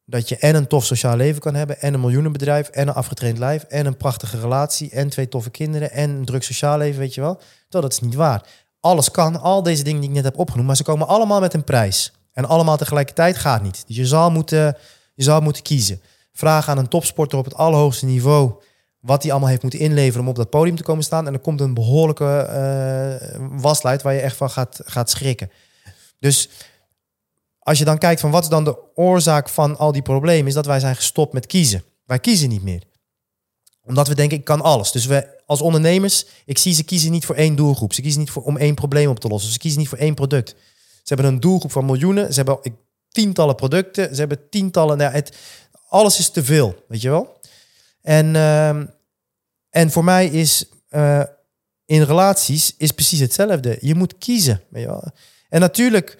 dat 0.05 0.29
je 0.29 0.37
en 0.37 0.55
een 0.55 0.67
tof 0.67 0.85
sociaal 0.85 1.17
leven 1.17 1.41
kan 1.41 1.55
hebben, 1.55 1.81
en 1.81 1.95
een 1.95 2.01
miljoenenbedrijf, 2.01 2.69
en 2.69 2.89
een 2.89 2.95
afgetraind 2.95 3.39
lijf, 3.39 3.63
en 3.63 3.87
een 3.87 3.97
prachtige 3.97 4.41
relatie, 4.41 4.91
en 4.91 5.09
twee 5.09 5.29
toffe 5.29 5.51
kinderen, 5.51 5.91
en 5.91 6.11
een 6.11 6.25
druk 6.25 6.43
sociaal 6.43 6.79
leven, 6.79 7.01
weet 7.01 7.15
je 7.15 7.21
wel. 7.21 7.41
Dat 7.69 7.93
is 7.93 8.01
niet 8.01 8.15
waar. 8.15 8.47
Alles 8.81 9.11
kan, 9.11 9.41
al 9.41 9.63
deze 9.63 9.83
dingen 9.83 10.01
die 10.01 10.09
ik 10.09 10.15
net 10.15 10.25
heb 10.25 10.39
opgenoemd, 10.39 10.67
maar 10.67 10.77
ze 10.77 10.83
komen 10.83 11.07
allemaal 11.07 11.41
met 11.41 11.55
een 11.55 11.65
prijs. 11.65 12.13
En 12.35 12.45
allemaal 12.45 12.77
tegelijkertijd 12.77 13.37
gaat 13.37 13.63
niet. 13.63 13.85
Dus 13.87 13.97
je 13.97 14.07
zal 14.07 14.31
moeten, 14.31 14.77
je 15.15 15.23
zal 15.23 15.41
moeten 15.41 15.63
kiezen. 15.63 16.01
Vraag 16.33 16.69
aan 16.69 16.79
een 16.79 16.89
topsporter 16.89 17.39
op 17.39 17.45
het 17.45 17.55
allerhoogste 17.55 18.07
niveau 18.07 18.63
wat 19.01 19.23
hij 19.23 19.31
allemaal 19.31 19.49
heeft 19.49 19.63
moeten 19.63 19.81
inleveren 19.81 20.21
om 20.21 20.29
op 20.29 20.37
dat 20.37 20.51
podium 20.51 20.77
te 20.77 20.83
komen 20.83 21.05
staan. 21.05 21.27
En 21.27 21.33
er 21.33 21.39
komt 21.39 21.61
een 21.61 21.75
behoorlijke 21.75 22.49
uh, 23.35 23.61
waslijt 23.61 24.03
waar 24.03 24.15
je 24.15 24.21
echt 24.21 24.37
van 24.37 24.51
gaat, 24.51 24.81
gaat 24.85 25.11
schrikken. 25.11 25.51
Dus 26.19 26.49
als 27.59 27.79
je 27.79 27.85
dan 27.85 27.99
kijkt 27.99 28.21
van 28.21 28.31
wat 28.31 28.43
is 28.43 28.49
dan 28.49 28.65
de 28.65 28.79
oorzaak 28.95 29.49
van 29.49 29.79
al 29.79 29.93
die 29.93 30.03
problemen, 30.03 30.47
is 30.47 30.55
dat 30.55 30.67
wij 30.67 30.81
zijn 30.81 30.97
gestopt 30.97 31.33
met 31.33 31.47
kiezen. 31.47 31.85
Wij 32.05 32.19
kiezen 32.19 32.49
niet 32.49 32.63
meer. 32.63 32.83
Omdat 33.83 34.09
we 34.09 34.15
denken, 34.15 34.39
ik 34.39 34.45
kan 34.45 34.61
alles. 34.61 34.93
Dus 34.93 35.07
we 35.07 35.43
als 35.47 35.61
ondernemers, 35.61 36.27
ik 36.45 36.59
zie 36.59 36.75
ze 36.75 36.85
kiezen 36.85 37.11
niet 37.11 37.27
voor 37.27 37.35
één 37.35 37.57
doelgroep. 37.57 37.93
Ze 37.93 38.03
kiezen 38.03 38.21
niet 38.21 38.31
voor, 38.31 38.43
om 38.43 38.57
één 38.57 38.75
probleem 38.75 39.09
op 39.09 39.19
te 39.19 39.29
lossen. 39.29 39.53
Ze 39.53 39.59
kiezen 39.59 39.81
niet 39.81 39.89
voor 39.89 39.99
één 39.99 40.15
product. 40.15 40.55
Ze 41.05 41.15
hebben 41.15 41.33
een 41.33 41.41
doelgroep 41.41 41.73
van 41.73 41.85
miljoenen. 41.85 42.33
Ze 42.33 42.43
hebben 42.43 42.77
tientallen 43.09 43.55
producten. 43.55 44.15
Ze 44.15 44.21
hebben 44.21 44.49
tientallen. 44.51 44.99
Nou, 44.99 45.13
het, 45.13 45.37
alles 45.89 46.19
is 46.19 46.31
te 46.31 46.45
veel, 46.45 46.85
weet 46.89 47.01
je 47.01 47.11
wel. 47.11 47.41
En, 48.03 48.35
uh, 48.35 48.69
en 49.71 49.91
voor 49.91 50.05
mij 50.05 50.27
is 50.27 50.65
uh, 50.91 51.23
in 51.85 52.03
relaties 52.03 52.75
is 52.77 52.91
precies 52.91 53.21
hetzelfde. 53.21 53.79
Je 53.81 53.95
moet 53.95 54.19
kiezen. 54.19 54.61
Weet 54.69 54.83
je 54.83 54.89
wel. 54.89 55.05
En 55.49 55.61
natuurlijk 55.61 56.17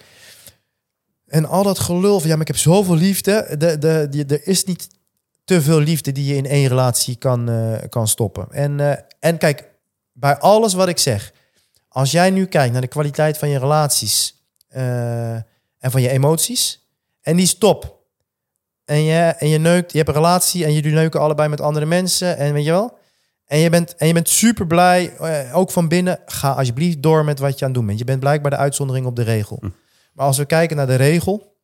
en 1.27 1.45
al 1.45 1.63
dat 1.63 1.79
gelul 1.79 2.19
van 2.19 2.29
ja, 2.29 2.33
maar 2.33 2.47
ik 2.47 2.53
heb 2.53 2.61
zoveel 2.61 2.95
liefde. 2.95 3.55
De, 3.57 3.77
de, 3.77 4.07
die, 4.09 4.25
er 4.25 4.47
is 4.47 4.63
niet 4.63 4.87
te 5.43 5.61
veel 5.61 5.79
liefde 5.79 6.11
die 6.11 6.25
je 6.25 6.35
in 6.35 6.45
één 6.45 6.67
relatie 6.67 7.15
kan, 7.15 7.49
uh, 7.49 7.77
kan 7.89 8.07
stoppen. 8.07 8.47
En, 8.51 8.79
uh, 8.79 8.93
en 9.19 9.37
kijk, 9.37 9.69
bij 10.13 10.37
alles 10.37 10.73
wat 10.73 10.87
ik 10.87 10.97
zeg, 10.97 11.31
als 11.87 12.11
jij 12.11 12.29
nu 12.29 12.45
kijkt 12.45 12.71
naar 12.71 12.81
de 12.81 12.87
kwaliteit 12.87 13.37
van 13.37 13.49
je 13.49 13.59
relaties 13.59 14.34
en 15.79 15.91
van 15.91 16.01
je 16.01 16.09
emoties, 16.09 16.87
en 17.21 17.35
die 17.35 17.45
is 17.45 17.57
top. 17.57 18.03
En 18.85 19.03
je, 19.03 19.19
en 19.19 19.49
je 19.49 19.57
neukt, 19.57 19.91
je 19.91 19.97
hebt 19.97 20.09
een 20.09 20.15
relatie 20.15 20.65
en 20.65 20.73
jullie 20.73 20.93
neuken 20.93 21.19
allebei 21.19 21.49
met 21.49 21.61
andere 21.61 21.85
mensen. 21.85 22.37
En 22.37 22.53
weet 22.53 22.65
je 22.65 22.71
wel? 22.71 22.97
En 23.45 23.59
je 23.59 23.69
bent, 23.69 23.95
en 23.95 24.07
je 24.07 24.13
bent 24.13 24.29
super 24.29 24.67
blij, 24.67 25.13
ook 25.53 25.71
van 25.71 25.87
binnen. 25.87 26.19
Ga 26.25 26.51
alsjeblieft 26.51 27.01
door 27.01 27.25
met 27.25 27.39
wat 27.39 27.59
je 27.59 27.65
aan 27.65 27.71
het 27.71 27.79
doen 27.79 27.85
bent. 27.85 27.99
Je 27.99 28.05
bent 28.05 28.19
blijkbaar 28.19 28.51
de 28.51 28.57
uitzondering 28.57 29.05
op 29.05 29.15
de 29.15 29.23
regel. 29.23 29.57
Hm. 29.61 29.69
Maar 30.13 30.25
als 30.25 30.37
we 30.37 30.45
kijken 30.45 30.77
naar 30.77 30.87
de 30.87 30.95
regel, 30.95 31.55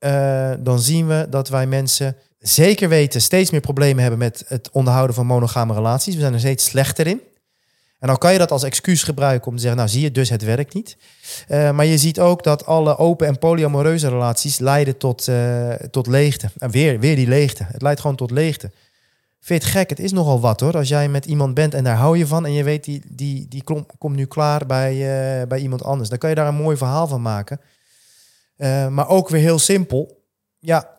uh, 0.00 0.50
dan 0.58 0.80
zien 0.80 1.06
we 1.06 1.26
dat 1.30 1.48
wij 1.48 1.66
mensen 1.66 2.16
zeker 2.38 2.88
weten 2.88 3.20
steeds 3.20 3.50
meer 3.50 3.60
problemen 3.60 4.00
hebben 4.00 4.18
met 4.18 4.44
het 4.46 4.70
onderhouden 4.70 5.14
van 5.14 5.26
monogame 5.26 5.74
relaties. 5.74 6.14
We 6.14 6.20
zijn 6.20 6.32
er 6.32 6.38
steeds 6.38 6.64
slechter 6.64 7.06
in. 7.06 7.20
En 7.98 8.08
dan 8.08 8.18
kan 8.18 8.32
je 8.32 8.38
dat 8.38 8.50
als 8.50 8.62
excuus 8.62 9.02
gebruiken 9.02 9.46
om 9.48 9.54
te 9.54 9.60
zeggen, 9.60 9.78
nou 9.78 9.90
zie 9.90 10.02
je, 10.02 10.10
dus 10.10 10.28
het 10.28 10.42
werkt 10.42 10.74
niet. 10.74 10.96
Uh, 11.48 11.70
maar 11.70 11.84
je 11.84 11.98
ziet 11.98 12.20
ook 12.20 12.42
dat 12.42 12.66
alle 12.66 12.96
open 12.96 13.26
en 13.26 13.38
polyamoreuze 13.38 14.08
relaties 14.08 14.58
leiden 14.58 14.96
tot, 14.96 15.26
uh, 15.28 15.72
tot 15.72 16.06
leegte. 16.06 16.50
En 16.58 16.70
weer, 16.70 17.00
weer 17.00 17.16
die 17.16 17.28
leegte. 17.28 17.66
Het 17.68 17.82
leidt 17.82 18.00
gewoon 18.00 18.16
tot 18.16 18.30
leegte. 18.30 18.70
Vind 19.40 19.62
je 19.62 19.68
het 19.68 19.76
gek? 19.76 19.90
Het 19.90 19.98
is 19.98 20.12
nogal 20.12 20.40
wat 20.40 20.60
hoor. 20.60 20.76
Als 20.76 20.88
jij 20.88 21.08
met 21.08 21.24
iemand 21.24 21.54
bent 21.54 21.74
en 21.74 21.84
daar 21.84 21.96
hou 21.96 22.18
je 22.18 22.26
van 22.26 22.46
en 22.46 22.52
je 22.52 22.64
weet 22.64 22.84
die, 22.84 23.02
die, 23.08 23.46
die 23.48 23.62
komt 23.98 24.16
nu 24.16 24.24
klaar 24.24 24.66
bij, 24.66 24.94
uh, 24.94 25.46
bij 25.46 25.58
iemand 25.58 25.84
anders. 25.84 26.08
Dan 26.08 26.18
kan 26.18 26.28
je 26.28 26.36
daar 26.36 26.48
een 26.48 26.54
mooi 26.54 26.76
verhaal 26.76 27.06
van 27.06 27.22
maken. 27.22 27.60
Maar 28.90 29.08
ook 29.08 29.28
weer 29.28 29.40
heel 29.40 29.58
simpel. 29.58 30.24
Ja, 30.58 30.90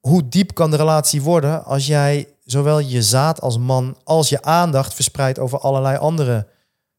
hoe 0.00 0.28
diep 0.28 0.54
kan 0.54 0.70
de 0.70 0.76
relatie 0.76 1.22
worden 1.22 1.64
als 1.64 1.86
jij 1.86 2.28
zowel 2.50 2.78
je 2.78 3.02
zaad 3.02 3.40
als 3.40 3.58
man 3.58 3.96
als 4.04 4.28
je 4.28 4.42
aandacht 4.42 4.94
verspreidt 4.94 5.38
over 5.38 5.58
allerlei 5.58 5.96
andere 5.96 6.46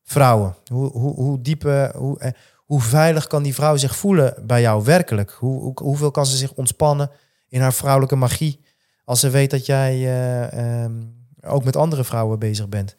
vrouwen? 0.04 0.56
Hoe, 0.72 0.92
hoe, 0.92 1.14
hoe 1.14 1.42
diep, 1.42 1.62
hoe, 1.94 2.20
eh, 2.20 2.32
hoe 2.56 2.82
veilig 2.82 3.28
kan 3.28 3.44
die 3.44 3.54
vrouw 3.54 3.78
zich 3.78 3.96
voelen 3.96 4.34
bij 4.46 4.62
jou 4.62 4.84
werkelijk? 4.84 5.32
Hoe, 5.32 5.62
hoe, 5.62 5.74
hoeveel 5.82 6.12
kan 6.12 6.26
ze 6.26 6.38
zich 6.38 6.54
ontspannen 6.54 7.12
in 7.48 7.62
haar 7.62 7.74
vrouwelijke 7.74 8.16
magie 8.16 8.60
als 9.06 9.20
ze 9.20 9.30
weet 9.30 9.52
dat 9.52 9.66
jij 9.66 9.98
uh, 9.98 10.84
um, 10.84 11.28
ook 11.42 11.64
met 11.64 11.76
andere 11.76 12.04
vrouwen 12.04 12.40
bezig 12.40 12.70
bent? 12.70 12.96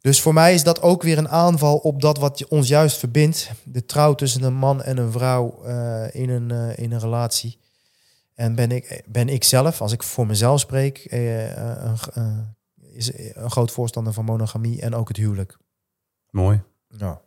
Dus 0.00 0.20
voor 0.20 0.34
mij 0.34 0.54
is 0.54 0.62
dat 0.62 0.82
ook 0.82 1.02
weer 1.02 1.18
een 1.18 1.28
aanval 1.28 1.76
op 1.76 2.00
dat 2.00 2.18
wat 2.18 2.48
ons 2.48 2.68
juist 2.68 2.96
verbindt. 2.96 3.50
De 3.64 3.84
trouw 3.84 4.14
tussen 4.14 4.42
een 4.42 4.54
man 4.54 4.82
en 4.82 4.96
een 4.96 5.12
vrouw 5.12 5.62
in, 6.12 6.30
een, 6.30 6.76
in 6.76 6.92
een 6.92 7.00
relatie. 7.00 7.61
En 8.34 8.54
ben 8.54 8.70
ik, 8.70 9.02
ben 9.06 9.28
ik 9.28 9.44
zelf, 9.44 9.80
als 9.80 9.92
ik 9.92 10.02
voor 10.02 10.26
mezelf 10.26 10.60
spreek, 10.60 11.12
uh, 11.12 11.56
een, 12.14 12.56
is 12.92 13.12
een 13.34 13.50
groot 13.50 13.70
voorstander 13.70 14.12
van 14.12 14.24
monogamie 14.24 14.80
en 14.80 14.94
ook 14.94 15.08
het 15.08 15.16
huwelijk. 15.16 15.58
Mooi. 16.30 16.62
Ja. 16.88 17.20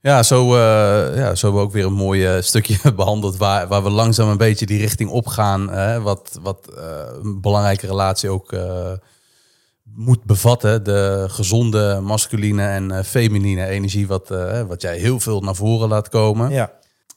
Ja, 0.00 0.22
zo, 0.22 0.56
ja, 0.56 1.34
zo 1.34 1.46
hebben 1.46 1.60
we 1.60 1.66
ook 1.66 1.72
weer 1.72 1.86
een 1.86 1.92
mooi 1.92 2.42
stukje 2.42 2.92
behandeld 2.94 3.36
waar, 3.36 3.68
waar 3.68 3.82
we 3.82 3.90
langzaam 3.90 4.28
een 4.28 4.36
beetje 4.36 4.66
die 4.66 4.78
richting 4.78 5.10
op 5.10 5.26
gaan. 5.26 6.02
wat 6.02 6.38
wat 6.42 6.70
een 7.22 7.40
belangrijke 7.40 7.86
relatie 7.86 8.30
ook 8.30 8.56
moet 9.82 10.24
bevatten. 10.24 10.84
De 10.84 11.26
gezonde 11.28 12.00
masculine 12.02 12.66
en 12.66 13.04
feminine 13.04 13.66
energie, 13.66 14.06
wat, 14.06 14.28
wat 14.68 14.82
jij 14.82 14.98
heel 14.98 15.20
veel 15.20 15.40
naar 15.40 15.54
voren 15.54 15.88
laat 15.88 16.08
komen. 16.08 16.50
Ja. 16.50 16.72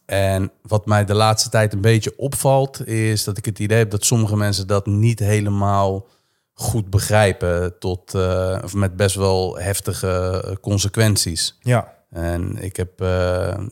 En 0.08 0.52
wat 0.62 0.86
mij 0.86 1.06
de 1.06 1.14
laatste 1.14 1.50
tijd 1.50 1.74
een 1.74 1.82
beetje 1.82 2.14
opvalt, 2.18 2.88
is 2.88 3.24
dat 3.24 3.38
ik 3.38 3.46
het 3.46 3.60
idee 3.60 3.78
heb 3.78 3.92
dat 3.92 4.06
sommige 4.06 4.38
mensen 4.38 4.68
dat 4.68 4.86
niet 4.86 5.20
helemaal 5.20 6.08
goed 6.54 6.90
begrijpen. 6.90 7.80
Tot 7.80 8.14
uh, 8.16 8.58
of 8.64 8.74
met 8.74 8.96
best 8.96 9.16
wel 9.16 9.58
heftige 9.60 10.58
consequenties. 10.62 11.58
Ja. 11.62 11.94
En 12.10 12.58
ik 12.64 12.76
heb, 12.76 12.90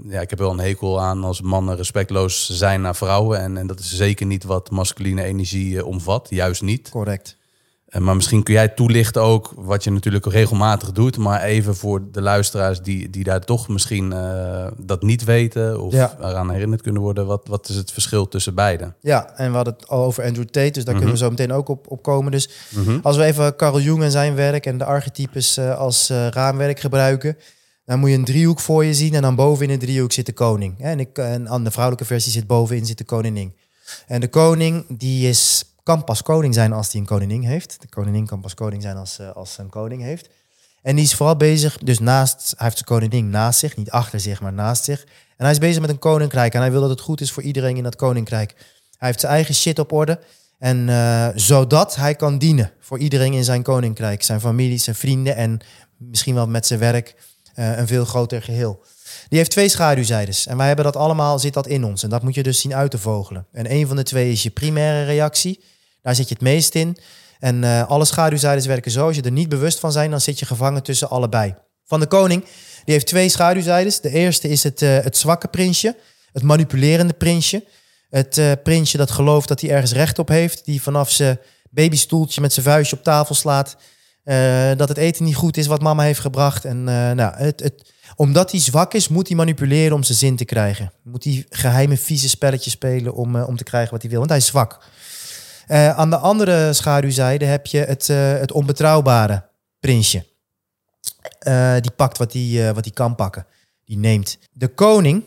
ja, 0.08 0.22
ik 0.22 0.30
heb 0.30 0.40
wel 0.40 0.52
een 0.52 0.60
hekel 0.60 1.02
aan 1.02 1.24
als 1.24 1.42
mannen 1.42 1.76
respectloos 1.76 2.50
zijn 2.50 2.82
naar 2.82 2.96
vrouwen. 2.96 3.40
En, 3.40 3.58
en 3.58 3.68
dat 3.68 3.80
is 3.80 3.96
zeker 3.96 4.26
niet 4.26 4.44
wat 4.44 4.72
masculine 4.72 5.24
energie 5.24 5.86
omvat. 5.86 6.28
Juist 6.30 6.62
niet. 6.62 6.90
Correct. 6.90 7.38
Eh, 7.96 8.02
maar 8.02 8.16
misschien 8.16 8.44
kun 8.44 8.54
jij 8.54 8.68
toelichten 8.68 9.22
ook 9.22 9.52
wat 9.56 9.84
je 9.84 9.92
natuurlijk 9.92 10.26
regelmatig 10.26 10.92
doet, 10.92 11.18
maar 11.18 11.44
even 11.44 11.76
voor 11.76 12.02
de 12.12 12.22
luisteraars 12.22 12.82
die, 12.82 13.10
die 13.10 13.24
daar 13.24 13.40
toch 13.40 13.68
misschien 13.68 14.12
uh, 14.12 14.68
dat 14.78 15.02
niet 15.02 15.24
weten 15.24 15.82
of 15.82 15.94
ja. 15.94 16.16
eraan 16.20 16.52
herinnerd 16.52 16.82
kunnen 16.82 17.02
worden. 17.02 17.26
Wat, 17.26 17.48
wat 17.48 17.70
is 17.70 17.76
het 17.76 17.92
verschil 17.92 18.28
tussen 18.28 18.56
beide? 18.56 18.94
Ja, 19.02 19.34
en 19.36 19.50
we 19.50 19.56
hadden 19.56 19.74
het 19.74 19.88
al 19.88 20.04
over 20.04 20.24
Andrew 20.24 20.46
Tate, 20.46 20.72
dus 20.72 20.84
daar 20.84 20.96
kunnen 20.96 21.14
we 21.14 21.18
mhm. 21.20 21.24
zo 21.24 21.30
meteen 21.30 21.52
ook 21.52 21.70
op, 21.70 21.92
op 21.92 22.04
komen. 22.04 22.32
Dus 22.32 22.50
mm 22.70 23.00
als 23.04 23.18
we 23.18 23.24
even 23.24 23.56
Carl 23.56 23.80
Jung 23.80 24.04
en 24.04 24.12
zijn 24.12 24.36
werk 24.36 24.66
en 24.66 24.78
de 24.78 24.86
archetypes 24.86 25.58
uh, 25.58 25.78
als 25.78 26.10
raamwerk 26.30 26.80
gebruiken, 26.80 27.38
dan 27.86 28.00
moet 28.00 28.10
je 28.10 28.16
een 28.16 28.26
driehoek 28.26 28.60
voor 28.60 28.86
je 28.86 28.94
zien 28.94 29.14
en 29.14 29.22
dan 29.22 29.36
boven 29.36 29.70
in 29.70 29.80
de 29.80 29.86
driehoek 29.86 30.12
zit 30.12 30.26
de 30.26 30.34
koning. 30.34 30.80
En, 30.80 31.00
ik, 31.00 31.18
en 31.18 31.50
aan 31.50 31.64
de 31.64 31.72
vrouwelijke 31.72 32.06
versie 32.08 32.32
zit 32.32 32.48
bovenin 32.48 32.86
zit 32.86 32.98
de 32.98 33.04
koningin. 33.04 33.54
En 34.08 34.22
de 34.22 34.28
koning 34.28 34.86
die 34.98 35.30
is 35.30 35.64
kan 35.86 36.04
pas 36.04 36.22
koning 36.22 36.54
zijn 36.54 36.74
als 36.74 36.92
hij 36.92 37.02
een 37.02 37.08
koningin 37.08 37.44
heeft. 37.44 37.78
De 37.80 37.90
koningin 37.90 38.26
kan 38.26 38.42
pas 38.42 38.54
koning 38.54 38.82
zijn 38.82 38.98
als, 38.98 39.20
uh, 39.20 39.32
als 39.32 39.58
een 39.58 39.70
koning 39.70 40.02
heeft. 40.02 40.30
En 40.82 40.96
die 40.96 41.06
is 41.06 41.16
vooral 41.16 41.38
bezig, 41.38 41.78
dus 41.78 42.00
naast, 42.00 42.54
hij 42.58 42.66
heeft 42.66 42.78
zijn 42.78 42.90
koningin 42.90 43.30
naast 43.30 43.60
zich, 43.60 43.78
niet 43.78 43.92
achter 43.92 44.20
zich, 44.20 44.42
maar 44.42 44.54
naast 44.54 44.84
zich. 44.84 45.04
En 45.38 45.44
hij 45.44 45.52
is 45.52 45.58
bezig 45.58 45.82
met 45.82 45.90
een 45.90 46.00
koninkrijk 46.00 46.54
en 46.54 46.60
hij 46.60 46.72
wil 46.72 46.82
dat 46.82 46.90
het 46.90 47.00
goed 47.00 47.22
is 47.22 47.32
voor 47.32 47.44
iedereen 47.44 47.78
in 47.78 47.84
dat 47.84 47.96
koninkrijk. 47.96 48.56
Hij 48.98 49.08
heeft 49.08 49.20
zijn 49.20 49.32
eigen 49.32 49.56
shit 49.56 49.80
op 49.80 49.92
orde. 49.92 50.20
En 50.60 50.88
uh, 50.88 51.28
zodat 51.36 51.96
hij 51.96 52.16
kan 52.16 52.38
dienen 52.38 52.72
voor 52.80 53.00
iedereen 53.00 53.34
in 53.34 53.44
zijn 53.44 53.64
koninkrijk. 53.64 54.24
Zijn 54.24 54.40
familie, 54.40 54.78
zijn 54.78 54.96
vrienden 54.96 55.36
en 55.36 55.60
misschien 55.98 56.36
wel 56.36 56.48
met 56.48 56.66
zijn 56.66 56.80
werk 56.80 57.16
uh, 57.56 57.78
een 57.78 57.88
veel 57.88 58.06
groter 58.06 58.42
geheel. 58.42 58.84
Die 59.28 59.38
heeft 59.38 59.52
twee 59.52 59.70
schaduwzijdes. 59.70 60.48
En 60.48 60.58
wij 60.58 60.68
hebben 60.68 60.86
dat 60.86 60.96
allemaal, 60.96 61.40
zit 61.40 61.54
dat 61.54 61.68
in 61.68 61.84
ons. 61.84 62.04
En 62.04 62.10
dat 62.10 62.24
moet 62.24 62.36
je 62.36 62.44
dus 62.44 62.60
zien 62.60 62.76
uit 62.76 62.92
te 62.92 62.98
vogelen. 62.98 63.46
En 63.52 63.72
een 63.72 63.88
van 63.88 63.96
de 63.96 64.04
twee 64.04 64.32
is 64.32 64.44
je 64.44 64.50
primaire 64.50 65.06
reactie. 65.06 65.64
Daar 66.06 66.16
zit 66.16 66.28
je 66.28 66.34
het 66.34 66.44
meest 66.44 66.76
in. 66.76 66.98
En 67.40 67.64
uh, 67.64 67.88
alle 67.90 68.06
schaduwzijdes 68.06 68.66
werken 68.66 68.92
zo. 68.92 69.08
Als 69.08 69.16
je 69.16 69.22
er 69.22 69.32
niet 69.32 69.50
bewust 69.50 69.80
van 69.80 69.92
zijn, 69.92 70.12
dan 70.12 70.22
zit 70.22 70.40
je 70.40 70.46
gevangen 70.46 70.84
tussen 70.84 71.10
allebei. 71.10 71.56
Van 71.86 72.00
de 72.00 72.06
koning, 72.06 72.44
die 72.84 72.94
heeft 72.94 73.08
twee 73.08 73.30
schaduwzijdes. 73.30 74.02
De 74.02 74.10
eerste 74.10 74.50
is 74.50 74.64
het, 74.64 74.82
uh, 74.82 75.00
het 75.00 75.18
zwakke 75.18 75.48
prinsje, 75.48 75.96
het 76.32 76.44
manipulerende 76.44 77.14
prinsje. 77.14 77.64
Het 78.10 78.38
uh, 78.38 78.52
prinsje 78.64 78.98
dat 78.98 79.12
gelooft 79.12 79.48
dat 79.48 79.62
hij 79.62 79.70
ergens 79.70 79.92
recht 79.92 80.20
op 80.20 80.28
heeft. 80.28 80.66
Die 80.66 80.82
vanaf 80.82 81.12
zijn 81.12 81.40
babystoeltje 81.70 82.42
met 82.42 82.54
zijn 82.54 82.66
vuistje 82.66 82.96
op 82.96 83.04
tafel 83.04 83.36
slaat. 83.36 83.76
dat 84.78 84.90
het 84.90 84.98
eten 84.98 85.24
niet 85.24 85.36
goed 85.36 85.58
is 85.58 85.68
wat 85.68 85.82
mama 85.82 86.04
heeft 86.04 86.20
gebracht. 86.20 86.66
En 86.66 86.84
nou, 86.84 87.36
het, 87.36 87.60
het, 87.60 87.94
omdat 88.16 88.52
hij 88.52 88.60
zwak 88.60 88.94
is, 88.94 89.08
moet 89.08 89.28
hij 89.28 89.38
manipuleren 89.38 89.96
om 89.96 90.04
zijn 90.04 90.18
zin 90.18 90.36
te 90.36 90.46
krijgen. 90.46 90.92
Moet 91.04 91.24
hij 91.24 91.46
geheime 91.50 91.98
vieze 91.98 92.30
spelletjes 92.30 92.74
spelen 92.74 93.14
om, 93.14 93.36
om 93.36 93.58
te 93.58 93.64
krijgen 93.64 93.92
wat 93.92 94.02
hij 94.02 94.10
wil. 94.10 94.20
Want 94.20 94.32
hij 94.32 94.40
is 94.40 94.46
zwak. 94.46 94.80
Uh, 95.68 95.98
aan 95.98 96.10
de 96.10 96.18
andere 96.18 96.74
schaduwzijde 96.74 97.46
heb 97.46 97.66
je 97.66 97.78
het, 97.78 98.08
uh, 98.10 98.18
het 98.32 98.52
onbetrouwbare 98.52 99.50
prinsje. 99.80 100.26
Uh, 101.48 101.74
die 101.80 101.92
pakt 101.92 102.18
wat 102.18 102.34
hij 102.34 102.74
wat 102.74 102.94
kan 102.94 103.16
pakken. 103.16 103.46
Die 103.86 103.98
neemt. 103.98 104.38
De 104.52 104.68
koning 104.68 105.24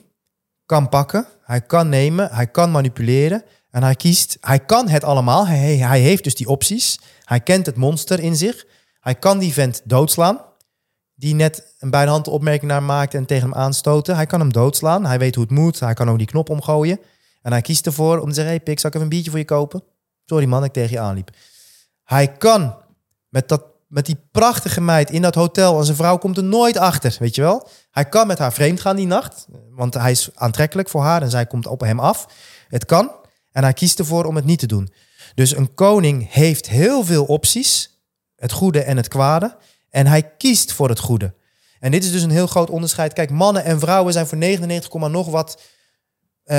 kan 0.67 0.89
pakken, 0.89 1.27
hij 1.43 1.61
kan 1.61 1.89
nemen, 1.89 2.29
hij 2.33 2.47
kan 2.47 2.71
manipuleren. 2.71 3.45
En 3.71 3.83
hij 3.83 3.95
kiest, 3.95 4.37
hij 4.41 4.59
kan 4.59 4.89
het 4.89 5.05
allemaal. 5.05 5.47
Hij, 5.47 5.77
hij 5.77 6.01
heeft 6.01 6.25
dus 6.25 6.35
die 6.35 6.49
opties. 6.49 7.01
Hij 7.25 7.41
kent 7.41 7.67
het 7.67 7.77
monster 7.77 8.21
in 8.21 8.37
zich. 8.37 8.67
Hij 9.01 9.15
kan 9.15 9.39
die 9.39 9.53
vent 9.53 9.81
doodslaan. 9.85 10.41
Die 11.15 11.35
net 11.35 11.75
een 11.79 11.91
bij 11.91 12.05
de 12.05 12.11
hand 12.11 12.29
opmerking 12.29 12.71
naar 12.71 12.83
maakt 12.83 13.15
en 13.15 13.27
tegen 13.27 13.49
hem 13.49 13.59
aanstoten. 13.59 14.15
Hij 14.15 14.27
kan 14.27 14.41
hem 14.41 14.53
doodslaan. 14.53 15.07
Hij 15.07 15.19
weet 15.19 15.35
hoe 15.35 15.45
het 15.45 15.53
moet. 15.53 15.81
Hij 15.81 15.95
kan 15.95 16.11
ook 16.11 16.19
die 16.19 16.27
knop 16.27 16.51
omgooien. 16.51 17.01
En 17.43 17.53
hij 17.53 17.61
kiest 17.61 17.87
ervoor 17.87 18.19
om 18.19 18.29
te 18.29 18.35
zeggen: 18.35 18.53
Hey, 18.53 18.63
pik, 18.63 18.79
zal 18.79 18.89
ik 18.89 18.95
even 18.95 19.07
een 19.07 19.13
biertje 19.13 19.31
voor 19.31 19.39
je 19.41 19.45
kopen? 19.45 19.83
Sorry 20.29 20.47
man, 20.47 20.65
ik 20.65 20.73
tegen 20.73 20.91
je 20.91 20.99
aanliep. 21.01 21.31
Hij 22.05 22.33
kan 22.33 22.77
met, 23.29 23.49
dat, 23.49 23.65
met 23.87 24.07
die 24.07 24.17
prachtige 24.31 24.81
meid 24.81 25.11
in 25.11 25.23
dat 25.23 25.35
hotel 25.35 25.79
en 25.79 25.85
zijn 25.85 25.97
vrouw 25.97 26.19
komt 26.19 26.37
er 26.37 26.45
nooit 26.45 26.77
achter, 26.77 27.17
weet 27.19 27.35
je 27.35 27.41
wel? 27.41 27.69
Hij 27.91 28.05
kan 28.05 28.27
met 28.27 28.39
haar 28.39 28.53
vreemd 28.53 28.81
gaan 28.81 28.97
die 28.97 29.07
nacht, 29.07 29.47
want 29.71 29.95
hij 29.95 30.11
is 30.11 30.31
aantrekkelijk 30.35 30.89
voor 30.89 31.03
haar 31.03 31.23
en 31.23 31.31
zij 31.31 31.47
komt 31.47 31.67
op 31.67 31.81
hem 31.81 32.01
af. 32.01 32.27
Het 32.69 32.85
kan 32.85 33.13
en 33.53 33.63
hij 33.63 33.73
kiest 33.73 33.99
ervoor 33.99 34.25
om 34.25 34.37
het 34.37 34.45
niet 34.45 34.59
te 34.59 34.67
doen. 34.67 34.93
Dus 35.35 35.57
een 35.57 35.75
koning 35.75 36.33
heeft 36.33 36.69
heel 36.69 37.05
veel 37.05 37.25
opties, 37.25 38.01
het 38.37 38.53
goede 38.53 38.83
en 38.83 38.97
het 38.97 39.09
kwade, 39.09 39.57
en 39.91 40.07
hij 40.07 40.23
kiest 40.23 40.73
voor 40.73 40.89
het 40.89 40.99
goede. 40.99 41.35
En 41.81 41.91
dit 41.91 42.05
is 42.05 42.13
dus 42.13 42.23
een 42.23 42.31
heel 42.31 42.47
groot 42.47 42.71
onderscheid. 42.71 43.13
Kijk, 43.13 43.31
mannen 43.31 43.65
en 43.65 43.81
vrouwen 43.81 44.13
zijn 44.13 44.27
voor 44.27 44.39
99, 44.39 45.11
nog 45.11 45.31
wat 45.31 45.63
uh, 46.49 46.57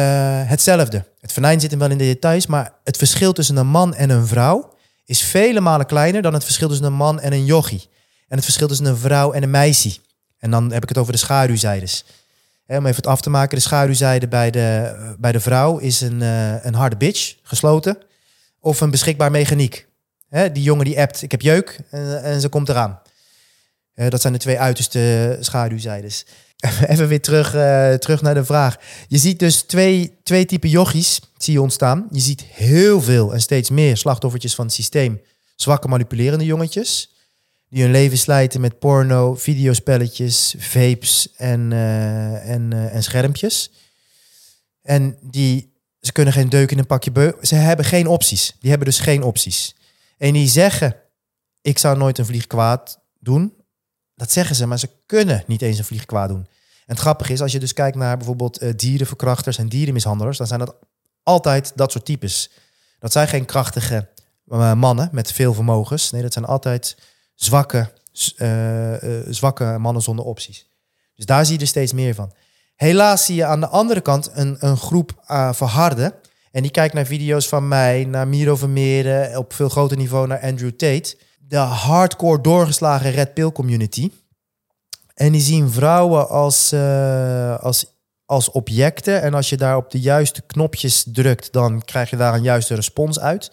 hetzelfde. 0.50 1.06
Het 1.20 1.34
venijn 1.34 1.60
zit 1.60 1.70
hem 1.70 1.80
wel 1.80 1.90
in 1.90 1.98
de 1.98 2.04
details, 2.04 2.48
maar 2.48 2.74
het 2.84 2.98
verschil 2.98 3.34
tussen 3.34 3.58
een 3.58 3.68
man 3.68 3.96
en 3.96 4.10
een 4.10 4.28
vrouw 4.28 4.74
is 5.06 5.24
vele 5.24 5.60
malen 5.60 5.86
kleiner 5.86 6.22
dan 6.22 6.34
het 6.34 6.44
verschil 6.44 6.68
tussen 6.68 6.86
een 6.86 6.94
man 6.94 7.20
en 7.20 7.34
een 7.34 7.46
yogi. 7.46 7.88
En 8.28 8.36
het 8.36 8.44
verschil 8.44 8.68
tussen 8.68 8.86
een 8.86 8.98
vrouw 8.98 9.32
en 9.32 9.44
een 9.44 9.50
meisje. 9.50 9.98
En 10.40 10.52
dan 10.52 10.72
heb 10.72 10.84
ik 10.84 10.90
het 10.90 10.98
over 10.98 11.12
de 11.12 11.20
schaduwzijdes. 11.20 12.06
om 12.68 12.76
even 12.76 12.96
het 12.96 13.08
af 13.08 13.22
te 13.22 13.30
maken, 13.30 13.58
de 13.58 13.64
schaduwzijde 13.64 14.28
bij 14.28 14.52
de, 14.52 14.96
bij 15.20 15.32
de 15.32 15.40
vrouw 15.40 15.78
is 15.78 16.02
een, 16.02 16.22
uh, 16.22 16.66
een 16.66 16.74
harde 16.74 16.98
bitch, 16.98 17.36
gesloten. 17.44 17.98
Of 18.60 18.82
een 18.82 18.92
beschikbaar 18.92 19.32
mechaniek. 19.32 19.88
die 20.30 20.64
jongen 20.64 20.86
die 20.86 21.00
appt, 21.00 21.22
ik 21.22 21.32
heb 21.32 21.42
jeuk 21.42 21.80
en, 21.90 22.24
en 22.24 22.42
ze 22.42 22.50
komt 22.50 22.70
eraan. 22.70 23.00
Dat 24.08 24.22
zijn 24.22 24.34
de 24.34 24.40
twee 24.40 24.60
uiterste 24.60 25.38
schaduwzijdes. 25.40 26.26
Even 26.88 27.08
weer 27.08 27.22
terug, 27.22 27.56
uh, 27.56 27.94
terug 27.94 28.22
naar 28.22 28.34
de 28.34 28.46
vraag. 28.46 28.78
Je 29.08 29.18
ziet 29.18 29.40
dus 29.40 29.62
twee, 29.62 30.18
twee 30.24 30.46
typen 30.46 30.70
yogis 30.70 31.22
zie 31.38 31.54
je 31.54 31.62
ontstaan. 31.62 32.08
Je 32.12 32.20
ziet 32.20 32.42
heel 32.44 33.02
veel 33.02 33.34
en 33.34 33.42
steeds 33.42 33.70
meer 33.70 33.98
slachtoffertjes 33.98 34.56
van 34.56 34.66
het 34.66 34.74
systeem. 34.74 35.22
Zwakke 35.56 35.88
manipulerende 35.88 36.46
jongetjes. 36.46 37.14
Die 37.70 37.82
hun 37.84 37.92
leven 37.92 38.18
slijten 38.18 38.62
met 38.62 38.80
porno, 38.80 39.36
videospelletjes, 39.36 40.56
vapes 40.58 41.34
en, 41.36 41.72
uh, 41.72 42.50
en, 42.50 42.92
en 42.92 43.04
schermpjes. 43.04 43.72
En 44.82 45.18
die, 45.22 45.74
ze 46.02 46.12
kunnen 46.12 46.34
geen 46.34 46.50
deuk 46.50 46.72
in 46.72 46.78
een 46.78 46.86
pakje 46.86 47.12
beu. 47.12 47.32
Ze 47.42 47.56
hebben 47.56 47.86
geen 47.86 48.08
opties. 48.08 48.56
Die 48.60 48.70
hebben 48.70 48.88
dus 48.88 49.00
geen 49.00 49.24
opties. 49.24 49.76
En 50.18 50.34
die 50.34 50.48
zeggen, 50.48 50.96
ik 51.62 51.78
zou 51.78 51.98
nooit 51.98 52.18
een 52.18 52.26
vlieg 52.26 52.48
kwaad 52.48 53.00
doen. 53.20 53.54
Dat 54.20 54.32
zeggen 54.32 54.56
ze, 54.56 54.66
maar 54.66 54.80
ze 54.80 54.90
kunnen 55.06 55.44
niet 55.48 55.62
eens 55.62 55.78
een 55.78 55.84
vlieg 55.84 56.06
kwaad 56.06 56.30
doen. 56.30 56.48
En 56.86 56.96
het 56.96 57.00
grappige 57.00 57.34
is, 57.34 57.42
als 57.42 57.52
je 57.52 57.60
dus 57.60 57.74
kijkt 57.74 57.98
naar 57.98 58.18
bijvoorbeeld 58.18 58.64
uh, 58.64 58.70
dierenverkrachters 58.76 59.58
en 59.58 59.70
dierenmishandelaars, 59.70 60.38
dan 60.38 60.48
zijn 60.48 60.60
dat 60.60 60.76
altijd 61.24 61.72
dat 61.76 61.92
soort 61.92 62.06
types. 62.06 62.52
Dat 63.00 63.12
zijn 63.12 63.28
geen 63.28 63.46
krachtige 63.46 64.08
uh, 64.48 64.74
mannen 64.74 65.10
met 65.12 65.32
veel 65.32 65.54
vermogens. 65.54 66.12
Nee, 66.12 66.22
dat 66.22 66.34
zijn 66.34 66.46
altijd 66.46 66.98
zwakke, 67.36 67.92
uh, 68.38 68.94
zwakke 69.30 69.78
mannen 69.78 70.02
zonder 70.02 70.26
opties. 70.26 70.68
Dus 71.16 71.26
daar 71.26 71.46
zie 71.46 71.56
je 71.56 71.62
er 71.62 71.68
steeds 71.68 71.94
meer 71.94 72.16
van. 72.16 72.34
Helaas 72.76 73.26
zie 73.26 73.36
je 73.36 73.46
aan 73.46 73.60
de 73.60 73.68
andere 73.68 74.02
kant 74.02 74.30
een, 74.34 74.58
een 74.60 74.78
groep 74.78 75.24
verharden. 75.52 76.14
En 76.52 76.62
die 76.62 76.72
kijkt 76.72 76.94
naar 76.94 77.06
video's 77.06 77.48
van 77.48 77.68
mij, 77.68 78.04
naar 78.04 78.28
Miro 78.28 78.56
Vermeeren, 78.56 79.38
op 79.38 79.54
veel 79.54 79.70
groter 79.70 79.98
niveau 79.98 80.28
naar 80.28 80.42
Andrew 80.42 80.72
Tate 80.72 81.18
de 81.50 81.58
hardcore 81.58 82.42
doorgeslagen 82.42 83.12
red 83.12 83.34
pill 83.34 83.52
community. 83.52 84.12
En 85.14 85.32
die 85.32 85.42
zien 85.42 85.72
vrouwen 85.72 86.30
als, 86.30 86.74
uh, 86.74 87.60
als, 87.60 87.86
als 88.26 88.52
objecten. 88.52 89.22
En 89.22 89.34
als 89.34 89.50
je 89.50 89.58
daar 89.58 89.78
op 89.78 89.92
de 89.92 90.00
juiste 90.00 90.42
knopjes 90.42 91.06
drukt, 91.12 91.54
dan 91.54 91.82
krijg 91.86 92.10
je 92.10 92.16
daar 92.16 92.34
een 92.34 92.44
juiste 92.44 92.76
respons 92.76 93.20
uit. 93.20 93.52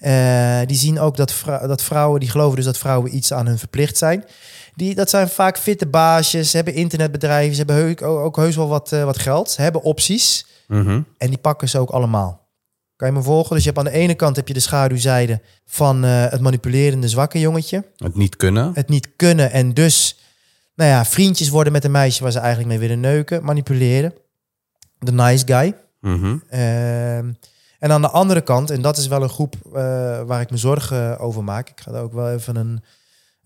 Uh, 0.00 0.60
die 0.66 0.76
zien 0.76 1.00
ook 1.00 1.16
dat, 1.16 1.34
dat 1.46 1.82
vrouwen, 1.82 2.20
die 2.20 2.30
geloven 2.30 2.56
dus 2.56 2.64
dat 2.64 2.78
vrouwen 2.78 3.16
iets 3.16 3.32
aan 3.32 3.46
hun 3.46 3.58
verplicht 3.58 3.96
zijn. 3.96 4.24
Die, 4.74 4.94
dat 4.94 5.10
zijn 5.10 5.28
vaak 5.28 5.58
fitte 5.58 5.86
baasjes, 5.86 6.52
hebben 6.52 6.74
internetbedrijven, 6.74 7.56
ze 7.56 7.62
hebben 7.66 7.90
ook, 7.90 8.02
ook 8.02 8.36
heus 8.36 8.56
wel 8.56 8.68
wat, 8.68 8.92
uh, 8.92 9.04
wat 9.04 9.18
geld, 9.18 9.56
hebben 9.56 9.82
opties. 9.82 10.46
Mm 10.66 10.84
-hmm. 10.84 11.06
En 11.18 11.28
die 11.28 11.38
pakken 11.38 11.68
ze 11.68 11.78
ook 11.78 11.90
allemaal. 11.90 12.45
Kan 12.96 13.08
je 13.08 13.14
me 13.14 13.22
volgen? 13.22 13.54
Dus 13.54 13.64
je 13.64 13.70
hebt 13.70 13.86
aan 13.86 13.92
de 13.92 13.98
ene 13.98 14.14
kant 14.14 14.36
heb 14.36 14.48
je 14.48 14.54
de 14.54 14.60
schaduwzijde 14.60 15.40
van 15.64 16.04
uh, 16.04 16.30
het 16.30 16.40
manipulerende 16.40 17.08
zwakke 17.08 17.40
jongetje. 17.40 17.84
Het 17.96 18.16
niet 18.16 18.36
kunnen. 18.36 18.70
Het 18.74 18.88
niet 18.88 19.08
kunnen 19.16 19.50
en 19.50 19.74
dus, 19.74 20.18
nou 20.74 20.90
ja, 20.90 21.04
vriendjes 21.04 21.48
worden 21.48 21.72
met 21.72 21.84
een 21.84 21.90
meisje 21.90 22.22
waar 22.22 22.32
ze 22.32 22.38
eigenlijk 22.38 22.68
mee 22.68 22.78
willen 22.78 23.00
neuken, 23.00 23.44
manipuleren. 23.44 24.14
De 24.98 25.12
nice 25.12 25.46
guy. 25.46 25.74
Mm 26.00 26.20
-hmm. 26.20 26.42
uh, 26.50 27.16
en 27.78 27.92
aan 27.92 28.02
de 28.02 28.10
andere 28.10 28.40
kant, 28.40 28.70
en 28.70 28.82
dat 28.82 28.96
is 28.96 29.06
wel 29.06 29.22
een 29.22 29.28
groep 29.28 29.54
uh, 29.66 29.72
waar 30.22 30.40
ik 30.40 30.50
me 30.50 30.56
zorgen 30.56 31.18
over 31.18 31.44
maak. 31.44 31.68
Ik 31.68 31.80
ga 31.80 31.92
daar 31.92 32.02
ook 32.02 32.12
wel 32.12 32.30
even 32.30 32.56
een 32.56 32.82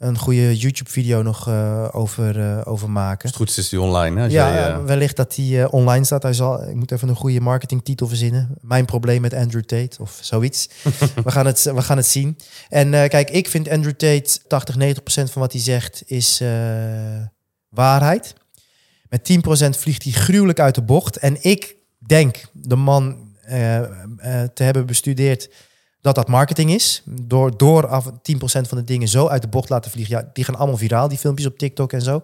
een 0.01 0.19
goede 0.19 0.57
YouTube-video 0.57 1.23
nog 1.23 1.49
uh, 1.49 1.89
over, 1.93 2.37
uh, 2.37 2.61
over 2.65 2.91
maken. 2.91 3.23
Als 3.23 3.31
het 3.31 3.41
goed 3.41 3.49
is, 3.49 3.59
is 3.59 3.69
die 3.69 3.81
online. 3.81 4.17
Hè? 4.17 4.25
Als 4.25 4.33
ja, 4.33 4.55
jij, 4.55 4.71
uh... 4.71 4.85
wellicht 4.85 5.17
dat 5.17 5.35
die 5.35 5.71
online 5.71 6.05
staat. 6.05 6.23
Hij 6.23 6.33
zal, 6.33 6.69
ik 6.69 6.75
moet 6.75 6.93
even 6.93 7.09
een 7.09 7.15
goede 7.15 7.41
marketingtitel 7.41 8.07
verzinnen. 8.07 8.49
Mijn 8.61 8.85
probleem 8.85 9.21
met 9.21 9.35
Andrew 9.35 9.63
Tate 9.63 9.97
of 10.01 10.19
zoiets. 10.21 10.69
we, 11.25 11.31
gaan 11.31 11.47
het, 11.47 11.63
we 11.63 11.83
gaan 11.83 11.97
het 11.97 12.07
zien. 12.07 12.39
En 12.69 12.91
kijk, 12.91 13.31
ik 13.31 13.49
vind 13.49 13.69
Andrew 13.69 13.93
Tate 13.93 14.39
80, 14.47 14.77
90 14.77 15.03
procent 15.03 15.31
van 15.31 15.43
wat 15.43 15.53
hij 15.53 15.61
zegt 15.61 16.03
is 16.07 16.43
waarheid. 17.69 18.35
Met 19.09 19.33
10% 19.33 19.79
vliegt 19.79 20.03
hij 20.03 20.13
gruwelijk 20.13 20.61
uit 20.61 20.75
de 20.75 20.83
bocht. 20.83 21.17
En 21.17 21.37
ik 21.41 21.77
denk 21.99 22.45
de 22.53 22.77
man 22.77 23.29
te 24.55 24.63
hebben 24.63 24.87
bestudeerd 24.87 25.49
dat 26.01 26.15
dat 26.15 26.29
marketing 26.29 26.71
is. 26.71 27.03
Door, 27.05 27.57
door 27.57 27.87
af 27.87 28.07
10% 28.07 28.11
van 28.41 28.79
de 28.79 28.85
dingen 28.85 29.09
zo 29.09 29.27
uit 29.27 29.43
de 29.43 29.49
bocht 29.49 29.69
laten 29.69 29.91
vliegen. 29.91 30.17
Ja, 30.17 30.31
die 30.33 30.45
gaan 30.45 30.57
allemaal 30.57 30.77
viraal, 30.77 31.09
die 31.09 31.19
filmpjes 31.19 31.47
op 31.47 31.59
TikTok 31.59 31.93
en 31.93 32.03
zo. 32.03 32.23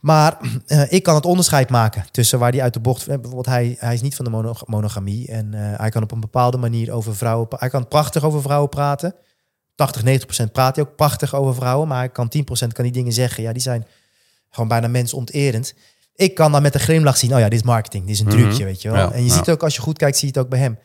Maar 0.00 0.38
uh, 0.66 0.82
ik 0.92 1.02
kan 1.02 1.14
het 1.14 1.26
onderscheid 1.26 1.70
maken 1.70 2.04
tussen 2.10 2.38
waar 2.38 2.52
die 2.52 2.62
uit 2.62 2.74
de 2.74 2.80
bocht... 2.80 3.06
Bijvoorbeeld 3.06 3.46
hij, 3.46 3.76
hij 3.78 3.94
is 3.94 4.00
niet 4.00 4.16
van 4.16 4.24
de 4.24 4.54
monogamie. 4.66 5.28
En 5.28 5.52
uh, 5.54 5.60
hij 5.78 5.90
kan 5.90 6.02
op 6.02 6.12
een 6.12 6.20
bepaalde 6.20 6.56
manier 6.56 6.92
over 6.92 7.16
vrouwen... 7.16 7.48
Hij 7.50 7.68
kan 7.68 7.88
prachtig 7.88 8.24
over 8.24 8.42
vrouwen 8.42 8.68
praten. 8.68 9.14
80, 9.74 10.02
90% 10.46 10.52
praat 10.52 10.76
hij 10.76 10.84
ook 10.84 10.96
prachtig 10.96 11.34
over 11.34 11.54
vrouwen. 11.54 11.88
Maar 11.88 11.98
hij 11.98 12.08
kan 12.08 12.32
10% 12.36 12.42
kan 12.72 12.84
die 12.84 12.92
dingen 12.92 13.12
zeggen. 13.12 13.42
Ja, 13.42 13.52
die 13.52 13.62
zijn 13.62 13.86
gewoon 14.50 14.68
bijna 14.68 14.88
mensonterend. 14.88 15.74
Ik 16.14 16.34
kan 16.34 16.52
dan 16.52 16.62
met 16.62 16.74
een 16.74 16.80
glimlach 16.80 17.16
zien... 17.16 17.34
Oh 17.34 17.38
ja, 17.38 17.48
dit 17.48 17.58
is 17.58 17.66
marketing. 17.66 18.06
Dit 18.06 18.14
is 18.14 18.20
een 18.20 18.28
trucje, 18.28 18.48
mm 18.48 18.56
-hmm. 18.56 18.64
weet 18.64 18.82
je 18.82 18.90
wel. 18.90 18.98
Ja, 18.98 19.12
en 19.12 19.22
je 19.22 19.28
ja. 19.28 19.34
ziet 19.34 19.50
ook, 19.50 19.62
als 19.62 19.74
je 19.74 19.80
goed 19.80 19.98
kijkt, 19.98 20.16
zie 20.16 20.28
je 20.28 20.34
het 20.34 20.42
ook 20.44 20.50
bij 20.50 20.58
hem. 20.58 20.78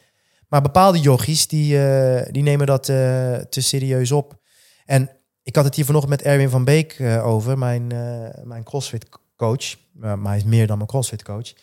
Maar 0.51 0.61
bepaalde 0.61 0.99
yogis, 0.99 1.47
die, 1.47 1.75
uh, 1.75 2.21
die 2.31 2.43
nemen 2.43 2.67
dat 2.67 2.89
uh, 2.89 2.95
te 3.35 3.61
serieus 3.61 4.11
op. 4.11 4.39
En 4.85 5.09
ik 5.43 5.55
had 5.55 5.65
het 5.65 5.75
hier 5.75 5.85
vanochtend 5.85 6.11
met 6.17 6.21
Erwin 6.21 6.49
van 6.49 6.63
Beek 6.63 6.99
uh, 6.99 7.25
over, 7.25 7.57
mijn, 7.57 7.87
mijn 8.43 8.63
CrossFit 8.63 9.05
coach. 9.35 9.75
maar 9.93 10.17
hij 10.23 10.37
is 10.37 10.43
meer 10.43 10.67
dan 10.67 10.77
mijn 10.77 10.89
CrossFit 10.89 11.23
coach. 11.23 11.53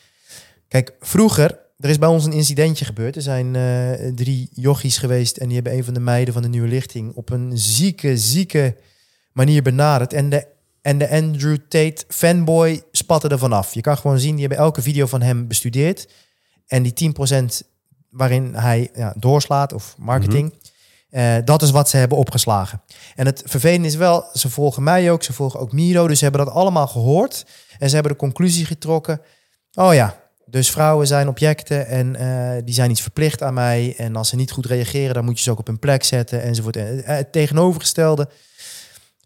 Kijk, 0.68 0.95
vroeger, 1.01 1.59
er 1.78 1.89
is 1.89 1.99
bij 1.99 2.09
ons 2.09 2.24
een 2.24 2.32
incidentje 2.32 2.84
gebeurd. 2.84 3.16
Er 3.16 3.22
zijn 3.22 3.53
drie 4.14 4.49
yogis 4.53 4.99
geweest 4.99 5.36
en 5.36 5.47
die 5.47 5.55
hebben 5.55 5.72
een 5.74 5.84
van 5.84 5.95
de 5.95 6.01
meiden 6.01 6.34
van 6.34 6.43
de 6.43 6.49
nieuwe 6.49 6.68
lichting 6.68 7.14
op 7.14 7.30
een 7.30 7.59
zieke, 7.59 8.18
zieke 8.18 8.76
manier 9.32 9.62
benaderd. 9.62 10.12
En 10.12 10.28
de, 10.28 10.47
en 10.82 10.99
de 10.99 11.11
Andrew 11.11 11.57
Tate 11.68 12.05
fanboy 12.09 12.82
spatte 12.93 13.28
er 13.28 13.39
vanaf. 13.39 13.74
Je 13.74 13.80
kan 13.80 13.97
gewoon 13.97 14.18
zien, 14.18 14.32
die 14.32 14.47
hebben 14.47 14.64
elke 14.64 14.82
video 14.82 15.07
van 15.07 15.22
hem 15.22 15.49
bestudeerd. 15.49 16.09
En 16.66 16.82
die 16.82 17.12
10% 17.61 17.76
waarin 18.11 18.55
hij 18.55 18.91
ja, 18.95 19.15
doorslaat 19.17 19.73
of 19.73 19.95
marketing. 19.99 20.55
uh, 21.11 21.37
dat 21.45 21.63
is 21.63 21.71
wat 21.71 21.89
ze 21.89 21.97
hebben 21.97 22.19
opgeslagen. 22.19 22.83
En 23.15 23.27
het 23.27 23.43
vervelende 23.47 23.89
is 23.89 23.95
wel, 23.95 24.25
ze 24.33 24.51
volgen 24.51 24.83
mij 24.83 25.11
ook, 25.11 25.23
ze 25.23 25.33
volgen 25.33 25.61
ook 25.61 25.73
Miro, 25.73 26.09
dus 26.09 26.19
ze 26.19 26.25
hebben 26.25 26.45
dat 26.45 26.55
allemaal 26.55 26.87
gehoord. 26.87 27.47
En 27.79 27.89
ze 27.89 27.95
hebben 27.95 28.13
de 28.13 28.19
conclusie 28.19 28.65
getrokken, 28.67 29.21
oh 29.75 29.95
ja, 29.95 30.21
dus 30.47 30.71
vrouwen 30.71 31.07
zijn 31.07 31.29
objecten 31.29 31.87
en 31.87 32.17
uh, 32.21 32.63
die 32.65 32.75
zijn 32.75 32.91
iets 32.91 33.03
verplicht 33.03 33.43
aan 33.43 33.55
mij. 33.55 33.95
En 33.97 34.17
als 34.17 34.29
ze 34.29 34.37
niet 34.37 34.51
goed 34.51 34.67
reageren, 34.67 35.15
dan 35.15 35.25
moet 35.25 35.37
je 35.37 35.43
ze 35.43 35.51
ook 35.51 35.59
op 35.59 35.67
hun 35.67 35.79
plek 35.79 36.05
zetten 36.05 36.43
enzovoort. 36.43 36.77
Uh, 36.77 36.85
het 37.03 37.33
tegenovergestelde. 37.33 38.29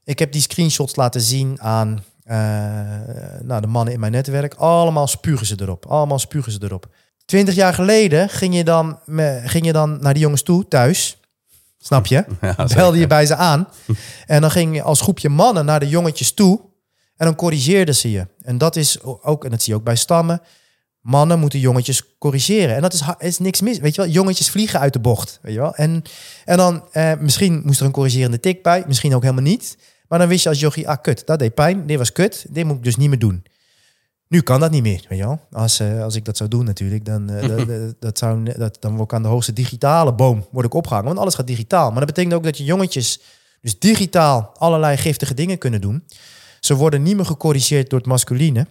Ik 0.05 0.19
heb 0.19 0.33
die 0.33 0.41
screenshots 0.41 0.97
laten 0.97 1.21
zien 1.21 1.61
aan 1.61 2.05
nou, 3.43 3.61
de 3.61 3.67
mannen 3.67 3.95
in 3.95 4.01
mijn 4.01 4.13
netwerk. 4.13 4.55
Allemaal 4.55 5.07
spugen 5.07 5.47
ze 5.47 5.57
erop. 5.61 5.87
Allemaal 5.87 6.19
spugen 6.19 6.53
ze 6.53 6.59
erop. 6.63 6.87
Twintig 7.25 7.55
jaar 7.55 7.75
geleden 7.75 8.29
ging 8.29 8.55
je, 8.55 8.65
dan, 8.65 8.99
ging 9.45 9.67
je 9.67 9.73
dan 9.73 9.99
naar 10.01 10.13
die 10.13 10.23
jongens 10.23 10.43
toe, 10.43 10.69
thuis. 10.69 11.17
Snap 11.79 12.07
je? 12.07 12.25
Ja, 12.41 12.67
Belde 12.75 12.99
je 12.99 13.07
bij 13.07 13.27
ze 13.27 13.37
aan. 13.37 13.69
En 14.27 14.41
dan 14.41 14.51
ging 14.51 14.75
je 14.75 14.83
als 14.83 15.01
groepje 15.01 15.29
mannen 15.29 15.65
naar 15.65 15.81
de 15.81 15.89
jongetjes 15.89 16.33
toe. 16.33 16.61
En 17.17 17.27
dan 17.27 17.35
corrigeerden 17.35 17.95
ze 17.95 18.11
je. 18.11 18.27
En 18.43 18.59
dat 18.59 18.77
is 18.77 19.03
ook, 19.03 19.45
en 19.45 19.51
dat 19.51 19.63
zie 19.63 19.73
je 19.73 19.79
ook 19.79 19.85
bij 19.85 19.97
stammen. 19.97 20.41
Mannen 21.01 21.39
moeten 21.39 21.59
jongetjes 21.59 22.19
corrigeren. 22.19 22.75
En 22.75 22.83
dat 22.83 22.93
is, 22.93 23.03
is 23.19 23.39
niks 23.39 23.61
mis. 23.61 23.79
Weet 23.79 23.95
je 23.95 24.01
wel, 24.03 24.11
jongetjes 24.11 24.51
vliegen 24.51 24.81
uit 24.81 24.93
de 24.93 24.99
bocht. 24.99 25.39
Weet 25.43 25.55
je 25.55 25.61
wel. 25.61 25.75
En, 25.75 26.03
en 26.45 26.57
dan, 26.57 26.85
eh, 26.93 27.13
misschien 27.19 27.63
moest 27.65 27.81
er 27.81 27.87
een 27.87 27.93
corrigerende 27.93 28.41
tik 28.41 28.63
bij. 28.63 28.85
Misschien 28.87 29.15
ook 29.15 29.23
helemaal 29.23 29.43
niet. 29.43 29.77
Maar 30.09 30.19
dan 30.19 30.29
wist 30.29 30.43
je 30.43 30.49
als 30.49 30.61
jochie, 30.61 30.89
ah 30.89 31.03
kut, 31.03 31.27
dat 31.27 31.39
deed 31.39 31.55
pijn. 31.55 31.87
Dit 31.87 31.99
was 31.99 32.13
kut. 32.13 32.47
Dit 32.51 32.65
moet 32.65 32.77
ik 32.77 32.85
dus 32.85 32.97
niet 32.97 33.09
meer 33.09 33.19
doen. 33.19 33.45
Nu 34.33 34.41
kan 34.41 34.61
dat 34.61 34.71
niet 34.71 34.83
meer, 34.83 35.05
weet 35.09 35.19
je 35.19 35.25
wel. 35.25 35.41
Als, 35.53 35.81
uh, 35.81 36.03
als 36.03 36.15
ik 36.15 36.25
dat 36.25 36.37
zou 36.37 36.49
doen 36.49 36.65
natuurlijk, 36.65 37.05
dan, 37.05 37.31
uh, 37.31 37.67
dat, 37.67 37.95
dat, 38.01 38.19
zou, 38.19 38.53
dat, 38.57 38.77
dan 38.81 38.97
word 38.97 39.11
ik 39.11 39.17
aan 39.17 39.23
de 39.23 39.29
hoogste 39.29 39.53
digitale 39.53 40.15
boom 40.15 40.47
word 40.51 40.67
ik 40.67 40.75
opgehangen. 40.75 41.07
Want 41.07 41.19
alles 41.19 41.35
gaat 41.35 41.47
digitaal. 41.47 41.91
Maar 41.91 41.99
dat 41.99 42.07
betekent 42.07 42.35
ook 42.35 42.45
dat 42.45 42.59
je 42.59 42.65
jongetjes 42.65 43.21
dus 43.61 43.79
digitaal 43.79 44.53
allerlei 44.59 44.97
giftige 44.97 45.35
dingen 45.35 45.59
kunnen 45.59 45.81
doen. 45.81 46.05
Ze 46.61 46.75
worden 46.75 47.03
niet 47.03 47.17
meer 47.17 47.25
gecorrigeerd 47.25 47.91
door 47.91 47.99
het 47.99 48.09
masculine. 48.09 48.67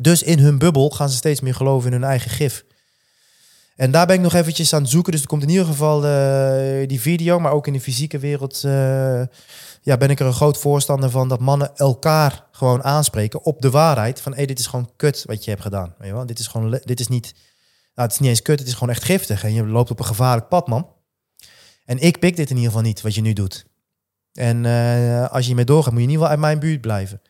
Dus 0.00 0.22
in 0.22 0.38
hun 0.38 0.58
bubbel 0.58 0.90
gaan 0.90 1.08
ze 1.08 1.16
steeds 1.16 1.40
meer 1.40 1.54
geloven 1.54 1.92
in 1.92 2.00
hun 2.00 2.08
eigen 2.10 2.30
gif. 2.30 2.64
En 3.76 3.90
daar 3.90 4.06
ben 4.06 4.16
ik 4.16 4.22
nog 4.22 4.34
eventjes 4.34 4.72
aan 4.72 4.82
het 4.82 4.90
zoeken. 4.90 5.12
Dus 5.12 5.20
er 5.20 5.28
komt 5.28 5.42
in 5.42 5.48
ieder 5.48 5.66
geval 5.66 6.04
uh, 6.04 6.88
die 6.88 7.00
video, 7.00 7.40
maar 7.40 7.52
ook 7.52 7.66
in 7.66 7.72
de 7.72 7.80
fysieke 7.80 8.18
wereld 8.18 8.64
ja, 9.82 9.96
ben 9.96 10.10
ik 10.10 10.20
er 10.20 10.26
een 10.26 10.32
groot 10.32 10.58
voorstander 10.58 11.10
van 11.10 11.28
dat 11.28 11.40
mannen 11.40 11.76
elkaar 11.76 12.46
gewoon 12.50 12.84
aanspreken 12.84 13.44
op 13.44 13.62
de 13.62 13.70
waarheid. 13.70 14.20
Van 14.20 14.34
hé, 14.34 14.44
dit 14.44 14.58
is 14.58 14.66
gewoon 14.66 14.90
kut 14.96 15.24
wat 15.26 15.44
je 15.44 15.50
hebt 15.50 15.62
gedaan. 15.62 15.94
Weet 15.98 16.08
je 16.08 16.14
wel? 16.14 16.26
Dit 16.26 16.38
is 16.38 16.46
gewoon, 16.46 16.80
dit 16.84 17.00
is 17.00 17.08
niet, 17.08 17.32
nou, 17.94 18.08
het 18.08 18.12
is 18.12 18.18
niet 18.18 18.28
eens 18.28 18.42
kut, 18.42 18.58
het 18.58 18.68
is 18.68 18.74
gewoon 18.74 18.90
echt 18.90 19.04
giftig. 19.04 19.44
En 19.44 19.52
je 19.52 19.66
loopt 19.66 19.90
op 19.90 19.98
een 19.98 20.04
gevaarlijk 20.04 20.48
pad, 20.48 20.68
man. 20.68 20.88
En 21.84 21.98
ik 21.98 22.18
pik 22.18 22.36
dit 22.36 22.50
in 22.50 22.56
ieder 22.56 22.70
geval 22.70 22.86
niet, 22.86 23.00
wat 23.00 23.14
je 23.14 23.20
nu 23.20 23.32
doet. 23.32 23.66
En 24.32 24.64
uh, 24.64 25.28
als 25.28 25.40
je 25.40 25.46
hiermee 25.46 25.64
doorgaat, 25.64 25.92
moet 25.92 26.00
je 26.00 26.06
in 26.06 26.12
ieder 26.12 26.26
geval 26.26 26.42
uit 26.42 26.46
mijn 26.46 26.68
buurt 26.68 26.80
blijven. 26.80 27.22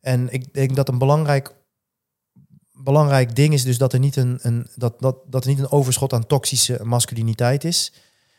En 0.00 0.32
ik 0.32 0.54
denk 0.54 0.76
dat 0.76 0.88
een 0.88 0.98
belangrijk 0.98 1.56
belangrijk 2.82 3.36
ding 3.36 3.54
is 3.54 3.62
dus 3.62 3.78
dat 3.78 3.92
er 3.92 3.98
niet 3.98 4.16
een, 4.16 4.38
een, 4.42 4.66
dat, 4.74 5.00
dat, 5.00 5.16
dat 5.26 5.44
er 5.44 5.50
niet 5.50 5.58
een 5.58 5.70
overschot 5.70 6.12
aan 6.12 6.26
toxische 6.26 6.80
masculiniteit 6.82 7.64
is. 7.64 7.92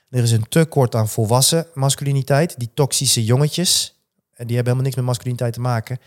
Er 0.10 0.24
is 0.24 0.32
een 0.32 0.47
tekort 0.49 0.95
aan 0.95 1.10
volwassen 1.10 1.68
masculiniteit. 1.74 2.60
Die 2.60 2.70
toxische 2.74 3.24
jongetjes, 3.24 3.99
en 4.34 4.47
die 4.47 4.55
hebben 4.55 4.74
helemaal 4.74 4.84
niks 4.84 4.95
met 4.95 5.05
masculiniteit 5.05 5.53
te 5.53 5.60
maken, 5.60 5.99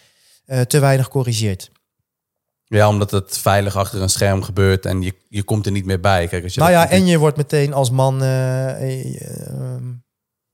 uh, 0.47 0.61
te 0.61 0.79
weinig 0.79 1.09
corrigeert. 1.09 1.71
Ja, 2.65 2.89
omdat 2.89 3.11
het 3.11 3.39
veilig 3.39 3.77
achter 3.77 4.03
een 4.03 4.09
scherm 4.09 4.43
gebeurt 4.43 4.87
en 4.87 5.03
je, 5.03 5.15
je 5.29 5.43
komt 5.43 5.67
er 5.67 5.73
niet 5.73 5.85
meer 5.85 6.01
bij. 6.01 6.29
Kijk, 6.29 6.43
als 6.43 6.55
je 6.55 6.61
nou 6.61 6.73
ja, 6.73 6.89
en 6.89 7.07
je 7.07 7.19
wordt 7.19 7.37
meteen 7.37 7.73
als 7.73 7.91
man 7.91 8.23
uh, 8.23 9.03
uh, 9.13 9.77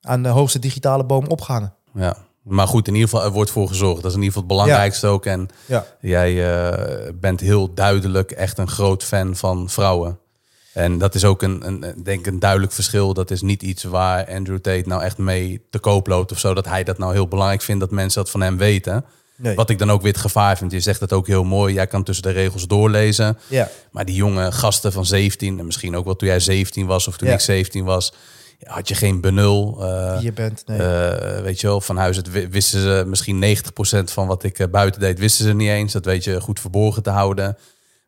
aan 0.01 0.23
de 0.23 0.29
hoogste 0.29 0.59
digitale 0.59 1.05
boom 1.05 1.27
opgehangen. 1.27 1.75
Ja, 1.95 2.17
maar 2.43 2.67
goed, 2.67 2.89
in 2.89 2.95
ieder 2.95 3.09
geval, 3.09 3.25
er 3.25 3.33
wordt 3.33 3.51
voor 3.51 3.69
gezorgd. 3.69 4.03
Dat 4.03 4.11
is 4.11 4.17
in 4.17 4.23
ieder 4.23 4.35
geval 4.35 4.49
het 4.49 4.59
belangrijkste 4.59 5.07
ook. 5.07 5.27
En 5.27 5.49
ja. 5.67 5.87
jij 6.01 6.35
bent 7.15 7.41
heel 7.41 7.75
duidelijk 7.75 8.31
echt 8.31 8.59
een 8.59 8.69
groot 8.69 9.05
fan 9.05 9.37
van 9.37 9.71
vrouwen. 9.71 10.19
En 10.79 10.99
dat 10.99 11.15
is 11.15 11.25
ook 11.25 11.43
een, 11.43 11.67
een, 11.67 12.03
denk 12.03 12.27
een 12.27 12.39
duidelijk 12.39 12.73
verschil. 12.73 13.15
Dat 13.15 13.31
is 13.31 13.43
niet 13.43 13.63
iets 13.63 13.85
waar 13.85 14.27
Andrew 14.27 14.59
Tate 14.59 14.89
nou 14.89 15.03
echt 15.03 15.19
mee 15.19 15.67
te 15.71 15.79
koop 15.79 16.07
loopt 16.07 16.33
of 16.33 16.39
zo. 16.39 16.55
Dat 16.55 16.65
hij 16.65 16.85
dat 16.85 16.99
nou 16.99 17.13
heel 17.13 17.29
belangrijk 17.29 17.63
vindt 17.63 17.81
dat 17.81 17.91
mensen 17.91 18.23
dat 18.23 18.31
van 18.31 18.41
hem 18.41 18.57
weten. 18.57 19.05
Nee. 19.37 19.55
Wat 19.55 19.71
ik 19.71 19.79
dan 19.79 19.91
ook 19.91 20.03
weer 20.03 20.13
het 20.13 20.21
gevaar 20.21 20.57
vind. 20.57 20.73
Je 20.73 20.81
zegt 20.81 21.01
het 21.01 21.13
ook 21.13 21.27
heel 21.27 21.45
mooi. 21.45 21.75
Jij 21.75 21.87
kan 21.87 22.03
tussen 22.03 22.25
de 22.25 22.31
regels 22.31 22.67
doorlezen. 22.67 23.39
Ja. 23.47 23.69
Maar 23.91 24.05
die 24.05 24.15
jonge 24.15 24.53
gasten 24.53 24.93
van 24.93 25.07
17, 25.07 25.59
en 25.59 25.67
misschien 25.67 25.97
ook 25.97 26.05
wel 26.05 26.17
toen 26.17 26.29
jij 26.29 26.41
17 26.41 26.87
was 26.87 27.09
of 27.09 27.17
toen 27.17 27.29
ik 27.29 27.41
17 27.41 27.85
was 27.85 28.13
had 28.63 28.89
je 28.89 28.95
geen 28.95 29.21
benul. 29.21 29.77
Uh, 29.81 30.19
je 30.21 30.33
bent, 30.33 30.63
nee. 30.67 30.79
uh, 30.79 31.41
weet 31.41 31.61
je 31.61 31.67
wel, 31.67 31.81
van 31.81 31.97
huis 31.97 32.17
het 32.17 32.51
wisten 32.51 32.81
ze 32.81 33.05
misschien 33.07 33.57
90% 33.57 33.59
van 34.05 34.27
wat 34.27 34.43
ik 34.43 34.59
uh, 34.59 34.67
buiten 34.67 35.01
deed, 35.01 35.19
wisten 35.19 35.45
ze 35.45 35.55
niet 35.55 35.69
eens. 35.69 35.93
Dat 35.93 36.05
weet 36.05 36.25
je 36.25 36.41
goed 36.41 36.61
verborgen 36.61 37.03
te 37.03 37.11
houden. 37.11 37.57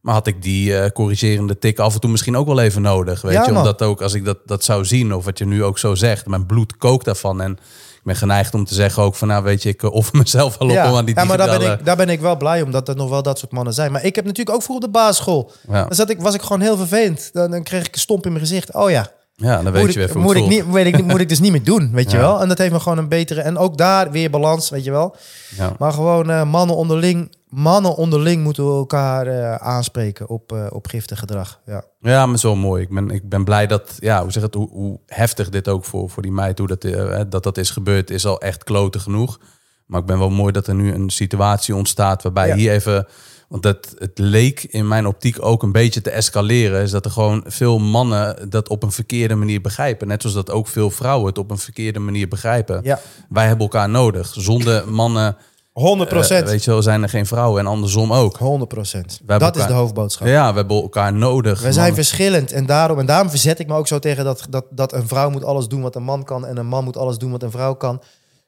Maar 0.01 0.15
had 0.15 0.27
ik 0.27 0.43
die 0.43 0.93
corrigerende 0.93 1.59
tik 1.59 1.79
af 1.79 1.95
en 1.95 2.01
toe 2.01 2.11
misschien 2.11 2.37
ook 2.37 2.47
wel 2.47 2.61
even 2.61 2.83
nodig. 2.83 3.23
Weet 3.23 3.33
ja, 3.33 3.45
je, 3.45 3.57
omdat 3.57 3.83
ook 3.83 4.03
als 4.03 4.15
ik 4.15 4.25
dat, 4.25 4.39
dat 4.45 4.65
zou 4.65 4.85
zien, 4.85 5.15
of 5.15 5.25
wat 5.25 5.39
je 5.39 5.47
nu 5.47 5.65
ook 5.65 5.79
zo 5.79 5.95
zegt, 5.95 6.27
mijn 6.27 6.47
bloed 6.47 6.77
kookt 6.77 7.05
daarvan. 7.05 7.41
En 7.41 7.53
ik 8.01 8.07
ben 8.07 8.17
geneigd 8.17 8.55
om 8.55 8.65
te 8.65 8.75
zeggen 8.75 9.03
ook 9.03 9.15
van, 9.15 9.29
nou 9.29 9.45
weet 9.45 9.63
je, 9.63 9.69
ik 9.69 9.83
offer 9.83 10.19
mezelf 10.25 10.59
wel 10.59 10.69
op 10.69 10.75
ja. 10.75 10.85
aan 10.85 11.05
die 11.05 11.15
Ja, 11.15 11.25
maar 11.25 11.37
daar 11.37 11.59
ben, 11.59 11.73
ik, 11.73 11.85
daar 11.85 11.97
ben 11.97 12.09
ik 12.09 12.21
wel 12.21 12.37
blij 12.37 12.63
om 12.63 12.71
dat 12.71 12.89
er 12.89 12.97
nog 12.97 13.11
wel 13.11 13.23
dat 13.23 13.39
soort 13.39 13.53
mannen 13.53 13.75
zijn. 13.75 13.93
Maar 13.93 14.05
ik 14.05 14.15
heb 14.15 14.25
natuurlijk 14.25 14.57
ook 14.57 14.63
vroeger 14.63 14.87
op 14.87 14.93
de 14.93 14.99
basisschool. 14.99 15.53
Ja. 15.69 15.83
Dan 15.83 15.95
zat 15.95 16.11
ik, 16.11 16.21
was 16.21 16.35
ik 16.35 16.43
gewoon 16.43 16.61
heel 16.61 16.77
vervelend. 16.77 17.31
Dan, 17.33 17.51
dan 17.51 17.63
kreeg 17.63 17.87
ik 17.87 17.95
een 17.95 18.01
stomp 18.01 18.25
in 18.25 18.33
mijn 18.33 18.45
gezicht. 18.45 18.75
Oh 18.75 18.91
ja, 18.91 19.11
ja, 19.41 19.63
dan 19.63 19.73
weet 19.73 19.83
moet 19.83 19.93
je 19.93 19.99
weer 19.99 20.19
moet 20.19 20.37
ik, 20.37 20.47
niet, 20.47 20.71
weet 20.71 20.87
ik, 20.87 21.05
moet 21.05 21.21
ik 21.21 21.29
dus 21.29 21.41
niet 21.41 21.53
meer 21.53 21.65
doen, 21.65 21.91
weet 21.93 22.11
je 22.11 22.17
wel. 22.17 22.41
En 22.41 22.49
dat 22.49 22.59
heeft 22.59 22.73
me 22.73 22.81
gewoon 22.81 22.99
een 22.99 23.09
betere... 23.09 23.41
En 23.41 23.59
ook 23.59 23.79
daar 23.79 24.11
weer 24.11 24.31
balans, 24.31 24.71
weet 24.71 24.85
je 24.85 24.91
wel. 24.91 25.17
Ja. 25.57 25.73
Maar 25.79 25.93
gewoon 25.93 26.31
uh, 26.31 26.45
mannen 26.45 26.77
onderling... 26.77 27.39
Mannen 27.51 27.97
onderling 27.97 28.43
moeten 28.43 28.67
we 28.67 28.73
elkaar 28.73 29.27
uh, 29.27 29.55
aanspreken 29.55 30.29
op, 30.29 30.53
uh, 30.53 30.67
op 30.71 30.87
giftig 30.87 31.19
gedrag. 31.19 31.61
Ja. 31.67 31.85
ja, 32.01 32.27
maar 32.27 32.39
zo 32.39 32.57
mooi. 32.57 32.83
Ik 32.83 32.89
ben, 32.89 33.11
ik 33.11 33.29
ben 33.29 33.45
blij 33.45 33.67
dat, 33.67 33.97
ja, 33.99 34.23
hoe 34.23 34.33
zeg 34.33 34.43
het, 34.43 34.55
hoe, 34.55 34.69
hoe 34.71 35.01
heftig 35.07 35.49
dit 35.49 35.69
ook 35.69 35.85
voor, 35.85 36.11
voor 36.11 36.23
die 36.23 36.33
meid, 36.33 36.59
hoe 36.59 36.67
dat, 36.67 36.83
dat 37.31 37.43
dat 37.43 37.59
is 37.59 37.71
gebeurd, 37.71 38.11
is 38.11 38.27
al 38.27 38.41
echt 38.41 38.65
kloten 38.65 39.01
genoeg. 39.01 39.41
Maar 39.87 40.01
ik 40.01 40.07
ben 40.07 40.19
wel 40.19 40.31
mooi 40.31 40.53
dat 40.53 40.67
er 40.67 40.75
nu 40.75 40.93
een 40.93 41.11
situatie 41.11 41.75
ontstaat 41.75 42.23
waarbij 42.23 42.49
ja. 42.49 42.55
hier 42.55 42.73
even 42.73 43.07
want 43.51 43.65
het, 43.65 43.95
het 43.99 44.19
leek 44.19 44.63
in 44.63 44.89
mijn 44.89 45.07
optiek 45.07 45.45
ook 45.45 45.63
een 45.63 45.73
beetje 45.73 46.01
te 46.01 46.11
escaleren. 46.11 46.83
Is 46.83 46.91
dat 46.91 47.05
er 47.05 47.11
gewoon 47.11 47.45
veel 47.47 47.79
mannen 47.79 48.51
dat 48.51 48.69
op 48.69 48.83
een 48.83 48.93
verkeerde 48.93 49.35
manier 49.35 49.61
begrijpen. 49.61 50.09
Net 50.09 50.21
zoals 50.21 50.37
dat 50.37 50.51
ook 50.51 50.69
veel 50.69 50.91
vrouwen 50.91 51.27
het 51.27 51.39
op 51.39 51.51
een 51.51 51.59
verkeerde 51.59 51.99
manier 51.99 52.29
begrijpen. 52.29 52.81
Ja. 52.83 53.01
Wij 53.29 53.47
hebben 53.47 53.65
elkaar 53.65 53.89
nodig. 53.89 54.35
Zonder 54.39 54.89
mannen. 54.89 55.37
100 55.81 56.09
procent. 56.09 56.45
Uh, 56.45 56.51
weet 56.51 56.65
je 56.65 56.71
wel, 56.71 56.83
zijn 56.83 57.03
er 57.03 57.09
geen 57.09 57.27
vrouwen 57.27 57.61
en 57.61 57.67
andersom 57.67 58.13
ook. 58.13 58.37
100 58.37 58.69
procent. 58.69 59.21
Dat 59.25 59.57
is 59.57 59.67
de 59.67 59.73
hoofdboodschap. 59.73 60.27
Ja, 60.27 60.51
we 60.51 60.57
hebben 60.57 60.83
elkaar 60.83 61.13
nodig. 61.13 61.63
We 61.63 61.73
zijn 61.73 61.95
verschillend 61.95 62.53
en 62.53 62.67
daarom, 62.67 62.99
en 62.99 63.07
daarom 63.07 63.31
verzet 63.31 63.59
ik 63.59 63.67
me 63.67 63.75
ook 63.75 63.87
zo 63.87 63.99
tegen 63.99 64.25
dat, 64.25 64.47
dat, 64.51 64.65
dat 64.71 64.93
een 64.93 65.09
vrouw 65.09 65.31
moet 65.31 65.45
alles 65.45 65.69
doen 65.69 65.83
wat 65.83 65.95
een 65.95 66.03
man 66.03 66.25
kan 66.25 66.47
en 66.47 66.57
een 66.57 66.67
man 66.67 66.85
moet 66.85 66.97
alles 66.97 67.19
doen 67.19 67.31
wat 67.31 67.43
een 67.43 67.51
vrouw 67.51 67.75
kan. 67.75 68.03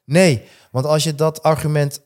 Nee, 0.05 0.41
want 0.71 0.85
als 0.85 1.03
je 1.03 1.15
dat 1.15 1.43
argument 1.43 2.01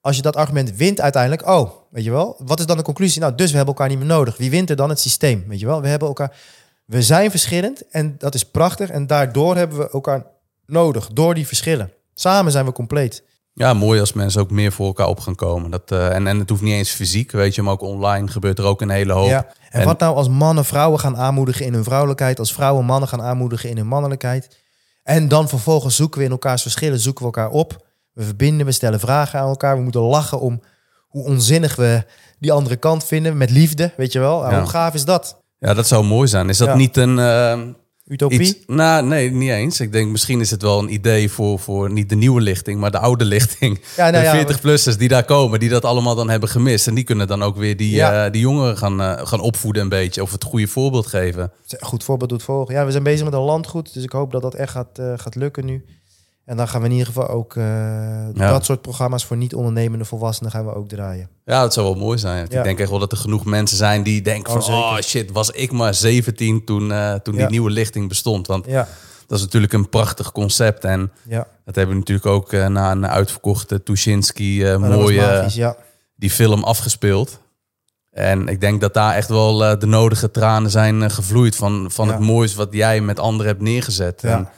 als 0.00 0.16
je 0.16 0.22
dat 0.22 0.36
argument 0.36 0.76
wint 0.76 1.00
uiteindelijk, 1.00 1.48
oh, 1.48 1.70
weet 1.90 2.04
je 2.04 2.10
wel, 2.10 2.36
wat 2.38 2.58
is 2.58 2.66
dan 2.66 2.76
de 2.76 2.82
conclusie? 2.82 3.20
Nou, 3.20 3.34
dus 3.34 3.50
we 3.50 3.56
hebben 3.56 3.74
elkaar 3.74 3.88
niet 3.88 3.98
meer 3.98 4.16
nodig. 4.16 4.36
Wie 4.36 4.50
wint 4.50 4.70
er 4.70 4.76
dan? 4.76 4.88
Het 4.88 5.00
systeem, 5.00 5.44
weet 5.48 5.60
je 5.60 5.66
wel. 5.66 5.80
We 5.80 5.88
hebben 5.88 6.08
elkaar, 6.08 6.36
we 6.84 7.02
zijn 7.02 7.30
verschillend 7.30 7.88
en 7.88 8.14
dat 8.18 8.34
is 8.34 8.44
prachtig 8.44 8.90
en 8.90 9.06
daardoor 9.06 9.56
hebben 9.56 9.78
we 9.78 9.90
elkaar 9.90 10.26
nodig, 10.66 11.08
door 11.12 11.34
die 11.34 11.46
verschillen. 11.46 11.92
Samen 12.14 12.52
zijn 12.52 12.64
we 12.64 12.72
compleet. 12.72 13.22
Ja, 13.54 13.74
mooi 13.74 14.00
als 14.00 14.12
mensen 14.12 14.40
ook 14.40 14.50
meer 14.50 14.72
voor 14.72 14.86
elkaar 14.86 15.06
op 15.06 15.20
gaan 15.20 15.34
komen. 15.34 15.70
Dat, 15.70 15.92
uh, 15.92 16.14
en, 16.14 16.26
en 16.26 16.38
het 16.38 16.48
hoeft 16.48 16.62
niet 16.62 16.74
eens 16.74 16.90
fysiek, 16.90 17.30
weet 17.30 17.54
je, 17.54 17.62
maar 17.62 17.72
ook 17.72 17.82
online 17.82 18.28
gebeurt 18.28 18.58
er 18.58 18.64
ook 18.64 18.80
een 18.80 18.90
hele 18.90 19.12
hoop. 19.12 19.28
Ja. 19.28 19.46
En, 19.70 19.80
en 19.80 19.86
wat 19.86 19.98
nou 19.98 20.16
als 20.16 20.28
mannen 20.28 20.64
vrouwen 20.64 21.00
gaan 21.00 21.16
aanmoedigen 21.16 21.66
in 21.66 21.74
hun 21.74 21.84
vrouwelijkheid, 21.84 22.38
als 22.38 22.52
vrouwen 22.52 22.84
mannen 22.84 23.08
gaan 23.08 23.22
aanmoedigen 23.22 23.70
in 23.70 23.76
hun 23.76 23.86
mannelijkheid. 23.86 24.60
En 25.02 25.28
dan 25.28 25.48
vervolgens 25.48 25.96
zoeken 25.96 26.18
we 26.18 26.24
in 26.24 26.30
elkaars 26.30 26.62
verschillen, 26.62 26.98
zoeken 26.98 27.26
we 27.26 27.32
elkaar 27.32 27.50
op. 27.50 27.86
We 28.12 28.22
verbinden, 28.22 28.66
we 28.66 28.72
stellen 28.72 29.00
vragen 29.00 29.40
aan 29.40 29.48
elkaar. 29.48 29.76
We 29.76 29.82
moeten 29.82 30.00
lachen 30.00 30.40
om 30.40 30.62
hoe 31.08 31.24
onzinnig 31.24 31.76
we 31.76 32.04
die 32.38 32.52
andere 32.52 32.76
kant 32.76 33.04
vinden. 33.04 33.36
Met 33.36 33.50
liefde, 33.50 33.92
weet 33.96 34.12
je 34.12 34.18
wel. 34.18 34.54
Hoe 34.54 34.68
gaaf 34.68 34.94
is 34.94 35.04
dat? 35.04 35.42
Ja, 35.58 35.74
dat 35.74 35.86
zou 35.86 36.04
mooi 36.04 36.28
zijn. 36.28 36.48
Is 36.48 36.58
dat 36.58 36.74
niet 36.74 36.96
een... 36.96 37.18
Uh, 37.18 37.60
Utopie? 38.12 38.40
Iets, 38.40 38.54
nou, 38.66 39.06
nee, 39.06 39.30
niet 39.30 39.50
eens. 39.50 39.80
Ik 39.80 39.92
denk 39.92 40.10
misschien 40.10 40.40
is 40.40 40.50
het 40.50 40.62
wel 40.62 40.78
een 40.78 40.92
idee 40.92 41.30
voor, 41.30 41.58
voor 41.58 41.90
niet 41.92 42.08
de 42.08 42.14
nieuwe 42.14 42.40
lichting, 42.40 42.80
maar 42.80 42.90
de 42.90 42.98
oude 42.98 43.24
lichting. 43.24 43.80
Ja, 43.96 44.10
nou 44.10 44.44
de 44.44 44.54
40-plussers 44.54 44.98
die 44.98 45.08
daar 45.08 45.24
komen, 45.24 45.60
die 45.60 45.68
dat 45.68 45.84
allemaal 45.84 46.14
dan 46.14 46.30
hebben 46.30 46.48
gemist. 46.48 46.86
En 46.86 46.94
die 46.94 47.04
kunnen 47.04 47.26
dan 47.26 47.42
ook 47.42 47.56
weer 47.56 47.76
die, 47.76 47.96
uh, 47.96 48.24
die 48.30 48.40
jongeren 48.40 48.76
gaan, 48.76 49.00
uh, 49.00 49.12
gaan 49.26 49.40
opvoeden 49.40 49.82
een 49.82 49.88
beetje. 49.88 50.22
Of 50.22 50.32
het 50.32 50.44
goede 50.44 50.66
voorbeeld 50.66 51.06
geven. 51.06 51.52
Goed 51.80 52.04
voorbeeld 52.04 52.30
doet 52.30 52.42
volgen. 52.42 52.74
Ja, 52.74 52.84
we 52.84 52.90
zijn 52.90 53.02
bezig 53.02 53.24
met 53.24 53.34
een 53.34 53.40
landgoed. 53.40 53.94
Dus 53.94 54.02
ik 54.02 54.12
hoop 54.12 54.32
dat 54.32 54.42
dat 54.42 54.54
echt 54.54 54.70
gaat, 54.72 55.00
gaat 55.16 55.34
lukken 55.34 55.64
nu. 55.64 55.84
En 56.44 56.56
dan 56.56 56.68
gaan 56.68 56.80
we 56.80 56.86
in 56.86 56.92
ieder 56.92 57.06
geval 57.06 57.28
ook 57.28 57.54
uh, 57.54 58.26
dat 58.34 58.64
soort 58.64 58.80
programma's 58.80 59.24
voor 59.24 59.36
niet-ondernemende 59.36 60.04
volwassenen 60.04 60.50
gaan 60.50 60.66
we 60.66 60.74
ook 60.74 60.88
draaien. 60.88 61.28
Ja, 61.44 61.60
dat 61.60 61.72
zou 61.72 61.86
wel 61.86 62.04
mooi 62.04 62.18
zijn. 62.18 62.44
Ik 62.44 62.62
denk 62.62 62.78
echt 62.78 62.90
wel 62.90 62.98
dat 62.98 63.12
er 63.12 63.18
genoeg 63.18 63.44
mensen 63.44 63.76
zijn 63.76 64.02
die 64.02 64.22
denken 64.22 64.54
oh, 64.54 64.62
van... 64.62 64.74
oh 64.74 64.96
shit, 64.96 65.32
was 65.32 65.50
ik 65.50 65.72
maar 65.72 65.94
17 65.94 66.64
toen, 66.64 66.90
uh, 66.90 67.14
toen 67.14 67.36
die 67.36 67.46
nieuwe 67.46 67.70
lichting 67.70 68.08
bestond. 68.08 68.46
Want 68.46 68.66
dat 69.26 69.38
is 69.38 69.40
natuurlijk 69.40 69.72
een 69.72 69.88
prachtig 69.88 70.32
concept. 70.32 70.84
En 70.84 71.12
dat 71.64 71.74
hebben 71.74 71.88
we 71.88 72.00
natuurlijk 72.00 72.26
ook 72.26 72.52
uh, 72.52 72.66
na 72.66 72.90
een 72.90 73.06
uitverkochte 73.06 73.82
Tuschinski 73.82 74.76
mooie 74.78 75.48
die 76.16 76.30
film 76.30 76.64
afgespeeld. 76.64 77.40
En 78.10 78.48
ik 78.48 78.60
denk 78.60 78.80
dat 78.80 78.94
daar 78.94 79.14
echt 79.14 79.28
wel 79.28 79.78
de 79.78 79.86
nodige 79.86 80.30
tranen 80.30 80.70
zijn 80.70 81.10
gevloeid 81.10 81.56
van, 81.56 81.90
van 81.90 82.08
het 82.08 82.18
moois 82.18 82.54
wat 82.54 82.68
jij 82.70 83.00
met 83.00 83.18
anderen 83.18 83.46
hebt 83.46 83.62
neergezet. 83.62 84.24
En, 84.24 84.48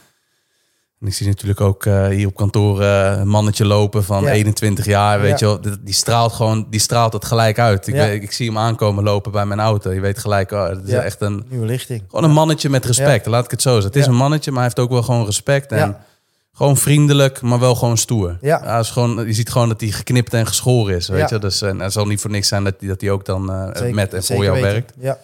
en 0.99 1.07
ik 1.07 1.13
zie 1.13 1.27
natuurlijk 1.27 1.61
ook 1.61 1.85
uh, 1.85 2.07
hier 2.07 2.27
op 2.27 2.35
kantoor 2.35 2.81
uh, 2.81 3.17
een 3.17 3.27
mannetje 3.27 3.65
lopen 3.65 4.03
van 4.03 4.27
21 4.27 4.85
jaar, 4.85 5.21
weet 5.21 5.39
je 5.39 5.45
wel. 5.45 5.59
Die 5.81 5.93
straalt 5.93 6.33
gewoon, 6.33 6.67
die 6.69 6.79
straalt 6.79 7.13
het 7.13 7.25
gelijk 7.25 7.59
uit. 7.59 7.87
Ik, 7.87 8.31
zie 8.31 8.47
hem 8.47 8.57
aankomen 8.57 9.03
lopen 9.03 9.31
bij 9.31 9.45
mijn 9.45 9.59
auto. 9.59 9.91
Je 9.91 9.99
weet 9.99 10.19
gelijk, 10.19 10.51
oh, 10.51 10.67
het 10.67 10.87
is 10.87 10.93
echt 10.93 11.21
een... 11.21 11.45
Nieuwe 11.49 11.65
lichting. 11.65 12.03
Gewoon 12.09 12.23
een 12.23 12.31
mannetje 12.31 12.69
met 12.69 12.85
respect, 12.85 13.25
laat 13.25 13.45
ik 13.45 13.51
het 13.51 13.61
zo 13.61 13.69
zeggen. 13.69 13.91
Het 13.91 13.99
is 13.99 14.05
een 14.05 14.15
mannetje, 14.15 14.51
maar 14.51 14.59
hij 14.59 14.71
heeft 14.75 14.87
ook 14.87 14.93
wel 14.93 15.03
gewoon 15.03 15.25
respect. 15.25 15.71
En 15.71 15.97
Gewoon 16.53 16.77
vriendelijk, 16.77 17.41
maar 17.41 17.59
wel 17.59 17.75
gewoon 17.75 17.97
stoer. 17.97 18.37
Ja. 18.41 18.79
is 18.79 18.89
gewoon, 18.89 19.27
je 19.27 19.33
ziet 19.33 19.49
gewoon 19.49 19.69
dat 19.69 19.81
hij 19.81 19.89
geknipt 19.89 20.33
en 20.33 20.47
geschoren 20.47 20.95
is. 20.95 21.07
Weet 21.07 21.29
je? 21.29 21.39
Dus 21.39 21.61
en 21.61 21.79
het 21.79 21.93
zal 21.93 22.05
niet 22.05 22.21
voor 22.21 22.31
niks 22.31 22.47
zijn 22.47 22.63
dat 22.63 22.75
hij 22.79 22.87
dat 22.87 22.99
die 22.99 23.11
ook 23.11 23.25
dan 23.25 23.51
uh, 23.51 23.91
met 23.93 24.13
en 24.13 24.23
voor 24.23 24.43
jou 24.43 24.61
werkt. 24.61 24.93
Ja. 24.99 25.17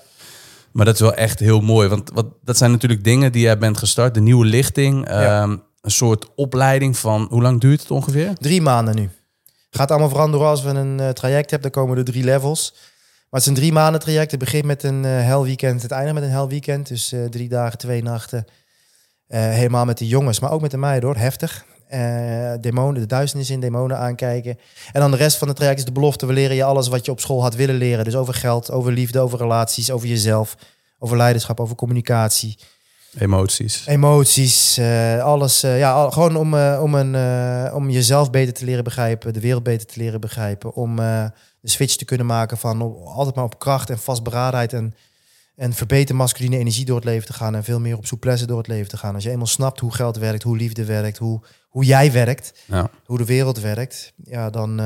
Maar 0.71 0.85
dat 0.85 0.93
is 0.93 1.01
wel 1.01 1.13
echt 1.13 1.39
heel 1.39 1.61
mooi. 1.61 1.87
Want 1.87 2.11
wat, 2.13 2.27
dat 2.43 2.57
zijn 2.57 2.71
natuurlijk 2.71 3.03
dingen 3.03 3.31
die 3.31 3.41
jij 3.41 3.57
bent 3.57 3.77
gestart. 3.77 4.13
De 4.13 4.21
nieuwe 4.21 4.45
lichting. 4.45 5.07
Ehm, 5.07 5.57
een 5.81 5.91
soort 5.91 6.27
opleiding 6.35 6.97
van... 6.97 7.27
Hoe 7.29 7.41
lang 7.41 7.61
duurt 7.61 7.79
het 7.79 7.91
ongeveer? 7.91 8.33
Drie 8.35 8.61
maanden 8.61 8.95
nu. 8.95 9.09
Gaat 9.69 9.89
allemaal 9.89 10.09
veranderen 10.09 10.47
als 10.47 10.63
we 10.63 10.69
een 10.69 10.99
uh, 10.99 11.09
traject 11.09 11.51
hebben. 11.51 11.71
Dan 11.71 11.81
komen 11.81 11.97
er 11.97 12.03
drie 12.03 12.23
levels. 12.23 12.71
Maar 12.73 13.39
het 13.39 13.41
is 13.41 13.47
een 13.47 13.53
drie 13.53 13.71
maanden 13.71 14.01
traject. 14.01 14.31
Het 14.31 14.39
begint 14.39 14.65
met 14.65 14.83
een 14.83 15.03
uh, 15.03 15.23
hel 15.23 15.43
weekend. 15.43 15.81
Het 15.81 15.91
eindigt 15.91 16.13
met 16.13 16.23
een 16.23 16.29
hel 16.29 16.47
weekend. 16.47 16.87
Dus 16.87 17.13
uh, 17.13 17.25
drie 17.25 17.49
dagen, 17.49 17.77
twee 17.77 18.03
nachten. 18.03 18.45
helemaal 19.27 19.85
met 19.85 19.97
de 19.97 20.07
jongens, 20.07 20.39
maar 20.39 20.51
ook 20.51 20.61
met 20.61 20.71
de 20.71 20.77
meiden 20.77 21.09
hoor. 21.09 21.17
Heftig. 21.17 21.65
Demonen, 22.61 23.01
de 23.01 23.07
duisternis 23.07 23.49
in, 23.49 23.59
demonen 23.59 23.97
aankijken. 23.97 24.59
En 24.91 25.01
dan 25.01 25.11
de 25.11 25.17
rest 25.17 25.37
van 25.37 25.47
het 25.47 25.57
traject 25.57 25.79
is 25.79 25.85
de 25.85 25.91
belofte. 25.91 26.25
We 26.25 26.33
leren 26.33 26.55
je 26.55 26.63
alles 26.63 26.87
wat 26.87 27.05
je 27.05 27.11
op 27.11 27.19
school 27.19 27.41
had 27.41 27.55
willen 27.55 27.75
leren. 27.75 28.03
Dus 28.03 28.15
over 28.15 28.33
geld, 28.33 28.71
over 28.71 28.91
liefde, 28.91 29.19
over 29.19 29.37
relaties, 29.37 29.91
over 29.91 30.07
jezelf. 30.07 30.55
Over 30.99 31.17
leiderschap, 31.17 31.59
over 31.59 31.75
communicatie. 31.75 32.57
Emoties. 33.17 33.85
Emoties, 33.85 34.77
uh, 34.77 35.23
alles. 35.23 35.63
Uh, 35.63 35.79
ja, 35.79 36.09
gewoon 36.09 36.35
om, 36.35 36.53
om, 36.55 36.95
een, 36.95 37.73
om 37.73 37.89
jezelf 37.89 38.29
beter 38.29 38.53
te 38.53 38.65
leren 38.65 38.83
begrijpen, 38.83 39.33
de 39.33 39.39
wereld 39.39 39.63
beter 39.63 39.87
te 39.87 39.99
leren 39.99 40.21
begrijpen. 40.21 40.73
Om 40.73 40.99
de 41.61 41.69
switch 41.69 41.95
te 41.95 42.05
kunnen 42.05 42.25
maken 42.25 42.57
van 42.57 42.81
op, 42.81 43.05
altijd 43.05 43.35
maar 43.35 43.43
op 43.43 43.59
kracht 43.59 43.89
en 43.89 43.99
vastberadenheid 43.99 44.73
en, 44.73 44.95
en 45.55 45.73
verbeter 45.73 46.15
masculine 46.15 46.57
energie 46.57 46.85
door 46.85 46.95
het 46.95 47.05
leven 47.05 47.25
te 47.25 47.33
gaan. 47.33 47.55
En 47.55 47.63
veel 47.63 47.79
meer 47.79 47.97
op 47.97 48.05
souplesse 48.05 48.45
door 48.45 48.57
het 48.57 48.67
leven 48.67 48.89
te 48.89 48.97
gaan. 48.97 49.13
Als 49.13 49.23
je 49.23 49.29
eenmaal 49.29 49.47
snapt 49.47 49.79
hoe 49.79 49.93
geld 49.93 50.17
werkt, 50.17 50.43
hoe 50.43 50.57
liefde 50.57 50.85
werkt, 50.85 51.17
hoe, 51.17 51.41
hoe 51.71 51.85
jij 51.85 52.11
werkt, 52.11 52.53
ja. 52.65 52.89
hoe 53.05 53.17
de 53.17 53.25
wereld 53.25 53.59
werkt, 53.59 54.13
ja, 54.23 54.49
dan, 54.49 54.77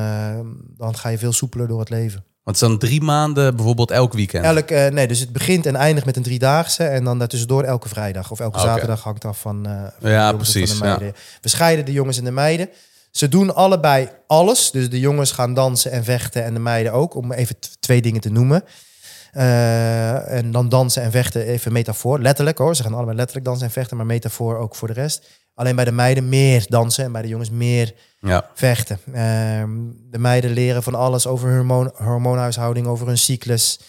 dan 0.78 0.96
ga 0.96 1.10
je 1.10 1.18
veel 1.18 1.34
soepeler 1.34 1.68
door 1.68 1.80
het 1.80 1.90
leven. 1.90 2.24
Want 2.46 2.60
het 2.60 2.66
is 2.70 2.78
dan 2.78 2.90
drie 2.90 3.02
maanden 3.02 3.56
bijvoorbeeld 3.56 3.92
elk 3.92 4.14
weekend? 4.14 4.46
Elk, 4.46 4.72
uh, 4.72 4.88
nee, 4.88 5.08
dus 5.08 5.20
het 5.20 5.32
begint 5.32 5.66
en 5.66 5.76
eindigt 5.76 6.06
met 6.06 6.16
een 6.16 6.24
driedaagse. 6.24 6.84
En 6.84 7.04
dan 7.04 7.18
daartussendoor 7.18 7.64
elke 7.64 7.90
vrijdag 7.90 8.32
of 8.32 8.40
elke 8.40 8.60
zaterdag 8.60 9.04
hangt 9.04 9.26
af 9.26 9.40
van, 9.40 9.68
uh, 9.68 9.84
van 10.00 10.12
ja, 10.12 10.34
precies, 10.34 10.72
de 10.72 10.80
meiden. 10.80 11.14
We 11.42 11.50
scheiden 11.50 11.86
de 11.86 11.92
jongens 11.92 12.18
en 12.18 12.24
de 12.24 12.32
meiden. 12.32 12.70
Ze 13.12 13.30
doen 13.30 13.56
allebei 13.56 14.10
alles. 14.28 14.72
Dus 14.72 14.90
de 14.90 15.00
jongens 15.00 15.32
gaan 15.32 15.54
dansen 15.54 15.92
en 15.92 16.04
vechten 16.04 16.44
en 16.44 16.54
de 16.54 16.60
meiden 16.60 16.94
ook. 16.94 17.16
Om 17.16 17.32
even 17.32 17.56
twee 17.80 18.02
dingen 18.02 18.22
te 18.22 18.32
noemen. 18.32 18.64
Uh, 19.34 20.32
en 20.32 20.52
dan 20.52 20.70
dansen 20.70 21.04
en 21.04 21.12
vechten, 21.12 21.46
even 21.46 21.72
metafoor. 21.72 22.20
Letterlijk 22.20 22.58
hoor, 22.58 22.76
ze 22.76 22.84
gaan 22.84 22.94
allebei 22.94 23.18
letterlijk 23.18 23.46
dansen 23.46 23.66
en 23.66 23.74
vechten. 23.74 23.98
Maar 23.98 24.06
metafoor 24.06 24.58
ook 24.58 24.76
voor 24.76 24.88
de 24.88 24.94
rest. 24.94 25.28
Alleen 25.56 25.76
bij 25.76 25.86
de 25.86 25.92
meiden 25.92 26.30
meer 26.30 26.66
dansen 26.70 27.04
en 27.04 27.12
bij 27.12 27.22
de 27.22 27.28
jongens 27.28 27.50
meer 27.50 27.94
ja. 28.20 28.50
vechten. 28.54 29.00
Ehm, 29.14 29.70
de 30.12 30.18
meiden 30.18 30.52
leren 30.52 30.84
van 30.84 30.96
alles 30.96 31.28
over 31.28 31.56
hormoon, 31.56 31.92
hormoonhuishouding, 31.94 32.88
over 32.88 33.08
hun 33.08 33.18
cyclus. 33.18 33.80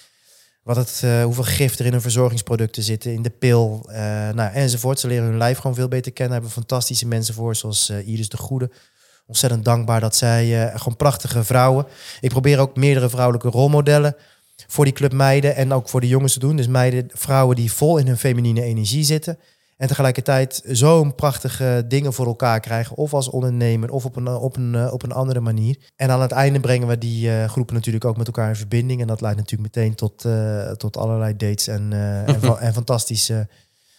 Wat 0.62 0.76
het, 0.76 1.02
uh, 1.04 1.24
hoeveel 1.24 1.44
gif 1.44 1.78
er 1.78 1.86
in 1.86 1.92
hun 1.92 2.00
verzorgingsproducten 2.00 2.82
zitten, 2.82 3.12
in 3.12 3.22
de 3.22 3.30
pil, 3.30 3.86
uh, 3.88 3.96
nou, 4.30 4.52
enzovoort. 4.52 5.00
Ze 5.00 5.06
leren 5.06 5.24
hun 5.24 5.38
lijf 5.38 5.58
gewoon 5.58 5.76
veel 5.76 5.88
beter 5.88 6.12
kennen. 6.12 6.34
Hebben 6.34 6.50
fantastische 6.50 7.06
mensen 7.06 7.34
voor, 7.34 7.54
zoals 7.54 7.90
uh, 7.90 8.08
Iris 8.08 8.28
de 8.28 8.36
Goede. 8.36 8.70
Ontzettend 9.26 9.64
dankbaar 9.64 10.00
dat 10.00 10.16
zij 10.16 10.72
gewoon 10.74 10.96
prachtige 10.96 11.44
vrouwen. 11.44 11.86
Ik 12.20 12.30
probeer 12.30 12.58
ook 12.58 12.76
meerdere 12.76 13.08
vrouwelijke 13.08 13.48
rolmodellen 13.48 14.16
voor 14.66 14.84
die 14.84 14.94
club 14.94 15.12
meiden 15.12 15.56
en 15.56 15.72
ook 15.72 15.88
voor 15.88 16.00
de 16.00 16.08
jongens 16.08 16.32
te 16.32 16.38
doen. 16.38 16.56
Dus 16.56 16.66
meiden, 16.66 17.08
vrouwen 17.12 17.56
die 17.56 17.72
vol 17.72 17.98
in 17.98 18.06
hun 18.06 18.18
feminine 18.18 18.62
energie 18.62 19.04
zitten. 19.04 19.38
En 19.76 19.88
tegelijkertijd 19.88 20.62
zo'n 20.66 21.14
prachtige 21.14 21.84
dingen 21.88 22.12
voor 22.12 22.26
elkaar 22.26 22.60
krijgen. 22.60 22.96
Of 22.96 23.14
als 23.14 23.28
ondernemer 23.28 23.90
of 23.90 24.04
op 24.04 24.16
een, 24.16 24.28
op 24.28 24.56
een, 24.56 24.74
eh, 24.74 24.92
op 24.92 25.02
een 25.02 25.12
andere 25.12 25.40
manier. 25.40 25.76
En 25.96 26.10
aan 26.10 26.20
het 26.20 26.32
einde 26.32 26.60
brengen 26.60 26.88
we 26.88 26.98
die 26.98 27.28
uh, 27.28 27.44
groepen 27.44 27.74
natuurlijk 27.74 28.04
ook 28.04 28.16
met 28.16 28.26
elkaar 28.26 28.48
in 28.48 28.56
verbinding. 28.56 29.00
En 29.00 29.06
dat 29.06 29.20
leidt 29.20 29.38
natuurlijk 29.38 29.74
meteen 29.74 29.94
tot, 29.94 30.24
uh, 30.24 30.70
tot 30.70 30.96
allerlei 30.96 31.36
dates 31.36 31.66
en, 31.66 31.90
uh, 31.92 32.28
en, 32.28 32.58
en, 32.58 32.72
fantastische, 32.72 33.48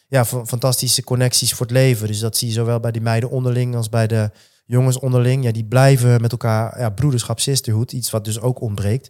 ja, 0.08 0.26
fantastische 0.26 1.04
connecties 1.04 1.54
voor 1.54 1.66
het 1.66 1.76
leven. 1.76 2.08
Dus 2.08 2.20
dat 2.20 2.38
zie 2.38 2.48
je 2.48 2.54
zowel 2.54 2.80
bij 2.80 2.92
die 2.92 3.02
meiden 3.02 3.30
onderling 3.30 3.76
als 3.76 3.90
bij 3.90 4.08
de 4.08 4.32
jongens 4.66 5.00
onderling. 5.00 5.44
Ja, 5.44 5.52
die 5.52 5.66
blijven 5.66 6.22
met 6.22 6.32
elkaar 6.32 6.80
ja, 6.80 6.90
broederschap, 6.90 7.40
sisterhood. 7.40 7.92
Iets 7.92 8.10
wat 8.10 8.26
dus 8.26 8.40
ook 8.40 8.62
ontbreekt. 8.62 9.10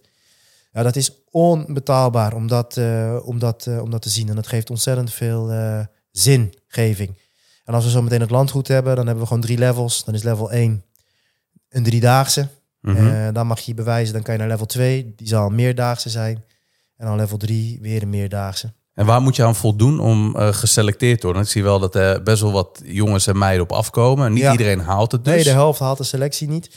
Ja, 0.72 0.82
dat 0.82 0.96
is 0.96 1.12
onbetaalbaar 1.30 2.34
om 2.34 2.46
dat, 2.46 2.80
om 3.24 3.38
dat, 3.38 3.68
om 3.80 3.90
dat 3.90 4.02
te 4.02 4.08
zien. 4.08 4.28
En 4.28 4.34
dat 4.34 4.46
geeft 4.46 4.70
ontzettend 4.70 5.12
veel 5.12 5.50
zingeving. 6.18 7.16
En 7.64 7.74
als 7.74 7.84
we 7.84 7.90
zo 7.90 8.02
meteen 8.02 8.20
het 8.20 8.30
landgoed 8.30 8.68
hebben, 8.68 8.96
dan 8.96 9.04
hebben 9.04 9.22
we 9.22 9.28
gewoon 9.28 9.42
drie 9.42 9.58
levels. 9.58 10.04
Dan 10.04 10.14
is 10.14 10.22
level 10.22 10.50
1 10.50 10.84
een 11.68 11.82
driedaagse. 11.82 12.48
Mm 12.80 13.32
dan 13.32 13.46
mag 13.46 13.60
je 13.60 13.74
bewijzen, 13.74 14.14
dan 14.14 14.22
kan 14.22 14.34
je 14.34 14.40
naar 14.40 14.48
level 14.48 14.66
2. 14.66 15.12
Die 15.16 15.28
zal 15.28 15.46
een 15.46 15.54
meerdaagse 15.54 16.08
zijn. 16.08 16.44
En 16.96 17.06
dan 17.06 17.16
level 17.16 17.36
3 17.36 17.78
weer 17.80 18.02
een 18.02 18.10
meerdaagse. 18.10 18.72
En 18.94 19.06
waar 19.06 19.20
moet 19.20 19.36
je 19.36 19.44
aan 19.44 19.54
voldoen 19.54 20.00
om 20.00 20.36
uh, 20.36 20.48
geselecteerd 20.48 21.20
te 21.20 21.26
worden? 21.26 21.42
Ik 21.42 21.48
zie 21.48 21.62
wel 21.62 21.78
dat 21.78 21.94
er 21.94 22.22
best 22.22 22.42
wel 22.42 22.52
wat 22.52 22.82
jongens 22.84 23.26
en 23.26 23.38
meiden 23.38 23.62
op 23.62 23.72
afkomen. 23.72 24.32
Niet 24.32 24.50
iedereen 24.50 24.80
haalt 24.80 25.12
het 25.12 25.24
dus. 25.24 25.34
Nee, 25.34 25.44
de 25.44 25.50
helft 25.50 25.78
haalt 25.78 25.98
de 25.98 26.04
selectie 26.04 26.48
niet. 26.48 26.76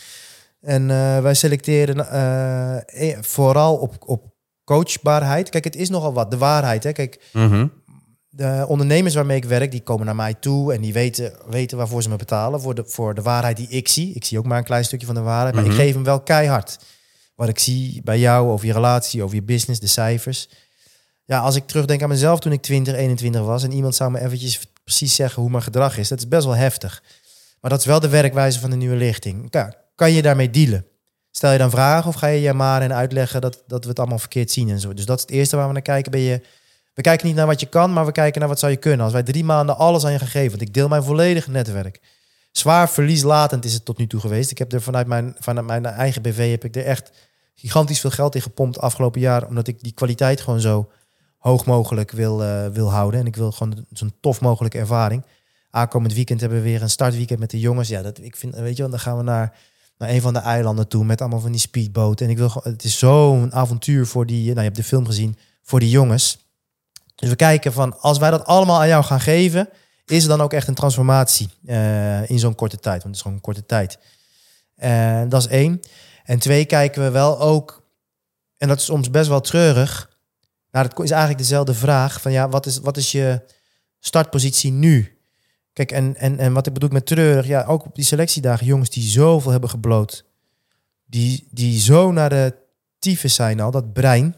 En 0.61 0.88
wij 1.23 1.34
selecteren 1.34 1.97
uh, 1.97 3.18
vooral 3.22 3.76
op, 3.76 3.95
op 3.99 4.34
coachbaarheid. 4.63 5.49
Kijk, 5.49 5.63
het 5.63 5.76
is 5.76 5.89
nogal 5.89 6.13
wat. 6.13 6.31
De 6.31 6.38
waarheid. 6.38 6.84
Hè? 6.84 6.91
Kijk, 6.91 7.30
mm 7.34 7.72
de 8.41 8.65
ondernemers 8.68 9.15
waarmee 9.15 9.38
ik 9.38 9.45
werk, 9.45 9.72
die 9.72 9.81
komen 9.81 10.05
naar 10.05 10.15
mij 10.15 10.34
toe 10.34 10.73
en 10.73 10.81
die 10.81 10.93
weten, 10.93 11.34
weten 11.49 11.77
waarvoor 11.77 12.01
ze 12.01 12.09
me 12.09 12.15
betalen. 12.15 12.61
Voor 12.61 12.76
de, 12.76 12.84
voor 12.85 13.13
de 13.13 13.22
waarheid 13.22 13.57
die 13.57 13.68
ik 13.68 13.88
zie. 13.88 14.13
Ik 14.13 14.26
zie 14.26 14.38
ook 14.38 14.45
maar 14.45 14.57
een 14.57 14.63
klein 14.63 14.84
stukje 14.84 15.05
van 15.05 15.15
de 15.15 15.22
waarheid, 15.22 15.55
maar 15.55 15.63
ik 15.63 15.69
mhm. 15.69 15.80
geef 15.80 15.93
hem 15.93 16.03
wel 16.03 16.22
keihard. 16.22 16.80
Wat 17.35 17.49
ik 17.49 17.59
zie 17.59 18.01
bij 18.03 18.19
jou 18.19 18.49
over 18.49 18.65
je 18.65 18.73
relatie, 18.73 19.23
over 19.23 19.35
je 19.35 19.43
business, 19.43 19.80
de 19.80 19.88
cijfers. 19.88 20.49
Ja, 21.26 21.39
als 21.39 21.55
ik 21.55 21.68
terugdenk 21.68 22.01
aan 22.01 22.09
mezelf 22.09 22.39
toen 22.39 22.51
ik 22.51 22.61
20, 22.61 22.95
21 22.95 23.41
was 23.41 23.63
en 23.63 23.72
iemand 23.72 23.95
zou 23.95 24.11
me 24.11 24.19
eventjes 24.19 24.59
precies 24.84 25.15
zeggen 25.15 25.41
hoe 25.41 25.51
mijn 25.51 25.63
gedrag 25.63 25.97
is, 25.97 26.07
dat 26.07 26.18
is 26.18 26.27
best 26.27 26.45
wel 26.45 26.55
heftig. 26.55 27.03
Maar 27.61 27.72
dat 27.72 27.80
is 27.80 27.85
wel 27.85 27.99
de 27.99 28.09
werkwijze 28.09 28.59
van 28.59 28.69
de 28.69 28.76
nieuwe 28.76 28.95
lichting. 28.95 29.47
Ja, 29.49 29.73
kan 29.95 30.11
je 30.11 30.22
daarmee 30.22 30.49
dealen? 30.49 30.85
Stel 31.31 31.51
je 31.51 31.57
dan 31.57 31.69
vragen 31.69 32.09
of 32.09 32.15
ga 32.15 32.27
je 32.27 32.41
je 32.41 32.53
maar 32.53 32.81
en 32.81 32.93
uitleggen 32.93 33.41
dat, 33.41 33.63
dat 33.68 33.84
we 33.84 33.89
het 33.89 33.99
allemaal 33.99 34.19
verkeerd 34.19 34.51
zien 34.51 34.69
en 34.69 34.80
zo. 34.80 34.93
Dus 34.93 35.05
dat 35.05 35.18
is 35.18 35.23
het 35.23 35.31
eerste 35.31 35.55
waar 35.55 35.68
we 35.68 35.73
naar 35.73 35.81
kijken. 35.81 36.11
Ben 36.11 36.22
je 36.22 36.41
we 37.02 37.07
kijken 37.07 37.28
niet 37.28 37.36
naar 37.36 37.48
wat 37.48 37.60
je 37.60 37.65
kan, 37.65 37.94
maar 37.94 38.06
we 38.06 38.11
kijken 38.11 38.40
naar 38.40 38.49
wat 38.49 38.60
zou 38.60 38.72
je 38.72 38.78
kunnen. 38.78 39.03
Als 39.03 39.14
wij 39.14 39.23
drie 39.23 39.44
maanden 39.44 39.78
alles 39.78 40.06
aan 40.06 40.11
je 40.11 40.19
gegeven, 40.19 40.49
want 40.49 40.61
ik 40.61 40.73
deel 40.73 40.88
mijn 40.88 41.03
volledige 41.03 41.52
netwerk. 41.52 41.99
Zwaar 42.52 42.90
verlieslatend 42.90 43.65
is 43.65 43.73
het 43.73 43.86
tot 43.86 43.98
nu 43.98 44.07
toe 44.07 44.19
geweest. 44.19 44.52
Ik 44.52 44.57
heb 44.57 44.73
er 44.73 44.82
vanuit 44.82 45.07
mijn, 45.07 45.36
vanuit 45.40 45.65
mijn 45.65 45.86
eigen 45.86 46.22
BV 46.22 46.49
heb 46.49 46.64
ik 46.64 46.76
er 46.76 46.86
echt 46.86 47.11
gigantisch 47.56 47.99
veel 47.99 48.10
geld 48.10 48.36
in 48.36 48.41
gepompt 48.41 48.80
afgelopen 48.80 49.22
jaar, 49.22 49.48
omdat 49.48 49.68
ik 49.68 49.84
die 49.84 49.91
kwaliteit 49.91 50.41
gewoon 50.41 50.60
zo 50.60 50.90
hoog 51.38 51.65
mogelijk 51.65 52.11
wil, 52.11 52.44
uh, 52.44 52.68
wil 52.68 52.91
houden. 52.91 53.19
En 53.19 53.26
ik 53.26 53.36
wil 53.36 53.52
gewoon 53.52 53.86
zo'n 53.91 54.14
tof 54.19 54.41
mogelijke 54.41 54.78
ervaring. 54.78 55.26
Aankomend 55.69 56.14
weekend 56.14 56.41
hebben 56.41 56.57
we 56.57 56.64
weer 56.64 56.82
een 56.82 56.90
startweekend 56.90 57.40
met 57.40 57.49
de 57.49 57.60
jongens. 57.60 57.90
Ja, 57.90 58.02
dat 58.02 58.19
ik 58.19 58.36
vind, 58.36 58.56
weet 58.56 58.78
je, 58.78 58.90
dan 58.90 58.99
gaan 58.99 59.18
we 59.18 59.23
naar, 59.23 59.57
naar 59.98 60.10
een 60.10 60.22
van 60.22 60.34
de 60.34 60.40
eilanden 60.40 60.88
toe 60.88 61.06
met 61.06 61.22
allemaal 61.22 61.40
van 61.40 61.52
die 61.52 61.61
speedboten. 61.61 62.26
En 62.26 62.32
ik 62.32 62.38
wil, 62.38 62.52
het 62.64 62.84
is 62.84 62.98
zo'n 62.98 63.53
avontuur 63.53 64.07
voor 64.07 64.26
die, 64.26 64.44
nou 64.44 64.57
je 64.57 64.61
hebt 64.61 64.76
de 64.76 64.84
film 64.84 65.06
gezien, 65.06 65.38
voor 65.61 65.80
die 65.80 65.90
jongens. 65.90 66.51
Dus 67.22 67.30
we 67.30 67.35
kijken 67.35 67.73
van, 67.73 67.99
als 67.99 68.18
wij 68.18 68.31
dat 68.31 68.45
allemaal 68.45 68.80
aan 68.80 68.88
jou 68.88 69.03
gaan 69.03 69.19
geven, 69.19 69.69
is 70.06 70.23
er 70.23 70.30
dan 70.30 70.41
ook 70.41 70.53
echt 70.53 70.68
een 70.68 70.73
transformatie 70.73 71.49
uh, 71.65 72.30
in 72.30 72.39
zo'n 72.39 72.56
korte 72.56 72.80
tijd? 72.80 73.03
Want 73.03 73.06
het 73.06 73.15
is 73.15 73.22
gewoon 73.22 73.38
een 73.38 73.43
korte 73.43 73.65
tijd. 73.65 73.98
Uh, 74.77 75.22
dat 75.30 75.41
is 75.41 75.48
één. 75.48 75.80
En 76.23 76.39
twee, 76.39 76.65
kijken 76.65 77.03
we 77.03 77.10
wel 77.10 77.39
ook, 77.39 77.84
en 78.57 78.68
dat 78.68 78.80
is 78.80 78.85
soms 78.85 79.10
best 79.10 79.30
wel 79.30 79.41
treurig, 79.41 80.10
nou, 80.72 80.88
dat 80.88 80.99
is 81.03 81.10
eigenlijk 81.10 81.39
dezelfde 81.41 81.73
vraag, 81.73 82.22
van 82.22 82.31
ja, 82.31 82.49
wat 82.49 82.65
is, 82.65 82.80
wat 82.80 82.98
is 82.98 83.11
je 83.11 83.41
startpositie 83.99 84.72
nu? 84.72 85.18
Kijk, 85.73 85.91
en, 85.91 86.15
en, 86.15 86.39
en 86.39 86.53
wat 86.53 86.68
ik 86.68 86.73
bedoel 86.73 86.89
met 86.89 87.06
treurig, 87.06 87.48
ja, 87.48 87.64
ook 87.64 87.85
op 87.85 87.95
die 87.95 88.06
selectiedagen, 88.06 88.65
jongens 88.65 88.89
die 88.89 89.03
zoveel 89.03 89.52
hebben 89.52 89.69
gebloot, 89.69 90.26
die, 91.06 91.48
die 91.52 91.80
zo 91.80 92.11
naar 92.11 92.30
de 92.30 92.56
tyfus 92.99 93.35
zijn 93.35 93.60
al, 93.60 93.72
dat 93.72 93.93
brein, 93.93 94.35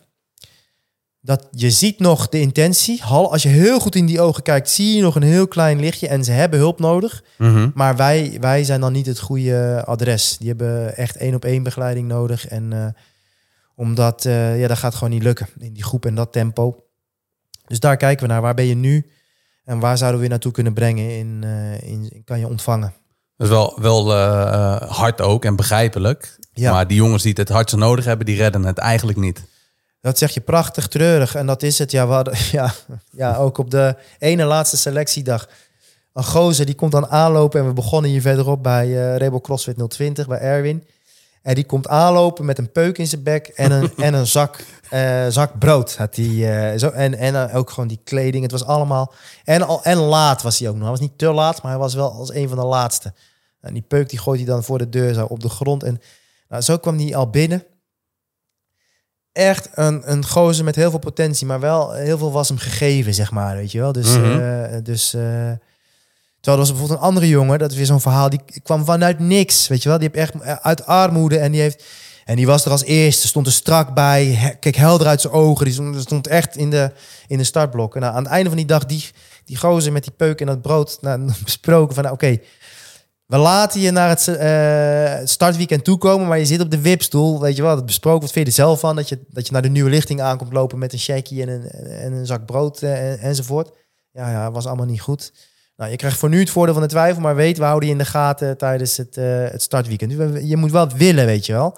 dat 1.25 1.47
je 1.51 1.71
ziet 1.71 1.99
nog 1.99 2.29
de 2.29 2.39
intentie. 2.39 3.03
Als 3.03 3.43
je 3.43 3.49
heel 3.49 3.79
goed 3.79 3.95
in 3.95 4.05
die 4.05 4.21
ogen 4.21 4.43
kijkt, 4.43 4.69
zie 4.69 4.95
je 4.95 5.01
nog 5.01 5.15
een 5.15 5.23
heel 5.23 5.47
klein 5.47 5.79
lichtje 5.79 6.07
en 6.07 6.23
ze 6.23 6.31
hebben 6.31 6.59
hulp 6.59 6.79
nodig. 6.79 7.23
Mhm. 7.37 7.69
Maar 7.73 7.95
wij, 7.95 8.37
wij 8.39 8.63
zijn 8.63 8.81
dan 8.81 8.91
niet 8.91 9.05
het 9.05 9.19
goede 9.19 9.83
adres. 9.85 10.37
Die 10.37 10.47
hebben 10.47 10.97
echt 10.97 11.17
één 11.17 11.35
op 11.35 11.45
één 11.45 11.63
begeleiding 11.63 12.07
nodig. 12.07 12.47
En 12.47 12.71
uh, 12.71 12.85
omdat, 13.75 14.25
uh, 14.25 14.59
ja, 14.59 14.67
dat 14.67 14.77
gaat 14.77 14.95
gewoon 14.95 15.09
niet 15.09 15.23
lukken 15.23 15.47
in 15.59 15.73
die 15.73 15.83
groep 15.83 16.05
en 16.05 16.15
dat 16.15 16.31
tempo. 16.31 16.83
Dus 17.67 17.79
daar 17.79 17.97
kijken 17.97 18.27
we 18.27 18.33
naar. 18.33 18.41
Waar 18.41 18.53
ben 18.53 18.65
je 18.65 18.75
nu? 18.75 19.11
En 19.65 19.79
waar 19.79 19.97
zouden 19.97 20.19
we 20.19 20.25
je 20.25 20.31
naartoe 20.31 20.51
kunnen 20.51 20.73
brengen? 20.73 21.17
In, 21.17 21.41
uh, 21.45 21.81
in, 21.81 22.21
kan 22.25 22.39
je 22.39 22.47
ontvangen? 22.47 22.93
Dat 23.37 23.47
is 23.47 23.53
wel, 23.53 23.79
wel 23.81 24.13
hard 24.87 25.21
ook 25.21 25.45
en 25.45 25.55
begrijpelijk. 25.55 26.37
Ja. 26.53 26.71
Maar 26.71 26.87
die 26.87 26.97
jongens 26.97 27.23
die 27.23 27.33
het 27.35 27.49
hardst 27.49 27.75
nodig 27.75 28.05
hebben, 28.05 28.25
die 28.25 28.37
redden 28.37 28.63
het 28.63 28.77
eigenlijk 28.77 29.17
niet. 29.17 29.43
Dat 30.03 30.17
zeg 30.17 30.33
je 30.33 30.41
prachtig 30.41 30.87
treurig. 30.87 31.35
En 31.35 31.45
dat 31.45 31.63
is 31.63 31.79
het. 31.79 31.91
Ja, 31.91 32.07
we 32.07 32.13
hadden, 32.13 32.33
ja, 32.51 32.73
ja 33.11 33.35
ook 33.35 33.57
op 33.57 33.71
de 33.71 33.95
ene 34.19 34.43
laatste 34.43 34.77
selectiedag 34.77 35.49
een 36.13 36.23
gozer 36.23 36.65
die 36.65 36.75
komt 36.75 36.91
dan 36.91 37.07
aanlopen. 37.07 37.59
En 37.59 37.65
we 37.65 37.73
begonnen 37.73 38.11
hier 38.11 38.21
verderop 38.21 38.63
bij 38.63 38.87
uh, 38.87 39.17
Rebel 39.17 39.41
CrossFit 39.41 39.89
020, 39.89 40.27
bij 40.27 40.39
Erwin. 40.39 40.83
En 41.41 41.55
die 41.55 41.65
komt 41.65 41.87
aanlopen 41.87 42.45
met 42.45 42.57
een 42.57 42.71
peuk 42.71 42.97
in 42.97 43.07
zijn 43.07 43.23
bek 43.23 43.47
en 43.47 43.71
een, 43.71 43.91
en 44.05 44.13
een 44.13 44.27
zak, 44.27 44.65
uh, 44.93 45.27
zak 45.27 45.59
brood. 45.59 45.95
Had 45.95 46.15
die, 46.15 46.45
uh, 46.45 46.77
zo, 46.77 46.89
en 46.89 47.15
en 47.15 47.53
ook 47.53 47.69
gewoon 47.69 47.89
die 47.89 47.99
kleding. 48.03 48.43
Het 48.43 48.51
was 48.51 48.65
allemaal... 48.65 49.13
En, 49.43 49.61
al, 49.61 49.83
en 49.83 49.97
laat 49.97 50.41
was 50.41 50.59
hij 50.59 50.67
ook 50.67 50.73
nog. 50.73 50.83
Hij 50.83 50.91
was 50.91 50.99
niet 50.99 51.17
te 51.17 51.31
laat, 51.31 51.61
maar 51.61 51.71
hij 51.71 51.81
was 51.81 51.93
wel 51.93 52.11
als 52.11 52.33
een 52.33 52.47
van 52.47 52.57
de 52.57 52.65
laatste. 52.65 53.13
En 53.61 53.73
die 53.73 53.85
peuk 53.87 54.09
die 54.09 54.19
gooit 54.19 54.39
hij 54.39 54.47
dan 54.47 54.63
voor 54.63 54.77
de 54.77 54.89
deur 54.89 55.13
zo 55.13 55.25
op 55.25 55.39
de 55.39 55.49
grond. 55.49 55.83
En 55.83 56.01
nou, 56.49 56.61
zo 56.61 56.77
kwam 56.77 56.97
hij 56.97 57.15
al 57.15 57.29
binnen. 57.29 57.63
Echt 59.33 59.69
een, 59.73 60.11
een 60.11 60.25
gozer 60.25 60.65
met 60.65 60.75
heel 60.75 60.89
veel 60.89 60.99
potentie, 60.99 61.47
maar 61.47 61.59
wel 61.59 61.91
heel 61.91 62.17
veel 62.17 62.31
was 62.31 62.47
hem 62.47 62.57
gegeven, 62.57 63.13
zeg 63.13 63.31
maar. 63.31 63.55
Weet 63.55 63.71
je 63.71 63.79
wel? 63.79 63.91
Dus... 63.91 64.17
Mm 64.17 64.23
-hmm. 64.23 64.83
dus 64.83 65.15
Terwijl 66.43 66.63
er 66.63 66.69
was 66.69 66.77
bijvoorbeeld 66.77 66.99
een 66.99 67.07
andere 67.07 67.27
jongen, 67.27 67.59
dat 67.59 67.71
is 67.71 67.77
weer 67.77 67.85
zo'n 67.85 68.01
verhaal, 68.01 68.29
die 68.29 68.41
kwam 68.63 68.85
vanuit 68.85 69.19
niks, 69.19 69.67
weet 69.67 69.83
je 69.83 69.89
wel. 69.89 69.97
Die 69.97 70.09
heeft 70.11 70.31
echt 70.31 70.43
eh, 70.43 70.55
uit 70.61 70.85
armoede 70.85 71.37
en 71.37 71.51
die 71.51 71.61
heeft... 71.61 71.83
En 72.25 72.35
die 72.35 72.45
was 72.45 72.65
er 72.65 72.71
als 72.71 72.83
eerste, 72.83 73.27
stond 73.27 73.45
er 73.45 73.51
strak 73.51 73.93
bij, 73.93 74.57
keek 74.59 74.75
helder 74.75 75.07
uit 75.07 75.21
zijn 75.21 75.33
ogen. 75.33 75.65
Die 75.65 75.99
stond 75.99 76.27
echt 76.27 76.57
in 76.57 76.69
de, 76.69 76.91
in 77.27 77.37
de 77.37 77.43
startblokken. 77.43 78.01
Nou, 78.01 78.15
aan 78.15 78.23
het 78.23 78.31
einde 78.31 78.49
van 78.49 78.57
die 78.57 78.67
dag, 78.67 78.85
die, 78.85 79.05
die 79.45 79.57
gozer 79.57 79.91
met 79.91 80.03
die 80.03 80.13
peuk 80.17 80.39
en 80.39 80.45
dat 80.45 80.61
brood, 80.61 80.97
nou, 81.01 81.31
besproken 81.43 81.93
van, 81.93 82.03
nou, 82.03 82.15
oké, 82.15 82.37
we 83.33 83.39
laten 83.39 83.81
je 83.81 83.91
naar 83.91 84.09
het 84.09 84.27
uh, 84.27 85.27
startweekend 85.27 85.83
toekomen, 85.83 86.27
maar 86.27 86.37
je 86.37 86.45
zit 86.45 86.61
op 86.61 86.71
de 86.71 86.81
wipstoel, 86.81 87.41
weet 87.41 87.55
je 87.55 87.61
wel. 87.61 87.75
Dat 87.75 87.85
besproken, 87.85 88.21
wat 88.21 88.31
vind 88.31 88.45
je 88.45 88.51
er 88.51 88.57
zelf 88.57 88.79
van? 88.79 88.95
Dat 88.95 89.09
je, 89.09 89.19
dat 89.29 89.45
je 89.45 89.53
naar 89.53 89.61
de 89.61 89.69
nieuwe 89.69 89.89
lichting 89.89 90.21
aankomt 90.21 90.53
lopen 90.53 90.79
met 90.79 90.93
een 90.93 90.99
checkie 90.99 91.41
en 91.41 91.49
een, 91.49 91.69
en 91.89 92.13
een 92.13 92.25
zak 92.25 92.45
brood 92.45 92.81
uh, 92.81 93.23
enzovoort. 93.23 93.71
Ja, 94.11 94.31
ja, 94.31 94.51
was 94.51 94.65
allemaal 94.65 94.85
niet 94.85 95.01
goed. 95.01 95.33
Nou, 95.75 95.91
je 95.91 95.97
krijgt 95.97 96.17
voor 96.17 96.29
nu 96.29 96.39
het 96.39 96.49
voordeel 96.49 96.73
van 96.73 96.83
de 96.83 96.89
twijfel, 96.89 97.21
maar 97.21 97.35
weet, 97.35 97.57
we 97.57 97.63
houden 97.63 97.87
je 97.87 97.93
in 97.93 97.99
de 97.99 98.05
gaten 98.05 98.57
tijdens 98.57 98.97
het, 98.97 99.17
uh, 99.17 99.49
het 99.49 99.61
startweekend. 99.61 100.11
Je 100.47 100.57
moet 100.57 100.71
wel 100.71 100.89
willen, 100.89 101.25
weet 101.25 101.45
je 101.45 101.53
wel. 101.53 101.77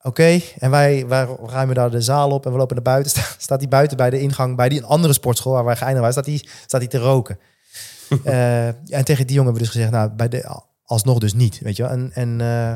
Oké, 0.00 0.40
en 0.58 0.70
wij, 0.70 1.06
wij 1.06 1.28
ruimen 1.46 1.74
daar 1.74 1.90
de 1.90 2.00
zaal 2.00 2.30
op 2.30 2.46
en 2.46 2.52
we 2.52 2.58
lopen 2.58 2.74
naar 2.74 2.84
buiten. 2.84 3.22
staat 3.38 3.60
hij 3.60 3.68
buiten 3.68 3.96
bij 3.96 4.10
de 4.10 4.20
ingang, 4.20 4.56
bij 4.56 4.68
die 4.68 4.84
andere 4.84 5.12
sportschool 5.12 5.52
waar 5.52 5.64
wij 5.64 5.76
geëindigd 5.76 6.04
waren, 6.04 6.22
staat 6.22 6.26
hij 6.26 6.50
staat 6.66 6.80
hij 6.80 6.90
te 6.90 6.98
roken. 6.98 7.38
uh, 8.24 8.66
en 8.66 9.04
tegen 9.04 9.26
die 9.26 9.36
jongen 9.36 9.52
hebben 9.52 9.52
we 9.52 9.58
dus 9.58 9.68
gezegd, 9.68 9.90
nou, 9.90 10.10
bij 10.10 10.28
de, 10.28 10.62
alsnog 10.82 11.18
dus 11.18 11.34
niet, 11.34 11.58
weet 11.58 11.76
je 11.76 11.82
wel. 11.82 11.92
En, 11.92 12.10
en, 12.14 12.38
uh, 12.40 12.70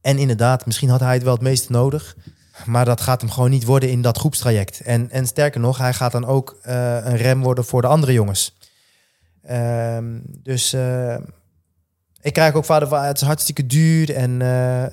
en 0.00 0.18
inderdaad, 0.18 0.66
misschien 0.66 0.88
had 0.88 1.00
hij 1.00 1.14
het 1.14 1.22
wel 1.22 1.32
het 1.32 1.42
meeste 1.42 1.72
nodig. 1.72 2.16
Maar 2.64 2.84
dat 2.84 3.00
gaat 3.00 3.20
hem 3.20 3.30
gewoon 3.30 3.50
niet 3.50 3.64
worden 3.64 3.90
in 3.90 4.02
dat 4.02 4.18
groepstraject. 4.18 4.80
En, 4.80 5.10
en 5.10 5.26
sterker 5.26 5.60
nog, 5.60 5.78
hij 5.78 5.92
gaat 5.92 6.12
dan 6.12 6.24
ook 6.24 6.58
een 6.62 7.16
rem 7.16 7.42
worden 7.42 7.64
voor 7.64 7.80
de 7.80 7.86
andere 7.86 8.12
jongens. 8.12 8.56
Um, 9.50 10.22
dus 10.26 10.76
ik 12.20 12.32
krijg 12.32 12.54
ook 12.54 12.64
vader 12.64 12.88
van 12.88 13.02
het 13.02 13.16
is 13.16 13.26
hartstikke 13.26 13.66
duur. 13.66 14.14
En 14.14 14.40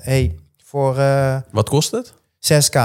hey, 0.00 0.38
voor. 0.64 0.94
Wat 1.50 1.68
kost 1.68 1.90
het? 1.90 2.12
6k. 2.52 2.78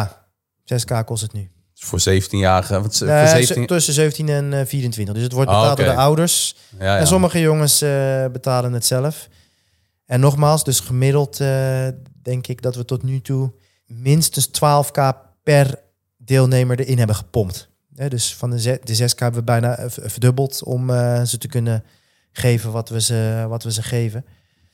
6k 0.73 1.03
kost 1.05 1.21
het 1.21 1.33
nu. 1.33 1.51
Voor 1.79 1.99
17-jarigen? 1.99 2.81
voor 2.81 2.93
17... 2.93 3.65
Tussen 3.65 3.93
17 3.93 4.29
en 4.29 4.67
24. 4.67 5.13
Dus 5.13 5.23
het 5.23 5.31
wordt 5.31 5.49
betaald 5.49 5.65
oh, 5.65 5.71
okay. 5.71 5.85
door 5.85 5.93
de 5.93 6.01
ouders. 6.01 6.55
Ja, 6.79 6.85
ja. 6.85 6.97
En 6.97 7.07
sommige 7.07 7.39
jongens 7.39 7.79
betalen 8.31 8.73
het 8.73 8.85
zelf. 8.85 9.27
En 10.05 10.19
nogmaals, 10.19 10.63
dus 10.63 10.79
gemiddeld 10.79 11.37
denk 12.21 12.47
ik 12.47 12.61
dat 12.61 12.75
we 12.75 12.85
tot 12.85 13.03
nu 13.03 13.21
toe 13.21 13.53
minstens 13.85 14.47
12k 14.47 15.01
per 15.43 15.79
deelnemer 16.17 16.79
erin 16.79 16.97
hebben 16.97 17.15
gepompt 17.15 17.69
dus 18.07 18.35
van 18.35 18.49
de, 18.49 18.79
de 18.83 18.95
6K 18.95 19.17
hebben 19.17 19.39
we 19.39 19.43
bijna 19.43 19.89
verdubbeld 19.89 20.63
om 20.63 20.89
uh, 20.89 21.23
ze 21.23 21.37
te 21.37 21.47
kunnen 21.47 21.83
geven 22.31 22.71
wat 22.71 22.89
we 22.89 23.01
ze, 23.01 23.45
wat 23.47 23.63
we 23.63 23.71
ze 23.71 23.83
geven. 23.83 24.25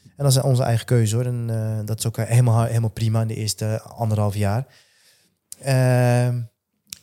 En 0.03 0.23
dat 0.23 0.31
is 0.31 0.41
onze 0.41 0.63
eigen 0.63 0.85
keuze 0.85 1.15
hoor. 1.15 1.25
En 1.25 1.47
dat 1.85 1.99
is 1.99 2.07
ook 2.07 2.17
helemaal, 2.17 2.63
helemaal 2.63 2.89
prima 2.89 3.21
in 3.21 3.27
de 3.27 3.35
eerste 3.35 3.81
anderhalf 3.81 4.35
jaar. 4.35 4.65
Uh, 5.65 6.27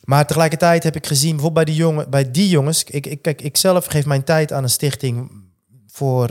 maar 0.03 0.27
tegelijkertijd 0.27 0.83
heb 0.83 0.95
ik 0.95 1.07
gezien, 1.07 1.35
bijvoorbeeld 1.35 1.65
bij 1.65 1.73
die, 1.73 1.83
jongen, 1.83 2.09
bij 2.09 2.31
die 2.31 2.49
jongens. 2.49 2.83
Ik, 2.83 3.05
ik, 3.05 3.21
kijk, 3.21 3.41
ik 3.41 3.57
zelf 3.57 3.85
geef 3.85 4.05
mijn 4.05 4.23
tijd 4.23 4.53
aan 4.53 4.63
een 4.63 4.69
stichting 4.69 5.31
voor 5.87 6.29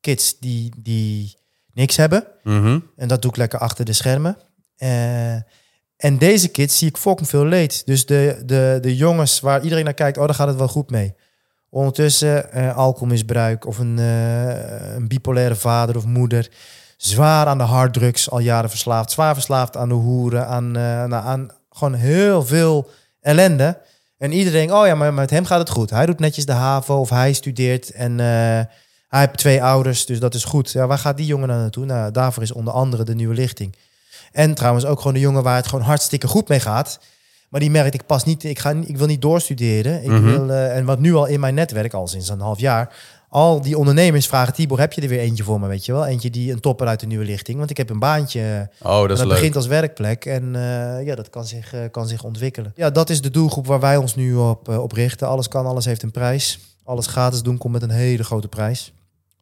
kids 0.00 0.38
die, 0.38 0.72
die 0.76 1.36
niks 1.72 1.96
hebben. 1.96 2.26
Mm 2.42 2.62
-hmm. 2.62 2.90
En 2.96 3.08
dat 3.08 3.22
doe 3.22 3.30
ik 3.30 3.36
lekker 3.36 3.58
achter 3.58 3.84
de 3.84 3.92
schermen. 3.92 4.36
Uh, 4.78 5.34
en 5.96 6.18
deze 6.18 6.48
kids 6.48 6.78
zie 6.78 6.88
ik 6.88 6.96
fucking 6.96 7.28
veel 7.28 7.44
leed. 7.44 7.86
Dus 7.86 8.06
de, 8.06 8.42
de, 8.44 8.78
de 8.80 8.96
jongens 8.96 9.40
waar 9.40 9.62
iedereen 9.62 9.84
naar 9.84 9.94
kijkt, 9.94 10.18
oh, 10.18 10.26
daar 10.26 10.34
gaat 10.34 10.48
het 10.48 10.56
wel 10.56 10.68
goed 10.68 10.90
mee. 10.90 11.14
Ondertussen 11.70 12.48
uh, 12.54 12.76
alcoholmisbruik 12.76 13.66
of 13.66 13.78
een, 13.78 13.98
uh, 13.98 14.94
een 14.94 15.08
bipolaire 15.08 15.54
vader 15.54 15.96
of 15.96 16.04
moeder. 16.04 16.50
Zwaar 16.96 17.46
aan 17.46 17.58
de 17.58 17.64
harddrugs, 17.64 18.30
al 18.30 18.38
jaren 18.38 18.70
verslaafd. 18.70 19.10
Zwaar 19.10 19.34
verslaafd 19.34 19.76
aan 19.76 19.88
de 19.88 19.94
hoeren, 19.94 20.46
aan, 20.46 20.76
uh, 20.76 21.26
aan 21.26 21.50
gewoon 21.76 21.94
heel 21.94 22.44
veel 22.44 22.90
ellende. 23.20 23.78
En 24.18 24.32
iedereen, 24.32 24.72
oh 24.72 24.86
ja, 24.86 24.94
maar 24.94 25.14
met 25.14 25.30
hem 25.30 25.44
gaat 25.44 25.58
het 25.58 25.70
goed. 25.70 25.90
Hij 25.90 26.06
doet 26.06 26.18
netjes 26.18 26.46
de 26.46 26.52
HAVO 26.52 27.00
of 27.00 27.10
hij 27.10 27.32
studeert 27.32 27.90
en 27.90 28.18
hij 29.08 29.20
heeft 29.20 29.36
twee 29.36 29.62
ouders, 29.62 30.06
dus 30.06 30.20
dat 30.20 30.34
is 30.34 30.44
goed. 30.44 30.70
Ja, 30.70 30.86
waar 30.86 30.98
gaat 30.98 31.16
die 31.16 31.26
jongen 31.26 31.48
dan 31.48 31.56
naartoe? 31.56 31.84
Nou, 31.84 32.10
daarvoor 32.10 32.42
is 32.42 32.52
onder 32.52 32.72
andere 32.72 33.04
de 33.04 33.14
nieuwe 33.14 33.34
lichting. 33.34 33.76
En 34.32 34.54
trouwens 34.54 34.84
ook 34.84 34.98
gewoon 34.98 35.14
de 35.14 35.20
jongen 35.20 35.42
waar 35.42 35.56
het 35.56 35.66
gewoon 35.66 35.84
hartstikke 35.84 36.26
goed 36.26 36.48
mee 36.48 36.60
gaat. 36.60 36.98
Maar 37.48 37.60
die 37.60 37.70
merkt, 37.70 37.94
ik 37.94 38.06
pas 38.06 38.24
niet, 38.24 38.44
ik, 38.44 38.58
ga, 38.58 38.70
ik 38.70 38.96
wil 38.96 39.06
niet 39.06 39.22
doorstuderen. 39.22 40.02
Ik 40.02 40.10
mhm. 40.10 40.24
wil, 40.24 40.48
uh, 40.48 40.76
en 40.76 40.84
wat 40.84 40.98
nu 40.98 41.14
al 41.14 41.26
in 41.26 41.40
mijn 41.40 41.54
netwerk, 41.54 41.92
al 41.92 42.08
sinds 42.08 42.28
een 42.28 42.40
half 42.40 42.58
jaar, 42.58 42.94
al 43.36 43.60
die 43.60 43.78
ondernemers 43.78 44.26
vragen, 44.26 44.54
Tibor, 44.54 44.78
heb 44.78 44.92
je 44.92 45.00
er 45.00 45.08
weer 45.08 45.18
eentje 45.18 45.44
voor 45.44 45.60
me, 45.60 45.66
weet 45.66 45.84
je 45.84 45.92
wel? 45.92 46.06
Eentje 46.06 46.30
die 46.30 46.52
een 46.52 46.60
topper 46.60 46.86
uit 46.86 47.00
de 47.00 47.06
nieuwe 47.06 47.24
lichting. 47.24 47.58
Want 47.58 47.70
ik 47.70 47.76
heb 47.76 47.90
een 47.90 47.98
baantje. 47.98 48.70
Oh, 48.82 49.00
dat, 49.00 49.10
is 49.10 49.18
dat 49.18 49.28
begint 49.28 49.56
als 49.56 49.66
werkplek 49.66 50.24
en 50.24 50.44
uh, 50.54 51.06
ja, 51.06 51.14
dat 51.14 51.30
kan 51.30 51.44
zich, 51.46 51.74
uh, 51.74 51.80
kan 51.90 52.08
zich 52.08 52.24
ontwikkelen. 52.24 52.72
Ja, 52.76 52.90
dat 52.90 53.10
is 53.10 53.20
de 53.20 53.30
doelgroep 53.30 53.66
waar 53.66 53.80
wij 53.80 53.96
ons 53.96 54.14
nu 54.14 54.34
op, 54.34 54.68
op 54.68 54.92
richten. 54.92 55.28
Alles 55.28 55.48
kan, 55.48 55.66
alles 55.66 55.84
heeft 55.84 56.02
een 56.02 56.10
prijs. 56.10 56.58
Alles 56.84 57.06
gratis 57.06 57.42
doen 57.42 57.58
komt 57.58 57.72
met 57.72 57.82
een 57.82 57.90
hele 57.90 58.24
grote 58.24 58.48
prijs. 58.48 58.92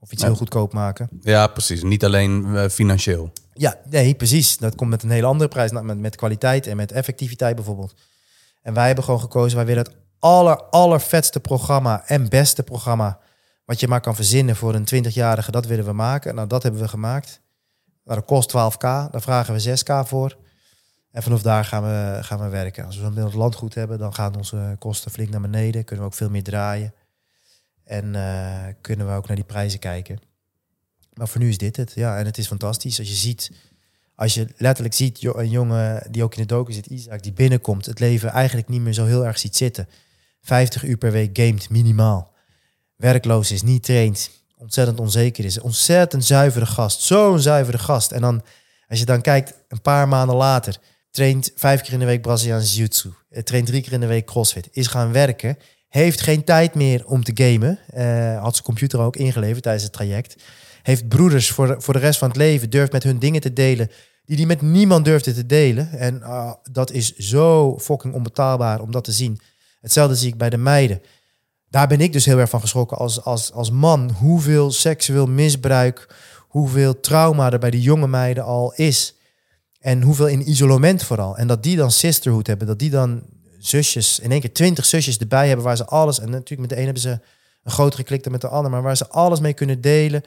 Of 0.01 0.13
iets 0.13 0.23
heel 0.23 0.35
goedkoop 0.35 0.73
maken. 0.73 1.09
Ja, 1.21 1.47
precies. 1.47 1.83
Niet 1.83 2.05
alleen 2.05 2.57
financieel. 2.71 3.33
Ja, 3.53 3.79
nee, 3.91 4.15
precies. 4.15 4.57
Dat 4.57 4.75
komt 4.75 4.91
met 4.91 5.03
een 5.03 5.11
hele 5.11 5.27
andere 5.27 5.49
prijs. 5.49 5.71
Met, 5.71 5.99
met 5.99 6.17
kwaliteit 6.17 6.67
en 6.67 6.77
met 6.77 6.93
effectiviteit 6.93 7.57
bijvoorbeeld. 7.57 7.95
En 8.63 8.75
wij 8.75 8.87
hebben 8.87 9.05
gewoon 9.05 9.21
gekozen, 9.21 9.57
wij 9.57 9.67
willen 9.67 9.85
het 9.85 9.95
aller, 10.19 10.63
allervetste 10.63 11.41
programma 11.41 12.03
en 12.07 12.29
beste 12.29 12.63
programma 12.63 13.19
wat 13.65 13.81
je 13.81 13.89
maar 13.89 14.01
kan 14.01 14.15
verzinnen 14.15 14.57
voor 14.57 14.75
een 14.75 15.05
20-jarige, 15.05 15.51
dat 15.51 15.67
willen 15.67 15.85
we 15.85 15.93
maken. 15.93 16.35
Nou, 16.35 16.49
dat 16.49 16.63
hebben 16.63 16.81
we 16.81 16.89
gemaakt. 16.89 17.41
Nou, 18.05 18.19
dat 18.19 18.29
kost 18.29 18.51
12k, 18.51 19.11
daar 19.11 19.23
vragen 19.23 19.55
we 19.55 19.79
6k 19.79 20.09
voor. 20.09 20.37
En 21.11 21.23
vanaf 21.23 21.43
daar 21.43 21.65
gaan 21.65 21.83
we, 21.83 22.19
gaan 22.23 22.39
we 22.39 22.49
werken. 22.49 22.85
Als 22.85 22.97
we 22.97 23.05
een 23.05 23.15
land 23.15 23.35
landgoed 23.35 23.75
hebben, 23.75 23.99
dan 23.99 24.15
gaan 24.15 24.37
onze 24.37 24.77
kosten 24.79 25.11
flink 25.11 25.31
naar 25.31 25.41
beneden. 25.41 25.85
Kunnen 25.85 26.05
we 26.05 26.11
ook 26.11 26.17
veel 26.17 26.31
meer 26.31 26.43
draaien. 26.43 26.95
En 27.85 28.15
uh, 28.15 28.65
kunnen 28.81 29.07
we 29.07 29.13
ook 29.13 29.27
naar 29.27 29.37
die 29.37 29.45
prijzen 29.45 29.79
kijken. 29.79 30.19
Maar 31.13 31.29
voor 31.29 31.41
nu 31.41 31.49
is 31.49 31.59
dit 31.59 31.77
het. 31.77 31.93
Ja, 31.95 32.19
en 32.19 32.25
het 32.25 32.39
is 32.39 32.47
fantastisch. 32.47 32.99
Als 32.99 33.09
je 33.09 33.15
ziet, 33.15 33.51
als 34.15 34.35
je 34.35 34.49
letterlijk 34.57 34.95
ziet, 34.95 35.25
een 35.25 35.51
jongen 35.51 36.13
die 36.13 36.23
ook 36.23 36.35
in 36.35 36.41
de 36.41 36.49
doken 36.49 36.75
zit, 36.75 36.87
Isaac, 36.87 37.23
die 37.23 37.33
binnenkomt, 37.33 37.87
het 37.87 37.99
leven 37.99 38.31
eigenlijk 38.31 38.69
niet 38.69 38.81
meer 38.81 38.93
zo 38.93 39.05
heel 39.05 39.27
erg 39.27 39.39
ziet 39.39 39.57
zitten. 39.57 39.89
50 40.41 40.85
uur 40.85 40.97
per 40.97 41.13
week 41.13 41.39
gamet, 41.39 41.71
minimaal. 41.71 42.34
Werkloos 43.05 43.51
is, 43.51 43.63
niet 43.63 43.83
traint, 43.83 44.31
ontzettend 44.57 45.01
onzeker 45.01 45.45
is. 45.45 45.61
Ontzettend 45.61 46.25
zuivere 46.25 46.67
gast. 46.67 47.01
Zo'n 47.01 47.41
zuivere 47.41 47.79
gast. 47.79 48.13
En 48.13 48.21
dan, 48.21 48.43
als 48.89 48.99
je 48.99 49.05
dan 49.05 49.21
kijkt, 49.21 49.55
een 49.69 49.81
paar 49.81 50.09
maanden 50.09 50.37
later, 50.37 50.77
traint 51.11 51.53
vijf 51.57 51.81
keer 51.81 51.93
in 51.93 51.99
de 51.99 52.05
week 52.05 52.23
Braziliaanse 52.23 52.75
Jiu-Jitsu. 52.75 53.13
Traint 53.43 53.67
drie 53.67 53.83
keer 53.83 53.93
in 53.93 54.01
de 54.01 54.07
week 54.07 54.27
CrossFit. 54.27 54.69
Is 54.73 54.87
gaan 54.87 55.13
werken. 55.13 55.59
Heeft 55.89 56.21
geen 56.21 56.45
tijd 56.45 56.75
meer 56.75 57.07
om 57.07 57.25
te 57.25 57.33
gamen. 57.35 57.79
Uh, 57.97 58.43
had 58.43 58.53
zijn 58.53 58.65
computer 58.65 59.01
ook 59.01 59.17
ingeleverd 59.17 59.63
tijdens 59.63 59.85
het 59.85 59.93
traject 59.93 60.37
heeft 60.85 61.09
broeders 61.09 61.51
voor, 61.51 61.75
voor 61.79 61.95
de 61.95 62.01
rest 62.01 62.19
van 62.19 62.29
het 62.29 62.37
leven, 62.37 62.71
durft 62.71 62.93
met 62.93 63.03
hun 63.03 63.19
dingen 63.19 63.41
te 63.41 63.53
delen 63.53 63.91
die 64.25 64.37
die 64.37 64.47
met 64.47 64.63
niemand 64.63 65.05
durfde 65.05 65.35
te 65.35 65.47
delen. 65.47 65.91
En 65.91 66.21
uh, 66.23 66.53
dat 66.71 66.91
is 66.91 67.17
zo 67.17 67.79
fucking 67.79 68.15
onbetaalbaar 68.15 68.81
om 68.81 68.91
dat 68.91 69.05
te 69.05 69.13
zien. 69.13 69.41
Hetzelfde 69.81 70.17
zie 70.17 70.29
ik 70.29 70.39
bij 70.39 70.51
de 70.51 70.57
meiden. 70.57 71.03
Daar 71.75 71.89
ben 71.89 72.01
ik 72.01 72.13
dus 72.13 72.25
heel 72.25 72.39
erg 72.39 72.51
van 72.51 72.61
geschrokken 72.61 72.97
als, 72.97 73.25
als, 73.25 73.53
als 73.53 73.71
man. 73.71 74.11
Hoeveel 74.11 74.71
seksueel 74.71 75.27
misbruik, 75.27 76.15
hoeveel 76.49 77.01
trauma 77.01 77.53
er 77.53 77.59
bij 77.59 77.71
die 77.71 77.81
jonge 77.81 78.07
meiden 78.07 78.45
al 78.45 78.73
is. 78.75 79.15
En 79.81 80.03
hoeveel 80.03 80.27
in 80.29 80.51
isolement 80.51 81.03
vooral. 81.03 81.37
En 81.37 81.47
dat 81.47 81.63
die 81.63 81.77
dan 81.77 81.91
sisterhood 81.91 82.47
hebben, 82.47 82.67
dat 82.67 82.79
die 82.79 82.91
dan 82.91 83.23
zusjes, 83.59 84.19
in 84.19 84.31
één 84.31 84.41
keer 84.41 84.53
twintig 84.53 84.85
zusjes 84.85 85.19
erbij 85.19 85.47
hebben 85.47 85.65
waar 85.65 85.77
ze 85.77 85.87
alles, 85.87 86.19
en 86.19 86.31
natuurlijk 86.31 86.61
met 86.61 86.69
de 86.69 86.77
een 86.77 86.85
hebben 86.85 87.03
ze 87.03 87.21
een 87.63 87.73
grotere 87.73 88.03
klik 88.03 88.23
dan 88.23 88.33
met 88.33 88.41
de 88.41 88.49
ander, 88.49 88.71
maar 88.71 88.83
waar 88.83 88.97
ze 88.97 89.09
alles 89.09 89.41
mee 89.41 89.55
kunnen 89.55 89.81
delen. 89.81 90.23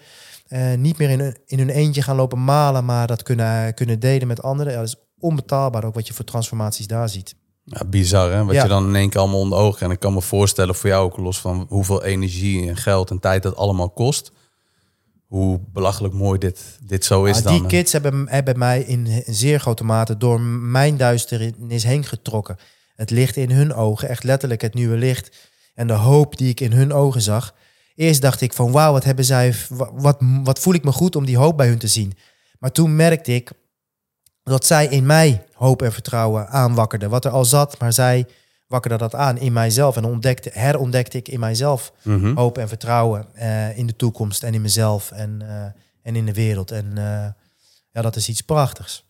Uh, 0.47 0.73
niet 0.73 0.97
meer 0.97 1.09
in 1.09 1.19
hun, 1.19 1.37
in 1.45 1.57
hun 1.57 1.69
eentje 1.69 2.01
gaan 2.01 2.15
lopen 2.15 2.43
malen, 2.43 2.85
maar 2.85 3.07
dat 3.07 3.23
kunnen, 3.23 3.73
kunnen 3.73 3.99
delen 3.99 4.27
met 4.27 4.43
anderen. 4.43 4.73
Ja, 4.73 4.79
dat 4.79 4.87
is 4.87 4.95
onbetaalbaar 5.19 5.83
ook 5.83 5.95
wat 5.95 6.07
je 6.07 6.13
voor 6.13 6.25
transformaties 6.25 6.87
daar 6.87 7.09
ziet. 7.09 7.35
Ja, 7.69 7.85
bizar 7.85 8.31
hè, 8.31 8.45
wat 8.45 8.55
je 8.55 8.67
dan 8.67 8.87
in 8.87 8.95
één 8.95 9.09
keer 9.09 9.19
allemaal 9.19 9.39
onder 9.39 9.57
ogen. 9.57 9.85
En 9.85 9.91
ik 9.91 9.99
kan 9.99 10.13
me 10.13 10.21
voorstellen 10.21 10.75
voor 10.75 10.89
jou 10.89 11.05
ook 11.05 11.17
los 11.17 11.39
van 11.39 11.65
hoeveel 11.69 12.03
energie 12.03 12.69
en 12.69 12.77
geld 12.77 13.09
en 13.09 13.19
tijd 13.19 13.43
dat 13.43 13.55
allemaal 13.55 13.89
kost. 13.89 14.31
Hoe 15.25 15.59
belachelijk 15.73 16.13
mooi 16.13 16.39
dit, 16.39 16.77
dit 16.83 17.05
zo 17.05 17.23
is 17.23 17.41
dan. 17.41 17.53
Die 17.53 17.65
kids 17.65 17.91
hebben, 17.91 18.29
hebben 18.29 18.57
mij 18.57 18.81
in 18.81 19.23
zeer 19.25 19.59
grote 19.59 19.83
mate 19.83 20.17
door 20.17 20.41
mijn 20.41 20.97
duisternis 20.97 21.83
heen 21.83 22.03
getrokken. 22.03 22.57
Het 22.95 23.09
licht 23.09 23.35
in 23.35 23.51
hun 23.51 23.73
ogen, 23.73 24.09
echt 24.09 24.23
letterlijk 24.23 24.61
het 24.61 24.73
nieuwe 24.73 24.97
licht. 24.97 25.51
En 25.75 25.87
de 25.87 25.93
hoop 25.93 26.37
die 26.37 26.49
ik 26.49 26.59
in 26.59 26.71
hun 26.71 26.93
ogen 26.93 27.21
zag. 27.21 27.55
Eerst 27.95 28.21
dacht 28.21 28.41
ik 28.41 28.53
van 28.53 28.71
wauw, 28.71 28.91
wat 28.91 29.03
hebben 29.03 29.25
zij, 29.25 29.55
wat, 29.93 30.17
wat 30.43 30.59
voel 30.59 30.73
ik 30.73 30.83
me 30.83 30.91
goed 30.91 31.15
om 31.15 31.25
die 31.25 31.37
hoop 31.37 31.57
bij 31.57 31.67
hun 31.67 31.77
te 31.77 31.87
zien. 31.87 32.13
Maar 32.59 32.71
toen 32.71 32.95
merkte 32.95 33.35
ik 33.35 33.51
dat 34.51 34.65
zij 34.65 34.87
in 34.87 35.05
mij 35.05 35.43
hoop 35.53 35.81
en 35.81 35.93
vertrouwen 35.93 36.47
aanwakkerden. 36.47 37.09
Wat 37.09 37.25
er 37.25 37.31
al 37.31 37.45
zat, 37.45 37.79
maar 37.79 37.93
zij 37.93 38.25
wakkerde 38.67 38.97
dat 38.97 39.15
aan 39.15 39.37
in 39.37 39.53
mijzelf. 39.53 39.95
En 39.95 40.05
ontdekte, 40.05 40.49
herontdekte 40.53 41.17
ik 41.17 41.27
in 41.27 41.39
mijzelf 41.39 41.91
mhm. 42.01 42.35
hoop 42.35 42.57
en 42.57 42.67
vertrouwen 42.67 43.25
uh, 43.35 43.77
in 43.77 43.87
de 43.87 43.95
toekomst 43.95 44.43
en 44.43 44.53
in 44.53 44.61
mezelf 44.61 45.11
en, 45.11 45.39
uh, 45.41 45.63
en 46.01 46.15
in 46.15 46.25
de 46.25 46.33
wereld. 46.33 46.71
En 46.71 46.85
uh, 46.85 47.25
ja, 47.91 48.01
dat 48.01 48.15
is 48.15 48.29
iets 48.29 48.41
prachtigs. 48.41 49.05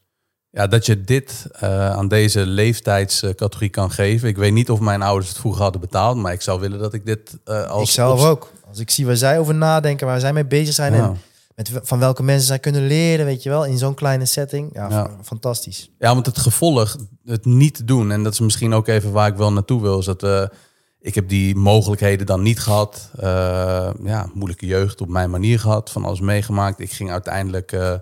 Ja, 0.49 0.68
dat 0.68 0.85
je 0.85 1.01
dit 1.01 1.47
aan 1.61 2.07
deze 2.07 2.45
leeftijdscategorie 2.45 3.69
kan 3.69 3.91
geven. 3.91 4.27
Ik 4.27 4.38
weet 4.38 4.53
niet 4.53 4.69
of 4.69 4.80
mijn 4.80 5.01
ouders 5.01 5.30
het 5.30 5.38
vroeger 5.38 5.61
hadden 5.61 5.81
betaald, 5.81 6.18
maar 6.18 6.34
ik 6.34 6.41
zou 6.41 6.59
willen 6.59 6.80
dat 6.80 6.93
ik 6.93 7.05
dit 7.05 7.38
als... 7.68 7.84
Ik 7.84 7.89
zelf 7.89 8.23
ook. 8.23 8.51
Als 8.68 8.80
ik 8.80 8.89
zie 8.89 9.05
waar 9.05 9.18
zij 9.18 9.39
over 9.39 9.55
nadenken, 9.55 10.07
waar 10.07 10.19
zij 10.19 10.34
mee 10.34 10.45
bezig 10.45 10.73
zijn 10.73 10.93
en 10.93 11.18
met 11.57 11.71
van 11.84 11.99
welke 11.99 12.23
mensen 12.23 12.47
zij 12.47 12.59
kunnen 12.59 12.88
leren, 12.88 13.25
weet 13.25 13.43
je 13.43 13.49
wel, 13.49 13.65
in 13.65 13.77
zo'n 13.77 13.93
kleine 13.93 14.25
setting. 14.25 14.69
Ja, 14.73 15.09
fantastisch. 15.23 15.91
Ja, 15.99 16.13
want 16.13 16.25
het 16.25 16.38
gevolg, 16.38 16.95
het 17.25 17.45
niet 17.45 17.88
doen, 17.88 18.11
en 18.11 18.23
dat 18.23 18.34
is 18.34 18.39
misschien 18.39 18.73
ook 18.73 18.88
even 18.88 19.11
waar 19.11 19.27
ik 19.27 19.35
wel 19.35 19.53
naartoe 19.53 19.81
wil, 19.81 19.99
is 19.99 20.05
dat 20.05 20.21
we, 20.21 20.51
ik 20.99 21.15
heb 21.15 21.29
die 21.29 21.55
mogelijkheden 21.55 22.25
dan 22.25 22.41
niet 22.41 22.59
gehad. 22.59 23.11
Uh, 23.19 23.89
ja, 24.03 24.29
moeilijke 24.34 24.65
jeugd 24.65 25.01
op 25.01 25.09
mijn 25.09 25.29
manier 25.29 25.59
gehad, 25.59 25.91
van 25.91 26.05
alles 26.05 26.19
meegemaakt. 26.19 26.79
Ik 26.79 26.91
ging 26.91 27.11
uiteindelijk 27.11 27.71
uh, 27.71 27.93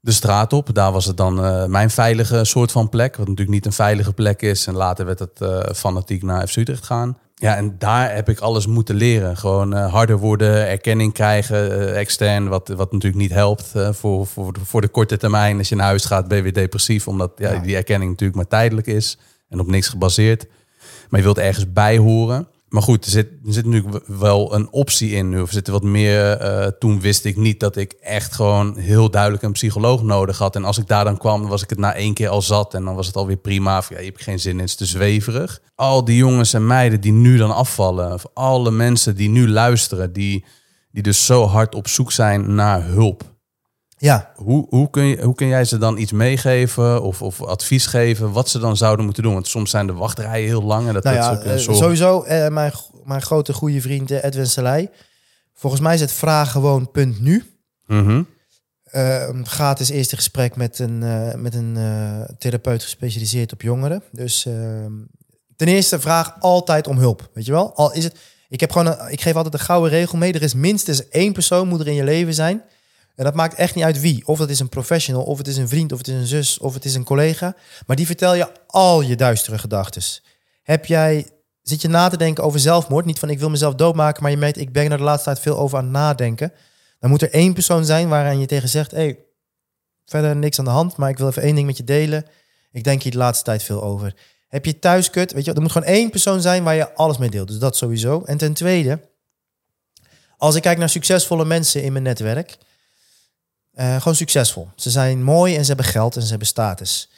de 0.00 0.12
straat 0.12 0.52
op. 0.52 0.74
Daar 0.74 0.92
was 0.92 1.04
het 1.04 1.16
dan 1.16 1.34
mijn 1.70 1.90
veilige 1.90 2.44
soort 2.44 2.72
van 2.72 2.88
plek, 2.88 3.16
wat 3.16 3.28
natuurlijk 3.28 3.56
niet 3.56 3.66
een 3.66 3.72
veilige 3.72 4.12
plek 4.12 4.42
is. 4.42 4.66
En 4.66 4.74
later 4.74 5.04
werd 5.06 5.18
het 5.18 5.40
fanatiek 5.76 6.22
naar 6.22 6.46
FC 6.46 6.56
Utrecht 6.56 6.84
gaan. 6.84 7.18
Ja, 7.40 7.56
en 7.56 7.74
daar 7.78 8.14
heb 8.14 8.28
ik 8.28 8.38
alles 8.38 8.66
moeten 8.66 8.94
leren. 8.94 9.36
Gewoon 9.36 9.74
uh, 9.74 9.92
harder 9.92 10.18
worden, 10.18 10.68
erkenning 10.68 11.12
krijgen, 11.12 11.70
uh, 11.70 11.98
extern, 11.98 12.48
wat, 12.48 12.68
wat 12.68 12.92
natuurlijk 12.92 13.22
niet 13.22 13.32
helpt 13.32 13.72
uh, 13.76 13.92
voor, 13.92 14.26
voor, 14.26 14.54
voor 14.62 14.80
de 14.80 14.88
korte 14.88 15.16
termijn. 15.16 15.58
Als 15.58 15.68
je 15.68 15.74
naar 15.74 15.86
huis 15.86 16.04
gaat, 16.04 16.28
ben 16.28 16.36
je 16.36 16.42
weer 16.42 16.52
depressief, 16.52 17.08
omdat 17.08 17.32
ja, 17.36 17.58
die 17.58 17.76
erkenning 17.76 18.10
natuurlijk 18.10 18.38
maar 18.38 18.48
tijdelijk 18.48 18.86
is 18.86 19.18
en 19.48 19.60
op 19.60 19.66
niks 19.66 19.88
gebaseerd. 19.88 20.46
Maar 21.08 21.20
je 21.20 21.26
wilt 21.26 21.38
ergens 21.38 21.72
bij 21.72 21.98
horen. 21.98 22.48
Maar 22.68 22.82
goed, 22.82 23.04
er 23.04 23.10
zit, 23.10 23.26
er 23.46 23.52
zit 23.52 23.66
natuurlijk 23.66 24.06
wel 24.06 24.54
een 24.54 24.70
optie 24.70 25.10
in 25.10 25.28
nu. 25.28 25.40
Of 25.40 25.50
zit 25.50 25.66
er 25.66 25.72
wat 25.72 25.82
meer. 25.82 26.42
Uh, 26.42 26.66
toen 26.66 27.00
wist 27.00 27.24
ik 27.24 27.36
niet 27.36 27.60
dat 27.60 27.76
ik 27.76 27.92
echt 27.92 28.34
gewoon 28.34 28.76
heel 28.76 29.10
duidelijk 29.10 29.42
een 29.42 29.52
psycholoog 29.52 30.02
nodig 30.02 30.38
had. 30.38 30.56
En 30.56 30.64
als 30.64 30.78
ik 30.78 30.86
daar 30.86 31.04
dan 31.04 31.18
kwam, 31.18 31.46
was 31.46 31.62
ik 31.62 31.70
het 31.70 31.78
na 31.78 31.94
één 31.94 32.14
keer 32.14 32.28
al 32.28 32.42
zat. 32.42 32.74
En 32.74 32.84
dan 32.84 32.94
was 32.94 33.06
het 33.06 33.16
alweer 33.16 33.36
prima. 33.36 33.82
Ja, 33.88 33.98
je 33.98 34.04
hebt 34.04 34.22
geen 34.22 34.40
zin 34.40 34.52
in, 34.52 34.58
het 34.58 34.68
is 34.68 34.74
te 34.74 34.86
zweverig. 34.86 35.60
Al 35.74 36.04
die 36.04 36.16
jongens 36.16 36.52
en 36.52 36.66
meiden 36.66 37.00
die 37.00 37.12
nu 37.12 37.36
dan 37.36 37.54
afvallen. 37.54 38.12
Of 38.12 38.24
alle 38.34 38.70
mensen 38.70 39.16
die 39.16 39.28
nu 39.28 39.48
luisteren. 39.48 40.12
Die, 40.12 40.44
die 40.92 41.02
dus 41.02 41.26
zo 41.26 41.46
hard 41.46 41.74
op 41.74 41.88
zoek 41.88 42.12
zijn 42.12 42.54
naar 42.54 42.84
hulp. 42.84 43.36
Ja. 43.98 44.32
Hoe, 44.36 44.66
hoe, 44.68 44.90
kun 44.90 45.04
je, 45.04 45.22
hoe 45.22 45.34
kun 45.34 45.46
jij 45.46 45.64
ze 45.64 45.78
dan 45.78 45.98
iets 45.98 46.12
meegeven 46.12 47.02
of, 47.02 47.22
of 47.22 47.42
advies 47.42 47.86
geven 47.86 48.32
wat 48.32 48.48
ze 48.48 48.58
dan 48.58 48.76
zouden 48.76 49.04
moeten 49.04 49.22
doen? 49.22 49.32
Want 49.32 49.48
soms 49.48 49.70
zijn 49.70 49.86
de 49.86 49.92
wachtrijen 49.92 50.46
heel 50.46 50.62
lang. 50.62 50.86
En 50.86 50.94
dat, 50.94 51.04
nou 51.04 51.16
ja, 51.16 51.34
dat 51.34 51.44
is 51.44 51.68
ook 51.68 51.74
uh, 51.74 51.80
Sowieso, 51.80 52.24
uh, 52.24 52.48
mijn, 52.48 52.72
mijn 53.04 53.22
grote 53.22 53.52
goede 53.52 53.80
vriend 53.80 54.10
uh, 54.10 54.24
Edwin 54.24 54.46
Salai. 54.46 54.88
Volgens 55.54 55.82
mij 55.82 55.94
is 55.94 56.00
het 56.00 56.12
vraag 56.12 56.50
gewoon 56.50 56.90
punt 56.90 57.20
nu. 57.20 57.44
Mm 57.86 58.04
-hmm. 58.04 59.46
gratis 59.46 59.88
eerste 59.88 60.16
gesprek 60.16 60.56
met 60.56 60.78
een, 60.78 60.98
met 61.42 61.54
een 61.54 61.78
therapeut 62.38 62.82
gespecialiseerd 62.82 63.52
op 63.52 63.62
jongeren. 63.62 64.02
Dus 64.12 64.46
ehm, 64.46 64.92
ten 65.56 65.68
eerste 65.68 66.00
vraag 66.00 66.36
altijd 66.40 66.86
om 66.86 66.98
hulp. 66.98 67.30
Weet 67.32 67.46
je 67.46 67.52
wel? 67.52 67.74
Al 67.74 67.92
is 67.92 68.04
het, 68.04 68.16
ik, 68.48 68.60
heb 68.60 68.70
gewoon 68.70 68.86
een, 68.86 69.12
ik 69.12 69.20
geef 69.20 69.34
altijd 69.34 69.54
een 69.54 69.60
gouden 69.60 69.90
regel 69.90 70.18
mee. 70.18 70.32
Er 70.32 70.42
is 70.42 70.54
minstens 70.54 71.08
één 71.08 71.32
persoon 71.32 71.68
moet 71.68 71.80
er 71.80 71.88
in 71.88 71.94
je 71.94 72.04
leven 72.04 72.34
zijn 72.34 72.62
en 73.18 73.24
dat 73.24 73.34
maakt 73.34 73.54
echt 73.54 73.74
niet 73.74 73.84
uit 73.84 74.00
wie. 74.00 74.22
Of 74.26 74.38
het 74.38 74.50
is 74.50 74.60
een 74.60 74.68
professional, 74.68 75.22
of 75.22 75.38
het 75.38 75.46
is 75.46 75.56
een 75.56 75.68
vriend, 75.68 75.92
of 75.92 75.98
het 75.98 76.08
is 76.08 76.14
een 76.14 76.26
zus, 76.26 76.58
of 76.58 76.74
het 76.74 76.84
is 76.84 76.94
een 76.94 77.04
collega. 77.04 77.56
Maar 77.86 77.96
die 77.96 78.06
vertel 78.06 78.34
je 78.34 78.48
al 78.66 79.00
je 79.00 79.16
duistere 79.16 79.58
gedachten. 79.58 80.02
Heb 80.62 80.86
jij, 80.86 81.26
zit 81.62 81.82
je 81.82 81.88
na 81.88 82.08
te 82.08 82.16
denken 82.16 82.44
over 82.44 82.60
zelfmoord? 82.60 83.04
Niet 83.04 83.18
van 83.18 83.30
ik 83.30 83.38
wil 83.38 83.50
mezelf 83.50 83.74
doodmaken, 83.74 84.22
maar 84.22 84.30
je 84.30 84.36
merkt 84.36 84.58
ik 84.58 84.72
ben 84.72 84.90
er 84.90 84.96
de 84.98 85.02
laatste 85.04 85.24
tijd 85.24 85.40
veel 85.40 85.58
over 85.58 85.78
aan 85.78 85.90
nadenken. 85.90 86.52
Dan 86.98 87.10
moet 87.10 87.22
er 87.22 87.32
één 87.32 87.52
persoon 87.52 87.84
zijn 87.84 88.08
waaraan 88.08 88.40
je 88.40 88.46
tegen 88.46 88.68
zegt: 88.68 88.90
hey, 88.90 89.18
verder 90.04 90.36
niks 90.36 90.58
aan 90.58 90.64
de 90.64 90.70
hand, 90.70 90.96
maar 90.96 91.10
ik 91.10 91.18
wil 91.18 91.28
even 91.28 91.42
één 91.42 91.54
ding 91.54 91.66
met 91.66 91.76
je 91.76 91.84
delen. 91.84 92.24
Ik 92.70 92.84
denk 92.84 93.02
hier 93.02 93.12
de 93.12 93.18
laatste 93.18 93.44
tijd 93.44 93.62
veel 93.62 93.82
over. 93.82 94.14
Heb 94.48 94.64
je 94.64 94.78
thuis 94.78 95.10
kut? 95.10 95.32
Weet 95.32 95.44
je, 95.44 95.52
er 95.52 95.60
moet 95.60 95.72
gewoon 95.72 95.88
één 95.88 96.10
persoon 96.10 96.40
zijn 96.40 96.64
waar 96.64 96.74
je 96.74 96.94
alles 96.94 97.18
mee 97.18 97.30
deelt. 97.30 97.48
Dus 97.48 97.58
dat 97.58 97.76
sowieso. 97.76 98.22
En 98.24 98.36
ten 98.36 98.52
tweede, 98.52 99.00
als 100.36 100.54
ik 100.54 100.62
kijk 100.62 100.78
naar 100.78 100.88
succesvolle 100.88 101.44
mensen 101.44 101.82
in 101.82 101.92
mijn 101.92 102.04
netwerk, 102.04 102.58
uh, 103.80 103.96
gewoon 103.96 104.14
succesvol. 104.14 104.68
Ze 104.76 104.90
zijn 104.90 105.22
mooi 105.22 105.56
en 105.56 105.60
ze 105.60 105.66
hebben 105.66 105.86
geld 105.86 106.16
en 106.16 106.22
ze 106.22 106.28
hebben 106.28 106.46
status. 106.46 107.08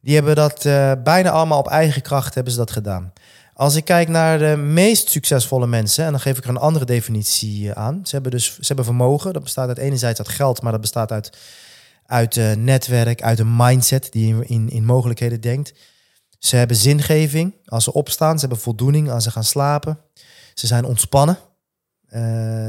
Die 0.00 0.14
hebben 0.14 0.34
dat 0.34 0.64
uh, 0.64 0.92
bijna 1.04 1.30
allemaal 1.30 1.58
op 1.58 1.68
eigen 1.68 2.02
kracht 2.02 2.34
hebben 2.34 2.52
ze 2.52 2.58
dat 2.58 2.70
gedaan. 2.70 3.12
Als 3.54 3.74
ik 3.74 3.84
kijk 3.84 4.08
naar 4.08 4.38
de 4.38 4.56
meest 4.56 5.10
succesvolle 5.10 5.66
mensen, 5.66 6.04
en 6.04 6.10
dan 6.10 6.20
geef 6.20 6.38
ik 6.38 6.44
er 6.44 6.50
een 6.50 6.56
andere 6.56 6.84
definitie 6.84 7.70
eh, 7.70 7.82
aan. 7.82 8.00
Ze 8.02 8.14
hebben 8.14 8.30
dus 8.30 8.54
ze 8.54 8.66
hebben 8.66 8.84
vermogen. 8.84 9.32
Dat 9.32 9.42
bestaat 9.42 9.68
uit 9.68 9.78
enerzijds 9.78 10.18
uit 10.18 10.28
geld, 10.28 10.62
maar 10.62 10.72
dat 10.72 10.80
bestaat 10.80 11.12
uit, 11.12 11.38
uit 12.06 12.36
uh, 12.36 12.52
netwerk, 12.52 13.22
uit 13.22 13.38
een 13.38 13.56
mindset 13.56 14.12
die 14.12 14.44
in, 14.46 14.70
in 14.70 14.84
mogelijkheden 14.84 15.40
denkt. 15.40 15.72
Ze 16.38 16.56
hebben 16.56 16.76
zingeving 16.76 17.54
als 17.66 17.84
ze 17.84 17.92
opstaan. 17.92 18.34
Ze 18.34 18.40
hebben 18.40 18.62
voldoening 18.62 19.10
als 19.10 19.24
ze 19.24 19.30
gaan 19.30 19.44
slapen. 19.44 19.98
Ze 20.54 20.66
zijn 20.66 20.84
ontspannen. 20.84 21.38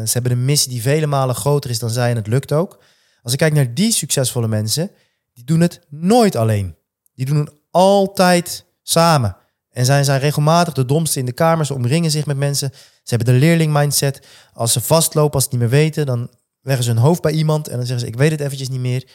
ze 0.06 0.10
hebben 0.12 0.32
een 0.32 0.46
missie 0.46 0.72
die 0.72 0.82
vele 0.82 1.06
malen 1.06 1.36
groter 1.36 1.70
is 1.70 1.80
dan 1.80 1.90
zij 1.90 2.10
en 2.10 2.16
het 2.16 2.28
lukt 2.28 2.52
ook. 2.52 2.80
Als 3.26 3.34
ik 3.34 3.40
kijk 3.40 3.54
naar 3.54 3.74
die 3.74 3.92
succesvolle 3.92 4.48
mensen, 4.48 4.92
die 5.34 5.44
doen 5.44 5.62
het 5.62 5.80
nooit 5.90 6.36
alleen. 6.36 6.76
Die 7.16 7.26
doen 7.26 7.38
het 7.38 7.54
altijd 7.72 8.66
samen. 8.84 9.38
En 9.72 9.86
zijn 9.86 10.06
zij 10.06 10.18
regelmatig 10.18 10.74
de 10.74 10.86
domste 10.86 11.20
in 11.20 11.26
de 11.26 11.32
kamer. 11.32 11.66
Ze 11.66 11.74
omringen 11.74 12.12
zich 12.12 12.26
met 12.26 12.38
mensen. 12.38 12.70
Ze 12.74 13.16
hebben 13.16 13.34
de 13.34 13.40
leerling 13.40 13.74
mindset. 13.74 14.28
Als 14.54 14.74
ze 14.74 14.82
vastlopen, 14.82 15.34
als 15.34 15.44
ze 15.44 15.50
niet 15.52 15.60
meer 15.60 15.70
weten, 15.70 16.06
dan 16.06 16.30
leggen 16.62 16.84
ze 16.84 16.92
hun 16.92 17.00
hoofd 17.00 17.22
bij 17.22 17.32
iemand 17.32 17.68
en 17.68 17.78
dan 17.78 17.86
zeggen 17.86 18.06
ze: 18.06 18.12
Ik 18.12 18.18
weet 18.18 18.32
het 18.32 18.40
eventjes 18.40 18.70
niet 18.70 18.80
meer. 18.80 19.08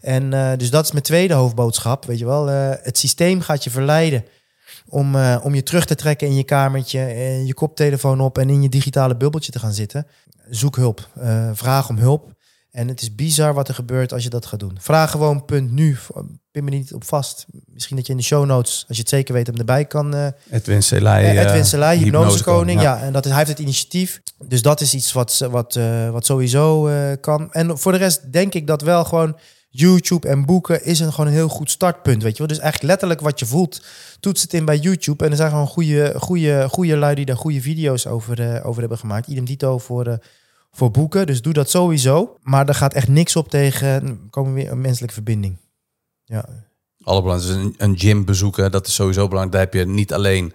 En 0.00 0.32
uh, 0.32 0.52
dus 0.56 0.70
dat 0.70 0.84
is 0.84 0.92
mijn 0.92 1.04
tweede 1.04 1.34
hoofdboodschap. 1.34 2.04
Weet 2.04 2.18
je 2.18 2.24
wel, 2.24 2.48
uh, 2.48 2.70
het 2.82 2.98
systeem 2.98 3.40
gaat 3.40 3.64
je 3.64 3.70
verleiden 3.70 4.24
om, 4.88 5.14
uh, 5.14 5.36
om 5.42 5.54
je 5.54 5.62
terug 5.62 5.84
te 5.84 5.94
trekken 5.94 6.28
in 6.28 6.36
je 6.36 6.44
kamertje, 6.44 7.00
je 7.46 7.54
koptelefoon 7.54 8.20
op 8.20 8.38
en 8.38 8.50
in 8.50 8.62
je 8.62 8.68
digitale 8.68 9.16
bubbeltje 9.16 9.52
te 9.52 9.58
gaan 9.58 9.72
zitten. 9.72 10.06
Zoek 10.50 10.76
hulp. 10.76 11.08
vraag 11.52 11.88
om 11.88 11.98
hulp. 11.98 12.35
En 12.76 12.88
het 12.88 13.02
is 13.02 13.14
bizar 13.14 13.54
wat 13.54 13.68
er 13.68 13.74
gebeurt 13.74 14.12
als 14.12 14.22
je 14.22 14.30
dat 14.30 14.46
gaat 14.46 14.60
doen. 14.60 14.76
Vraag 14.80 15.10
gewoon 15.10 15.44
punt 15.44 15.72
nu. 15.72 15.96
Pin 16.50 16.64
me 16.64 16.70
niet 16.70 16.94
op 16.94 17.04
vast. 17.04 17.46
Misschien 17.66 17.96
dat 17.96 18.06
je 18.06 18.12
in 18.12 18.18
de 18.18 18.24
show 18.24 18.46
notes, 18.46 18.84
als 18.88 18.96
je 18.96 19.02
het 19.02 19.12
zeker 19.12 19.34
weet, 19.34 19.46
hem 19.46 19.56
erbij 19.56 19.84
kan. 19.84 20.14
Uh, 20.14 20.26
Edwin 20.50 20.82
Selay. 20.82 21.22
Uh, 21.22 21.42
Edwin 21.42 21.64
Selay, 21.64 21.96
hypnosekoning. 21.96 22.80
Ja. 22.80 22.96
ja. 22.96 23.02
en 23.02 23.12
dat 23.12 23.24
hij 23.24 23.36
heeft 23.36 23.48
het 23.48 23.58
initiatief. 23.58 24.20
Dus 24.44 24.62
dat 24.62 24.80
is 24.80 24.94
iets 24.94 25.12
wat, 25.12 25.46
wat, 25.50 25.74
uh, 25.76 26.10
wat 26.10 26.26
sowieso 26.26 26.90
kan. 27.20 27.52
En 27.52 27.78
voor 27.78 27.92
de 27.92 27.98
rest 27.98 28.32
denk 28.32 28.54
ik 28.54 28.66
dat 28.66 28.82
wel 28.82 29.04
gewoon 29.04 29.36
YouTube 29.68 30.28
en 30.28 30.44
boeken 30.44 30.84
is 30.84 31.00
een 31.00 31.10
gewoon 31.10 31.26
een 31.26 31.32
heel 31.32 31.48
goed 31.48 31.70
startpunt. 31.70 32.22
Weet 32.22 32.32
je 32.32 32.38
wel? 32.38 32.46
Dus 32.46 32.58
eigenlijk 32.58 32.90
letterlijk 32.90 33.20
wat 33.20 33.38
je 33.38 33.46
voelt, 33.46 33.84
toets 34.20 34.42
het 34.42 34.54
in 34.54 34.64
bij 34.64 34.78
YouTube. 34.78 35.24
En 35.24 35.30
er 35.30 35.36
zijn 35.36 35.50
gewoon 35.50 35.66
goede, 35.66 36.14
goede, 36.16 36.68
goede 36.70 36.96
lui 36.96 37.14
die 37.14 37.24
daar 37.24 37.36
goede 37.36 37.60
video's 37.60 38.06
over, 38.06 38.64
over 38.64 38.80
hebben 38.80 38.98
gemaakt. 38.98 39.26
Idem 39.26 39.44
dito 39.44 39.78
voor 39.78 40.18
voor 40.76 40.90
boeken. 40.90 41.26
Dus 41.26 41.42
doe 41.42 41.52
dat 41.52 41.70
sowieso. 41.70 42.36
Maar 42.42 42.68
er 42.68 42.74
gaat 42.74 42.94
echt 42.94 43.08
niks 43.08 43.36
op 43.36 43.48
tegen 43.48 44.20
komen 44.30 44.52
weer 44.52 44.70
een 44.70 44.80
menselijke 44.80 45.14
verbinding. 45.14 45.58
Ja. 46.24 46.48
Allerbelangrijkste 47.02 47.68
is 47.68 47.74
een 47.76 47.98
gym 47.98 48.24
bezoeken. 48.24 48.70
Dat 48.70 48.86
is 48.86 48.94
sowieso 48.94 49.28
belangrijk. 49.28 49.52
Daar 49.52 49.60
heb 49.60 49.74
je 49.74 49.92
niet 49.92 50.12
alleen 50.12 50.52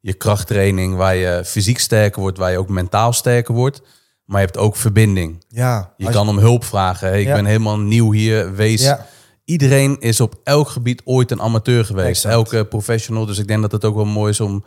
je 0.00 0.12
krachttraining 0.12 0.96
waar 0.96 1.14
je 1.14 1.42
fysiek 1.44 1.78
sterker 1.78 2.20
wordt, 2.20 2.38
waar 2.38 2.50
je 2.50 2.58
ook 2.58 2.68
mentaal 2.68 3.12
sterker 3.12 3.54
wordt. 3.54 3.82
Maar 4.24 4.40
je 4.40 4.46
hebt 4.46 4.58
ook 4.58 4.76
verbinding. 4.76 5.44
Ja, 5.48 5.94
je 5.96 6.10
kan 6.10 6.28
om 6.28 6.38
hulp 6.38 6.64
vragen. 6.64 7.08
Hey, 7.08 7.20
ik 7.20 7.26
ben 7.26 7.44
helemaal 7.44 7.78
nieuw 7.78 8.12
hier. 8.12 8.54
Wees. 8.54 8.82
Ja. 8.82 9.06
Iedereen 9.44 9.96
is 10.00 10.20
op 10.20 10.40
elk 10.44 10.68
gebied 10.68 11.02
ooit 11.04 11.30
een 11.30 11.40
amateur 11.40 11.84
geweest. 11.84 12.24
Elke 12.24 12.64
professional. 12.64 13.26
Dus 13.26 13.38
ik 13.38 13.46
denk 13.46 13.62
dat 13.62 13.72
het 13.72 13.84
ook 13.84 13.94
wel 13.94 14.04
mooi 14.04 14.30
is 14.30 14.40
om 14.40 14.64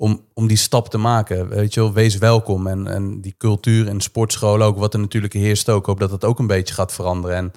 om, 0.00 0.24
om 0.34 0.46
die 0.46 0.56
stap 0.56 0.88
te 0.88 0.98
maken. 0.98 1.48
Weet 1.48 1.74
je 1.74 1.80
wel, 1.80 1.92
wees 1.92 2.18
welkom. 2.18 2.66
En, 2.66 2.86
en 2.86 3.20
die 3.20 3.34
cultuur 3.38 3.86
in 3.88 4.00
sportscholen 4.00 4.66
ook, 4.66 4.78
wat 4.78 4.94
er 4.94 5.00
natuurlijk 5.00 5.32
heerst 5.32 5.68
ook. 5.68 5.86
hoop 5.86 6.00
dat 6.00 6.10
het 6.10 6.24
ook 6.24 6.38
een 6.38 6.46
beetje 6.46 6.74
gaat 6.74 6.92
veranderen. 6.92 7.36
En 7.36 7.52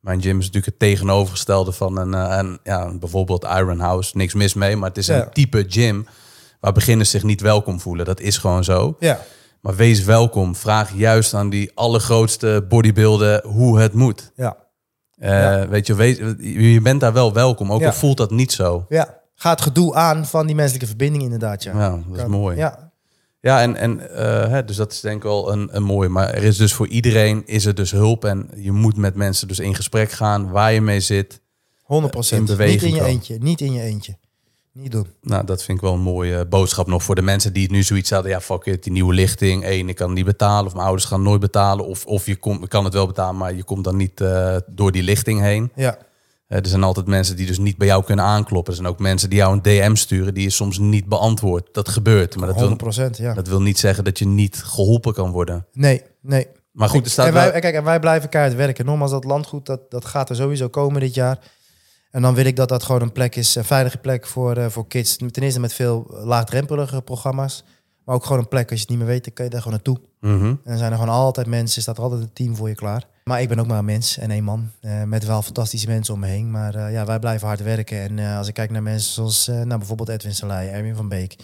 Mijn 0.00 0.22
gym 0.22 0.38
is 0.38 0.46
natuurlijk 0.46 0.66
het 0.66 0.78
tegenovergestelde 0.78 1.72
van 1.72 1.96
een, 1.98 2.12
een 2.12 2.58
ja, 2.62 2.92
bijvoorbeeld 2.98 3.44
Iron 3.44 3.78
House. 3.78 4.16
Niks 4.16 4.34
mis 4.34 4.54
mee, 4.54 4.76
maar 4.76 4.88
het 4.88 4.98
is 4.98 5.08
een 5.08 5.30
type 5.32 5.64
gym 5.68 6.06
waar 6.60 6.72
beginners 6.72 7.10
zich 7.10 7.22
niet 7.22 7.40
welkom 7.40 7.80
voelen. 7.80 8.04
Dat 8.04 8.20
is 8.20 8.38
gewoon 8.38 8.64
zo. 8.64 8.96
Ja. 8.98 9.20
Maar 9.60 9.76
wees 9.76 10.04
welkom. 10.04 10.56
Vraag 10.56 10.94
juist 10.94 11.34
aan 11.34 11.50
die 11.50 11.70
allergrootste 11.74 12.64
bodybuilder 12.68 13.46
hoe 13.46 13.80
het 13.80 13.92
moet. 13.92 14.32
Ja. 14.36 14.56
Uh, 15.18 15.62
Weet 15.62 15.86
je, 15.86 15.94
wees, 15.94 16.16
je 16.38 16.80
bent 16.82 17.00
daar 17.00 17.12
wel 17.12 17.32
welkom, 17.32 17.72
ook 17.72 17.84
al 17.84 17.92
voelt 17.92 18.16
dat 18.16 18.30
niet 18.30 18.52
zo. 18.52 18.86
Ja, 18.88 19.22
ga 19.34 19.50
het 19.50 19.60
gedoe 19.60 19.94
aan 19.94 20.26
van 20.26 20.46
die 20.46 20.54
menselijke 20.54 20.86
verbinding 20.86 21.22
inderdaad. 21.22 21.62
Ja, 21.62 21.72
ja 21.78 22.02
dat 22.08 22.18
is 22.18 22.26
mooi. 22.26 22.56
Ja, 22.56 22.92
ja, 23.44 23.60
en, 23.60 23.76
en 23.76 24.00
uh, 24.00 24.48
hè, 24.48 24.64
dus 24.64 24.76
dat 24.76 24.92
is 24.92 25.00
denk 25.00 25.16
ik 25.16 25.22
wel 25.22 25.52
een, 25.52 25.68
een 25.72 25.82
mooi. 25.82 26.08
Maar 26.08 26.30
er 26.30 26.42
is 26.42 26.56
dus 26.56 26.72
voor 26.72 26.88
iedereen 26.88 27.42
is 27.46 27.66
er 27.66 27.74
dus 27.74 27.90
hulp. 27.90 28.24
En 28.24 28.50
je 28.56 28.72
moet 28.72 28.96
met 28.96 29.14
mensen 29.14 29.48
dus 29.48 29.58
in 29.58 29.74
gesprek 29.74 30.10
gaan 30.10 30.50
waar 30.50 30.72
je 30.72 30.80
mee 30.80 31.00
zit. 31.00 31.40
100 31.82 32.12
procent. 32.12 32.58
Niet 32.58 32.82
in 32.82 32.94
je 32.94 33.04
eentje. 33.04 33.38
Niet 33.38 33.60
in 33.60 33.72
je 33.72 33.80
eentje. 33.80 34.16
Niet 34.72 34.92
doen. 34.92 35.06
Nou, 35.20 35.44
dat 35.44 35.62
vind 35.62 35.78
ik 35.78 35.84
wel 35.84 35.94
een 35.94 36.00
mooie 36.00 36.46
boodschap 36.46 36.86
nog 36.86 37.02
voor 37.02 37.14
de 37.14 37.22
mensen 37.22 37.52
die 37.52 37.62
het 37.62 37.72
nu 37.72 37.82
zoiets 37.82 38.10
hadden. 38.10 38.30
Ja, 38.30 38.40
fuck 38.40 38.64
it, 38.64 38.82
die 38.82 38.92
nieuwe 38.92 39.14
lichting. 39.14 39.64
Eén, 39.66 39.88
ik 39.88 39.96
kan 39.96 40.12
niet 40.12 40.24
betalen. 40.24 40.66
Of 40.66 40.72
mijn 40.72 40.86
ouders 40.86 41.06
gaan 41.06 41.22
nooit 41.22 41.40
betalen. 41.40 41.86
Of, 41.86 42.06
of 42.06 42.26
je 42.26 42.36
kan 42.68 42.84
het 42.84 42.94
wel 42.94 43.06
betalen, 43.06 43.36
maar 43.36 43.54
je 43.54 43.64
komt 43.64 43.84
dan 43.84 43.96
niet 43.96 44.20
uh, 44.20 44.56
door 44.66 44.92
die 44.92 45.02
lichting 45.02 45.40
heen. 45.40 45.72
Ja. 45.74 45.98
Uh, 46.48 46.58
er 46.58 46.66
zijn 46.66 46.82
altijd 46.82 47.06
mensen 47.06 47.36
die 47.36 47.46
dus 47.46 47.58
niet 47.58 47.76
bij 47.76 47.86
jou 47.86 48.04
kunnen 48.04 48.24
aankloppen. 48.24 48.72
Er 48.72 48.78
zijn 48.78 48.92
ook 48.92 48.98
mensen 48.98 49.30
die 49.30 49.38
jou 49.38 49.52
een 49.52 49.62
DM 49.62 49.94
sturen 49.94 50.34
die 50.34 50.42
je 50.42 50.50
soms 50.50 50.78
niet 50.78 51.06
beantwoordt. 51.06 51.74
Dat 51.74 51.88
gebeurt. 51.88 52.36
Maar 52.36 52.54
dat 52.54 52.94
100%, 52.94 52.94
wil, 52.94 53.10
ja. 53.12 53.34
dat 53.34 53.48
wil 53.48 53.62
niet 53.62 53.78
zeggen 53.78 54.04
dat 54.04 54.18
je 54.18 54.26
niet 54.26 54.62
geholpen 54.64 55.14
kan 55.14 55.30
worden. 55.30 55.66
Nee, 55.72 56.02
nee. 56.20 56.46
Maar 56.72 56.88
goed, 56.88 57.04
er 57.04 57.10
staat 57.10 57.26
en 57.26 57.32
wij, 57.32 57.52
wel... 57.52 57.60
Kijk, 57.60 57.74
en 57.74 57.84
wij 57.84 58.00
blijven 58.00 58.28
keihard 58.28 58.56
werken. 58.56 58.84
Nogmaals, 58.84 59.10
dat 59.10 59.24
landgoed, 59.24 59.66
dat, 59.66 59.90
dat 59.90 60.04
gaat 60.04 60.30
er 60.30 60.36
sowieso 60.36 60.68
komen 60.68 61.00
dit 61.00 61.14
jaar. 61.14 61.38
En 62.10 62.22
dan 62.22 62.34
wil 62.34 62.44
ik 62.44 62.56
dat 62.56 62.68
dat 62.68 62.82
gewoon 62.82 63.02
een 63.02 63.12
plek 63.12 63.36
is, 63.36 63.54
een 63.54 63.64
veilige 63.64 63.98
plek 63.98 64.26
voor, 64.26 64.58
uh, 64.58 64.66
voor 64.68 64.86
kids. 64.86 65.16
Ten 65.16 65.42
eerste 65.42 65.60
met 65.60 65.72
veel 65.72 66.06
laagdrempelige 66.24 67.02
programma's. 67.02 67.64
Maar 68.04 68.14
ook 68.14 68.24
gewoon 68.24 68.38
een 68.38 68.48
plek, 68.48 68.70
als 68.70 68.78
je 68.78 68.80
het 68.80 68.88
niet 68.88 68.98
meer 68.98 69.08
weet, 69.08 69.24
dan 69.24 69.32
kan 69.32 69.44
je 69.44 69.50
daar 69.50 69.62
gewoon 69.62 69.76
naartoe. 69.84 70.00
Mm 70.20 70.38
-hmm. 70.38 70.48
En 70.48 70.70
dan 70.70 70.78
zijn 70.78 70.92
er 70.92 70.98
gewoon 70.98 71.14
altijd 71.14 71.46
mensen, 71.46 71.82
staat 71.82 71.96
er 71.96 72.02
altijd 72.02 72.20
een 72.20 72.32
team 72.32 72.56
voor 72.56 72.68
je 72.68 72.74
klaar. 72.74 73.06
Maar 73.24 73.40
ik 73.40 73.48
ben 73.48 73.58
ook 73.58 73.66
maar 73.66 73.78
een 73.78 73.84
mens 73.84 74.18
en 74.18 74.30
één 74.30 74.44
man. 74.44 74.70
Uh, 74.80 75.02
met 75.02 75.24
wel 75.24 75.42
fantastische 75.42 75.86
mensen 75.86 76.14
om 76.14 76.20
me 76.20 76.26
heen. 76.26 76.50
Maar 76.50 76.76
uh, 76.76 76.92
ja, 76.92 77.04
wij 77.06 77.18
blijven 77.18 77.46
hard 77.46 77.62
werken. 77.62 78.00
En 78.00 78.18
uh, 78.18 78.38
als 78.38 78.48
ik 78.48 78.54
kijk 78.54 78.70
naar 78.70 78.82
mensen 78.82 79.12
zoals 79.12 79.46
nou, 79.46 79.78
bijvoorbeeld 79.78 80.08
Edwin 80.08 80.34
Salai, 80.34 80.68
Erwin 80.68 80.96
van 80.96 81.08
Beek. 81.08 81.36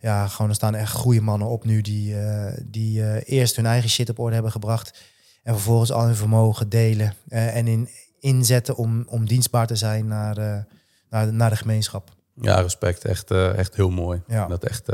Ja, 0.00 0.28
gewoon 0.28 0.50
er 0.50 0.56
staan 0.56 0.74
echt 0.74 0.92
goede 0.92 1.20
mannen 1.20 1.48
op 1.48 1.64
nu 1.64 1.80
die, 1.80 2.16
die 2.64 3.24
eerst 3.24 3.56
hun 3.56 3.66
eigen 3.66 3.90
shit 3.90 4.08
op 4.08 4.18
orde 4.18 4.34
hebben 4.34 4.52
gebracht. 4.52 4.98
En 5.42 5.54
vervolgens 5.54 5.92
al 5.92 6.04
hun 6.04 6.16
vermogen 6.16 6.68
delen. 6.68 7.14
en 7.28 7.66
in, 7.66 7.88
inzetten 8.20 8.76
om, 8.76 9.04
om 9.06 9.26
dienstbaar 9.26 9.66
te 9.66 9.76
zijn 9.76 10.06
naar, 10.06 10.66
naar, 11.10 11.32
naar 11.32 11.50
de 11.50 11.56
gemeenschap. 11.56 12.10
Ja, 12.34 12.60
respect. 12.60 13.04
Echt, 13.04 13.30
echt 13.30 13.76
heel 13.76 13.90
mooi. 13.90 14.22
Ja. 14.26 14.46
Dat 14.46 14.64
echt 14.64 14.88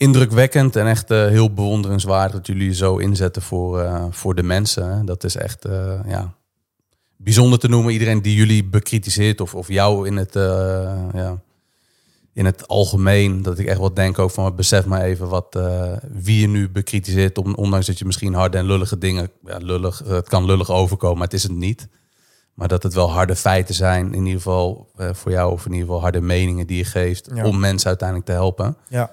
indrukwekkend 0.00 0.76
en 0.76 0.86
echt 0.86 1.08
heel 1.08 1.52
bewonderenswaardig 1.52 2.36
dat 2.36 2.46
jullie 2.46 2.74
zo 2.74 2.96
inzetten 2.96 3.42
voor, 3.42 3.90
voor 4.10 4.34
de 4.34 4.42
mensen. 4.42 5.06
Dat 5.06 5.24
is 5.24 5.36
echt 5.36 5.64
ja, 6.06 6.34
bijzonder 7.16 7.58
te 7.58 7.68
noemen. 7.68 7.92
Iedereen 7.92 8.22
die 8.22 8.34
jullie 8.34 8.64
bekritiseert 8.64 9.40
of, 9.40 9.54
of 9.54 9.68
jou 9.68 10.06
in 10.06 10.16
het, 10.16 10.34
ja, 11.14 11.40
in 12.32 12.44
het 12.44 12.68
algemeen. 12.68 13.42
Dat 13.42 13.58
ik 13.58 13.66
echt 13.66 13.78
wat 13.78 13.96
denk 13.96 14.18
ook 14.18 14.30
van 14.30 14.56
besef 14.56 14.86
maar 14.86 15.02
even 15.02 15.28
wat 15.28 15.58
wie 16.12 16.40
je 16.40 16.48
nu 16.48 16.70
bekritiseert. 16.70 17.38
Ondanks 17.38 17.86
dat 17.86 17.98
je 17.98 18.04
misschien 18.04 18.34
harde 18.34 18.58
en 18.58 18.66
lullige 18.66 18.98
dingen. 18.98 19.30
Ja, 19.44 19.56
lullig, 19.56 20.02
het 20.06 20.28
kan 20.28 20.44
lullig 20.44 20.70
overkomen, 20.70 21.18
maar 21.18 21.26
het 21.26 21.36
is 21.36 21.42
het 21.42 21.52
niet. 21.52 21.88
Maar 22.54 22.68
dat 22.68 22.82
het 22.82 22.94
wel 22.94 23.10
harde 23.10 23.36
feiten 23.36 23.74
zijn, 23.74 24.14
in 24.14 24.26
ieder 24.26 24.40
geval 24.40 24.90
voor 24.96 25.30
jou, 25.30 25.52
of 25.52 25.66
in 25.66 25.72
ieder 25.72 25.86
geval 25.86 26.02
harde 26.02 26.20
meningen 26.20 26.66
die 26.66 26.76
je 26.76 26.84
geeft 26.84 27.30
ja. 27.34 27.44
om 27.44 27.58
mensen 27.60 27.88
uiteindelijk 27.88 28.28
te 28.28 28.34
helpen. 28.34 28.76
Ja. 28.88 29.12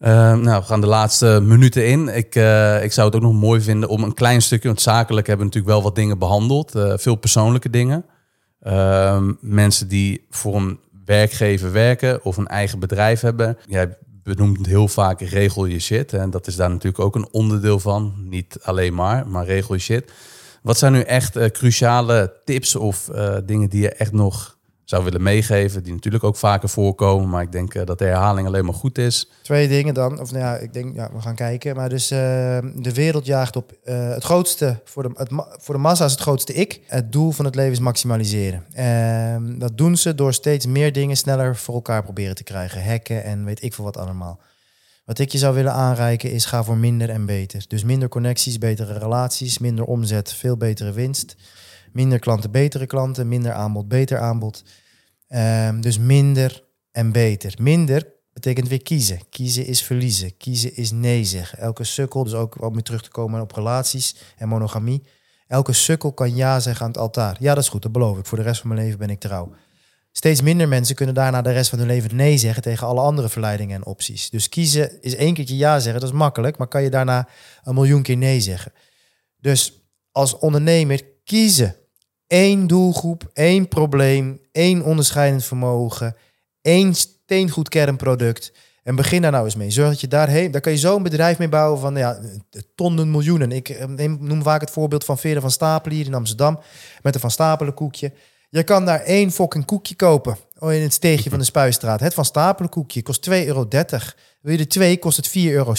Uh, 0.00 0.08
nou, 0.36 0.60
we 0.60 0.66
gaan 0.66 0.80
de 0.80 0.86
laatste 0.86 1.40
minuten 1.42 1.86
in. 1.86 2.08
Ik, 2.08 2.34
uh, 2.34 2.84
ik 2.84 2.92
zou 2.92 3.06
het 3.06 3.16
ook 3.16 3.22
nog 3.22 3.40
mooi 3.40 3.60
vinden 3.60 3.88
om 3.88 4.02
een 4.02 4.14
klein 4.14 4.42
stukje, 4.42 4.68
want 4.68 4.80
zakelijk 4.80 5.26
hebben 5.26 5.46
we 5.46 5.52
natuurlijk 5.52 5.74
wel 5.74 5.90
wat 5.90 5.94
dingen 6.00 6.18
behandeld, 6.18 6.72
veel 6.94 7.14
persoonlijke 7.14 7.70
dingen. 7.70 8.04
Ehm, 8.60 9.32
mensen 9.40 9.88
die 9.88 10.26
voor 10.30 10.56
een 10.56 10.80
werkgever 11.04 11.72
werken 11.72 12.24
of 12.24 12.36
een 12.36 12.46
eigen 12.46 12.78
bedrijf 12.78 13.20
hebben. 13.20 13.58
Jij 13.66 13.96
benoemt 14.22 14.66
heel 14.66 14.88
vaak 14.88 15.20
regel 15.20 15.66
je 15.66 15.78
shit. 15.78 16.12
En 16.12 16.30
dat 16.30 16.46
is 16.46 16.56
daar 16.56 16.70
natuurlijk 16.70 17.04
ook 17.04 17.14
een 17.14 17.28
onderdeel 17.30 17.80
van. 17.80 18.14
Niet 18.28 18.58
alleen 18.62 18.94
maar, 18.94 19.28
maar 19.28 19.44
regel 19.44 19.74
je 19.74 19.80
shit. 19.80 20.12
Wat 20.62 20.78
zijn 20.78 20.92
nu 20.92 21.00
echt 21.00 21.36
uh, 21.36 21.44
cruciale 21.44 22.32
tips 22.44 22.76
of 22.76 23.10
dingen 23.44 23.68
die 23.68 23.80
je 23.80 23.90
echt 23.90 24.12
nog 24.12 24.58
zou 24.90 25.04
willen 25.04 25.22
meegeven? 25.22 25.82
Die 25.82 25.92
natuurlijk 25.92 26.24
ook 26.24 26.36
vaker 26.36 26.68
voorkomen, 26.68 27.28
maar 27.28 27.42
ik 27.42 27.52
denk 27.52 27.74
uh, 27.74 27.84
dat 27.84 27.98
de 27.98 28.04
herhaling 28.04 28.46
alleen 28.46 28.64
maar 28.64 28.74
goed 28.74 28.98
is. 28.98 29.30
Twee 29.42 29.68
dingen 29.68 29.94
dan, 29.94 30.20
of 30.20 30.32
nou 30.32 30.44
ja, 30.44 30.56
ik 30.56 30.72
denk, 30.72 30.94
ja, 30.94 31.10
we 31.12 31.20
gaan 31.20 31.34
kijken. 31.34 31.76
Maar 31.76 31.88
dus 31.88 32.08
de 32.08 32.90
wereld 32.94 33.26
jaagt 33.26 33.56
op 33.56 33.72
het 33.84 34.24
grootste, 34.24 34.80
voor 34.84 35.02
de, 35.02 35.10
het, 35.14 35.30
voor 35.58 35.74
de 35.74 35.80
massa 35.80 36.04
is 36.04 36.10
het 36.10 36.20
grootste 36.20 36.52
ik. 36.52 36.80
Het 36.86 37.12
doel 37.12 37.30
van 37.30 37.44
het 37.44 37.54
leven 37.54 37.72
is 37.72 37.78
maximaliseren. 37.78 38.64
Ehm, 38.72 39.58
dat 39.58 39.78
doen 39.78 39.96
ze 39.96 40.14
door 40.14 40.32
steeds 40.32 40.66
meer 40.66 40.92
dingen 40.92 41.16
sneller 41.16 41.56
voor 41.56 41.74
elkaar 41.74 42.02
proberen 42.02 42.34
te 42.34 42.42
krijgen. 42.42 42.84
Hacken 42.84 43.24
en 43.24 43.44
weet 43.44 43.62
ik 43.62 43.74
veel 43.74 43.84
wat 43.84 43.96
allemaal. 43.96 44.40
Wat 45.04 45.18
ik 45.18 45.32
je 45.32 45.38
zou 45.38 45.54
willen 45.54 45.72
aanreiken 45.72 46.30
is 46.30 46.44
ga 46.44 46.64
voor 46.64 46.76
minder 46.76 47.10
en 47.10 47.26
beter. 47.26 47.64
Dus 47.68 47.84
minder 47.84 48.08
connecties, 48.08 48.58
betere 48.58 48.98
relaties, 48.98 49.58
minder 49.58 49.84
omzet, 49.84 50.32
veel 50.32 50.56
betere 50.56 50.92
winst. 50.92 51.36
Minder 51.92 52.18
klanten, 52.18 52.50
betere 52.50 52.86
klanten, 52.86 53.28
minder 53.28 53.52
aanbod, 53.52 53.88
beter 53.88 54.18
aanbod. 54.18 54.62
Um, 55.34 55.80
dus 55.80 55.98
minder 55.98 56.64
en 56.90 57.12
beter. 57.12 57.54
Minder 57.60 58.06
betekent 58.32 58.68
weer 58.68 58.82
kiezen. 58.82 59.20
Kiezen 59.28 59.66
is 59.66 59.82
verliezen. 59.82 60.36
Kiezen 60.36 60.76
is 60.76 60.90
nee 60.90 61.24
zeggen. 61.24 61.58
Elke 61.58 61.84
sukkel, 61.84 62.24
dus 62.24 62.34
ook 62.34 62.62
om 62.62 62.72
weer 62.72 62.82
terug 62.82 63.02
te 63.02 63.10
komen 63.10 63.40
op 63.40 63.52
relaties 63.52 64.14
en 64.36 64.48
monogamie. 64.48 65.02
Elke 65.46 65.72
sukkel 65.72 66.12
kan 66.12 66.34
ja 66.34 66.60
zeggen 66.60 66.84
aan 66.84 66.90
het 66.90 67.00
altaar. 67.00 67.36
Ja, 67.40 67.54
dat 67.54 67.62
is 67.62 67.68
goed, 67.68 67.82
dat 67.82 67.92
beloof 67.92 68.18
ik. 68.18 68.26
Voor 68.26 68.38
de 68.38 68.44
rest 68.44 68.60
van 68.60 68.70
mijn 68.70 68.82
leven 68.82 68.98
ben 68.98 69.10
ik 69.10 69.20
trouw. 69.20 69.54
Steeds 70.12 70.42
minder 70.42 70.68
mensen 70.68 70.94
kunnen 70.94 71.14
daarna 71.14 71.42
de 71.42 71.52
rest 71.52 71.70
van 71.70 71.78
hun 71.78 71.88
leven 71.88 72.16
nee 72.16 72.38
zeggen 72.38 72.62
tegen 72.62 72.86
alle 72.86 73.00
andere 73.00 73.28
verleidingen 73.28 73.76
en 73.76 73.86
opties. 73.86 74.30
Dus 74.30 74.48
kiezen 74.48 75.02
is 75.02 75.14
één 75.14 75.34
keertje 75.34 75.56
ja 75.56 75.78
zeggen, 75.78 76.00
dat 76.00 76.10
is 76.10 76.16
makkelijk, 76.16 76.58
maar 76.58 76.68
kan 76.68 76.82
je 76.82 76.90
daarna 76.90 77.28
een 77.62 77.74
miljoen 77.74 78.02
keer 78.02 78.16
nee 78.16 78.40
zeggen. 78.40 78.72
Dus 79.36 79.82
als 80.12 80.38
ondernemer 80.38 81.02
kiezen. 81.24 81.74
Eén 82.26 82.66
doelgroep, 82.66 83.30
één 83.32 83.68
probleem, 83.68 84.39
één 84.52 84.82
onderscheidend 84.82 85.44
vermogen, 85.44 86.16
één 86.62 86.94
steengoed 86.94 87.68
kernproduct. 87.68 88.52
En 88.82 88.96
begin 88.96 89.22
daar 89.22 89.30
nou 89.30 89.44
eens 89.44 89.56
mee. 89.56 89.70
Zorg 89.70 89.88
dat 89.88 90.00
je 90.00 90.08
daarheen, 90.08 90.50
daar 90.50 90.60
kan 90.60 90.72
je 90.72 90.78
zo'n 90.78 91.02
bedrijf 91.02 91.38
mee 91.38 91.48
bouwen 91.48 91.80
van 91.80 91.96
ja, 91.96 92.18
tonnen, 92.74 93.10
miljoenen. 93.10 93.52
Ik 93.52 93.86
noem 94.20 94.42
vaak 94.42 94.60
het 94.60 94.70
voorbeeld 94.70 95.04
van 95.04 95.18
Veerle 95.18 95.40
van 95.40 95.50
Stapelen 95.50 95.96
hier 95.96 96.06
in 96.06 96.14
Amsterdam 96.14 96.60
met 97.02 97.14
een 97.14 97.20
Van 97.20 97.30
Stapelen 97.30 97.74
koekje. 97.74 98.12
Je 98.48 98.62
kan 98.62 98.84
daar 98.84 99.00
één 99.00 99.30
fucking 99.30 99.64
koekje 99.64 99.94
kopen 99.94 100.36
oh, 100.58 100.72
in 100.72 100.82
het 100.82 100.92
steegje 100.92 101.30
van 101.30 101.38
de 101.38 101.44
Spuistraat. 101.44 102.00
Het 102.00 102.14
Van 102.14 102.24
Stapelen 102.24 102.70
koekje 102.70 103.02
kost 103.02 103.30
2,30 103.30 103.36
euro. 103.46 103.68
Wil 104.40 104.52
je 104.52 104.58
er 104.58 104.68
twee, 104.68 104.98
kost 104.98 105.16
het 105.16 105.28
4,60 105.28 105.32
euro, 105.34 105.74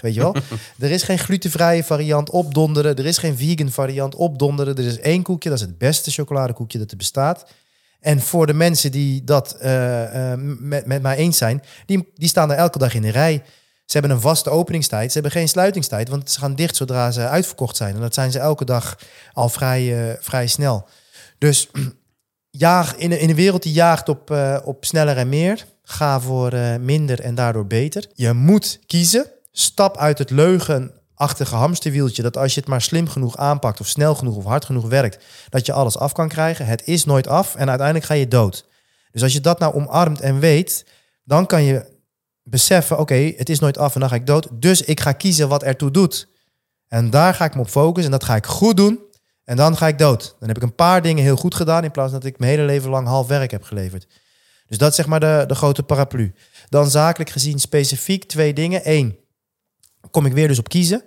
weet 0.00 0.14
je 0.14 0.20
wel? 0.20 0.34
er 0.78 0.90
is 0.90 1.02
geen 1.02 1.18
glutenvrije 1.18 1.84
variant 1.84 2.30
opdonderen. 2.30 2.96
Er 2.96 3.06
is 3.06 3.18
geen 3.18 3.36
vegan 3.36 3.70
variant 3.70 4.14
opdonderen. 4.14 4.76
Er 4.76 4.84
is 4.84 4.98
één 4.98 5.22
koekje, 5.22 5.48
dat 5.48 5.58
is 5.58 5.64
het 5.64 5.78
beste 5.78 6.10
chocoladekoekje 6.10 6.78
dat 6.78 6.90
er 6.90 6.96
bestaat. 6.96 7.46
En 8.00 8.20
voor 8.20 8.46
de 8.46 8.54
mensen 8.54 8.90
die 8.90 9.24
dat 9.24 9.56
uh, 9.62 10.14
uh, 10.14 10.32
met, 10.58 10.86
met 10.86 11.02
mij 11.02 11.16
eens 11.16 11.38
zijn, 11.38 11.62
die, 11.86 12.12
die 12.14 12.28
staan 12.28 12.50
er 12.50 12.56
elke 12.56 12.78
dag 12.78 12.94
in 12.94 13.02
de 13.02 13.10
rij. 13.10 13.42
Ze 13.84 13.98
hebben 13.98 14.10
een 14.10 14.20
vaste 14.20 14.50
openingstijd. 14.50 15.12
Ze 15.12 15.20
hebben 15.20 15.38
geen 15.38 15.48
sluitingstijd, 15.48 16.08
want 16.08 16.30
ze 16.30 16.38
gaan 16.38 16.54
dicht 16.54 16.76
zodra 16.76 17.10
ze 17.10 17.28
uitverkocht 17.28 17.76
zijn. 17.76 17.94
En 17.94 18.00
dat 18.00 18.14
zijn 18.14 18.30
ze 18.30 18.38
elke 18.38 18.64
dag 18.64 18.98
al 19.32 19.48
vrij, 19.48 20.08
uh, 20.08 20.12
vrij 20.20 20.46
snel. 20.46 20.88
Dus 21.38 21.70
jaag, 22.50 22.96
in, 22.96 23.12
in 23.12 23.28
een 23.28 23.36
wereld 23.36 23.62
die 23.62 23.72
jaagt 23.72 24.08
op, 24.08 24.30
op 24.64 24.84
sneller 24.84 25.16
en 25.16 25.28
meer, 25.28 25.64
ga 25.82 26.20
voor 26.20 26.54
minder 26.80 27.20
en 27.20 27.34
daardoor 27.34 27.66
beter. 27.66 28.06
Je 28.14 28.32
moet 28.32 28.80
kiezen. 28.86 29.26
Stap 29.52 29.96
uit 29.96 30.18
het 30.18 30.30
leugenachtige 31.16 31.54
hamsterwieltje. 31.54 32.22
Dat 32.22 32.36
als 32.36 32.54
je 32.54 32.60
het 32.60 32.68
maar 32.68 32.82
slim 32.82 33.08
genoeg 33.08 33.36
aanpakt, 33.36 33.80
of 33.80 33.86
snel 33.86 34.14
genoeg 34.14 34.36
of 34.36 34.44
hard 34.44 34.64
genoeg 34.64 34.88
werkt, 34.88 35.24
dat 35.48 35.66
je 35.66 35.72
alles 35.72 35.98
af 35.98 36.12
kan 36.12 36.28
krijgen. 36.28 36.66
Het 36.66 36.82
is 36.84 37.04
nooit 37.04 37.26
af 37.26 37.54
en 37.54 37.68
uiteindelijk 37.68 38.06
ga 38.06 38.14
je 38.14 38.28
dood. 38.28 38.66
Dus 39.10 39.22
als 39.22 39.32
je 39.32 39.40
dat 39.40 39.58
nou 39.58 39.74
omarmt 39.74 40.20
en 40.20 40.38
weet, 40.38 40.84
dan 41.24 41.46
kan 41.46 41.62
je 41.62 41.84
beseffen: 42.42 42.98
oké, 42.98 43.32
het 43.36 43.48
is 43.48 43.58
nooit 43.58 43.78
af 43.78 43.94
en 43.94 44.00
dan 44.00 44.08
ga 44.08 44.14
ik 44.14 44.26
dood. 44.26 44.48
Dus 44.52 44.82
ik 44.82 45.00
ga 45.00 45.12
kiezen 45.12 45.48
wat 45.48 45.62
ertoe 45.62 45.90
doet. 45.90 46.28
En 46.88 47.10
daar 47.10 47.34
ga 47.34 47.44
ik 47.44 47.54
me 47.54 47.60
op 47.60 47.68
focussen 47.68 48.12
en 48.12 48.18
dat 48.18 48.28
ga 48.28 48.36
ik 48.36 48.46
goed 48.46 48.76
doen. 48.76 49.04
En 49.44 49.56
dan 49.56 49.76
ga 49.76 49.86
ik 49.86 49.98
dood. 49.98 50.36
Dan 50.38 50.48
heb 50.48 50.56
ik 50.56 50.62
een 50.62 50.74
paar 50.74 51.02
dingen 51.02 51.22
heel 51.22 51.36
goed 51.36 51.54
gedaan 51.54 51.84
in 51.84 51.90
plaats 51.90 52.10
van 52.10 52.20
dat 52.20 52.28
ik 52.28 52.38
mijn 52.38 52.50
hele 52.50 52.64
leven 52.64 52.90
lang 52.90 53.06
half 53.06 53.26
werk 53.26 53.50
heb 53.50 53.62
geleverd. 53.62 54.06
Dus 54.66 54.78
dat 54.78 54.90
is 54.90 54.96
zeg 54.96 55.06
maar 55.06 55.20
de, 55.20 55.44
de 55.46 55.54
grote 55.54 55.82
paraplu. 55.82 56.34
Dan 56.68 56.90
zakelijk 56.90 57.30
gezien 57.30 57.58
specifiek 57.58 58.24
twee 58.24 58.52
dingen. 58.52 58.80
Eén, 58.84 59.18
kom 60.10 60.26
ik 60.26 60.32
weer 60.32 60.48
dus 60.48 60.58
op 60.58 60.68
kiezen. 60.68 61.04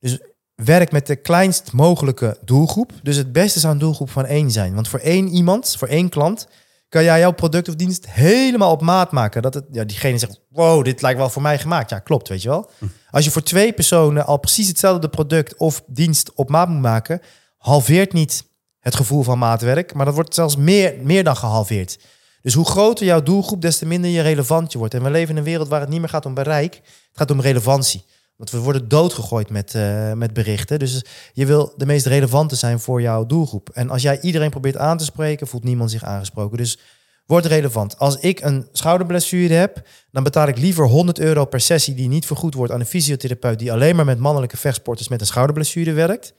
Dus 0.00 0.18
werk 0.54 0.92
met 0.92 1.06
de 1.06 1.16
kleinst 1.16 1.72
mogelijke 1.72 2.38
doelgroep. 2.44 2.92
Dus 3.02 3.16
het 3.16 3.32
beste 3.32 3.60
zou 3.60 3.72
een 3.72 3.78
doelgroep 3.78 4.10
van 4.10 4.26
één 4.26 4.50
zijn. 4.50 4.74
Want 4.74 4.88
voor 4.88 4.98
één 4.98 5.28
iemand, 5.28 5.76
voor 5.78 5.88
één 5.88 6.08
klant, 6.08 6.48
kan 6.88 7.04
jij 7.04 7.18
jouw 7.18 7.32
product 7.32 7.68
of 7.68 7.74
dienst 7.74 8.10
helemaal 8.10 8.70
op 8.70 8.80
maat 8.80 9.12
maken. 9.12 9.42
Dat 9.42 9.54
het, 9.54 9.64
ja, 9.70 9.84
diegene 9.84 10.18
zegt, 10.18 10.40
wow, 10.48 10.84
dit 10.84 11.02
lijkt 11.02 11.18
wel 11.18 11.30
voor 11.30 11.42
mij 11.42 11.58
gemaakt. 11.58 11.90
Ja, 11.90 11.98
klopt, 11.98 12.28
weet 12.28 12.42
je 12.42 12.48
wel. 12.48 12.70
Hm. 12.78 12.86
Als 13.10 13.24
je 13.24 13.30
voor 13.30 13.42
twee 13.42 13.72
personen 13.72 14.26
al 14.26 14.38
precies 14.38 14.68
hetzelfde 14.68 15.08
product 15.08 15.56
of 15.56 15.82
dienst 15.86 16.32
op 16.34 16.48
maat 16.48 16.68
moet 16.68 16.80
maken, 16.80 17.20
halveert 17.56 18.12
niet 18.12 18.44
het 18.80 18.94
gevoel 18.96 19.22
van 19.22 19.38
maatwerk, 19.38 19.94
maar 19.94 20.04
dat 20.04 20.14
wordt 20.14 20.34
zelfs 20.34 20.56
meer, 20.56 20.94
meer 21.02 21.24
dan 21.24 21.36
gehalveerd. 21.36 21.98
Dus 22.42 22.54
hoe 22.54 22.64
groter 22.64 23.06
jouw 23.06 23.22
doelgroep, 23.22 23.60
des 23.60 23.78
te 23.78 23.86
minder 23.86 24.10
je 24.10 24.20
relevant 24.20 24.72
je 24.72 24.78
wordt. 24.78 24.94
En 24.94 25.02
we 25.02 25.10
leven 25.10 25.30
in 25.30 25.36
een 25.36 25.44
wereld 25.44 25.68
waar 25.68 25.80
het 25.80 25.88
niet 25.88 26.00
meer 26.00 26.08
gaat 26.08 26.26
om 26.26 26.34
bereik, 26.34 26.74
het 26.74 26.84
gaat 27.12 27.30
om 27.30 27.40
relevantie. 27.40 28.04
Want 28.36 28.50
we 28.50 28.58
worden 28.58 28.88
doodgegooid 28.88 29.50
met, 29.50 29.74
uh, 29.74 30.12
met 30.12 30.32
berichten. 30.32 30.78
Dus 30.78 31.04
je 31.32 31.46
wil 31.46 31.72
de 31.76 31.86
meest 31.86 32.06
relevante 32.06 32.56
zijn 32.56 32.80
voor 32.80 33.00
jouw 33.00 33.26
doelgroep. 33.26 33.68
En 33.68 33.90
als 33.90 34.02
jij 34.02 34.20
iedereen 34.20 34.50
probeert 34.50 34.76
aan 34.76 34.98
te 34.98 35.04
spreken, 35.04 35.46
voelt 35.46 35.64
niemand 35.64 35.90
zich 35.90 36.04
aangesproken. 36.04 36.56
Dus 36.56 36.78
word 37.26 37.46
relevant. 37.46 37.98
Als 37.98 38.16
ik 38.16 38.40
een 38.40 38.68
schouderblessure 38.72 39.54
heb, 39.54 39.86
dan 40.10 40.22
betaal 40.22 40.48
ik 40.48 40.58
liever 40.58 40.86
100 40.86 41.18
euro 41.18 41.44
per 41.44 41.60
sessie 41.60 41.94
die 41.94 42.08
niet 42.08 42.26
vergoed 42.26 42.54
wordt 42.54 42.72
aan 42.72 42.80
een 42.80 42.86
fysiotherapeut 42.86 43.58
die 43.58 43.72
alleen 43.72 43.96
maar 43.96 44.04
met 44.04 44.18
mannelijke 44.18 44.56
vechtsporters 44.56 45.08
met 45.08 45.20
een 45.20 45.26
schouderblessure 45.26 45.92
werkt. 45.92 46.34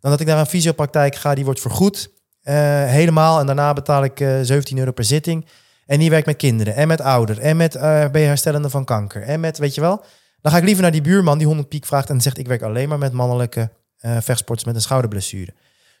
Dan 0.00 0.10
dat 0.10 0.20
ik 0.20 0.26
naar 0.26 0.38
een 0.38 0.46
fysiopraktijk 0.46 1.14
ga, 1.14 1.34
die 1.34 1.44
wordt 1.44 1.60
vergoed 1.60 2.10
uh, 2.42 2.54
helemaal. 2.84 3.40
En 3.40 3.46
daarna 3.46 3.72
betaal 3.72 4.04
ik 4.04 4.20
uh, 4.20 4.40
eh, 4.40 4.46
17 4.46 4.78
euro 4.78 4.92
per 4.92 5.04
zitting. 5.04 5.46
En 5.86 5.98
die 5.98 6.10
werkt 6.10 6.26
met 6.26 6.36
kinderen 6.36 6.74
en 6.74 6.88
met 6.88 7.00
ouderen 7.00 7.42
en 7.42 7.56
met 7.56 7.74
uh, 7.74 7.82
herstellende 8.12 8.70
van 8.70 8.84
kanker. 8.84 9.22
En 9.22 9.40
met, 9.40 9.58
weet 9.58 9.74
je 9.74 9.80
wel, 9.80 10.04
dan 10.40 10.52
ga 10.52 10.58
ik 10.58 10.64
liever 10.64 10.82
naar 10.82 10.92
die 10.92 11.00
buurman 11.00 11.38
die 11.38 11.46
100 11.46 11.68
piek 11.68 11.86
vraagt 11.86 12.10
en 12.10 12.20
zegt: 12.20 12.38
Ik 12.38 12.46
werk 12.46 12.62
alleen 12.62 12.88
maar 12.88 12.98
met 12.98 13.12
mannelijke 13.12 13.70
uh, 14.00 14.16
vechtsporters 14.20 14.66
met 14.66 14.74
een 14.74 14.80
schouderblessure. 14.80 15.54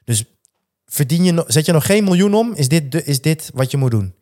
Dus 0.04 0.24
verdien 0.86 1.24
je, 1.24 1.44
zet 1.46 1.66
je 1.66 1.72
nog 1.72 1.86
geen 1.86 2.04
miljoen 2.04 2.34
om, 2.34 2.54
is 2.54 2.68
dit, 2.68 2.92
de, 2.92 3.04
is 3.04 3.20
dit 3.20 3.50
wat 3.54 3.70
je 3.70 3.76
moet 3.76 3.90
doen. 3.90 4.14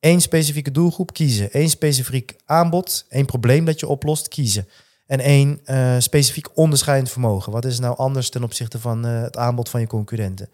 Eén 0.00 0.20
specifieke 0.20 0.70
doelgroep 0.70 1.12
kiezen. 1.12 1.48
Eén 1.52 1.70
specifiek 1.70 2.36
aanbod, 2.44 3.06
één 3.08 3.26
probleem 3.26 3.64
dat 3.64 3.80
je 3.80 3.86
oplost, 3.86 4.28
kiezen. 4.28 4.68
En 5.06 5.20
één 5.20 5.60
uh, 5.64 5.96
specifiek 5.98 6.56
onderscheidend 6.56 7.10
vermogen. 7.10 7.52
Wat 7.52 7.64
is 7.64 7.78
nou 7.78 7.96
anders 7.96 8.30
ten 8.30 8.42
opzichte 8.42 8.78
van 8.78 9.06
uh, 9.06 9.22
het 9.22 9.36
aanbod 9.36 9.68
van 9.68 9.80
je 9.80 9.86
concurrenten? 9.86 10.50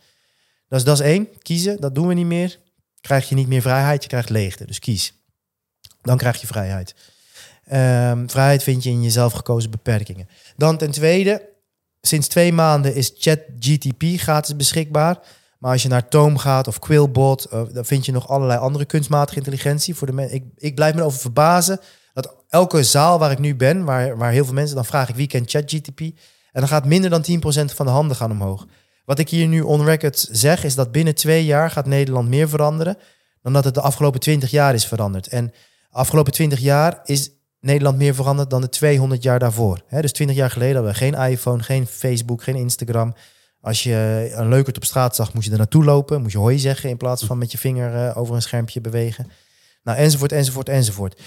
Dus 0.68 0.84
dat 0.84 1.00
is 1.00 1.06
één, 1.06 1.28
kiezen. 1.38 1.80
Dat 1.80 1.94
doen 1.94 2.06
we 2.06 2.14
niet 2.14 2.26
meer. 2.26 2.58
Krijg 3.00 3.28
je 3.28 3.34
niet 3.34 3.48
meer 3.48 3.62
vrijheid, 3.62 4.02
je 4.02 4.08
krijgt 4.08 4.30
leegte. 4.30 4.66
Dus 4.66 4.78
kies. 4.78 5.14
Dan 6.02 6.16
krijg 6.16 6.40
je 6.40 6.46
vrijheid. 6.46 6.94
Um, 7.72 8.30
vrijheid 8.30 8.62
vind 8.62 8.82
je 8.82 8.90
in 8.90 9.02
jezelf 9.02 9.32
gekozen 9.32 9.70
beperkingen. 9.70 10.28
Dan 10.56 10.76
ten 10.76 10.90
tweede, 10.90 11.48
sinds 12.00 12.28
twee 12.28 12.52
maanden 12.52 12.94
is 12.94 13.12
ChatGTP 13.18 14.02
gratis 14.16 14.56
beschikbaar. 14.56 15.18
Maar 15.58 15.72
als 15.72 15.82
je 15.82 15.88
naar 15.88 16.08
Toom 16.08 16.38
gaat 16.38 16.68
of 16.68 16.78
Quillbot, 16.78 17.46
uh, 17.52 17.62
dan 17.72 17.84
vind 17.84 18.06
je 18.06 18.12
nog 18.12 18.28
allerlei 18.28 18.58
andere 18.60 18.84
kunstmatige 18.84 19.38
intelligentie. 19.38 19.94
Voor 19.94 20.16
de 20.16 20.30
ik, 20.30 20.44
ik 20.56 20.74
blijf 20.74 20.94
me 20.94 21.02
over 21.02 21.20
verbazen 21.20 21.80
dat 22.12 22.34
elke 22.48 22.82
zaal 22.82 23.18
waar 23.18 23.30
ik 23.30 23.38
nu 23.38 23.56
ben, 23.56 23.84
waar, 23.84 24.16
waar 24.16 24.32
heel 24.32 24.44
veel 24.44 24.54
mensen, 24.54 24.76
dan 24.76 24.84
vraag 24.84 25.08
ik 25.08 25.14
wie 25.14 25.26
kent 25.26 25.50
ChatGTP. 25.50 26.00
En 26.00 26.60
dan 26.60 26.68
gaat 26.68 26.84
minder 26.84 27.10
dan 27.10 27.24
10% 27.70 27.74
van 27.74 27.86
de 27.86 27.92
handen 27.92 28.16
gaan 28.16 28.30
omhoog. 28.30 28.66
Wat 29.04 29.18
ik 29.18 29.28
hier 29.28 29.46
nu 29.46 29.60
on 29.60 29.84
record 29.84 30.28
zeg, 30.30 30.64
is 30.64 30.74
dat 30.74 30.92
binnen 30.92 31.14
twee 31.14 31.44
jaar 31.44 31.70
gaat 31.70 31.86
Nederland 31.86 32.28
meer 32.28 32.48
veranderen 32.48 32.96
dan 33.42 33.52
dat 33.52 33.64
het 33.64 33.74
de 33.74 33.80
afgelopen 33.80 34.20
20 34.20 34.50
jaar 34.50 34.74
is 34.74 34.86
veranderd. 34.86 35.26
En 35.26 35.46
de 35.46 35.96
afgelopen 35.96 36.32
20 36.32 36.58
jaar 36.58 37.00
is 37.04 37.30
Nederland 37.64 37.96
meer 37.96 38.14
veranderd 38.14 38.50
dan 38.50 38.60
de 38.60 38.68
200 38.68 39.22
jaar 39.22 39.38
daarvoor. 39.38 39.80
dus 39.88 40.12
20 40.12 40.36
jaar 40.36 40.50
geleden 40.50 40.74
hadden 40.74 40.92
we 40.92 40.98
geen 40.98 41.14
iPhone, 41.14 41.62
geen 41.62 41.86
Facebook, 41.86 42.42
geen 42.42 42.56
Instagram. 42.56 43.14
Als 43.60 43.82
je 43.82 44.30
een 44.34 44.48
leukert 44.48 44.76
op 44.76 44.84
straat 44.84 45.16
zag, 45.16 45.34
moest 45.34 45.46
je 45.46 45.52
er 45.52 45.58
naartoe 45.58 45.84
lopen. 45.84 46.20
Moest 46.20 46.32
je 46.32 46.38
hoi 46.38 46.58
zeggen 46.58 46.90
in 46.90 46.96
plaats 46.96 47.24
van 47.24 47.38
met 47.38 47.52
je 47.52 47.58
vinger 47.58 47.94
uh, 47.94 48.16
over 48.16 48.34
een 48.34 48.42
schermpje 48.42 48.80
bewegen. 48.80 49.30
Nou, 49.82 49.98
enzovoort, 49.98 50.32
enzovoort, 50.32 50.68
enzovoort. 50.68 51.20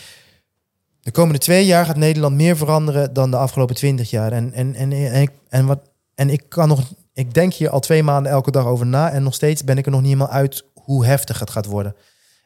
De 1.02 1.12
komende 1.12 1.40
twee 1.40 1.66
jaar 1.66 1.86
gaat 1.86 1.96
Nederland 1.96 2.36
meer 2.36 2.58
veranderen 2.58 3.14
dan 3.14 3.32
de 3.32 3.38
afgelopen 3.38 3.76
20 3.76 4.10
jaar. 4.10 4.32
En, 4.32 4.54
en, 4.54 4.76
en, 4.76 4.92
en, 4.92 5.22
ik, 5.22 5.32
en, 5.50 5.66
wat, 5.66 5.80
en 6.16 6.30
ik 6.30 6.44
kan 6.48 6.68
nog, 6.68 6.94
ik 7.14 7.34
denk 7.34 7.54
hier 7.54 7.70
al 7.70 7.80
twee 7.80 8.04
maanden 8.04 8.32
elke 8.32 8.52
dag 8.52 8.66
over 8.66 8.86
na. 8.86 9.12
En 9.12 9.24
nog 9.24 9.34
steeds 9.34 9.64
ben 9.64 9.78
ik 9.78 9.86
er 9.86 9.92
nog 9.92 10.02
niet 10.02 10.14
helemaal 10.14 10.34
uit 10.34 10.64
hoe 10.74 11.06
heftig 11.06 11.40
het 11.40 11.50
gaat 11.50 11.66
worden. 11.66 11.96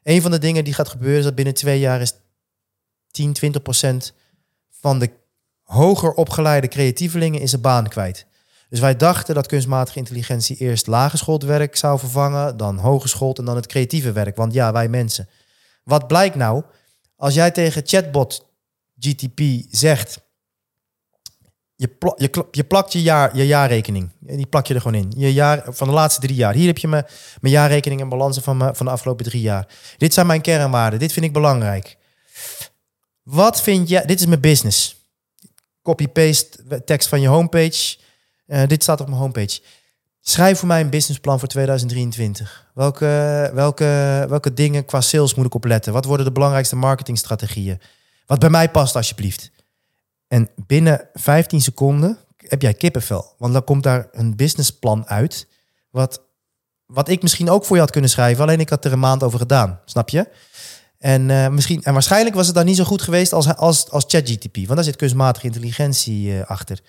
Een 0.03 0.21
van 0.21 0.31
de 0.31 0.39
dingen 0.39 0.63
die 0.63 0.73
gaat 0.73 0.89
gebeuren 0.89 1.17
is 1.19 1.25
dat 1.25 1.35
binnen 1.35 1.53
twee 1.53 1.79
jaar 1.79 2.01
is 2.01 2.13
10, 3.11 3.33
20 3.33 3.61
procent 3.61 4.13
van 4.69 4.99
de 4.99 5.09
hoger 5.63 6.13
opgeleide 6.13 6.67
creatievelingen 6.67 7.41
is 7.41 7.49
zijn 7.49 7.61
baan 7.61 7.87
kwijt. 7.87 8.25
Dus 8.69 8.79
wij 8.79 8.95
dachten 8.95 9.35
dat 9.35 9.47
kunstmatige 9.47 9.97
intelligentie 9.97 10.57
eerst 10.57 10.87
lagerschoold 10.87 11.43
werk 11.43 11.75
zou 11.75 11.99
vervangen, 11.99 12.57
dan 12.57 12.77
hogeschoold 12.77 13.39
en 13.39 13.45
dan 13.45 13.55
het 13.55 13.67
creatieve 13.67 14.11
werk. 14.11 14.35
Want 14.35 14.53
ja, 14.53 14.71
wij 14.71 14.87
mensen. 14.87 15.29
Wat 15.83 16.07
blijkt 16.07 16.35
nou? 16.35 16.63
Als 17.15 17.33
jij 17.33 17.51
tegen 17.51 17.81
chatbot 17.85 18.45
GTP 18.99 19.41
zegt, 19.69 20.21
je, 21.75 21.87
pl 21.87 22.13
je, 22.15 22.45
je 22.51 22.63
plakt 22.63 22.93
je, 22.93 23.01
jaar, 23.01 23.37
je 23.37 23.45
jaarrekening. 23.45 24.11
Die 24.19 24.45
plak 24.45 24.67
je 24.67 24.73
er 24.73 24.81
gewoon 24.81 25.01
in. 25.01 25.13
Je 25.17 25.33
jaar, 25.33 25.63
van 25.67 25.87
de 25.87 25.93
laatste 25.93 26.21
drie 26.21 26.35
jaar. 26.35 26.53
Hier 26.53 26.67
heb 26.67 26.77
je 26.77 26.87
mijn, 26.87 27.05
mijn 27.41 27.53
jaarrekening 27.53 28.01
en 28.01 28.09
balansen 28.09 28.43
van, 28.43 28.75
van 28.75 28.85
de 28.85 28.91
afgelopen 28.91 29.25
drie 29.25 29.41
jaar. 29.41 29.67
Dit 29.97 30.13
zijn 30.13 30.27
mijn 30.27 30.41
kernwaarden. 30.41 30.99
Dit 30.99 31.13
vind 31.13 31.25
ik 31.25 31.33
belangrijk. 31.33 31.97
Wat 33.23 33.61
vind 33.61 33.89
je? 33.89 34.03
Dit 34.05 34.19
is 34.19 34.25
mijn 34.25 34.41
business. 34.41 34.95
Copy-paste 35.81 36.83
tekst 36.85 37.07
van 37.07 37.21
je 37.21 37.27
homepage. 37.27 37.97
Uh, 38.47 38.67
dit 38.67 38.83
staat 38.83 39.01
op 39.01 39.07
mijn 39.07 39.19
homepage. 39.19 39.61
Schrijf 40.21 40.59
voor 40.59 40.67
mij 40.67 40.81
een 40.81 40.89
businessplan 40.89 41.39
voor 41.39 41.47
2023. 41.47 42.69
Welke, 42.73 43.51
welke, 43.53 44.25
welke 44.29 44.53
dingen 44.53 44.85
qua 44.85 45.01
sales 45.01 45.35
moet 45.35 45.45
ik 45.45 45.53
opletten? 45.53 45.93
Wat 45.93 46.05
worden 46.05 46.25
de 46.25 46.31
belangrijkste 46.31 46.75
marketingstrategieën? 46.75 47.79
Wat 48.25 48.39
bij 48.39 48.49
mij 48.49 48.69
past, 48.69 48.95
alsjeblieft. 48.95 49.51
En 50.27 50.49
binnen 50.55 51.09
15 51.13 51.61
seconden 51.61 52.17
heb 52.37 52.61
jij 52.61 52.73
kippenvel. 52.73 53.33
Want 53.37 53.53
dan 53.53 53.63
komt 53.63 53.83
daar 53.83 54.07
een 54.11 54.35
businessplan 54.35 55.07
uit. 55.07 55.47
Wat, 55.89 56.21
wat 56.85 57.09
ik 57.09 57.21
misschien 57.21 57.49
ook 57.49 57.65
voor 57.65 57.75
je 57.75 57.81
had 57.81 57.91
kunnen 57.91 58.09
schrijven. 58.09 58.43
Alleen 58.43 58.59
ik 58.59 58.69
had 58.69 58.85
er 58.85 58.91
een 58.91 58.99
maand 58.99 59.23
over 59.23 59.39
gedaan. 59.39 59.79
Snap 59.85 60.09
je? 60.09 60.27
En, 61.01 61.29
uh, 61.29 61.47
misschien, 61.47 61.83
en 61.83 61.93
waarschijnlijk 61.93 62.35
was 62.35 62.45
het 62.45 62.55
dan 62.55 62.65
niet 62.65 62.75
zo 62.75 62.83
goed 62.83 63.01
geweest 63.01 63.33
als, 63.33 63.55
als, 63.55 63.89
als 63.89 64.03
ChatGTP. 64.07 64.55
Want 64.55 64.75
daar 64.75 64.83
zit 64.83 64.95
kunstmatige 64.95 65.45
intelligentie 65.45 66.27
uh, 66.27 66.43
achter. 66.43 66.79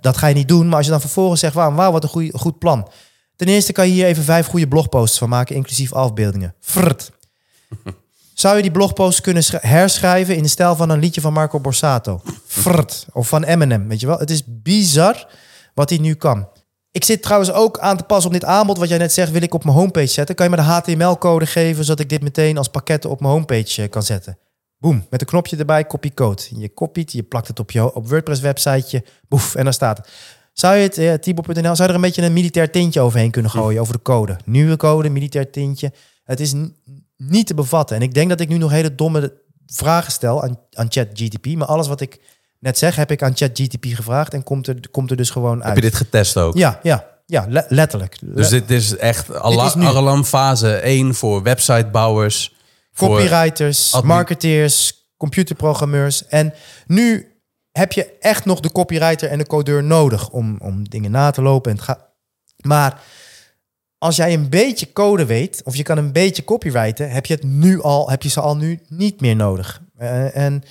Dat 0.00 0.16
ga 0.16 0.26
je 0.26 0.34
niet 0.34 0.48
doen. 0.48 0.66
Maar 0.66 0.76
als 0.76 0.84
je 0.84 0.90
dan 0.90 1.00
vervolgens 1.00 1.40
zegt, 1.40 1.54
wauw, 1.54 1.74
wauw 1.74 1.92
wat 1.92 2.02
een 2.02 2.08
goeie, 2.08 2.38
goed 2.38 2.58
plan. 2.58 2.90
Ten 3.36 3.48
eerste 3.48 3.72
kan 3.72 3.86
je 3.86 3.92
hier 3.92 4.06
even 4.06 4.24
vijf 4.24 4.46
goede 4.46 4.68
blogposts 4.68 5.18
van 5.18 5.28
maken, 5.28 5.56
inclusief 5.56 5.92
afbeeldingen. 5.92 6.54
Frrt. 6.60 7.10
Zou 8.34 8.56
je 8.56 8.62
die 8.62 8.70
blogposts 8.70 9.20
kunnen 9.20 9.42
herschrijven 9.50 10.36
in 10.36 10.42
de 10.42 10.48
stijl 10.48 10.76
van 10.76 10.90
een 10.90 10.98
liedje 10.98 11.20
van 11.20 11.32
Marco 11.32 11.60
Borsato? 11.60 12.22
Frrt. 12.46 13.06
Of 13.12 13.28
van 13.28 13.44
Eminem, 13.44 13.88
weet 13.88 14.00
je 14.00 14.06
wel? 14.06 14.18
Het 14.18 14.30
is 14.30 14.42
bizar 14.46 15.28
wat 15.74 15.88
hij 15.90 15.98
nu 15.98 16.14
kan. 16.14 16.48
Ik 16.92 17.04
zit 17.04 17.22
trouwens 17.22 17.52
ook 17.52 17.78
aan 17.78 17.96
te 17.96 18.04
passen 18.04 18.26
op 18.26 18.32
dit 18.32 18.44
aanbod. 18.44 18.78
Wat 18.78 18.88
jij 18.88 18.98
net 18.98 19.12
zegt, 19.12 19.30
wil 19.32 19.42
ik 19.42 19.54
op 19.54 19.64
mijn 19.64 19.76
homepage 19.76 20.06
zetten. 20.06 20.34
Kan 20.34 20.44
je 20.44 20.56
me 20.56 20.62
de 20.62 20.68
HTML-code 20.68 21.46
geven, 21.46 21.84
zodat 21.84 22.00
ik 22.00 22.08
dit 22.08 22.22
meteen 22.22 22.58
als 22.58 22.68
pakketten 22.68 23.10
op 23.10 23.20
mijn 23.20 23.32
homepage 23.32 23.82
eh, 23.82 23.88
kan 23.88 24.02
zetten? 24.02 24.38
Boom, 24.78 25.06
met 25.10 25.20
een 25.20 25.26
knopje 25.26 25.56
erbij, 25.56 25.86
copy 25.86 26.14
code. 26.14 26.42
Je 26.56 26.74
copiet, 26.74 27.12
je 27.12 27.22
plakt 27.22 27.48
het 27.48 27.58
op 27.58 27.70
je 27.70 27.94
op 27.94 28.08
WordPress-websiteje. 28.08 29.04
Boef, 29.28 29.54
en 29.54 29.64
dan 29.64 29.72
staat 29.72 29.96
het. 29.96 30.08
Zou 30.52 30.76
je 30.76 30.82
het, 30.82 31.22
Tibo.nl, 31.22 31.76
zou 31.76 31.88
er 31.88 31.94
een 31.94 32.00
beetje 32.00 32.22
een 32.22 32.32
militair 32.32 32.70
tintje 32.70 33.00
overheen 33.00 33.30
kunnen 33.30 33.50
gooien, 33.50 33.80
over 33.80 33.92
de 33.92 34.02
code? 34.02 34.36
Nieuwe 34.44 34.76
code, 34.76 35.08
militair 35.08 35.50
tintje. 35.50 35.92
Het 36.24 36.40
is 36.40 36.54
niet 37.16 37.46
te 37.46 37.54
bevatten. 37.54 37.96
En 37.96 38.02
ik 38.02 38.14
denk 38.14 38.28
dat 38.28 38.40
ik 38.40 38.48
nu 38.48 38.58
nog 38.58 38.70
hele 38.70 38.94
domme 38.94 39.32
vragen 39.66 40.12
stel 40.12 40.42
aan, 40.42 40.58
aan 40.72 40.90
ChatGTP. 40.90 41.46
Maar 41.46 41.66
alles 41.66 41.88
wat 41.88 42.00
ik 42.00 42.20
net 42.60 42.78
zeg, 42.78 42.96
heb 42.96 43.10
ik 43.10 43.22
aan 43.22 43.36
ChatGTP 43.36 43.84
gevraagd 43.88 44.34
en 44.34 44.42
komt 44.42 44.66
er, 44.66 44.76
komt 44.90 45.10
er 45.10 45.16
dus 45.16 45.30
gewoon 45.30 45.56
uit. 45.56 45.74
Heb 45.74 45.74
je 45.74 45.90
dit 45.90 45.94
getest 45.94 46.36
ook? 46.36 46.56
Ja, 46.56 46.80
ja, 46.82 47.06
ja 47.26 47.46
letterlijk. 47.68 48.16
Dus 48.20 48.48
dit 48.48 48.70
is 48.70 48.96
echt 48.96 49.34
alarm 49.34 50.24
fase 50.24 50.74
1 50.74 51.14
voor 51.14 51.42
websitebouwers. 51.42 52.54
Copywriters, 52.96 54.00
marketeers, 54.02 55.08
computerprogrammeurs. 55.16 56.26
En 56.26 56.54
nu 56.86 57.32
heb 57.72 57.92
je 57.92 58.12
echt 58.20 58.44
nog 58.44 58.60
de 58.60 58.72
copywriter 58.72 59.30
en 59.30 59.38
de 59.38 59.46
codeur 59.46 59.84
nodig 59.84 60.30
om, 60.30 60.56
om 60.62 60.88
dingen 60.88 61.10
na 61.10 61.30
te 61.30 61.42
lopen. 61.42 61.70
En 61.70 61.76
het 61.76 61.86
gaat. 61.86 62.08
Maar 62.56 63.00
als 63.98 64.16
jij 64.16 64.34
een 64.34 64.48
beetje 64.48 64.92
code 64.92 65.24
weet, 65.24 65.62
of 65.64 65.76
je 65.76 65.82
kan 65.82 65.98
een 65.98 66.12
beetje 66.12 66.44
copywriten, 66.44 67.10
heb 67.10 67.26
je 67.26 67.34
het 67.34 67.42
nu 67.42 67.82
al, 67.82 68.10
heb 68.10 68.22
je 68.22 68.28
ze 68.28 68.40
al 68.40 68.56
nu 68.56 68.80
niet 68.88 69.20
meer 69.20 69.36
nodig. 69.36 69.82
Uh, 70.00 70.36
en, 70.36 70.62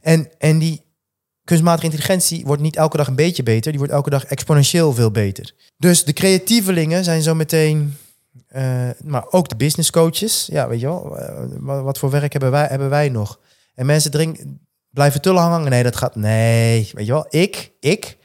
en, 0.00 0.30
en 0.38 0.58
die 0.58 0.87
kunstmatige 1.48 1.84
intelligentie 1.84 2.44
wordt 2.44 2.62
niet 2.62 2.76
elke 2.76 2.96
dag 2.96 3.06
een 3.06 3.14
beetje 3.14 3.42
beter, 3.42 3.70
die 3.70 3.78
wordt 3.80 3.94
elke 3.94 4.10
dag 4.10 4.24
exponentieel 4.24 4.92
veel 4.94 5.10
beter. 5.10 5.54
Dus 5.76 6.04
de 6.04 6.12
creatievelingen 6.12 7.04
zijn 7.04 7.22
zo 7.22 7.34
meteen, 7.34 7.96
uh, 8.56 8.88
maar 9.04 9.26
ook 9.30 9.48
de 9.48 9.56
business 9.56 9.90
coaches. 9.90 10.46
Ja, 10.50 10.68
weet 10.68 10.80
je 10.80 10.86
wel, 10.86 11.18
uh, 11.18 11.82
wat 11.82 11.98
voor 11.98 12.10
werk 12.10 12.32
hebben 12.32 12.50
wij, 12.50 12.66
hebben 12.66 12.90
wij 12.90 13.08
nog? 13.08 13.38
En 13.74 13.86
mensen 13.86 14.10
drinken, 14.10 14.60
blijven 14.90 15.20
te 15.20 15.32
lang 15.32 15.50
hangen. 15.50 15.70
Nee, 15.70 15.82
dat 15.82 15.96
gaat, 15.96 16.16
nee, 16.16 16.90
weet 16.92 17.06
je 17.06 17.12
wel, 17.12 17.26
ik, 17.28 17.72
ik 17.80 18.16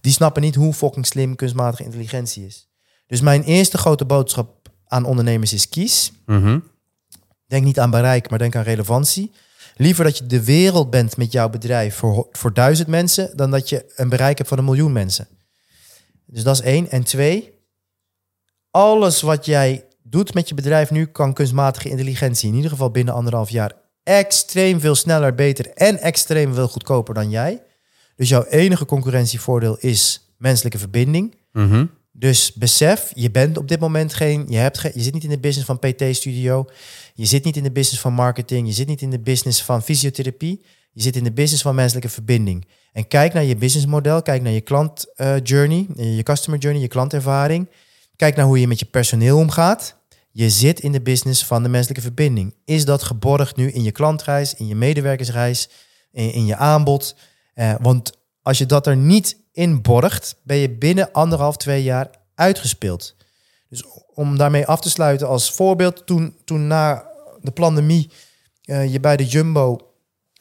die 0.00 0.12
snappen 0.12 0.42
niet 0.42 0.54
hoe 0.54 0.72
fucking 0.72 1.06
slim 1.06 1.36
kunstmatige 1.36 1.84
intelligentie 1.84 2.46
is. 2.46 2.68
Dus 3.06 3.20
mijn 3.20 3.42
eerste 3.42 3.78
grote 3.78 4.04
boodschap 4.04 4.70
aan 4.86 5.04
ondernemers 5.04 5.52
is 5.52 5.68
kies. 5.68 6.12
Mhm. 6.26 6.58
Denk 7.46 7.64
niet 7.64 7.80
aan 7.80 7.90
bereik, 7.90 8.30
maar 8.30 8.38
denk 8.38 8.56
aan 8.56 8.62
relevantie. 8.62 9.32
Liever 9.80 10.04
dat 10.04 10.18
je 10.18 10.26
de 10.26 10.44
wereld 10.44 10.90
bent 10.90 11.16
met 11.16 11.32
jouw 11.32 11.48
bedrijf 11.48 11.94
voor, 11.94 12.28
voor 12.30 12.52
duizend 12.52 12.88
mensen, 12.88 13.36
dan 13.36 13.50
dat 13.50 13.68
je 13.68 13.92
een 13.96 14.08
bereik 14.08 14.36
hebt 14.36 14.48
van 14.48 14.58
een 14.58 14.64
miljoen 14.64 14.92
mensen. 14.92 15.28
Dus 16.26 16.42
dat 16.42 16.54
is 16.54 16.60
één. 16.60 16.90
En 16.90 17.04
twee, 17.04 17.52
alles 18.70 19.20
wat 19.20 19.44
jij 19.44 19.84
doet 20.02 20.34
met 20.34 20.48
je 20.48 20.54
bedrijf 20.54 20.90
nu, 20.90 21.06
kan 21.06 21.32
kunstmatige 21.32 21.88
intelligentie 21.88 22.48
in 22.48 22.54
ieder 22.54 22.70
geval 22.70 22.90
binnen 22.90 23.14
anderhalf 23.14 23.50
jaar 23.50 23.72
extreem 24.02 24.80
veel 24.80 24.94
sneller, 24.94 25.34
beter 25.34 25.70
en 25.70 25.98
extreem 25.98 26.54
veel 26.54 26.68
goedkoper 26.68 27.14
dan 27.14 27.30
jij. 27.30 27.62
Dus 28.16 28.28
jouw 28.28 28.44
enige 28.44 28.84
concurrentievoordeel 28.84 29.78
is 29.78 30.32
menselijke 30.36 30.78
verbinding. 30.78 31.36
Mhm. 31.52 31.86
Dus 32.20 32.52
besef, 32.52 33.12
je 33.14 33.30
bent 33.30 33.58
op 33.58 33.68
dit 33.68 33.80
moment 33.80 34.14
geen, 34.14 34.46
je, 34.48 34.56
hebt 34.56 34.80
je 34.80 35.02
zit 35.02 35.12
niet 35.12 35.24
in 35.24 35.30
de 35.30 35.38
business 35.38 35.66
van 35.66 35.78
PT-studio, 35.78 36.66
je 37.14 37.24
zit 37.24 37.44
niet 37.44 37.56
in 37.56 37.62
de 37.62 37.70
business 37.70 38.00
van 38.00 38.12
marketing, 38.12 38.66
je 38.66 38.72
zit 38.72 38.86
niet 38.86 39.02
in 39.02 39.10
de 39.10 39.18
business 39.18 39.62
van 39.62 39.82
fysiotherapie, 39.82 40.64
je 40.92 41.02
zit 41.02 41.16
in 41.16 41.24
de 41.24 41.32
business 41.32 41.62
van 41.62 41.74
menselijke 41.74 42.08
verbinding. 42.08 42.66
En 42.92 43.08
kijk 43.08 43.32
naar 43.32 43.44
je 43.44 43.56
businessmodel, 43.56 44.22
kijk 44.22 44.42
naar 44.42 44.52
je 44.52 44.60
klant 44.60 45.06
uh, 45.16 45.34
journey, 45.42 45.86
je 45.94 46.22
customer 46.22 46.58
journey, 46.60 46.82
je 46.82 46.88
klantervaring. 46.88 47.68
Kijk 48.16 48.36
naar 48.36 48.46
hoe 48.46 48.60
je 48.60 48.68
met 48.68 48.78
je 48.78 48.86
personeel 48.86 49.38
omgaat. 49.38 49.96
Je 50.30 50.50
zit 50.50 50.80
in 50.80 50.92
de 50.92 51.00
business 51.00 51.44
van 51.44 51.62
de 51.62 51.68
menselijke 51.68 52.02
verbinding. 52.02 52.54
Is 52.64 52.84
dat 52.84 53.02
geborgd 53.02 53.56
nu 53.56 53.70
in 53.70 53.82
je 53.82 53.92
klantreis, 53.92 54.54
in 54.54 54.66
je 54.66 54.74
medewerkersreis, 54.74 55.68
in, 56.12 56.32
in 56.32 56.46
je 56.46 56.56
aanbod? 56.56 57.16
Uh, 57.54 57.74
want 57.80 58.18
als 58.42 58.58
je 58.58 58.66
dat 58.66 58.86
er 58.86 58.96
niet 58.96 59.36
in 59.52 59.82
borgt, 59.82 60.36
ben 60.42 60.56
je 60.56 60.70
binnen 60.70 61.12
anderhalf, 61.12 61.56
twee 61.56 61.82
jaar 61.82 62.10
uitgespeeld. 62.34 63.16
Dus 63.68 63.84
om 64.14 64.36
daarmee 64.36 64.66
af 64.66 64.80
te 64.80 64.90
sluiten 64.90 65.28
als 65.28 65.52
voorbeeld, 65.52 66.06
toen, 66.06 66.36
toen 66.44 66.66
na 66.66 67.08
de 67.40 67.50
pandemie 67.50 68.10
uh, 68.64 68.92
je 68.92 69.00
bij 69.00 69.16
de 69.16 69.26
Jumbo 69.26 69.78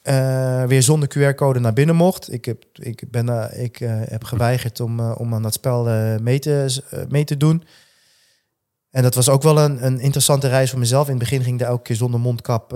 uh, 0.03 0.63
weer 0.63 0.83
zonder 0.83 1.09
QR-code 1.17 1.59
naar 1.59 1.73
binnen 1.73 1.95
mocht. 1.95 2.33
Ik 2.33 2.45
heb, 2.45 2.63
ik 2.73 3.03
ben, 3.11 3.27
uh, 3.27 3.63
ik, 3.63 3.77
heb 4.05 4.23
geweigerd 4.23 4.79
om, 4.79 4.99
om 4.99 5.33
aan 5.33 5.41
dat 5.41 5.53
spel 5.53 5.83
mee, 6.19 6.39
te, 6.39 6.81
mee 7.09 7.23
te 7.23 7.37
doen. 7.37 7.63
En 8.89 9.03
dat 9.03 9.15
was 9.15 9.29
ook 9.29 9.41
wel 9.41 9.59
een, 9.59 9.85
een 9.85 9.99
interessante 9.99 10.47
reis 10.47 10.69
voor 10.69 10.79
mezelf. 10.79 11.05
In 11.05 11.13
het 11.13 11.19
begin 11.19 11.43
ging 11.43 11.61
ik 11.61 11.67
elke 11.67 11.81
keer 11.81 11.95
zonder 11.95 12.19
mondkap 12.19 12.71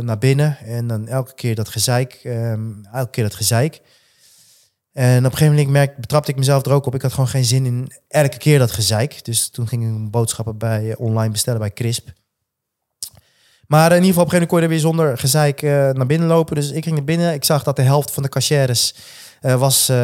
naar 0.00 0.18
binnen. 0.18 0.58
En 0.58 0.86
dan 0.86 1.08
elke 1.08 1.34
keer 1.34 1.54
dat 1.54 1.68
gezeik. 1.68 2.20
Ehm, 2.24 2.84
elke 2.92 3.10
keer 3.10 3.24
dat 3.24 3.34
gezeik. 3.34 3.80
En 4.96 5.18
op 5.18 5.32
een 5.32 5.38
gegeven 5.38 5.54
moment 5.54 5.70
merk, 5.70 5.96
betrapte 5.96 6.30
ik 6.30 6.36
mezelf 6.36 6.64
er 6.66 6.72
ook 6.72 6.86
op. 6.86 6.94
Ik 6.94 7.02
had 7.02 7.12
gewoon 7.12 7.28
geen 7.28 7.44
zin 7.44 7.66
in 7.66 7.92
elke 8.08 8.36
keer 8.36 8.58
dat 8.58 8.70
gezeik. 8.70 9.24
Dus 9.24 9.48
toen 9.48 9.68
ging 9.68 10.04
ik 10.04 10.10
boodschappen 10.10 10.58
bij 10.58 10.90
eh, 10.90 11.00
online 11.00 11.30
bestellen 11.30 11.60
bij 11.60 11.72
Crisp. 11.72 12.08
Maar 13.66 13.90
in 13.90 13.96
ieder 13.96 14.08
geval 14.08 14.22
op 14.22 14.32
een 14.32 14.38
gegeven 14.38 14.38
moment 14.38 14.48
kon 14.48 14.58
je 14.58 14.64
er 14.64 14.70
weer 14.70 14.78
zonder 14.78 15.18
gezeik 15.18 15.62
uh, 15.62 15.70
naar 15.70 16.06
binnen 16.06 16.28
lopen. 16.28 16.54
Dus 16.54 16.70
ik 16.70 16.82
ging 16.82 16.96
naar 16.96 17.04
binnen. 17.04 17.32
Ik 17.32 17.44
zag 17.44 17.62
dat 17.62 17.76
de 17.76 17.82
helft 17.82 18.10
van 18.10 18.22
de 18.22 18.28
cashiers 18.28 18.94
uh, 19.42 19.54
was 19.54 19.90
uh, 19.90 19.96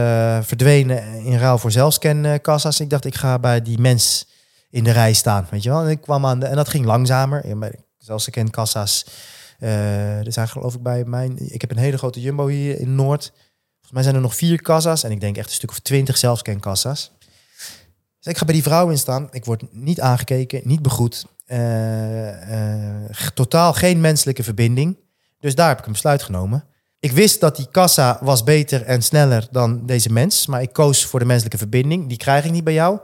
verdwenen 0.43 1.25
in 1.25 1.39
ruil 1.39 1.59
voor 1.59 1.71
zelfscankassa's. 1.71 2.81
Ik 2.81 2.91
dacht, 2.91 3.05
ik 3.05 3.15
ga 3.15 3.39
bij 3.39 3.63
die 3.63 3.79
mens 3.79 4.29
in 4.71 4.85
de 4.85 4.91
rij 4.91 5.13
staan. 5.13 5.47
Weet 5.51 5.63
je 5.63 5.69
wel? 5.69 5.83
En 5.83 5.91
ik 5.91 6.01
kwam 6.01 6.27
aan 6.27 6.39
de, 6.39 6.47
en 6.47 6.57
dat 6.57 6.69
ging 6.69 6.85
langzamer. 6.85 7.45
Zelfscankassa's. 7.99 9.07
er 9.59 10.33
zijn 10.33 10.49
geloof 10.49 10.75
ik 10.75 10.83
bij 10.83 11.05
mijn. 11.05 11.53
Ik 11.53 11.61
heb 11.61 11.71
een 11.71 11.77
hele 11.77 11.99
grote 11.99 12.21
jumbo 12.21 12.47
hier 12.47 12.79
in 12.79 12.95
Noord 12.95 13.33
mij 13.93 14.03
zijn 14.03 14.15
er 14.15 14.21
nog 14.21 14.35
vier 14.35 14.63
kassa's 14.63 15.03
en 15.05 15.11
ik 15.11 15.21
denk 15.21 15.37
echt 15.37 15.49
een 15.49 15.55
stuk 15.55 15.71
of 15.71 15.79
twintig 15.79 16.19
zelfscankassa's. 16.19 17.11
Dus 18.19 18.33
ik 18.33 18.39
ga 18.39 18.45
bij 18.45 18.55
die 18.55 18.63
vrouw 18.63 18.91
in 18.91 18.99
staan. 18.99 19.29
Ik 19.31 19.45
word 19.45 19.63
niet 19.71 20.01
aangekeken, 20.01 20.61
niet 20.65 20.83
begroet. 20.83 21.27
Uh, 21.47 22.29
totaal 23.35 23.73
geen 23.73 24.01
menselijke 24.01 24.43
verbinding. 24.43 24.97
Dus 25.41 25.55
daar 25.55 25.69
heb 25.69 25.79
ik 25.79 25.87
een 25.87 25.93
besluit 25.93 26.23
genomen. 26.23 26.65
Ik 27.01 27.13
wist 27.13 27.41
dat 27.41 27.57
die 27.57 27.69
kassa 27.71 28.19
was 28.21 28.45
beter 28.45 28.83
en 28.83 29.03
sneller 29.03 29.49
dan 29.51 29.87
deze 29.87 30.13
mens. 30.13 30.47
Maar 30.47 30.63
ik 30.63 30.73
koos 30.73 31.05
voor 31.05 31.19
de 31.19 31.25
menselijke 31.25 31.59
verbinding. 31.59 32.09
Die 32.09 32.17
krijg 32.17 32.45
ik 32.45 32.51
niet 32.51 32.65
bij 32.65 32.73
jou. 32.73 32.99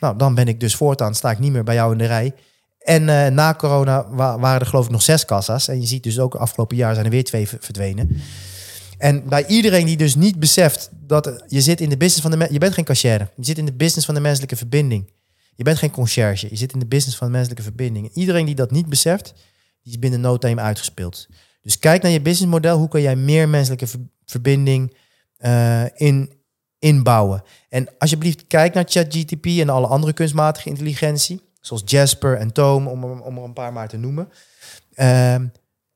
Nou, 0.00 0.16
dan 0.16 0.34
ben 0.34 0.48
ik 0.48 0.60
dus 0.60 0.76
voortaan, 0.76 1.14
sta 1.14 1.30
ik 1.30 1.38
niet 1.38 1.52
meer 1.52 1.64
bij 1.64 1.74
jou 1.74 1.92
in 1.92 1.98
de 1.98 2.06
rij. 2.06 2.34
En 2.78 3.02
uh, 3.02 3.26
na 3.26 3.54
corona 3.54 4.08
waren 4.10 4.60
er 4.60 4.66
geloof 4.66 4.84
ik 4.84 4.90
nog 4.90 5.02
zes 5.02 5.24
kassa's. 5.24 5.68
En 5.68 5.80
je 5.80 5.86
ziet 5.86 6.02
dus 6.02 6.18
ook 6.18 6.34
afgelopen 6.34 6.76
jaar 6.76 6.94
zijn 6.94 7.06
er 7.06 7.12
weer 7.12 7.24
twee 7.24 7.48
verdwenen. 7.48 8.22
En 9.04 9.28
bij 9.28 9.46
iedereen 9.46 9.86
die 9.86 9.96
dus 9.96 10.14
niet 10.14 10.38
beseft 10.38 10.90
dat 10.92 11.44
je 11.48 11.60
zit 11.60 11.80
in 11.80 11.88
de 11.88 11.96
business 11.96 12.22
van 12.22 12.30
de 12.30 12.48
je 12.50 12.58
bent 12.58 12.74
geen 12.74 12.84
cashier, 12.84 13.30
je 13.36 13.44
zit 13.44 13.58
in 13.58 13.66
de 13.66 13.72
business 13.72 14.06
van 14.06 14.14
de 14.14 14.20
menselijke 14.20 14.56
verbinding. 14.56 15.12
Je 15.54 15.64
bent 15.64 15.78
geen 15.78 15.90
conciërge, 15.90 16.46
je 16.50 16.56
zit 16.56 16.72
in 16.72 16.78
de 16.78 16.86
business 16.86 17.16
van 17.16 17.26
de 17.26 17.32
menselijke 17.32 17.62
verbinding. 17.62 18.14
iedereen 18.14 18.46
die 18.46 18.54
dat 18.54 18.70
niet 18.70 18.86
beseft, 18.86 19.34
die 19.82 19.92
is 19.92 19.98
binnen 19.98 20.20
no 20.20 20.38
time 20.38 20.60
uitgespeeld. 20.60 21.28
Dus 21.62 21.78
kijk 21.78 22.02
naar 22.02 22.10
je 22.10 22.20
businessmodel, 22.20 22.78
hoe 22.78 22.88
kan 22.88 23.02
jij 23.02 23.16
meer 23.16 23.48
menselijke 23.48 23.86
verbinding 24.24 24.96
uh, 25.38 25.84
in, 25.94 26.32
inbouwen? 26.78 27.42
En 27.68 27.88
alsjeblieft, 27.98 28.46
kijk 28.46 28.74
naar 28.74 28.84
ChatGTP 28.86 29.46
en 29.46 29.68
alle 29.68 29.86
andere 29.86 30.12
kunstmatige 30.12 30.68
intelligentie, 30.68 31.40
zoals 31.60 31.82
Jasper 31.84 32.36
en 32.36 32.52
Toom, 32.52 32.86
om, 32.86 33.04
om 33.04 33.36
er 33.36 33.44
een 33.44 33.52
paar 33.52 33.72
maar 33.72 33.88
te 33.88 33.96
noemen. 33.96 34.28
Uh, 34.94 35.36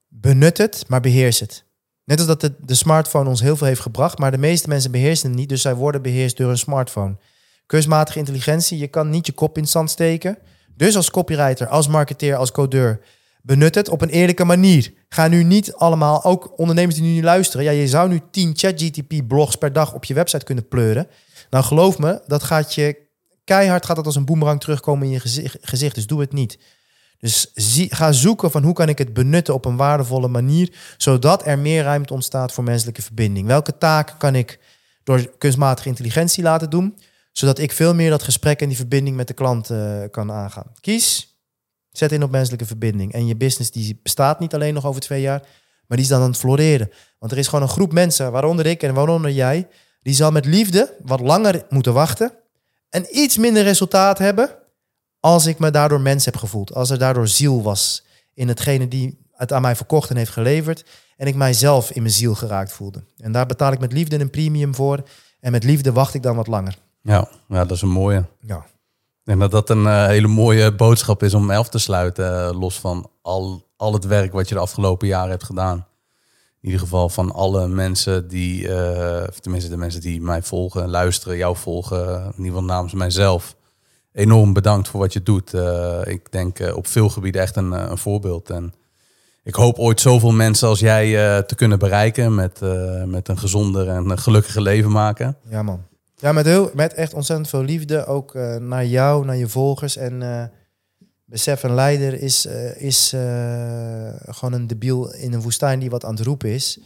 benut 0.09 0.59
het, 0.59 0.85
maar 0.89 1.01
beheers 1.01 1.41
het. 1.41 1.67
Net 2.09 2.19
als 2.19 2.27
dat 2.27 2.51
de, 2.67 2.75
smartphone 2.75 3.29
ons 3.29 3.41
heel 3.41 3.57
veel 3.57 3.67
heeft 3.67 3.81
gebracht, 3.81 4.19
maar 4.19 4.31
de 4.31 4.39
meeste 4.39 4.69
mensen 4.69 4.91
beheersen 4.91 5.29
het 5.29 5.39
niet, 5.39 5.49
dus 5.49 5.63
zij 5.63 5.75
worden 5.75 6.03
beheerst 6.03 6.37
door 6.37 6.51
een 6.51 6.59
smartphone. 6.59 7.17
Kunstmatige 7.67 8.19
intelligentie, 8.19 8.79
je 8.79 8.89
kan 8.89 9.11
niet 9.11 9.27
je 9.27 9.33
kop 9.33 9.57
in 9.57 9.63
het 9.63 9.71
zand 9.71 9.91
steken. 9.91 10.39
Dus 10.77 10.97
als 10.97 11.11
copywriter, 11.11 11.67
als 11.67 11.89
marketeer, 11.89 12.37
als 12.37 12.53
codeur, 12.53 13.01
benut 13.43 13.75
het 13.75 13.89
op 13.89 14.01
een 14.01 14.09
eerlijke 14.09 14.45
manier. 14.45 14.93
Ga 15.09 15.29
nu 15.29 15.43
niet 15.43 15.75
allemaal, 15.75 16.25
ook 16.25 16.59
ondernemers 16.59 16.97
die 16.97 17.15
nu 17.15 17.23
luisteren, 17.23 17.65
ja, 17.65 17.71
je 17.71 17.89
zou 17.89 18.09
nu 18.09 18.21
10 18.31 18.53
ChatGTP-blogs 18.57 19.57
per 19.57 19.73
dag 19.73 19.95
op 19.95 20.05
je 20.05 20.15
website 20.15 20.45
kunnen 20.45 20.69
pleuren. 20.69 21.09
Nou, 21.51 21.65
geloof 21.65 21.99
me, 21.99 22.21
dat 22.27 22.43
gaat 22.43 22.75
je 22.75 22.97
keihard, 23.45 23.87
gaat 23.87 23.97
dat 23.97 24.07
als 24.07 24.17
een 24.17 24.25
boemerang 24.25 24.61
terugkomen 24.61 25.07
in 25.07 25.13
je 25.13 25.21
gezicht. 25.61 25.95
Dus 25.95 26.07
doe 26.07 26.21
het 26.21 26.33
niet. 26.33 26.59
Dus 27.19 27.51
zie, 27.55 27.95
ga 27.95 28.13
zoeken 28.13 28.51
van 28.51 28.63
hoe 28.63 28.73
kan 28.75 28.89
ik 28.89 28.99
het 28.99 29.13
benutten 29.13 29.55
op 29.55 29.65
een 29.65 29.77
waardevolle 29.77 30.29
manier, 30.29 30.73
zodat 30.97 31.47
er 31.47 31.59
meer 31.59 31.83
ruimte 31.83 32.13
ontstaat 32.13 32.53
voor 32.53 32.65
menselijke 32.65 33.03
verbinding. 33.03 33.47
Welke 33.47 33.79
taken 33.79 34.17
kan 34.17 34.35
ik 34.35 34.59
door 35.05 35.37
kunstmatige 35.39 35.89
intelligentie 35.89 36.43
laten 36.43 36.71
doen, 36.71 36.99
zodat 37.33 37.59
ik 37.59 37.73
veel 37.73 37.95
meer 37.95 38.11
dat 38.11 38.23
gesprek 38.23 38.61
en 38.61 38.69
die 38.69 38.77
verbinding 38.77 39.17
met 39.17 39.27
de 39.27 39.35
klant 39.35 39.71
uh, 39.71 40.03
kan 40.11 40.33
aangaan. 40.33 40.73
Kies, 40.81 41.39
zet 41.91 42.13
in 42.13 42.23
op 42.23 42.31
menselijke 42.31 42.67
verbinding. 42.67 43.13
En 43.13 43.27
je 43.27 43.37
business 43.37 43.71
die 43.71 44.01
bestaat 44.03 44.41
niet 44.41 44.55
alleen 44.55 44.75
nog 44.75 44.87
over 44.87 45.01
twee 45.01 45.21
jaar, 45.21 45.41
maar 45.87 45.97
die 45.97 46.07
is 46.07 46.09
dan 46.09 46.23
aan 46.23 46.29
het 46.29 46.39
floreren. 46.39 46.91
Want 47.19 47.33
er 47.33 47.39
is 47.39 47.49
gewoon 47.49 47.65
een 47.65 47.71
groep 47.71 47.93
mensen, 47.93 48.33
waaronder 48.33 48.67
ik 48.67 48.83
en 48.83 48.95
waaronder 48.95 49.31
jij, 49.31 49.69
die 50.03 50.15
zal 50.15 50.31
met 50.31 50.45
liefde 50.45 50.97
wat 51.03 51.21
langer 51.21 51.65
moeten 51.69 51.93
wachten 51.93 52.33
en 52.91 53.07
iets 53.11 53.37
minder 53.37 53.63
resultaat 53.63 54.19
hebben 54.19 54.51
als 55.21 55.47
ik 55.47 55.59
me 55.59 55.71
daardoor 55.71 56.01
mens 56.01 56.25
heb 56.25 56.37
gevoeld. 56.37 56.75
Als 56.75 56.91
er 56.91 56.99
daardoor 56.99 57.29
ziel 57.29 57.63
was 57.63 58.05
in 58.35 58.49
hetgene 58.49 58.89
die 58.89 59.19
het 59.33 59.53
aan 59.53 59.63
mij 59.63 59.77
verkocht 59.77 60.11
en 60.11 60.17
heeft 60.17 60.31
geleverd. 60.31 60.85
En 61.17 61.27
ik 61.27 61.35
mijzelf 61.35 61.91
in 61.91 62.03
mijn 62.03 62.15
ziel 62.15 62.35
geraakt 62.35 62.73
voelde. 62.73 63.05
En 63.17 63.33
daar 63.33 63.47
betaal 63.47 63.73
ik 63.73 63.81
met 63.81 63.93
liefde 63.93 64.21
een 64.21 64.31
premium 64.31 64.75
voor. 64.75 65.03
En 65.41 65.53
met 65.53 65.65
liefde 65.65 65.93
wacht 65.93 66.15
ik 66.15 66.23
dan 66.23 66.37
wat 66.37 66.47
langer. 66.47 66.77
Ja, 67.03 67.29
ja 67.49 67.65
dat 67.65 67.77
is 67.77 67.83
een 67.83 67.89
mooie. 67.89 68.25
Ja. 68.41 68.67
En 69.25 69.39
dat 69.39 69.51
dat 69.51 69.71
een 69.71 69.83
uh, 69.83 70.07
hele 70.07 70.27
mooie 70.27 70.75
boodschap 70.75 71.23
is 71.23 71.35
om 71.35 71.51
elf 71.51 71.69
te 71.69 71.79
sluiten. 71.79 72.33
Uh, 72.33 72.61
los 72.61 72.81
van 72.81 73.11
al, 73.23 73.67
al 73.77 73.93
het 73.93 74.05
werk 74.05 74.33
wat 74.33 74.49
je 74.49 74.55
de 74.55 74.61
afgelopen 74.61 75.09
jaren 75.09 75.31
hebt 75.31 75.45
gedaan. 75.45 75.87
In 76.61 76.69
ieder 76.69 76.81
geval 76.81 77.09
van 77.09 77.33
alle 77.33 77.69
mensen 77.69 78.29
die, 78.29 78.63
uh, 78.63 79.23
tenminste 79.23 79.71
de 79.71 79.77
mensen 79.77 80.01
die 80.01 80.21
mij 80.21 80.43
volgen, 80.43 80.89
luisteren, 80.89 81.37
jou 81.37 81.57
volgen. 81.57 82.09
In 82.09 82.25
ieder 82.37 82.45
geval 82.45 82.65
namens 82.65 82.93
mijzelf 82.93 83.57
enorm 84.19 84.53
bedankt 84.53 84.89
voor 84.89 85.01
wat 85.01 85.13
je 85.13 85.23
doet. 85.23 85.55
Uh, 85.55 86.01
ik 86.05 86.33
denk 86.33 86.59
uh, 86.59 86.77
op 86.77 86.87
veel 86.87 87.09
gebieden 87.09 87.43
echt 87.43 87.57
een, 87.57 87.73
eh, 87.73 87.87
een, 87.91 87.99
voorbeeld. 87.99 88.51
En 88.51 88.75
ik 89.43 89.55
hoop 89.55 89.79
ooit 89.79 90.01
zoveel 90.01 90.33
mensen 90.33 90.69
als 90.69 90.81
jij 90.81 91.43
te 91.43 91.55
kunnen 91.55 91.79
bereiken 91.79 92.35
met, 92.35 92.61
met 93.05 93.29
een 93.29 93.39
gezonder 93.39 93.89
en 93.89 94.11
een 94.11 94.19
gelukkiger 94.19 94.63
leven 94.63 94.91
maken. 94.91 95.37
Ja 95.49 95.63
man. 95.63 95.87
Ja, 96.17 96.33
met, 96.33 96.47
heel, 96.47 96.71
met 96.75 96.95
echt 96.95 97.15
ontzettend 97.15 97.49
veel 97.49 97.63
liefde. 97.63 98.07
Ook 98.07 98.35
naar 98.59 98.87
jou, 98.87 99.25
naar 99.25 99.37
je 99.37 99.49
volgers. 99.49 99.97
En 99.97 100.51
besef, 101.25 101.63
een 101.63 101.75
leider 101.75 102.23
is, 102.23 102.47
is 102.77 103.09
gewoon 104.29 104.53
een 104.53 104.67
debiel 104.67 105.15
in 105.15 105.33
een 105.33 105.43
woestijn 105.43 105.79
die 105.79 105.91
wat 105.91 106.05
aan 106.05 106.15
het 106.15 106.25
roepen 106.25 106.49
is. 106.49 106.79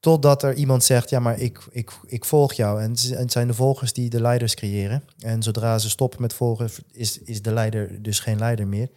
Totdat 0.00 0.42
er 0.42 0.54
iemand 0.54 0.84
zegt, 0.84 1.10
ja, 1.10 1.20
maar 1.20 1.38
ik, 1.38 1.58
ik, 1.70 1.90
ik 2.06 2.24
volg 2.24 2.52
jou. 2.52 2.82
En 2.82 2.90
het 3.10 3.32
zijn 3.32 3.46
de 3.46 3.54
volgers 3.54 3.92
die 3.92 4.10
de 4.10 4.20
leiders 4.20 4.54
creëren. 4.54 5.04
En 5.18 5.42
zodra 5.42 5.78
ze 5.78 5.88
stoppen 5.88 6.20
met 6.20 6.32
volgen, 6.32 6.70
is, 6.92 7.18
is 7.18 7.42
de 7.42 7.52
leider 7.52 8.02
dus 8.02 8.20
geen 8.20 8.38
leider 8.38 8.66
meer. 8.66 8.88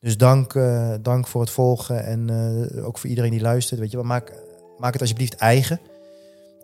Dus 0.00 0.16
dank, 0.16 0.54
uh, 0.54 0.94
dank 1.02 1.26
voor 1.26 1.40
het 1.40 1.50
volgen 1.50 2.04
en 2.04 2.30
uh, 2.30 2.86
ook 2.86 2.98
voor 2.98 3.08
iedereen 3.08 3.30
die 3.30 3.40
luistert. 3.40 3.80
Weet 3.80 3.90
je, 3.90 4.02
maak, 4.02 4.32
maak 4.78 4.92
het 4.92 5.00
alsjeblieft 5.00 5.34
eigen. 5.34 5.80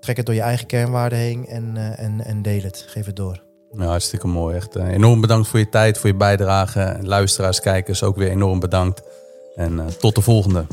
trek 0.01 0.17
het 0.17 0.27
door 0.27 0.35
je 0.35 0.41
eigen 0.41 0.67
kernwaarden 0.67 1.19
heen 1.19 1.47
en, 1.47 1.97
en, 1.97 2.25
en 2.25 2.43
deel 2.43 2.63
het. 2.63 2.85
Geef 2.89 3.07
het 3.07 3.17
door. 3.17 3.43
Ja, 3.73 3.85
hartstikke 3.85 4.27
mooi. 4.27 4.57
Echt 4.57 4.75
enorm 4.75 5.21
bedankt 5.21 5.49
voor 5.49 5.59
je 5.59 5.69
tijd, 5.69 5.99
voor 5.99 6.11
je 6.11 6.17
bijdrage. 6.17 6.99
Luisteraars, 7.01 7.61
kijkers 7.61 8.03
ook 8.03 8.17
weer 8.17 8.31
enorm 8.31 8.61
bedankt. 8.61 9.03
En 9.55 9.87
tot 9.99 10.15
de 10.15 10.21
volgende. 10.21 10.65